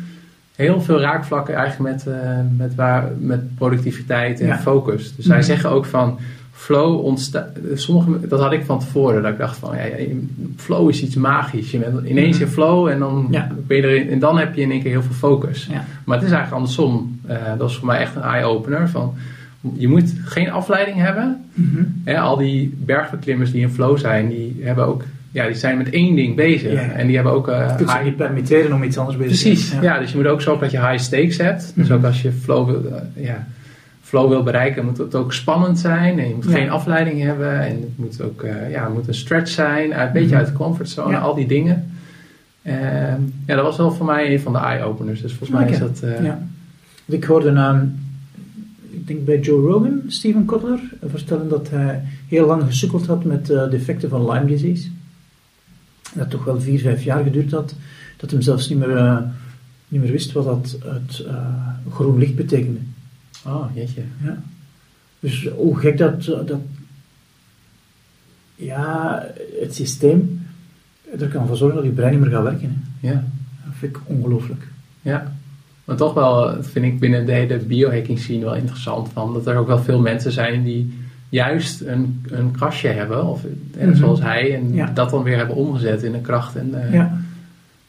heel 0.56 0.80
veel 0.80 1.00
raakvlakken 1.00 1.54
eigenlijk 1.54 1.90
met, 1.94 2.14
uh, 2.14 2.14
met, 2.56 2.74
waar, 2.74 3.04
met 3.18 3.54
productiviteit 3.56 4.40
en 4.40 4.46
Ja. 4.46 4.58
focus. 4.58 5.02
Dus 5.16 5.24
Mhm. 5.26 5.34
zij 5.34 5.42
zeggen 5.42 5.70
ook 5.70 5.84
van 5.86 6.18
flow 6.58 7.04
ontstaat. 7.04 7.48
Sommige, 7.74 8.28
dat 8.28 8.40
had 8.40 8.52
ik 8.52 8.64
van 8.64 8.78
tevoren. 8.78 9.22
Dat 9.22 9.32
ik 9.32 9.38
dacht 9.38 9.56
van 9.58 9.76
ja, 9.76 9.82
flow 10.56 10.88
is 10.88 11.02
iets 11.02 11.14
magisch. 11.14 11.70
Je 11.70 11.78
bent 11.78 12.06
ineens 12.06 12.40
in 12.40 12.46
flow 12.46 12.88
en 12.88 12.98
dan, 12.98 13.22
Mhm. 13.22 13.32
Ja. 13.32 13.48
ben 13.66 13.76
je 13.76 13.82
erin, 13.82 14.10
en 14.10 14.18
dan 14.18 14.38
heb 14.38 14.54
je 14.54 14.60
in 14.60 14.70
één 14.70 14.82
keer 14.82 14.90
heel 14.90 15.02
veel 15.02 15.14
focus. 15.14 15.66
Ja. 15.70 15.84
Maar 16.04 16.16
het 16.16 16.26
is 16.26 16.32
eigenlijk 16.32 16.52
andersom. 16.62 17.20
Uh, 17.30 17.36
dat 17.58 17.70
is 17.70 17.76
voor 17.76 17.86
mij 17.86 17.98
echt 17.98 18.16
een 18.16 18.22
eye-opener. 18.22 18.88
Van, 18.88 19.14
je 19.76 19.88
moet 19.88 20.14
geen 20.24 20.50
afleiding 20.50 20.96
hebben. 20.96 21.44
Mhm. 21.54 22.16
Al 22.16 22.36
die 22.36 22.74
bergbeklimmers 22.84 23.50
die 23.52 23.60
in 23.60 23.70
flow 23.70 23.98
zijn, 23.98 24.28
die 24.28 24.56
hebben 24.60 24.86
ook 24.86 25.02
ja, 25.30 25.46
die 25.46 25.54
zijn 25.54 25.76
met 25.78 25.90
één 25.90 26.14
ding 26.16 26.36
bezig. 26.36 26.80
En 26.80 27.06
die 27.06 27.14
hebben 27.14 27.32
ook... 27.32 27.48
Uh, 27.48 27.74
Je 27.78 28.04
niet 28.04 28.16
permitteren 28.16 28.72
om 28.72 28.82
iets 28.82 28.98
anders 28.98 29.16
bezig 29.16 29.36
te 29.38 29.42
Precies, 29.42 29.68
zijn. 29.68 29.82
ja. 29.82 29.98
Dus 29.98 30.10
je 30.10 30.16
moet 30.16 30.26
ook 30.26 30.40
zorgen 30.42 30.62
dat 30.62 30.70
je 30.70 30.80
high 30.88 30.98
stakes 31.02 31.36
hebt. 31.36 31.72
Dus 31.74 31.86
Mhm. 31.88 31.96
ook 31.96 32.04
als 32.04 32.22
je 32.22 32.32
flow 32.32 32.66
wil, 32.70 32.82
uh, 32.84 33.24
ja, 33.24 33.46
flow 34.08 34.28
wil 34.28 34.42
bereiken, 34.42 34.84
moet 34.84 34.98
het 34.98 35.14
ook 35.14 35.32
spannend 35.32 35.78
zijn. 35.78 36.18
En 36.18 36.28
je 36.28 36.34
moet 36.34 36.44
Ja. 36.44 36.50
geen 36.50 36.70
afleiding 36.70 37.22
hebben. 37.22 37.60
En 37.60 37.74
het 37.80 37.96
moet 37.96 38.22
ook 38.22 38.42
eh, 38.42 38.70
ja, 38.70 38.88
moet 38.88 39.08
een 39.08 39.14
stretch 39.14 39.50
zijn. 39.50 40.00
Een 40.00 40.12
beetje 40.12 40.28
Mhm. 40.28 40.36
uit 40.38 40.46
de 40.46 40.52
comfortzone, 40.52 41.12
Ja. 41.12 41.18
al 41.18 41.34
die 41.34 41.46
dingen. 41.46 41.90
Ehm, 42.62 43.20
ja, 43.46 43.54
dat 43.54 43.62
was 43.64 43.76
wel 43.76 43.92
voor 43.92 44.06
mij 44.06 44.32
een 44.32 44.40
van 44.40 44.52
de 44.52 44.58
eye-openers. 44.58 45.20
Dus 45.20 45.32
volgens 45.34 45.58
mij 45.60 45.70
is 45.70 45.78
dat... 45.78 46.00
eh, 46.02 46.24
Ja. 46.24 46.46
Ik 47.06 47.24
hoorde, 47.24 47.48
um, 47.48 47.98
ik 48.90 49.06
denk 49.06 49.24
bij 49.24 49.38
Joe 49.40 49.60
Rogan, 49.70 50.00
Steven 50.06 50.44
Kotler, 50.44 50.78
vertellen 51.06 51.48
dat 51.48 51.70
hij 51.70 52.02
heel 52.28 52.46
lang 52.46 52.62
gesukkeld 52.62 53.06
had 53.06 53.24
met 53.24 53.50
eh, 53.50 53.70
de 53.70 53.76
effecten 53.76 54.08
van 54.08 54.30
Lyme 54.30 54.46
disease. 54.46 54.88
Dat 56.14 56.30
toch 56.30 56.44
wel 56.44 56.60
vier, 56.60 56.78
vijf 56.80 57.02
jaar 57.02 57.22
geduurd 57.22 57.50
had. 57.52 57.74
Dat 58.16 58.30
hem 58.30 58.40
zelfs 58.40 58.68
niet 58.68 58.78
meer, 58.78 59.22
niet 59.88 60.00
meer 60.00 60.10
wist 60.12 60.32
wat 60.32 60.44
dat 60.44 60.78
het 60.84 61.26
groen 61.92 62.18
licht 62.18 62.34
betekende. 62.36 62.78
Oh, 63.48 63.64
jeetje. 63.74 64.02
Ja. 64.24 64.42
Dus 65.20 65.48
hoe 65.56 65.78
gek 65.78 65.98
dat, 65.98 66.24
dat 66.24 66.60
ja, 68.54 69.22
het 69.60 69.74
systeem 69.74 70.46
er 71.18 71.28
kan 71.28 71.46
voor 71.46 71.56
zorgen 71.56 71.76
dat 71.76 71.84
je 71.86 71.90
brein 71.90 72.12
niet 72.12 72.20
meer 72.20 72.30
gaat 72.30 72.42
werken. 72.42 72.82
Hè. 73.00 73.08
Ja. 73.08 73.24
Dat 73.64 73.74
vind 73.78 73.96
ik 73.96 74.02
ongelooflijk. 74.04 74.68
Ja, 75.00 75.32
maar 75.84 75.96
toch 75.96 76.14
wel 76.14 76.62
vind 76.62 76.84
ik 76.84 76.98
binnen 77.00 77.26
de 77.26 77.32
hele 77.32 77.58
biohacking 77.58 78.18
scene 78.18 78.44
wel 78.44 78.54
interessant 78.54 79.08
van 79.12 79.32
dat 79.32 79.46
er 79.46 79.56
ook 79.56 79.66
wel 79.66 79.82
veel 79.82 80.00
mensen 80.00 80.32
zijn 80.32 80.64
die 80.64 80.98
juist 81.28 81.80
een, 81.80 82.24
een 82.28 82.50
krasje 82.50 82.88
hebben, 82.88 83.26
of 83.26 83.44
Mhm. 83.78 83.94
zoals 83.94 84.20
hij, 84.20 84.54
en 84.54 84.74
Ja. 84.74 84.86
dat 84.94 85.10
dan 85.10 85.22
weer 85.22 85.36
hebben 85.36 85.56
omgezet 85.56 86.02
in 86.02 86.14
een 86.14 86.20
kracht. 86.20 86.56
En 86.56 86.82
eh, 86.84 86.92
Ja, 86.92 87.20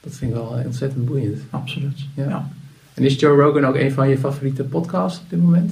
dat 0.02 0.16
vind 0.16 0.32
ik 0.32 0.38
wel 0.38 0.62
ontzettend 0.66 1.06
boeiend. 1.06 1.40
absoluut. 1.50 2.00
Ja. 2.14 2.24
Ja. 2.24 2.50
En 2.94 3.04
is 3.04 3.20
Joe 3.20 3.42
Rogan 3.42 3.66
ook 3.66 3.76
een 3.76 3.92
van 3.92 4.10
je 4.10 4.18
favoriete 4.18 4.64
podcasts 4.64 5.20
op 5.20 5.30
dit 5.30 5.42
moment? 5.42 5.72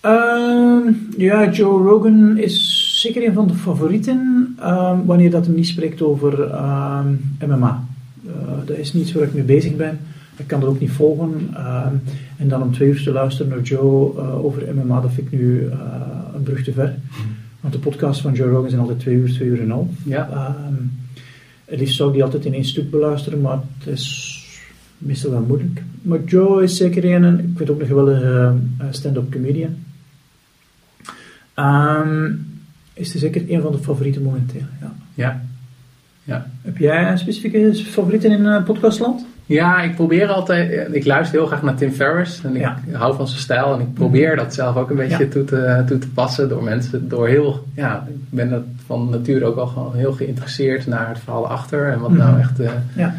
Ehm, 0.00 0.92
ja, 1.16 1.50
Joe 1.50 1.82
Rogan 1.82 2.36
is 2.36 2.78
zeker 3.00 3.26
een 3.26 3.32
van 3.32 3.46
de 3.46 3.54
favorieten 3.54 4.54
ehm, 4.60 5.04
wanneer 5.04 5.30
dat 5.30 5.46
hem 5.46 5.54
niet 5.54 5.66
spreekt 5.66 6.02
over 6.02 6.50
ehm, 6.50 7.12
MMA. 7.46 7.84
Eh, 8.26 8.32
dat 8.64 8.76
is 8.76 8.92
niet 8.92 9.12
waar 9.12 9.22
ik 9.22 9.34
mee 9.34 9.42
bezig 9.42 9.76
ben. 9.76 9.98
Ik 10.36 10.46
kan 10.46 10.60
dat 10.60 10.68
ook 10.68 10.80
niet 10.80 10.90
volgen. 10.90 11.50
En 12.36 12.48
dan 12.48 12.62
om 12.62 12.72
twee 12.72 12.88
uur 12.88 13.02
te 13.02 13.12
luisteren 13.12 13.50
naar 13.50 13.60
Joe 13.60 14.18
eh, 14.18 14.44
over 14.44 14.74
MMA, 14.74 15.00
dat 15.00 15.12
vind 15.12 15.32
ik 15.32 15.38
nu 15.38 15.68
eh, 15.68 15.78
een 16.34 16.42
brug 16.42 16.64
te 16.64 16.72
ver. 16.72 16.94
Want 17.60 17.74
de 17.74 17.80
podcasts 17.80 18.22
van 18.22 18.32
Joe 18.32 18.50
Rogan 18.50 18.68
zijn 18.68 18.80
altijd 18.80 19.00
twee 19.00 19.14
uur, 19.14 19.32
twee 19.32 19.48
uur 19.48 19.60
en 19.60 19.70
half. 19.70 19.88
Ja. 20.04 20.56
Het 21.64 21.78
liefst 21.78 21.96
zou 21.96 22.08
ik 22.08 22.14
die 22.14 22.24
altijd 22.24 22.44
in 22.44 22.54
één 22.54 22.64
stuk 22.64 22.90
beluisteren, 22.90 23.40
maar 23.40 23.58
het 23.78 23.86
is 23.86 24.27
meestal 24.98 25.30
wel 25.30 25.40
moeilijk. 25.40 25.82
Maar 26.02 26.18
Joe 26.24 26.62
is 26.62 26.76
zeker 26.76 27.04
een, 27.14 27.24
en 27.24 27.38
ik 27.38 27.56
vind 27.56 27.70
ook 27.70 27.80
een 27.80 27.86
geweldige 27.86 28.54
eh, 28.78 28.86
stand-up 28.90 29.32
comedian. 29.32 29.76
Ehm, 31.54 32.30
is 32.94 33.12
er 33.14 33.18
zeker 33.20 33.42
een 33.50 33.62
van 33.62 33.72
de 33.72 33.78
favorieten 33.78 34.22
momenteel. 34.22 34.62
Ja. 34.80 34.92
Ja. 35.14 35.40
Ja. 36.24 36.46
Heb 36.62 36.76
jij 36.78 37.10
een 37.10 37.18
specifieke 37.18 37.74
favorieten 37.74 38.30
in 38.30 38.46
eh, 38.46 38.64
podcastland? 38.64 39.26
Ja, 39.46 39.82
ik 39.82 39.94
probeer 39.94 40.28
altijd. 40.28 40.70
eh, 40.70 40.94
Ik 40.94 41.04
luister 41.06 41.38
heel 41.38 41.46
graag 41.46 41.62
naar 41.62 41.74
Tim 41.76 41.90
Ferriss 41.92 42.44
en 42.44 42.54
ik 42.54 42.60
Ja. 42.60 42.78
hou 42.92 43.16
van 43.16 43.28
zijn 43.28 43.40
stijl 43.40 43.74
en 43.74 43.80
ik 43.80 43.94
probeer 43.94 44.36
dat 44.36 44.54
zelf 44.54 44.76
ook 44.76 44.90
een 44.90 44.96
beetje 44.96 45.24
Ja. 45.24 45.30
toe, 45.30 45.44
te, 45.44 45.82
toe 45.86 45.98
te 45.98 46.08
passen 46.08 46.48
door 46.48 46.62
mensen. 46.64 47.08
Door 47.08 47.28
heel, 47.28 47.66
ja, 47.74 48.06
ik 48.08 48.14
ben 48.30 48.50
dat 48.50 48.62
van 48.86 49.10
nature 49.10 49.44
ook 49.44 49.56
al 49.56 49.66
gewoon 49.66 49.94
heel 49.96 50.12
geïnteresseerd 50.12 50.86
naar 50.86 51.08
het 51.08 51.18
verhaal 51.18 51.48
achter 51.48 51.92
en 51.92 51.98
wat 52.00 52.10
Mhm. 52.10 52.18
nou 52.18 52.38
echt 52.40 52.56
de 52.56 52.70
Ja. 52.96 53.14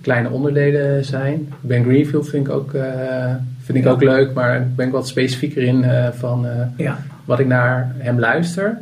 Kleine 0.00 0.30
onderdelen 0.30 1.04
zijn. 1.04 1.52
Ben 1.60 1.84
Greenfield 1.84 2.28
vind 2.28 2.46
ik 2.46 2.52
ook, 2.52 2.72
eh, 2.74 3.34
vind 3.62 3.78
ik 3.78 3.84
Ja. 3.84 3.90
ook 3.90 4.02
leuk, 4.02 4.34
maar 4.34 4.56
ik 4.60 4.76
ben 4.76 4.86
ik 4.86 4.92
wat 4.92 5.08
specifieker 5.08 5.62
in 5.62 5.84
eh, 5.84 6.08
van 6.12 6.46
eh, 6.46 6.52
Ja. 6.76 6.98
wat 7.24 7.38
ik 7.38 7.46
naar 7.46 7.92
hem 7.98 8.18
luister. 8.18 8.78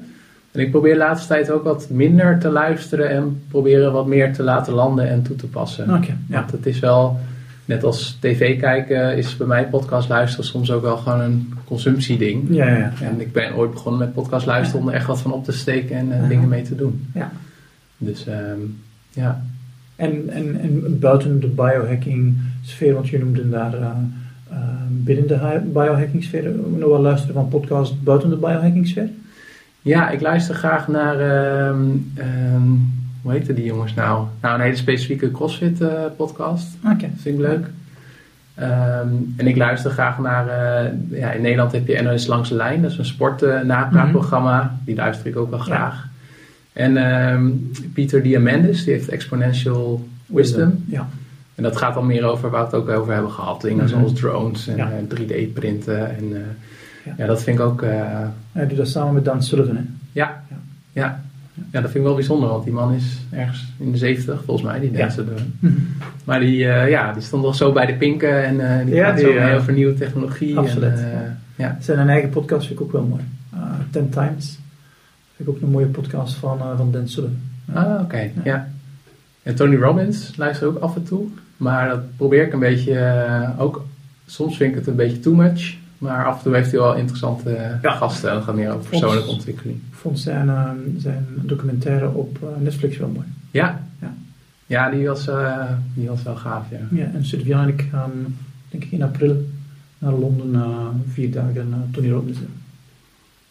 En 0.53 0.61
ik 0.61 0.71
probeer 0.71 0.93
de 0.93 0.99
laatste 0.99 1.29
tijd 1.29 1.51
ook 1.51 1.64
wat 1.64 1.91
minder 1.91 2.39
te 2.39 2.49
luisteren 2.49 3.11
en 3.11 3.43
proberen 3.49 3.93
wat 3.93 4.07
meer 4.07 4.33
te 4.33 4.43
laten 4.43 4.73
landen 4.73 5.09
en 5.09 5.23
toe 5.23 5.37
te 5.37 5.47
passen. 5.47 5.95
Oké. 5.95 6.17
Ja. 6.29 6.39
Want 6.39 6.51
het 6.51 6.67
is 6.67 6.79
wel, 6.79 7.19
net 7.64 7.85
als 7.85 8.17
tv 8.21 8.61
kijken, 8.61 9.17
is 9.17 9.37
bij 9.37 9.47
mij 9.47 9.67
podcast 9.67 10.09
luisteren 10.09 10.45
soms 10.45 10.71
ook 10.71 10.83
wel 10.83 10.97
gewoon 10.97 11.21
een 11.21 11.55
consumptieding. 11.64 12.47
Ja, 12.51 12.67
ja, 12.69 12.77
ja. 12.77 12.93
En 13.01 13.21
ik 13.21 13.33
ben 13.33 13.55
ooit 13.55 13.71
begonnen 13.71 14.01
met 14.01 14.12
podcast 14.12 14.47
luisteren 14.47 14.81
om 14.83 14.89
er 14.89 14.95
echt 14.95 15.07
wat 15.07 15.21
van 15.21 15.33
op 15.33 15.45
te 15.45 15.53
steken 15.53 15.97
en 15.97 16.29
dingen 16.29 16.49
mee 16.49 16.62
te 16.62 16.75
doen. 16.75 17.07
Ja. 17.14 17.31
Dus 17.99 18.27
ehm, 18.27 18.59
ja. 19.12 19.43
En, 19.97 20.28
en, 20.28 20.61
en 20.61 20.99
buiten 20.99 21.40
de 21.40 21.49
biohacking 21.49 22.36
sfeer, 22.62 22.94
want 22.94 23.09
je 23.09 23.18
noemde 23.18 23.49
daar 23.49 23.74
eh, 23.74 23.90
eh, 24.51 24.59
binnen 24.90 25.26
de 25.26 25.61
biohacking 25.72 26.24
sfeer 26.24 26.51
nog 26.76 26.88
wel 26.88 27.01
luisteren 27.01 27.34
van 27.34 27.49
podcasts 27.49 28.03
buiten 28.03 28.30
de 28.30 28.36
biohacking 28.36 28.86
sfeer? 28.86 29.09
ja, 29.86 30.11
ik 30.11 30.20
luister 30.20 30.55
graag 30.55 30.88
naar, 30.88 31.20
ehm, 31.20 31.80
ehm, 32.14 32.70
hoe 33.22 33.32
heette 33.32 33.55
die 33.55 33.64
jongens 33.64 33.94
nou? 33.94 34.26
Nou, 34.40 34.55
een 34.55 34.61
hele 34.61 34.76
specifieke 34.76 35.30
CrossFit 35.30 35.80
eh, 35.80 35.88
podcast. 36.16 36.76
Oké. 36.84 36.97
Dat 37.01 37.20
vind 37.20 37.38
ik 37.38 37.40
leuk. 37.40 37.66
Ehm, 38.55 39.09
en 39.36 39.47
ik 39.47 39.57
luister 39.57 39.90
graag 39.90 40.18
naar, 40.18 40.49
eh, 40.49 40.92
ja, 41.11 41.30
in 41.30 41.42
Nederland 41.42 41.72
heb 41.72 41.86
je 41.86 42.03
NOS 42.03 42.26
Langs 42.26 42.49
de 42.49 42.55
Lijn, 42.55 42.82
dat 42.82 42.90
is 42.90 42.99
een 42.99 43.05
sportnapraatprogramma. 43.05 44.76
Die 44.84 44.97
luister 44.97 45.26
ik 45.26 45.36
ook 45.36 45.51
wel 45.51 45.59
graag. 45.59 46.09
En 46.77 46.97
ehm, 46.97 47.51
Pieter 47.93 48.22
Diamandis, 48.22 48.85
die 48.85 48.93
heeft 48.93 49.09
Exponential 49.09 50.09
Wisdom. 50.27 50.85
Ja. 50.87 51.09
En 51.55 51.62
dat 51.62 51.77
gaat 51.77 51.95
dan 51.95 52.07
meer 52.07 52.24
over 52.24 52.51
waar 52.51 52.61
we 52.61 52.66
het 52.66 52.74
ook 52.77 52.89
over 52.99 53.12
hebben 53.12 53.31
gehad. 53.31 53.61
Dingen 53.61 53.85
Mhm. 53.85 53.89
zoals 53.89 54.12
drones 54.12 54.66
en 54.68 54.77
Ja. 54.77 54.91
eh, 54.91 55.09
3D 55.09 55.53
printen. 55.55 56.16
En 56.16 56.24
eh, 56.35 56.41
Ja. 57.05 57.14
ja. 57.16 57.27
dat 57.27 57.43
vind 57.43 57.59
ik 57.59 57.64
ook, 57.64 57.83
eh, 57.83 57.91
Hij 58.53 58.66
doet 58.66 58.77
dat 58.77 58.89
samen 58.89 59.14
met 59.14 59.24
Dan 59.24 59.43
Sullivan, 59.43 59.77
hè? 59.77 59.83
ja, 60.12 60.43
Ja. 60.51 60.57
ja. 60.93 61.24
Ja, 61.55 61.81
dat 61.81 61.91
vind 61.91 61.95
ik 61.95 62.03
wel 62.03 62.14
bijzonder, 62.14 62.49
want 62.49 62.64
die 62.64 62.72
man 62.72 62.93
is 62.95 63.18
ergens 63.31 63.72
in 63.79 63.93
de 63.93 63.99
70 63.99 64.43
volgens 64.45 64.66
mij, 64.66 64.81
die 64.81 64.93
Ja. 64.93 64.99
dansen 64.99 65.27
doen. 65.27 65.89
Maar 66.24 66.41
die, 66.41 66.68
eh, 66.68 66.89
ja, 66.91 67.12
die 67.12 67.22
stond 67.22 67.43
wel 67.43 67.55
zo 67.55 67.72
bij 67.72 67.87
de 67.87 67.95
pinken 67.95 68.45
en 68.45 68.61
eh, 68.79 68.85
die 68.87 68.95
Ja, 68.95 69.03
praat 69.09 69.20
zo 69.20 69.27
mee 69.33 69.39
eh, 69.39 69.57
over 69.57 69.72
nieuwe 69.72 69.95
technologie. 69.95 70.59
absoluut. 70.59 70.93
En, 70.99 71.12
eh, 71.12 71.18
ja. 71.57 71.77
Zijn 71.81 72.09
eigen 72.09 72.31
podcast 72.31 72.66
vind 72.66 72.79
ik 72.81 72.85
ook 72.87 72.93
wel 72.93 73.03
mooi. 73.05 73.22
Uh, 73.55 73.61
Ten 73.91 74.09
Times. 74.09 74.59
Vind 75.37 75.49
ik 75.49 75.55
ook 75.55 75.61
een 75.62 75.70
mooie 75.70 75.87
podcast 75.87 76.34
van, 76.34 76.59
eh, 76.61 76.76
van 76.76 76.93
Dan 76.93 77.09
Sullivan. 77.09 77.39
Ah, 77.72 78.01
oké, 78.03 78.30
ja. 78.45 78.68
En 79.43 79.55
Tony 79.55 79.76
Robbins 79.76 80.37
luister 80.37 80.68
ook 80.68 80.78
af 80.78 80.97
en 80.97 81.05
toe, 81.05 81.26
maar 81.57 81.89
dat 81.89 82.16
probeer 82.16 82.47
ik 82.47 82.53
een 82.53 82.59
beetje 82.59 82.99
eh, 82.99 83.61
ook. 83.61 83.84
Soms 84.26 84.57
vind 84.57 84.70
ik 84.70 84.76
het 84.78 84.87
een 84.87 84.97
beetje 84.97 85.20
too 85.20 85.34
much, 85.34 85.76
maar 85.99 86.26
af 86.26 86.37
en 86.37 86.43
toe 86.43 86.55
heeft 86.55 86.70
hij 86.70 86.80
wel 86.80 86.95
interessante 86.97 87.51
eh, 87.51 87.82
Ja. 87.82 87.91
gasten 87.93 88.30
en 88.30 88.43
gaat 88.43 88.55
meer 88.55 88.72
over 88.72 88.89
persoonlijke 88.91 89.28
ontwikkeling. 89.28 89.76
Ik 89.76 89.95
vond 89.95 90.18
zijn, 90.18 90.49
eh, 90.49 90.70
zijn 90.99 91.26
documentaire 91.34 92.09
op 92.09 92.39
Netflix 92.59 92.97
wel 92.97 93.09
mooi. 93.09 93.26
Ja, 93.51 93.82
Ja. 94.01 94.14
ja 94.66 94.91
die, 94.91 95.07
was, 95.07 95.28
die 95.95 96.09
was 96.09 96.22
wel 96.22 96.37
gaaf, 96.37 96.64
ja. 96.70 96.78
Ja, 96.99 97.11
en 97.14 97.24
Sylvia 97.24 97.62
en 97.62 97.68
ik 97.68 97.87
gaan, 97.91 98.11
denk 98.70 98.84
ik 98.84 98.91
in 98.93 99.03
april, 99.03 99.47
naar 99.99 100.12
Londen 100.12 100.62
vier 101.09 101.30
dagen 101.32 101.89
Tony 101.91 102.11
Robbins. 102.11 102.39
doen. 102.39 102.53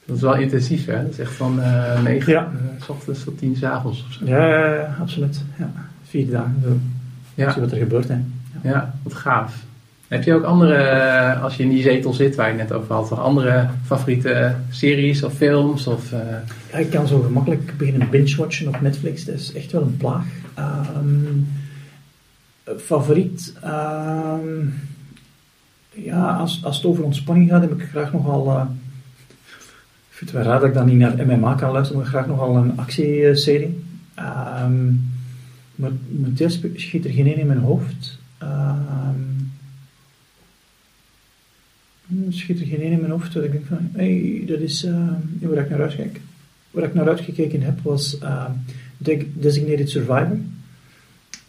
Dat 0.05 0.15
is 0.15 0.21
wel 0.21 0.35
intensief, 0.35 0.85
hè? 0.85 1.01
Dat 1.01 1.11
is 1.11 1.19
echt 1.19 1.31
van 1.33 1.61
eh 1.61 2.01
9 2.01 2.31
Ja. 2.33 2.51
s 2.85 2.89
ochtends 2.89 3.23
tot 3.23 3.37
10 3.37 3.55
s 3.55 3.63
avonds 3.63 4.05
of 4.07 4.13
zo. 4.13 4.25
Ja, 4.25 4.95
absoluut. 5.01 5.41
Ja, 5.59 5.71
vier 6.03 6.29
dagen. 6.29 6.55
Zo. 6.63 6.77
Ja. 7.35 7.51
Zie 7.51 7.61
wat 7.61 7.71
er 7.71 7.77
gebeurt, 7.77 8.07
hè. 8.07 8.17
Ja, 8.63 8.93
wat 9.03 9.13
gaaf. 9.13 9.63
Heb 10.07 10.23
je 10.23 10.33
ook 10.33 10.43
andere, 10.43 10.73
eh, 10.75 11.43
als 11.43 11.55
je 11.55 11.63
in 11.63 11.69
die 11.69 11.81
zetel 11.81 12.13
zit 12.13 12.35
waar 12.35 12.49
je 12.49 12.55
net 12.57 12.71
over 12.73 12.93
had, 12.93 13.09
nog 13.09 13.19
andere 13.19 13.67
favoriete 13.85 14.55
series 14.69 15.23
of 15.23 15.33
films? 15.33 15.87
Of, 15.87 16.11
eh, 16.11 16.19
Ja, 16.71 16.77
ik 16.77 16.89
kan 16.89 17.07
zo 17.07 17.21
gemakkelijk 17.21 17.77
beginnen 17.77 18.09
binge-watchen 18.09 18.67
op 18.67 18.81
Netflix. 18.81 19.25
Dat 19.25 19.35
is 19.35 19.53
echt 19.53 19.71
wel 19.71 19.81
een 19.81 19.97
plaag. 19.97 20.25
Ehm, 20.53 21.39
favoriet? 22.77 23.53
ehm, 23.61 24.65
ja, 25.93 26.31
als, 26.35 26.61
als 26.63 26.75
het 26.77 26.85
over 26.85 27.03
ontspanning 27.03 27.49
gaat, 27.49 27.61
heb 27.61 27.71
ik 27.81 27.87
graag 27.89 28.13
nogal... 28.13 28.67
eh 30.15 30.21
ik 30.21 30.31
vind 30.31 30.31
het 30.31 30.31
wel 30.31 30.43
raar 30.43 30.59
dat 30.59 30.69
ik 30.69 30.75
dan 30.75 30.85
niet 30.85 30.97
naar 30.97 31.25
MMA 31.37 31.53
kan 31.55 31.71
luisteren, 31.71 32.01
maar 32.01 32.09
graag 32.11 32.27
nogal 32.27 32.55
een 32.57 32.77
actieserie. 32.77 33.83
Ehm 34.15 34.93
maar 35.75 35.91
momenteel 36.09 36.49
schiet 36.75 37.05
er 37.05 37.11
geen 37.11 37.27
één 37.27 37.37
in 37.37 37.47
mijn 37.47 37.59
hoofd. 37.59 38.19
Hmm, 42.07 42.31
schiet 42.31 42.59
er 42.59 42.65
geen 42.67 42.81
één 42.81 42.91
in 42.91 42.99
mijn 42.99 43.11
hoofd 43.11 43.33
dat 43.33 43.43
ik 43.43 43.51
denk 43.51 43.65
van, 43.65 43.89
hey, 43.93 44.43
dat 44.47 44.59
is 44.59 44.83
ehm, 44.83 45.13
ja, 45.39 45.47
waar 45.47 45.57
ik 45.63 45.69
naar 45.69 45.81
uitkijk. 45.81 46.21
Waar 46.71 46.83
ik 46.83 46.93
naar 46.93 47.07
uitgekeken 47.07 47.61
heb 47.61 47.79
was 47.81 48.17
ehm, 48.19 48.51
De- 48.97 49.27
Designated 49.33 49.89
Survivor. 49.89 50.37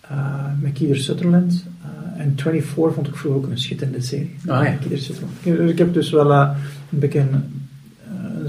eh, 0.01 0.45
met 0.61 0.73
Kiefer 0.73 0.97
Sutherland. 0.97 1.65
eh, 1.83 2.21
en 2.21 2.33
24 2.37 2.95
vond 2.95 3.07
ik 3.07 3.17
vroeger 3.17 3.41
ook 3.45 3.51
een 3.51 3.59
schitterende 3.59 4.01
serie. 4.01 4.35
Oh 4.47 4.63
ja. 4.65 4.77
Sutherland. 4.97 5.35
Ik 5.43 5.45
heb- 5.59 5.69
Ik 5.69 5.79
heb 5.79 5.93
dus 5.95 6.11
wel 6.11 6.33
eh, 6.33 6.51
een 6.93 6.99
eh, 6.99 7.35
een 7.35 7.69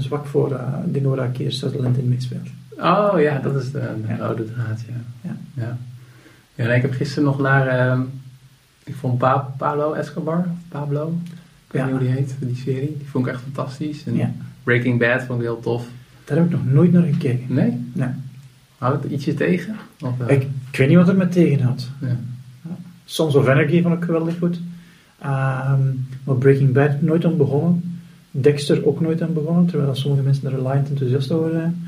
zwak 0.02 0.26
voor 0.26 0.52
eh 0.52 0.62
dingen 0.86 1.10
waar 1.16 1.28
Kiefer 1.28 1.52
Sutherland 1.52 1.98
in 1.98 2.08
meespeelt. 2.08 2.48
Oh 2.78 3.14
ja, 3.20 3.38
dat 3.38 3.54
is 3.62 3.70
de, 3.72 3.78
de 4.06 4.14
Ja. 4.18 4.26
rode 4.26 4.44
draad, 4.54 4.80
ja. 4.88 4.94
Ja. 5.20 5.36
ja. 5.54 5.78
Ja, 6.54 6.64
nee, 6.66 6.76
ik 6.76 6.82
heb 6.82 6.92
gisteren 6.92 7.24
nog 7.24 7.38
naar, 7.38 7.66
ehm, 7.66 8.00
ik 8.84 8.94
vond 8.94 9.18
Pa- 9.18 9.54
Pablo 9.58 9.92
Escobar, 9.92 10.46
Pablo, 10.68 11.18
Ik 11.66 11.72
weet 11.72 11.82
niet 11.82 11.90
hoe 11.90 12.00
die 12.00 12.08
heet, 12.08 12.36
die 12.40 12.56
serie. 12.56 12.96
Die 12.98 13.08
vond 13.08 13.26
ik 13.26 13.32
echt 13.32 13.42
fantastisch. 13.42 14.04
En. 14.06 14.36
Breaking 14.62 14.98
Bad 14.98 15.22
vond 15.22 15.38
ik 15.40 15.44
heel 15.46 15.60
tof. 15.60 15.86
Daar 16.24 16.36
heb 16.36 16.46
ik 16.46 16.52
nog 16.52 16.64
nooit 16.66 16.92
naar 16.92 17.02
gekeken. 17.02 17.54
Nee? 17.54 17.90
Nee. 17.92 18.08
Houdt 18.78 19.02
het 19.02 19.12
ietsje 19.12 19.34
tegen? 19.34 19.76
Of, 20.00 20.20
eh, 20.20 20.36
Ik, 20.36 20.42
ik 20.70 20.78
weet 20.78 20.88
niet 20.88 20.96
wat 20.96 21.08
er 21.08 21.16
met 21.16 21.32
tegen 21.32 21.60
had. 21.66 21.88
ja. 22.00 22.16
Sons 23.04 23.34
of 23.34 23.48
Energy 23.48 23.82
vond 23.82 23.94
ik 23.94 24.04
geweldig 24.04 24.38
goed. 24.38 24.60
Ehm, 25.18 25.80
maar 26.24 26.36
Breaking 26.38 26.72
Bad 26.72 27.02
nooit 27.02 27.24
aan 27.24 27.36
begonnen. 27.36 27.97
Dexter 28.40 28.86
ook 28.86 29.00
nooit 29.00 29.22
aan 29.22 29.32
begonnen, 29.32 29.66
terwijl 29.66 29.94
sommige 29.94 30.22
mensen 30.22 30.50
er 30.50 30.56
reliant 30.56 30.88
enthousiast 30.88 31.30
over 31.32 31.50
zijn. 31.50 31.86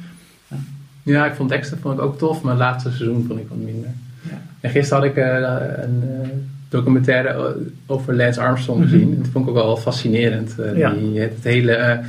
ja, 1.02 1.26
ik 1.26 1.34
vond 1.34 1.48
Dexter 1.48 1.78
vond 1.78 1.98
ik 1.98 2.04
ook 2.04 2.18
tof, 2.18 2.42
maar 2.42 2.52
het 2.52 2.60
laatste 2.60 2.90
seizoen 2.90 3.24
vond 3.28 3.40
ik 3.40 3.48
wat 3.48 3.58
minder. 3.58 3.90
Ja. 4.30 4.40
En 4.60 4.70
gisteren 4.70 5.02
had 5.02 5.10
ik 5.12 5.16
eh, 5.16 5.84
een 5.84 6.02
eh, 6.22 6.28
documentaire 6.68 7.56
over 7.86 8.14
Lance 8.16 8.40
Armstrong 8.40 8.80
Mhm. 8.80 8.88
gezien. 8.90 9.10
En 9.12 9.18
dat 9.22 9.28
vond 9.32 9.44
ik 9.44 9.50
ook 9.50 9.56
wel 9.64 9.76
fascinerend. 9.76 10.54
Ja. 10.76 10.92
die, 10.92 11.20
het 11.20 11.32
hele... 11.42 12.00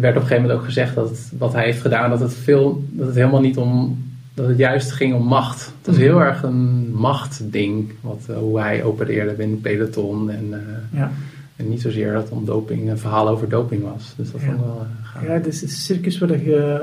werd 0.00 0.16
op 0.16 0.22
een 0.22 0.28
gegeven 0.28 0.40
moment 0.42 0.52
ook 0.52 0.64
gezegd 0.64 0.94
dat 0.94 1.08
het, 1.10 1.32
wat 1.38 1.52
hij 1.52 1.64
heeft 1.64 1.80
gedaan, 1.80 2.10
dat 2.10 2.20
het, 2.20 2.34
veel, 2.34 2.84
dat 2.90 3.06
het 3.06 3.16
helemaal 3.16 3.40
niet 3.40 3.56
om... 3.56 4.04
Dat 4.34 4.48
het 4.48 4.58
juist 4.58 4.92
ging 4.92 5.14
om 5.14 5.22
macht. 5.24 5.64
Het 5.64 5.86
was 5.86 5.94
Mhm. 5.94 6.04
heel 6.04 6.20
erg 6.22 6.42
een 6.42 6.90
machtding, 6.94 7.92
wat, 8.00 8.26
hoe 8.38 8.60
hij 8.60 8.82
opereerde 8.84 9.32
binnen 9.32 9.58
het 9.62 9.62
peloton. 9.62 10.30
En, 10.30 10.54
Ja. 10.92 11.10
En 11.56 11.68
niet 11.68 11.80
zozeer 11.80 12.12
dat 12.12 12.22
het 12.22 12.32
om 12.32 12.44
doping, 12.44 12.90
een 12.90 12.98
verhaal 12.98 13.28
over 13.28 13.48
doping 13.48 13.82
was. 13.82 14.12
Dus 14.16 14.30
dat 14.32 14.40
Ja. 14.40 14.46
vond 14.46 14.58
ik 14.58 14.64
wel 14.64 14.80
eh, 14.80 15.06
gaaf. 15.08 15.22
ja, 15.22 15.28
het 15.32 15.46
is 15.46 15.62
een 15.62 15.68
circus 15.68 16.18
waar 16.18 16.44
je 16.44 16.80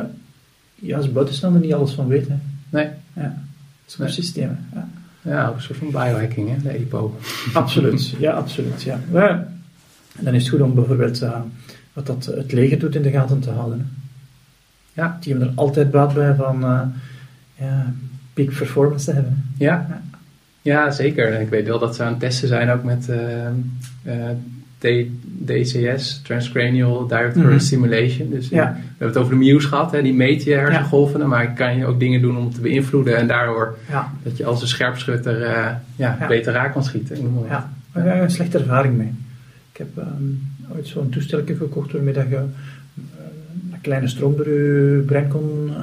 ja, 0.75 0.97
als 0.97 1.11
buitenstaander 1.11 1.61
niet 1.61 1.73
alles 1.73 1.91
van 1.93 2.07
weet. 2.07 2.27
Hè. 2.27 2.35
Nee, 2.69 2.87
Ja. 3.13 3.41
Systeem. 4.07 4.57
Ja. 4.73 4.87
ja, 5.21 5.47
ook 5.47 5.55
een 5.55 5.61
soort 5.61 5.77
van 5.77 5.87
biohacking, 5.87 6.49
hè, 6.49 6.55
de 6.61 6.69
EPO. 6.69 7.15
Absoluut, 7.53 8.09
ja, 8.19 8.31
absoluut. 8.31 8.81
Ja. 8.83 8.99
En 10.17 10.23
dan 10.23 10.33
is 10.33 10.41
het 10.43 10.51
goed 10.51 10.61
om 10.61 10.73
bijvoorbeeld 10.73 11.21
eh, 11.21 11.39
wat 11.93 12.05
dat 12.05 12.25
het 12.25 12.51
leger 12.51 12.79
doet 12.79 12.95
in 12.95 13.01
de 13.01 13.11
gaten 13.11 13.39
te 13.39 13.49
houden. 13.49 13.79
Hè. 13.79 13.85
Ja. 15.01 15.17
Die 15.21 15.31
hebben 15.31 15.49
er 15.51 15.55
altijd 15.57 15.91
baat 15.91 16.13
bij 16.13 16.35
van 16.35 16.63
eh, 16.63 16.81
ja, 17.59 17.93
peak 18.33 18.53
performance 18.57 19.05
te 19.05 19.11
hebben. 19.11 19.45
Ja. 19.57 19.87
Ja. 19.89 20.01
ja, 20.61 20.91
zeker. 20.91 21.39
Ik 21.41 21.49
weet 21.49 21.67
wel 21.67 21.79
dat 21.79 21.95
ze 21.95 22.03
aan 22.03 22.11
het 22.11 22.19
testen 22.19 22.47
zijn 22.47 22.69
ook 22.69 22.83
met 22.83 23.09
DCS, 25.45 26.21
Transcranial 26.23 27.07
Direct 27.07 27.33
Current 27.33 27.51
Mhm. 27.53 27.59
Stimulation. 27.59 28.29
Dus 28.29 28.49
Ja. 28.49 28.73
we 28.73 28.79
hebben 28.87 29.07
het 29.07 29.17
over 29.17 29.31
de 29.31 29.37
Muse 29.39 29.67
gehad, 29.67 29.91
hè, 29.91 30.01
die 30.01 30.13
meet 30.13 30.43
je 30.43 30.53
hersengolven, 30.53 31.27
maar 31.27 31.53
kan 31.53 31.77
je 31.77 31.85
ook 31.85 31.99
dingen 31.99 32.21
doen 32.21 32.37
om 32.37 32.53
te 32.53 32.61
beïnvloeden 32.61 33.17
en 33.17 33.27
daardoor 33.27 33.77
dat 34.23 34.37
je 34.37 34.45
als 34.45 34.61
een 34.61 34.67
scherpschutter 34.67 35.41
eh, 35.43 35.71
ja, 35.95 36.17
beter 36.27 36.53
raak 36.53 36.73
kan 36.73 36.83
schieten. 36.83 37.17
Ja. 37.49 37.71
daar 37.93 38.05
heb 38.05 38.15
ik 38.15 38.21
een 38.21 38.31
slechte 38.31 38.57
ervaring 38.57 38.97
mee. 38.97 39.11
Ik 39.71 39.77
heb 39.77 39.97
ehm, 39.97 40.75
ooit 40.75 40.87
zo'n 40.87 41.09
toestelje 41.09 41.55
gekocht 41.55 41.91
waarmee 41.91 42.13
dat 42.13 42.29
je 42.29 42.35
eh, 42.35 42.41
een 43.71 43.81
kleine 43.81 44.07
stroom 44.07 44.35
door 44.37 44.49
je 44.49 45.03
brein 45.05 45.27
kon... 45.27 45.69
eh, 45.77 45.81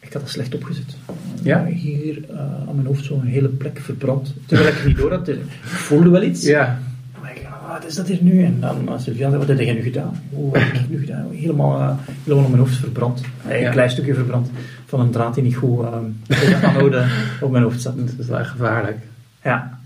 ik 0.00 0.12
had 0.12 0.22
dat 0.22 0.30
slecht 0.30 0.54
opgezet. 0.54 0.96
Ja? 1.42 1.64
Hier 1.64 2.18
eh, 2.30 2.38
aan 2.38 2.74
mijn 2.74 2.86
hoofd 2.86 3.04
zo'n 3.04 3.22
hele 3.22 3.48
plek 3.48 3.78
verbrand. 3.82 4.34
Terwijl 4.46 4.68
ik 4.68 4.86
niet 4.86 4.96
door 4.96 5.10
had. 5.12 5.28
Ik 5.28 5.38
voelde 5.62 6.08
wel 6.10 6.22
iets. 6.22 6.42
Ja, 6.44 6.78
Maar 7.20 7.30
ik 7.36 7.42
dacht, 7.42 7.54
ah, 7.62 7.65
wat 7.76 7.86
is 7.86 7.94
dat 7.94 8.06
hier 8.06 8.22
nu? 8.22 8.44
En 8.44 8.60
dan 8.60 9.00
Sylvian 9.00 9.30
zei, 9.30 9.36
wat 9.46 9.48
heb 9.48 9.60
je 9.66 9.72
nu 9.72 9.82
gedaan? 9.82 10.20
Hoe 10.30 10.58
heb 10.58 10.74
ik 10.74 10.88
nu 10.88 10.98
gedaan? 10.98 11.26
Helemaal, 11.30 11.80
eh, 11.80 11.96
helemaal 12.24 12.44
op 12.44 12.50
mijn 12.50 12.62
hoofd 12.62 12.76
verbrand. 12.76 13.20
Eh, 13.46 13.54
Een 13.54 13.60
Ja. 13.60 13.70
klein 13.70 13.90
stukje 13.90 14.14
verbrand 14.14 14.50
van 14.86 15.00
een 15.00 15.10
draad 15.10 15.34
die 15.34 15.42
niet 15.42 15.56
goed 15.56 15.84
uh, 15.84 17.08
op 17.40 17.50
mijn 17.50 17.62
hoofd 17.62 17.80
zat. 17.82 17.96
dat 18.06 18.14
is 18.18 18.26
wel 18.26 18.44
gevaarlijk. 18.44 18.98
Ja. 19.42 19.78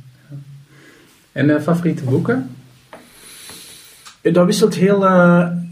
En 1.32 1.62
favoriete 1.62 2.04
boeken? 2.04 2.48
Dat 4.22 4.46
wisselt 4.46 4.74
heel 4.74 5.06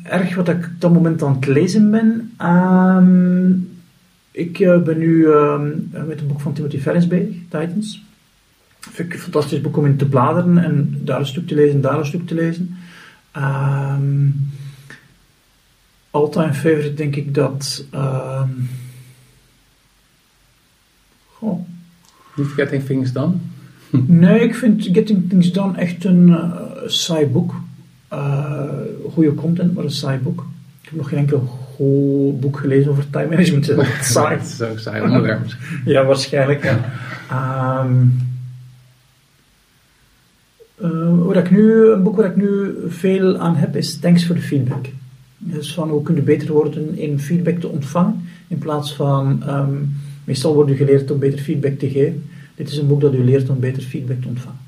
erg 0.03 0.35
wat 0.35 0.49
ik 0.49 0.65
op 0.65 0.71
dat 0.81 0.93
moment 0.93 1.23
aan 1.23 1.35
het 1.35 1.47
lezen 1.47 1.91
ben. 1.91 2.33
Ehm, 2.37 3.51
ik 4.31 4.59
ben 4.85 4.99
nu 4.99 5.31
ehm, 5.33 5.67
met 6.07 6.21
een 6.21 6.27
boek 6.27 6.41
van 6.41 6.53
Timothy 6.53 6.79
Ferris 6.79 7.07
bezig, 7.07 7.35
Titans. 7.49 8.03
Vind 8.91 9.09
ik 9.09 9.15
een 9.15 9.21
fantastisch 9.21 9.61
boek 9.61 9.77
om 9.77 9.87
in 9.87 9.97
te 9.97 10.07
bladeren 10.07 10.59
en 10.59 11.01
daar 11.05 11.21
een 11.21 11.27
stuk 11.27 11.47
te 11.47 11.55
lezen, 11.55 11.81
daar 11.81 11.99
een 11.99 12.07
stuk 12.07 12.27
te 12.27 12.35
lezen. 12.35 12.77
Ehm 13.33 14.27
all-time 16.11 16.53
favorite 16.53 16.95
denk 16.95 17.17
ik 17.17 17.35
dat... 17.35 17.85
ehm 17.91 18.51
goh, 21.27 21.61
Niet 22.37 22.47
Getting 22.47 22.85
Things 22.85 23.13
Done? 23.13 23.35
Nee, 24.07 24.41
ik 24.41 24.55
vind 24.55 24.89
Getting 24.93 25.29
Things 25.29 25.53
Done 25.53 25.79
echt 25.79 26.05
een 26.05 26.29
eh, 26.35 26.51
saai 26.87 27.27
boek. 27.27 27.55
Eh 28.09 28.69
goede 29.13 29.35
content, 29.35 29.75
maar 29.75 29.85
een 29.85 29.91
saai 29.91 30.19
boek. 30.19 30.47
Ik 30.83 30.89
heb 30.89 30.99
nog 30.99 31.09
geen 31.09 31.19
enkel 31.19 31.39
goed 31.41 32.41
boek 32.41 32.59
gelezen 32.59 32.91
over 32.91 33.11
time 33.11 33.29
management. 33.29 33.67
Het 33.67 34.01
is 34.01 34.13
saai. 34.13 34.39
Het 34.39 34.47
is 34.47 34.63
ook 34.63 34.79
saai 34.79 35.03
onderwerp. 35.03 35.47
Ja, 35.85 36.05
waarschijnlijk. 36.05 36.65
Ja. 36.65 36.81
Ehm, 37.31 38.07
eh, 40.81 41.25
waar 41.25 41.37
ik 41.37 41.51
nu, 41.51 41.87
een 41.87 42.03
boek 42.03 42.17
waar 42.17 42.31
ik 42.31 42.37
nu 42.37 42.75
veel 42.89 43.39
aan 43.39 43.57
heb 43.57 43.77
is 43.77 43.99
Thanks 43.99 44.25
for 44.25 44.35
the 44.35 44.43
Feedback. 44.43 44.87
Dus 45.39 45.75
van 45.75 45.89
hoe 45.89 46.03
kun 46.03 46.15
je 46.15 46.23
beter 46.23 46.53
worden 46.53 46.99
in 46.99 47.21
feedback 47.21 47.59
te 47.59 47.69
ontvangen 47.69 48.29
in 48.49 48.59
plaats 48.59 48.95
van 48.95 49.43
ehm, 49.47 49.75
meestal 50.25 50.55
wordt 50.55 50.71
u 50.71 50.75
geleerd 50.75 51.11
om 51.11 51.19
beter 51.19 51.39
feedback 51.39 51.79
te 51.79 51.91
geven. 51.91 52.25
Dit 52.55 52.69
is 52.69 52.77
een 52.77 52.87
boek 52.87 53.01
dat 53.01 53.15
u 53.15 53.25
leert 53.25 53.49
om 53.49 53.61
beter 53.61 53.83
feedback 53.83 54.21
te 54.21 54.29
ontvangen. 54.29 54.59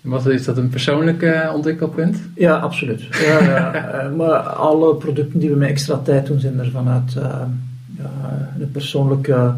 Wat 0.00 0.26
is 0.26 0.44
dat 0.44 0.56
een 0.56 0.68
persoonlijk 0.68 1.22
eh, 1.22 1.52
ontwikkelpunt? 1.54 2.16
Ja, 2.34 2.56
absoluut. 2.56 3.02
Ja, 3.10 3.42
ja, 3.42 3.74
eh, 3.74 4.12
maar 4.12 4.38
alle 4.38 4.94
producten 4.94 5.38
die 5.38 5.50
we 5.50 5.56
met 5.56 5.68
extra 5.68 5.96
tijd 5.96 6.26
doen, 6.26 6.40
zijn 6.40 6.58
er 6.58 6.70
vanuit 6.70 7.16
eh, 7.16 7.42
ja, 7.98 8.10
een 8.60 8.70
persoonlijke, 8.70 9.54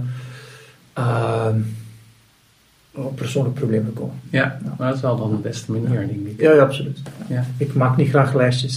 eh, 0.92 1.46
een 1.48 1.64
persoonlijk 3.14 3.54
probleem 3.54 3.84
gekomen. 3.84 4.14
Ja, 4.30 4.58
maar 4.78 4.86
dat 4.86 4.96
is 4.96 5.02
wel 5.02 5.16
dan 5.16 5.30
de 5.30 5.36
beste 5.36 5.72
manier, 5.72 6.06
denk 6.06 6.26
ik. 6.26 6.40
Ja, 6.40 6.52
ja, 6.52 6.62
absoluut. 6.62 6.98
Ja. 7.26 7.44
Ik 7.56 7.74
maak 7.74 7.96
niet 7.96 8.08
graag 8.08 8.34
lijstjes. 8.34 8.76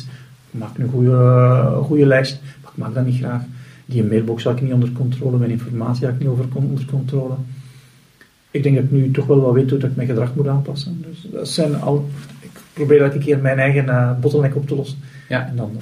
Ik 0.51 0.59
maak 0.59 0.77
een 0.77 0.89
goede, 0.89 1.79
goede 1.83 2.05
lijst, 2.05 2.41
maar 2.61 2.71
ik 2.71 2.77
maak 2.77 2.93
dat 2.93 3.05
niet 3.05 3.17
graag. 3.17 3.41
Die 3.85 4.03
mailbox 4.03 4.43
had 4.43 4.55
ik 4.55 4.61
niet 4.61 4.73
onder 4.73 4.91
controle, 4.91 5.37
mijn 5.37 5.51
informatie 5.51 6.05
had 6.05 6.13
ik 6.13 6.19
niet 6.19 6.29
over, 6.29 6.45
onder 6.53 6.85
controle. 6.85 7.33
Ik 8.51 8.63
denk 8.63 8.75
dat 8.75 8.83
ik 8.83 8.91
nu 8.91 9.11
toch 9.11 9.25
wel 9.25 9.41
wat 9.41 9.53
weet 9.53 9.69
hoe 9.69 9.79
dat 9.79 9.89
ik 9.89 9.95
mijn 9.95 10.07
gedrag 10.07 10.35
moet 10.35 10.47
aanpassen. 10.47 11.05
Dus 11.07 11.27
dat 11.31 11.47
zijn 11.47 11.81
al, 11.81 12.09
ik 12.39 12.49
probeer 12.73 13.01
elke 13.01 13.17
keer 13.17 13.39
mijn 13.39 13.59
eigen 13.59 13.89
eh, 13.89 14.11
bottleneck 14.19 14.55
op 14.55 14.67
te 14.67 14.75
lossen. 14.75 14.97
Ja. 15.29 15.47
En 15.47 15.55
dan 15.55 15.77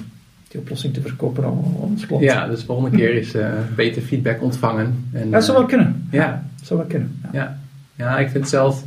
die 0.48 0.60
oplossing 0.60 0.94
te 0.94 1.00
verkopen 1.00 1.44
aan 1.44 1.58
onze 1.80 2.06
klant. 2.06 2.22
Ja, 2.22 2.46
dus 2.46 2.60
de 2.60 2.66
volgende 2.66 2.96
keer 2.96 3.14
is 3.14 3.34
eh, 3.34 3.48
beter 3.76 4.02
feedback 4.02 4.42
ontvangen. 4.42 5.04
En, 5.12 5.30
dat 5.30 5.44
zou 5.44 5.58
wel 5.58 5.66
kunnen. 5.66 6.08
Ja. 6.10 6.44
Dat 6.56 6.66
zou 6.66 6.78
wel 6.78 6.88
kunnen. 6.88 7.20
Ja. 7.32 7.58
Ja. 7.94 8.18
ik 8.18 8.28
vind 8.28 8.38
het 8.44 8.48
zelf 8.52 8.84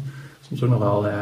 soms 0.47 0.63
ook 0.63 0.69
nog 0.69 0.79
wel... 0.79 1.07
eh, 1.07 1.13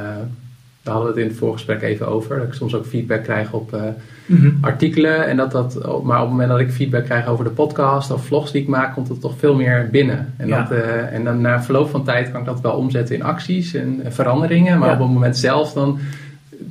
daar 0.83 0.93
hadden 0.93 1.13
we 1.13 1.17
het 1.19 1.25
in 1.27 1.31
het 1.31 1.39
voorgesprek 1.41 1.81
even 1.81 2.07
over. 2.07 2.37
Dat 2.37 2.47
ik 2.47 2.53
soms 2.53 2.75
ook 2.75 2.85
feedback 2.85 3.23
krijg 3.23 3.51
op 3.53 3.73
eh, 3.73 3.81
Mhm. 4.27 4.49
artikelen. 4.61 5.27
En 5.27 5.37
dat 5.37 5.51
dat, 5.51 5.73
maar 6.03 6.15
op 6.17 6.21
het 6.21 6.29
moment 6.31 6.49
dat 6.49 6.59
ik 6.59 6.71
feedback 6.71 7.03
krijg 7.05 7.27
over 7.27 7.43
de 7.43 7.49
podcast 7.49 8.11
of 8.11 8.25
vlogs 8.25 8.51
die 8.51 8.61
ik 8.61 8.67
maak, 8.67 8.93
komt 8.93 9.07
het 9.07 9.21
toch 9.21 9.33
veel 9.39 9.55
meer 9.55 9.87
binnen. 9.91 10.33
En, 10.37 10.47
Ja. 10.47 10.61
dat, 10.61 10.71
eh, 10.79 11.13
en 11.13 11.23
dan 11.23 11.41
na 11.41 11.63
verloop 11.63 11.89
van 11.89 12.03
tijd 12.03 12.31
kan 12.31 12.39
ik 12.39 12.45
dat 12.45 12.61
wel 12.61 12.71
omzetten 12.73 13.15
in 13.15 13.23
acties 13.23 13.73
en 13.73 14.01
veranderingen. 14.09 14.79
Maar 14.79 14.87
Ja. 14.87 14.93
op 14.93 14.99
het 15.01 15.09
moment 15.09 15.37
zelf 15.37 15.73
dan 15.73 15.99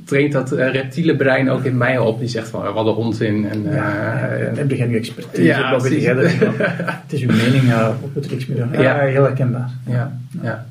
traint 0.05 0.31
dat 0.31 0.51
reptiele 0.51 1.15
brein 1.15 1.49
ook 1.49 1.63
in 1.63 1.77
mij 1.77 1.97
op. 1.97 2.19
Die 2.19 2.27
zegt 2.27 2.47
van, 2.47 2.73
wat 2.73 2.85
een 2.87 2.93
onzin. 2.93 3.49
En, 3.49 3.63
Ja, 3.63 4.27
dan 4.45 4.57
heb 4.57 4.71
jij 4.71 4.87
nu 4.87 4.97
expertise, 4.97 5.43
ja, 5.43 5.71
wat 5.71 5.81
weet? 5.89 6.05
Het 6.05 7.13
is 7.13 7.21
uw 7.21 7.35
mening, 7.35 7.63
uh, 7.63 7.87
moet 8.13 8.25
er 8.25 8.31
niks 8.31 8.45
meer 8.45 8.57
doen. 8.57 8.71
Ja, 8.71 8.81
Ja. 8.81 8.97
heel 8.99 9.23
herkenbaar. 9.23 9.69
Ja, 9.87 10.17
ja. 10.41 10.65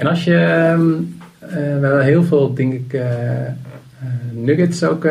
En 0.00 0.06
als 0.06 0.24
je, 0.24 0.36
ehm, 0.36 0.92
eh, 1.38 1.48
we 1.54 1.86
hebben 1.86 2.04
heel 2.04 2.24
veel, 2.24 2.54
denk 2.54 2.72
ik, 2.72 2.92
eh, 2.92 3.46
eh, 3.46 3.54
nuggets 4.32 4.84
ook 4.84 5.08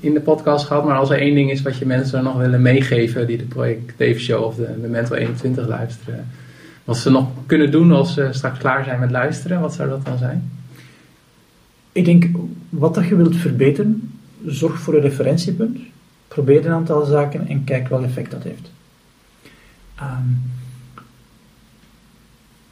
in 0.00 0.14
de 0.14 0.20
podcast 0.20 0.66
gehad. 0.66 0.84
Maar 0.84 0.96
als 0.96 1.10
er 1.10 1.20
één 1.20 1.34
ding 1.34 1.50
is 1.50 1.62
wat 1.62 1.78
je 1.78 1.86
mensen 1.86 2.24
nog 2.24 2.36
willen 2.36 2.62
meegeven 2.62 3.26
die 3.26 3.36
de 3.36 3.44
Project 3.44 3.98
Dave 3.98 4.18
Show 4.18 4.44
of 4.44 4.54
de, 4.54 4.88
Mental 4.88 5.16
21 5.16 5.68
luisteren. 5.68 6.26
Wat 6.84 6.96
ze 6.96 7.10
nog 7.10 7.28
kunnen 7.46 7.70
doen 7.70 7.92
als 7.92 8.14
ze 8.14 8.28
straks 8.30 8.58
klaar 8.58 8.84
zijn 8.84 9.00
met 9.00 9.10
luisteren, 9.10 9.60
wat 9.60 9.74
zou 9.74 9.88
dat 9.88 10.04
dan 10.04 10.18
zijn? 10.18 10.50
Ik 11.92 12.04
denk, 12.04 12.26
wat 12.68 12.94
dat 12.94 13.06
je 13.06 13.16
wilt 13.16 13.36
verbeteren, 13.36 14.18
zorg 14.46 14.78
voor 14.78 14.94
een 14.94 15.00
referentiepunt. 15.00 15.78
Probeer 16.28 16.66
een 16.66 16.72
aantal 16.72 17.04
zaken 17.04 17.48
en 17.48 17.64
kijk 17.64 17.88
welk 17.88 18.04
effect 18.04 18.30
dat 18.30 18.42
heeft. 18.42 18.70
Ehm, 19.94 20.28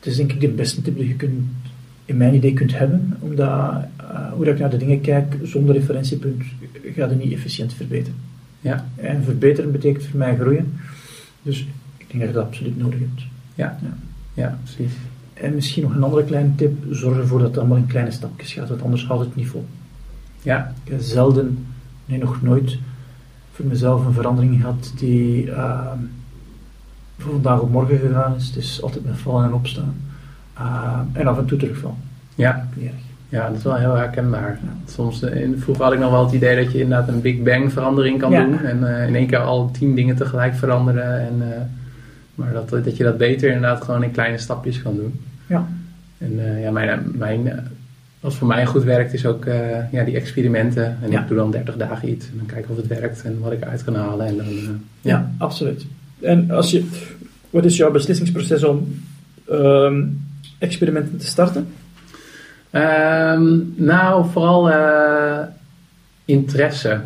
het 0.04 0.12
is 0.12 0.18
denk 0.18 0.32
ik 0.32 0.40
de 0.40 0.48
beste 0.48 0.82
tip 0.82 0.96
die 0.96 1.08
je 1.08 1.14
kunt, 1.14 1.44
in 2.04 2.16
mijn 2.16 2.34
idee 2.34 2.52
kunt 2.52 2.78
hebben. 2.78 3.16
Omdat, 3.18 3.48
eh, 3.96 4.32
hoe 4.32 4.46
ik 4.46 4.58
naar 4.58 4.70
de 4.70 4.76
dingen 4.76 5.00
kijk, 5.00 5.36
zonder 5.42 5.74
referentiepunt 5.74 6.42
gaat 6.94 7.10
het 7.10 7.24
niet 7.24 7.32
efficiënt 7.32 7.74
verbeteren. 7.74 8.18
Ja, 8.60 8.86
En 8.96 9.24
verbeteren 9.24 9.72
betekent 9.72 10.04
voor 10.06 10.18
mij 10.18 10.36
groeien. 10.36 10.72
Dus 11.42 11.60
ik 11.96 12.06
denk 12.10 12.18
dat 12.20 12.28
je 12.28 12.34
dat 12.34 12.44
absoluut 12.44 12.78
nodig 12.78 12.98
hebt. 12.98 13.22
ja, 13.54 13.78
Ja. 13.82 13.96
ja 14.34 14.58
precies. 14.62 14.92
En 15.34 15.54
misschien 15.54 15.82
nog 15.82 15.94
een 15.94 16.02
andere 16.02 16.24
kleine 16.24 16.54
tip, 16.54 16.72
zorg 16.90 17.16
ervoor 17.16 17.38
dat 17.38 17.48
het 17.48 17.58
allemaal 17.58 17.76
in 17.76 17.86
kleine 17.86 18.10
stapjes 18.10 18.52
gaat, 18.52 18.68
want 18.68 18.82
anders 18.82 19.06
houdt 19.06 19.24
het 19.24 19.36
niet 19.36 19.46
vol. 19.46 19.64
Ja. 20.42 20.74
Ik 20.84 20.90
heb 20.90 21.00
zelden, 21.00 21.66
nee 22.06 22.18
nog 22.18 22.42
nooit, 22.42 22.78
voor 23.52 23.66
mezelf 23.66 24.06
een 24.06 24.12
verandering 24.12 24.60
gehad 24.60 24.92
die 24.96 25.44
uh, 25.44 25.92
van 27.18 27.32
vandaag 27.32 27.60
op 27.60 27.70
morgen 27.70 27.98
gegaan 27.98 28.34
is. 28.36 28.46
Het 28.46 28.56
is 28.56 28.82
altijd 28.82 29.04
met 29.04 29.16
vallen 29.18 29.44
en 29.44 29.52
opstaan. 29.52 29.94
Uh, 30.58 30.98
en 31.12 31.26
af 31.26 31.38
en 31.38 31.44
toe 31.46 31.58
terugval. 31.58 31.96
Ja. 32.34 32.68
Erg. 32.82 32.92
Ja, 33.28 33.48
dat 33.48 33.56
is 33.56 33.62
wel 33.62 33.74
heel 33.76 33.94
herkenbaar. 33.94 34.58
Soms, 34.86 35.22
in, 35.22 35.58
vroeger 35.58 35.84
had 35.84 35.92
ik 35.92 35.98
nog 35.98 36.10
wel 36.10 36.24
het 36.24 36.34
idee 36.34 36.64
dat 36.64 36.72
je 36.72 36.80
inderdaad 36.80 37.08
een 37.08 37.20
Big 37.20 37.42
Bang 37.42 37.72
verandering 37.72 38.18
kan 38.18 38.30
Ja. 38.30 38.44
doen. 38.44 38.58
En 38.64 38.78
uh, 38.80 39.06
in 39.08 39.14
één 39.14 39.26
keer 39.26 39.38
al 39.38 39.70
tien 39.70 39.94
dingen 39.94 40.16
tegelijk 40.16 40.54
veranderen. 40.54 41.20
En, 41.20 41.34
uh, 41.38 41.44
maar 42.34 42.52
dat, 42.52 42.68
dat 42.68 42.96
je 42.96 43.04
dat 43.04 43.18
beter 43.18 43.48
inderdaad 43.50 43.84
gewoon 43.84 44.02
in 44.02 44.10
kleine 44.10 44.38
stapjes 44.38 44.82
kan 44.82 44.96
doen. 44.96 45.20
Ja. 45.46 45.66
En 46.18 46.60
ja, 46.60 46.70
mijn, 46.70 47.00
mijn, 47.14 47.68
wat 48.20 48.34
voor 48.34 48.46
mij 48.46 48.66
goed 48.66 48.82
werkt 48.84 49.12
is 49.12 49.26
ook 49.26 49.44
ja, 49.90 50.04
die 50.04 50.16
experimenten. 50.16 50.96
En 51.02 51.10
Ja. 51.10 51.20
ik 51.22 51.28
doe 51.28 51.36
dan 51.36 51.50
30 51.50 51.76
dagen 51.76 52.08
iets. 52.10 52.26
En 52.30 52.36
dan 52.36 52.46
kijken 52.46 52.70
of 52.70 52.76
het 52.76 52.86
werkt 52.86 53.22
en 53.22 53.38
wat 53.40 53.52
ik 53.52 53.60
eruit 53.62 53.84
kan 53.84 53.94
halen. 53.94 54.26
En 54.26 54.36
dan, 54.36 54.46
ja. 55.00 55.30
absoluut. 55.38 55.86
En 56.24 56.50
als 56.50 56.70
je, 56.70 56.84
wat 57.50 57.64
is 57.64 57.76
jouw 57.76 57.90
beslissingsproces 57.90 58.64
om 58.64 59.02
ehm, 59.48 60.02
experimenten 60.58 61.18
te 61.18 61.26
starten? 61.26 61.66
Um, 62.72 63.74
nou, 63.76 64.26
vooral 64.30 64.70
uh, 64.70 65.38
interesse. 66.24 67.00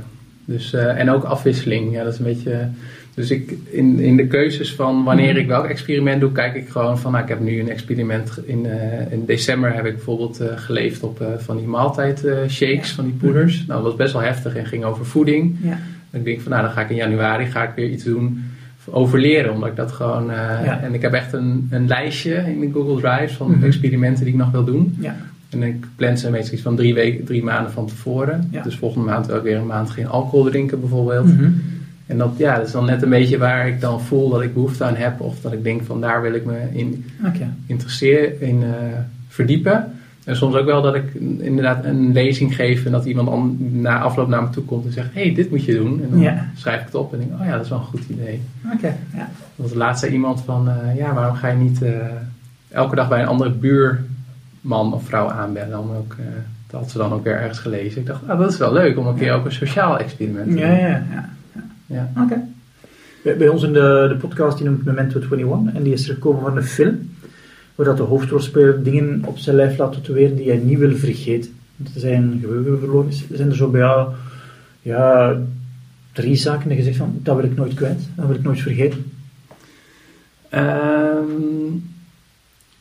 Dus, 0.45 0.73
uh, 0.73 0.99
en 0.99 1.11
ook 1.11 1.25
afwisseling. 1.25 1.93
Ja, 1.93 2.05
dat 2.05 2.13
is 2.13 2.19
een 2.19 2.25
beetje. 2.25 2.69
Dus 3.15 3.31
ik, 3.31 3.55
in, 3.71 3.99
in 3.99 4.17
de 4.17 4.27
keuzes 4.27 4.75
van 4.75 5.05
wanneer 5.05 5.37
ik 5.37 5.47
welk 5.47 5.67
experiment 5.67 6.21
doe, 6.21 6.33
kijk 6.33 6.55
ik 6.55 6.69
gewoon 6.69 6.99
van, 6.99 7.13
nou, 7.13 7.23
ik 7.23 7.29
heb 7.29 7.41
nu 7.41 7.61
een 7.61 7.71
experiment. 7.71 8.39
In, 8.45 8.65
uh, 8.65 9.13
in 9.13 9.25
december 9.25 9.75
heb 9.75 9.85
ik 9.85 9.95
bijvoorbeeld 9.95 10.43
geleefd 10.57 11.03
op 11.03 11.25
van 11.39 11.57
die 11.57 11.67
maaltijdshakes, 11.67 12.89
Ja. 12.89 12.95
van 12.95 13.05
die 13.05 13.15
poeders. 13.15 13.57
Nou, 13.67 13.83
dat 13.83 13.83
was 13.83 13.97
best 13.97 14.13
wel 14.13 14.23
heftig 14.23 14.57
en 14.57 14.67
ging 14.67 14.85
over 14.85 15.07
voeding. 15.07 15.57
Ja. 15.63 15.79
En 16.11 16.19
ik 16.19 16.25
denk 16.25 16.41
van, 16.41 16.51
nou, 16.51 16.63
dan 16.63 16.73
ga 16.73 16.81
ik 16.81 16.91
in 16.91 16.97
januari 16.97 17.47
ga 17.47 17.63
ik 17.63 17.75
weer 17.75 17.89
iets 17.89 18.05
doen 18.05 18.45
over 18.91 19.19
leren, 19.21 19.53
omdat 19.53 19.69
ik 19.69 19.77
dat 19.77 19.93
gewoon. 19.93 20.25
Ja. 20.65 20.81
En 20.83 20.95
ik 20.95 21.03
heb 21.03 21.13
echt 21.13 21.33
een, 21.33 21.69
een 21.71 21.87
lijstje 21.87 22.35
in 22.35 22.61
de 22.61 22.71
Google 22.73 23.01
Drive 23.01 23.35
van 23.37 23.51
Mhm. 23.51 23.65
experimenten 23.65 24.25
die 24.25 24.33
ik 24.33 24.39
nog 24.41 24.51
wil 24.51 24.65
doen. 24.65 24.97
Ja. 25.01 25.17
En 25.51 25.63
ik 25.63 25.85
plan 25.97 26.19
ze 26.19 26.31
meestal 26.31 26.53
iets 26.55 26.63
van 26.63 26.77
drie, 26.77 26.95
weken, 26.95 27.25
drie 27.25 27.43
maanden 27.45 27.73
van 27.73 27.87
tevoren. 27.87 28.49
Ja. 28.51 28.63
Dus 28.63 28.77
volgende 28.77 29.07
maand 29.11 29.27
wil 29.27 29.37
ik 29.37 29.43
weer 29.43 29.57
een 29.57 29.67
maand 29.67 29.91
geen 29.91 30.07
alcohol 30.09 30.45
drinken 30.45 30.81
bijvoorbeeld. 30.81 31.27
Mhm. 31.37 31.51
En 32.07 32.19
dat, 32.19 32.31
ja, 32.37 32.57
dat 32.57 32.67
is 32.67 32.73
dan 32.73 32.85
net 32.85 33.03
een 33.03 33.09
beetje 33.09 33.39
waar 33.39 33.69
ik 33.69 33.81
dan 33.81 34.01
voel 34.01 34.29
dat 34.29 34.43
ik 34.43 34.55
behoefte 34.55 34.85
aan 34.85 34.97
heb. 34.97 35.21
Of 35.21 35.41
dat 35.41 35.53
ik 35.53 35.63
denk 35.65 35.83
van 35.85 36.01
daar 36.01 36.23
wil 36.23 36.35
ik 36.35 36.45
me 36.45 36.57
in 36.73 37.05
Oké. 37.27 37.49
interesseren, 37.67 38.41
in 38.41 38.63
eh, 38.63 38.69
verdiepen. 39.29 39.93
En 40.29 40.37
soms 40.37 40.55
ook 40.55 40.65
wel 40.65 40.83
dat 40.83 40.95
ik 40.95 41.15
inderdaad 41.39 41.85
een 41.85 42.13
lezing 42.13 42.55
geef 42.55 42.85
en 42.85 42.93
dat 42.93 43.05
iemand 43.05 43.29
an- 43.29 43.57
na 43.81 44.01
afloop 44.01 44.29
naar 44.29 44.43
me 44.43 44.51
toe 44.51 44.63
komt 44.65 44.85
en 44.87 44.93
zegt: 44.93 45.15
hé, 45.15 45.23
hey, 45.25 45.35
dit 45.35 45.51
moet 45.51 45.65
je 45.65 45.75
doen. 45.75 46.03
En 46.03 46.11
dan 46.11 46.21
Ja. 46.21 46.47
schrijf 46.55 46.79
ik 46.81 46.87
het 46.87 46.95
op 46.95 47.13
en 47.13 47.19
denk: 47.19 47.31
oh 47.41 47.47
ja, 47.47 47.53
dat 47.53 47.65
is 47.65 47.69
wel 47.69 47.79
een 47.79 47.85
goed 47.85 48.05
idee. 48.09 48.41
Oké. 48.75 48.97
Ja. 49.15 49.31
Want 49.57 49.75
laatst 49.75 50.01
zei 50.01 50.13
iemand 50.13 50.41
van: 50.45 50.69
eh, 50.69 50.97
ja, 50.97 51.15
waarom 51.15 51.37
ga 51.37 51.49
je 51.49 51.57
niet 51.57 51.83
eh, 51.83 51.93
elke 52.69 52.95
dag 52.95 53.09
bij 53.09 53.21
een 53.23 53.27
andere 53.29 53.51
buurman 53.51 54.93
of 54.93 55.05
vrouw 55.05 55.31
aanbellen? 55.31 55.79
Om 55.79 55.91
ook, 55.91 56.13
eh, 56.19 56.25
dat 56.71 56.81
had 56.81 56.91
ze 56.91 56.99
dan 56.99 57.13
ook 57.13 57.25
weer 57.25 57.35
ergens 57.41 57.59
gelezen. 57.59 58.01
Ik 58.01 58.07
dacht: 58.07 58.21
ah, 58.29 58.39
dat 58.39 58.53
is 58.53 58.59
wel 58.59 58.73
leuk 58.73 58.99
om 58.99 59.07
een 59.07 59.17
keer 59.17 59.33
ook 59.33 59.45
een 59.45 59.53
sociaal 59.53 59.99
experiment 59.99 60.45
te 60.45 60.51
doen. 60.51 60.61
Ja, 60.61 60.73
ja, 60.77 61.03
ja. 61.13 61.29
Ja. 61.87 62.11
Oké. 62.23 62.41
Bij, 63.25 63.37
bij 63.37 63.49
ons 63.49 63.63
in 63.63 63.73
de, 63.73 64.07
de 64.09 64.17
podcast 64.21 64.57
die 64.59 64.67
noemt 64.67 64.85
Memento 64.85 65.21
21 65.31 65.75
en 65.75 65.83
die 65.83 65.93
is 65.93 66.09
er 66.09 66.15
gekomen 66.15 66.43
van 66.43 66.57
een 66.57 66.63
film 66.63 67.11
waar 67.79 67.87
dat 67.87 67.97
de 67.97 68.03
hoofdrolspeler 68.03 68.83
dingen 68.83 69.23
op 69.25 69.39
zijn 69.39 69.57
lijf 69.57 69.79
laat 69.79 69.93
tatoeëren 69.93 70.37
die 70.37 70.49
hij 70.49 70.57
niet 70.57 70.79
wil 70.79 70.97
vergeten. 70.97 71.51
Dat 71.77 71.93
zijn 71.97 72.39
geheugen 72.41 72.79
verloren 72.79 73.09
is. 73.09 73.25
Er 73.31 73.37
zijn 73.37 73.49
er 73.51 73.57
zo 73.57 73.71
bij 73.71 73.81
jou 73.81 74.09
ja, 74.83 75.37
drie 76.13 76.37
zaken 76.37 76.69
dat 76.69 76.79
je 76.79 76.85
zegt 76.85 76.97
van 76.97 77.19
dat 77.23 77.37
wil 77.37 77.45
ik 77.45 77.57
nooit 77.57 77.75
kwijt, 77.75 78.09
dat 78.15 78.27
wil 78.27 78.35
ik 78.35 78.43
nooit 78.43 78.61
vergeten. 78.61 79.05
Ehm, 80.49 81.75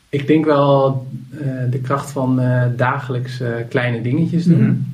ik 0.08 0.26
denk 0.26 0.44
wel 0.44 1.06
eh, 1.30 1.46
de 1.70 1.78
kracht 1.78 2.10
van 2.10 2.40
eh, 2.40 2.62
dagelijks 2.76 3.40
eh, 3.40 3.50
kleine 3.68 4.02
dingetjes 4.02 4.44
doen. 4.44 4.86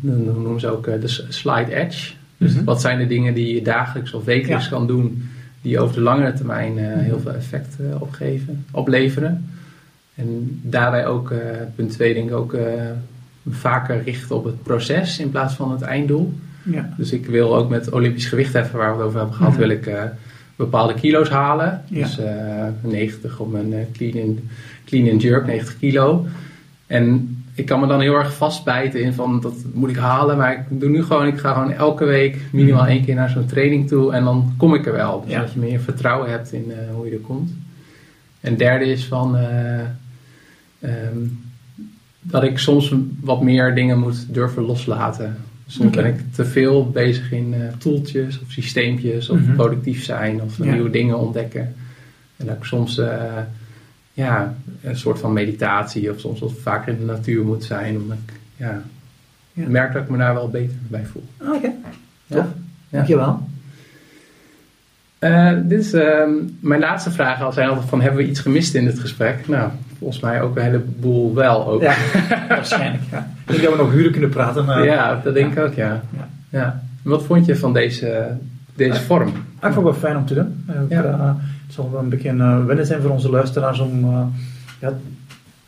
Dan 0.00 0.24
noemen 0.24 0.60
ze 0.60 0.68
ook 0.68 0.84
de 0.84 1.24
slide 1.28 1.74
edge. 1.74 2.12
Dus 2.36 2.54
Mhm. 2.54 2.64
wat 2.64 2.80
zijn 2.80 2.98
de 2.98 3.06
dingen 3.06 3.34
die 3.34 3.54
je 3.54 3.62
dagelijks 3.62 4.12
of 4.12 4.24
wekelijks 4.24 4.64
Ja. 4.64 4.70
kan 4.70 4.86
doen, 4.86 5.22
die 5.62 5.78
over 5.78 5.94
de 5.94 6.00
langere 6.00 6.32
termijn 6.32 6.78
eh, 6.78 6.84
heel 6.98 7.20
veel 7.20 7.32
effect 7.32 7.76
eh, 7.80 8.02
opgeven, 8.02 8.64
opleveren. 8.70 9.50
En 10.14 10.60
daarbij 10.62 11.06
ook, 11.06 11.30
eh, 11.30 11.38
punt 11.74 11.90
2, 11.90 12.14
denk 12.14 12.28
ik 12.28 12.34
ook 12.36 12.56
vaker 13.50 14.02
richten 14.02 14.36
op 14.36 14.44
het 14.44 14.62
proces 14.62 15.18
in 15.18 15.30
plaats 15.30 15.54
van 15.54 15.70
het 15.70 15.82
einddoel. 15.82 16.34
Ja. 16.62 16.94
Dus 16.96 17.12
ik 17.12 17.26
wil 17.26 17.56
ook 17.56 17.68
met 17.70 17.90
Olympisch 17.90 18.26
gewichtheffen, 18.26 18.78
waar 18.78 18.90
we 18.90 18.96
het 18.96 19.06
over 19.06 19.18
hebben 19.18 19.36
gehad, 19.36 19.52
Mhm. 19.52 19.60
wil 19.60 19.70
ik 19.70 19.90
bepaalde 20.56 20.94
kilo's 20.94 21.28
halen. 21.28 21.82
Ja. 21.86 22.02
Dus 22.02 22.18
eh, 22.18 22.66
90 22.80 23.38
op 23.38 23.52
mijn 23.52 23.74
clean, 23.92 24.28
and, 24.28 24.38
clean 24.84 25.10
and 25.10 25.22
jerk, 25.22 25.46
90 25.46 25.78
kilo. 25.78 26.26
En 26.86 27.36
ik 27.54 27.66
kan 27.66 27.80
me 27.80 27.86
dan 27.86 28.00
heel 28.00 28.14
erg 28.14 28.34
vastbijten 28.36 29.02
in 29.02 29.12
van 29.12 29.40
dat 29.40 29.54
moet 29.72 29.90
ik 29.90 29.96
halen. 29.96 30.36
Maar 30.36 30.52
ik 30.52 30.80
doe 30.80 30.88
nu 30.90 31.02
gewoon, 31.04 31.26
ik 31.26 31.38
ga 31.38 31.52
gewoon 31.52 31.72
elke 31.72 32.04
week 32.04 32.36
minimaal 32.52 32.86
één 32.86 33.04
keer 33.04 33.14
naar 33.14 33.30
zo'n 33.30 33.46
training 33.46 33.88
toe. 33.88 34.12
En 34.12 34.24
dan 34.24 34.54
kom 34.56 34.74
ik 34.74 34.86
er 34.86 34.92
wel. 34.92 35.20
Dus 35.24 35.32
Ja. 35.32 35.40
dat 35.40 35.52
je 35.52 35.58
meer 35.58 35.80
vertrouwen 35.80 36.30
hebt 36.30 36.52
in 36.52 36.72
eh, 36.72 36.94
hoe 36.94 37.06
je 37.06 37.12
er 37.12 37.18
komt. 37.18 37.50
En 38.40 38.56
derde 38.56 38.84
is 38.84 39.04
van 39.04 39.36
eh, 39.36 39.80
ehm, 40.80 41.18
dat 42.20 42.42
ik 42.42 42.58
soms 42.58 42.94
wat 43.20 43.42
meer 43.42 43.74
dingen 43.74 43.98
moet 43.98 44.34
durven 44.34 44.62
loslaten. 44.62 45.36
Soms 45.66 45.90
ben 45.96 46.06
ik 46.06 46.20
te 46.34 46.44
veel 46.44 46.90
bezig 46.90 47.32
in 47.32 47.54
eh 47.54 47.60
toeltjes 47.78 48.40
of 48.40 48.50
systeempjes 48.50 49.28
of 49.28 49.40
Mhm. 49.40 49.54
productief 49.54 50.04
zijn 50.04 50.42
of 50.42 50.56
Ja. 50.58 50.64
nieuwe 50.72 50.90
dingen 50.90 51.18
ontdekken. 51.18 51.74
En 52.36 52.46
dat 52.46 52.56
ik 52.56 52.64
soms 52.64 53.00
ja, 54.12 54.54
een 54.82 54.96
soort 54.96 55.18
van 55.18 55.32
meditatie 55.32 56.10
of 56.10 56.20
soms 56.20 56.40
wat 56.40 56.52
vaker 56.62 56.92
in 56.92 56.98
de 56.98 57.04
natuur 57.12 57.44
moet 57.44 57.64
zijn. 57.64 57.96
Omdat 57.96 58.16
ik 58.26 58.32
ja, 58.56 58.82
Ja. 59.52 59.68
merk 59.68 59.92
dat 59.92 60.02
ik 60.02 60.08
me 60.08 60.18
daar 60.18 60.34
wel 60.34 60.48
beter 60.50 60.76
bij 60.88 61.04
voel. 61.04 61.24
Oké, 61.40 61.72
Ja. 62.26 62.36
tof. 62.36 62.46
Dankjewel. 62.88 63.40
Eh, 65.18 65.50
dit 65.64 65.80
is, 65.80 65.92
ehm, 65.92 66.30
mijn 66.60 66.80
laatste 66.80 67.10
vragen 67.10 67.44
al 67.44 67.52
zijn 67.52 67.68
altijd 67.68 67.88
van 67.88 68.00
hebben 68.00 68.24
we 68.24 68.28
iets 68.30 68.40
gemist 68.40 68.74
in 68.74 68.84
dit 68.84 68.98
gesprek? 68.98 69.48
Nou, 69.48 69.70
volgens 69.98 70.20
mij 70.20 70.42
ook 70.42 70.56
een 70.56 70.62
heleboel 70.62 71.34
wel 71.34 71.66
ook. 71.68 71.82
Ja, 71.82 71.94
waarschijnlijk. 72.48 73.02
Ja. 73.10 73.30
Ik 73.46 73.46
denk 73.46 73.62
dat 73.62 73.70
we 73.76 73.82
nog 73.82 73.92
uren 73.92 74.12
kunnen 74.12 74.30
praten. 74.30 74.64
Maar... 74.64 74.84
Ja, 74.84 75.20
dat 75.24 75.34
denk 75.34 75.52
ik 75.52 75.58
ook, 75.58 75.74
ja. 75.74 76.02
Ja. 76.16 76.28
ja. 76.48 76.82
Wat 77.02 77.22
vond 77.24 77.46
je 77.46 77.56
van 77.56 77.72
deze, 77.72 78.36
deze 78.74 79.00
vorm? 79.00 79.28
Ah, 79.58 79.68
ik 79.68 79.74
vond 79.74 79.74
het 79.74 79.82
wel 79.84 79.94
fijn 79.94 80.16
om 80.16 80.26
te 80.26 80.34
doen. 80.34 80.64
Ja. 80.88 81.36
het 81.61 81.61
zal 81.72 81.90
wel 81.92 82.00
een 82.00 82.08
beetje 82.08 82.32
uh, 82.32 82.64
wennen 82.64 82.86
zijn 82.86 83.00
voor 83.00 83.10
onze 83.10 83.30
luisteraars 83.30 83.78
om... 83.78 84.04
eh, 84.04 84.24
ja, 84.80 84.88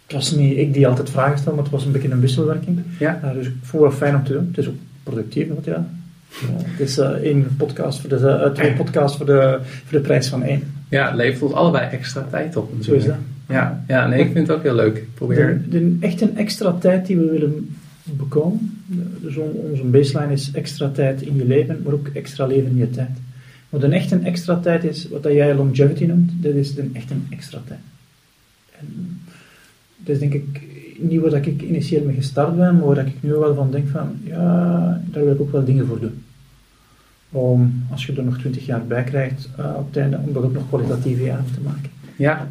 het 0.06 0.12
was 0.12 0.30
niet 0.30 0.58
ik 0.58 0.72
die 0.72 0.86
altijd 0.86 1.10
vragen 1.10 1.38
stel, 1.38 1.54
maar 1.54 1.62
het 1.62 1.72
was 1.72 1.84
een 1.84 1.92
beetje 1.92 2.10
een 2.10 2.20
wisselwerking. 2.20 2.80
Ja. 2.98 3.20
Eh, 3.22 3.32
dus 3.32 3.46
ik 3.46 3.52
vond 3.62 3.82
het 3.82 3.90
wel 3.90 4.00
fijn 4.00 4.14
om 4.14 4.24
te 4.24 4.32
doen. 4.32 4.46
Het 4.48 4.58
is 4.58 4.68
ook 4.68 4.74
productief, 5.02 5.48
want 5.48 5.64
ja... 5.64 5.86
eh, 6.30 6.48
het 6.58 6.80
is 6.80 6.98
eh, 6.98 7.08
één 7.08 7.46
podcast 7.56 8.00
voor 8.00 8.08
de, 8.08 8.28
eh, 8.28 8.50
twee 8.50 8.72
podcasts 8.72 9.16
voor 9.16 9.26
de, 9.26 9.58
voor 9.62 9.98
de 9.98 10.04
prijs 10.04 10.28
van 10.28 10.42
één. 10.42 10.62
Ja, 10.88 11.06
het 11.06 11.16
levert 11.16 11.42
ons 11.42 11.52
allebei 11.52 11.88
extra 11.90 12.26
tijd 12.30 12.56
op. 12.56 12.72
Zo 12.80 12.92
is 12.94 13.04
dat. 13.04 13.14
Ja, 13.48 13.84
ja 13.88 14.06
nee, 14.06 14.20
ik 14.20 14.32
vind 14.32 14.46
het 14.48 14.56
ook 14.56 14.62
heel 14.62 14.74
leuk. 14.74 14.96
Ik 14.96 15.14
probeer... 15.14 15.62
De, 15.68 15.78
de, 15.78 15.96
echt 16.00 16.20
een 16.20 16.36
extra 16.36 16.72
tijd 16.80 17.06
die 17.06 17.16
we 17.16 17.30
willen 17.30 17.76
bekomen. 18.02 18.82
Dus 19.20 19.36
on- 19.36 19.60
onze 19.70 19.82
baseline 19.82 20.32
is 20.32 20.50
extra 20.52 20.88
tijd 20.88 21.22
in 21.22 21.36
je 21.36 21.44
leven, 21.44 21.80
maar 21.84 21.92
ook 21.92 22.08
extra 22.12 22.46
leven 22.46 22.70
in 22.70 22.76
je 22.76 22.90
tijd. 22.90 23.10
Wat 23.74 23.82
een 23.82 23.92
echt 23.92 24.10
een 24.10 24.24
extra 24.24 24.56
tijd 24.56 24.84
is, 24.84 25.08
wat 25.08 25.22
dat 25.22 25.32
jij 25.32 25.54
longevity 25.54 26.04
noemt, 26.04 26.30
dat 26.34 26.54
is 26.54 26.76
een 26.76 26.90
echt 26.94 27.10
een 27.10 27.26
extra 27.30 27.58
tijd. 27.66 27.80
En 28.78 29.20
dat 29.96 30.14
is 30.14 30.18
denk 30.18 30.32
ik 30.34 30.62
niet 30.98 31.20
waar 31.20 31.32
ik 31.46 31.62
initieel 31.62 32.04
mee 32.04 32.14
gestart 32.14 32.56
ben, 32.56 32.74
maar 32.76 32.86
waar 32.86 32.94
dat 32.94 33.06
ik 33.06 33.22
nu 33.22 33.32
wel 33.34 33.54
van 33.54 33.70
denk 33.70 33.88
van, 33.88 34.16
ja, 34.24 35.00
daar 35.04 35.24
wil 35.24 35.32
ik 35.34 35.40
ook 35.40 35.52
wel 35.52 35.64
dingen 35.64 35.86
voor 35.86 36.00
doen. 36.00 36.22
Om, 37.30 37.84
als 37.90 38.06
je 38.06 38.12
er 38.12 38.24
nog 38.24 38.38
twintig 38.38 38.66
jaar 38.66 38.86
bij 38.86 39.04
krijgt, 39.04 39.48
eh, 39.56 39.72
op 39.76 39.86
het 39.86 39.96
einde, 39.96 40.18
om 40.26 40.32
dat 40.32 40.42
ook 40.42 40.52
nog 40.52 40.68
kwalitatieve 40.68 41.22
jaren 41.22 41.44
te 41.54 41.60
maken. 41.60 41.90
Ja. 42.16 42.48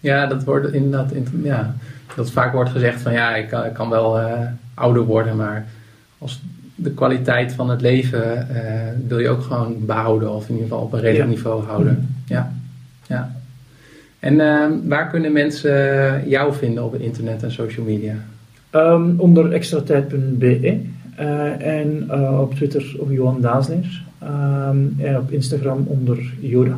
Ja, 0.00 0.26
dat 0.26 0.44
wordt 0.44 0.72
inderdaad, 0.72 1.12
in- 1.12 1.40
ja, 1.42 1.74
dat 2.16 2.30
vaak 2.30 2.52
wordt 2.52 2.70
gezegd 2.70 3.00
van 3.00 3.12
ja, 3.12 3.36
ik 3.36 3.48
kan, 3.48 3.64
ik 3.64 3.72
kan 3.72 3.88
wel 3.88 4.20
eh, 4.20 4.40
ouder 4.74 5.02
worden, 5.02 5.36
maar 5.36 5.66
als 6.18 6.42
de 6.80 6.90
kwaliteit 6.90 7.52
van 7.52 7.70
het 7.70 7.80
leven 7.80 8.48
eh, 8.48 8.72
wil 9.08 9.18
je 9.18 9.28
ook 9.28 9.42
gewoon 9.42 9.86
behouden 9.86 10.34
of 10.34 10.48
in 10.48 10.54
ieder 10.54 10.68
geval 10.68 10.84
op 10.84 10.92
een 10.92 11.00
redelijk 11.00 11.28
Ja. 11.30 11.34
niveau 11.34 11.64
houden. 11.64 12.14
Ja. 12.26 12.52
ja. 13.06 13.36
En 14.18 14.40
eh, 14.40 14.66
waar 14.84 15.10
kunnen 15.10 15.32
mensen 15.32 16.28
jou 16.28 16.54
vinden 16.54 16.84
op 16.84 16.92
het 16.92 17.00
internet 17.00 17.42
en 17.42 17.52
social 17.52 17.86
media? 17.86 18.14
Ehm, 18.70 19.10
onder 19.16 19.52
extratijd.be 19.52 20.80
eh, 21.16 21.66
en 21.78 22.04
eh, 22.08 22.40
op 22.40 22.54
Twitter 22.54 22.94
op 22.98 23.10
Johan 23.10 23.40
Daasleer 23.40 24.06
Ehm, 24.18 24.76
en 24.98 25.16
op 25.16 25.30
Instagram 25.30 25.84
onder 25.86 26.32
Yoda 26.40 26.76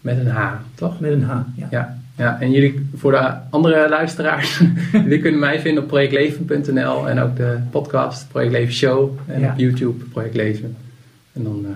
Met 0.00 0.18
een 0.18 0.26
H, 0.26 0.52
toch? 0.74 1.00
met 1.00 1.12
een 1.12 1.22
H. 1.22 1.32
Ja. 1.54 1.66
Ja, 1.70 1.98
Ja, 2.16 2.40
en 2.40 2.50
jullie, 2.50 2.88
voor 2.96 3.10
de 3.10 3.32
andere 3.50 3.88
luisteraars, 3.88 4.60
jullie 4.92 5.20
kunnen 5.20 5.40
mij 5.40 5.60
vinden 5.60 5.82
op 5.82 5.88
projectleven.nl 5.88 7.08
en 7.08 7.18
ook 7.20 7.36
de 7.36 7.58
podcast 7.70 8.28
Project 8.28 8.52
Leven 8.52 8.74
Show 8.74 9.18
en 9.26 9.40
Ja. 9.40 9.50
op 9.52 9.58
YouTube 9.58 10.04
Project 10.04 10.34
Leven. 10.34 10.76
En 11.32 11.42
dan 11.42 11.64
eh, 11.64 11.70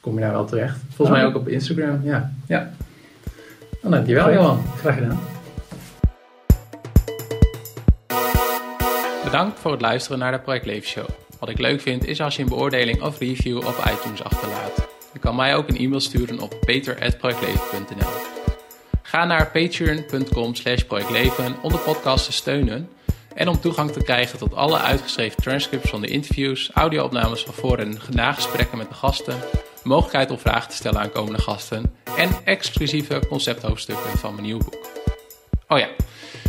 kom 0.00 0.14
je 0.14 0.20
daar 0.20 0.30
wel 0.32 0.44
terecht. 0.44 0.76
Volgens 0.94 1.08
Oh. 1.18 1.22
mij 1.22 1.24
ook 1.32 1.36
op 1.40 1.48
Instagram, 1.48 2.00
ja. 2.04 2.32
ja. 2.46 2.70
Dan 3.82 3.90
dankjewel 3.90 4.32
Johan. 4.32 4.62
Graag 4.78 4.94
gedaan. 4.94 5.20
Bedankt 9.24 9.58
voor 9.60 9.70
het 9.72 9.80
luisteren 9.80 10.18
naar 10.18 10.32
de 10.32 10.38
Project 10.38 10.66
Leven 10.66 10.88
Show. 10.88 11.08
Wat 11.40 11.48
ik 11.48 11.58
leuk 11.58 11.80
vind 11.80 12.06
is 12.06 12.20
als 12.20 12.36
je 12.36 12.42
een 12.42 12.48
beoordeling 12.48 13.02
of 13.02 13.18
review 13.18 13.56
op 13.56 13.84
iTunes 13.92 14.22
achterlaat. 14.24 14.88
Je 15.12 15.18
kan 15.18 15.36
mij 15.36 15.56
ook 15.56 15.68
een 15.68 15.76
e-mail 15.76 16.00
sturen 16.00 16.40
op 16.40 16.54
peter.projectleven.nl 16.64 18.39
Ga 19.10 19.24
naar 19.24 19.50
patreon.com 19.50 20.54
slash 20.54 20.82
projectleven 20.82 21.56
om 21.62 21.72
de 21.72 21.78
podcast 21.78 22.24
te 22.24 22.32
steunen 22.32 22.88
en 23.34 23.48
om 23.48 23.60
toegang 23.60 23.92
te 23.92 24.02
krijgen 24.02 24.38
tot 24.38 24.54
alle 24.54 24.78
uitgeschreven 24.78 25.42
transcripts 25.42 25.90
van 25.90 26.00
de 26.00 26.06
interviews, 26.06 26.70
audio-opnames 26.74 27.42
van 27.42 27.54
voor- 27.54 27.78
en 27.78 27.98
nagesprekken 28.10 28.78
met 28.78 28.88
de 28.88 28.94
gasten, 28.94 29.36
mogelijkheid 29.82 30.30
om 30.30 30.38
vragen 30.38 30.70
te 30.70 30.76
stellen 30.76 31.00
aan 31.00 31.12
komende 31.12 31.40
gasten 31.40 31.94
en 32.16 32.30
exclusieve 32.44 33.22
concepthoofdstukken 33.28 34.18
van 34.18 34.32
mijn 34.32 34.46
nieuwe 34.46 34.64
boek. 34.64 34.88
Oh 35.68 35.78
ja, 35.78 35.88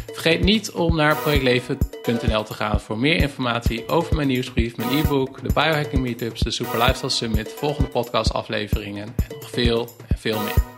vergeet 0.05 0.43
niet 0.43 0.71
om 0.71 0.95
naar 0.95 1.15
projectleven.nl 1.15 2.43
te 2.43 2.53
gaan 2.53 2.79
voor 2.79 2.97
meer 2.97 3.15
informatie 3.15 3.87
over 3.87 4.15
mijn 4.15 4.27
nieuwsbrief, 4.27 4.77
mijn 4.77 4.97
e-book, 4.97 5.41
de 5.41 5.53
biohacking 5.53 6.01
meetups, 6.01 6.41
de 6.41 6.51
Super 6.51 6.77
Lifestyle 6.79 7.09
Summit, 7.09 7.53
volgende 7.57 7.89
podcastafleveringen 7.89 9.03
en 9.03 9.37
nog 9.39 9.49
veel 9.49 9.95
en 10.07 10.17
veel 10.17 10.39
meer. 10.39 10.70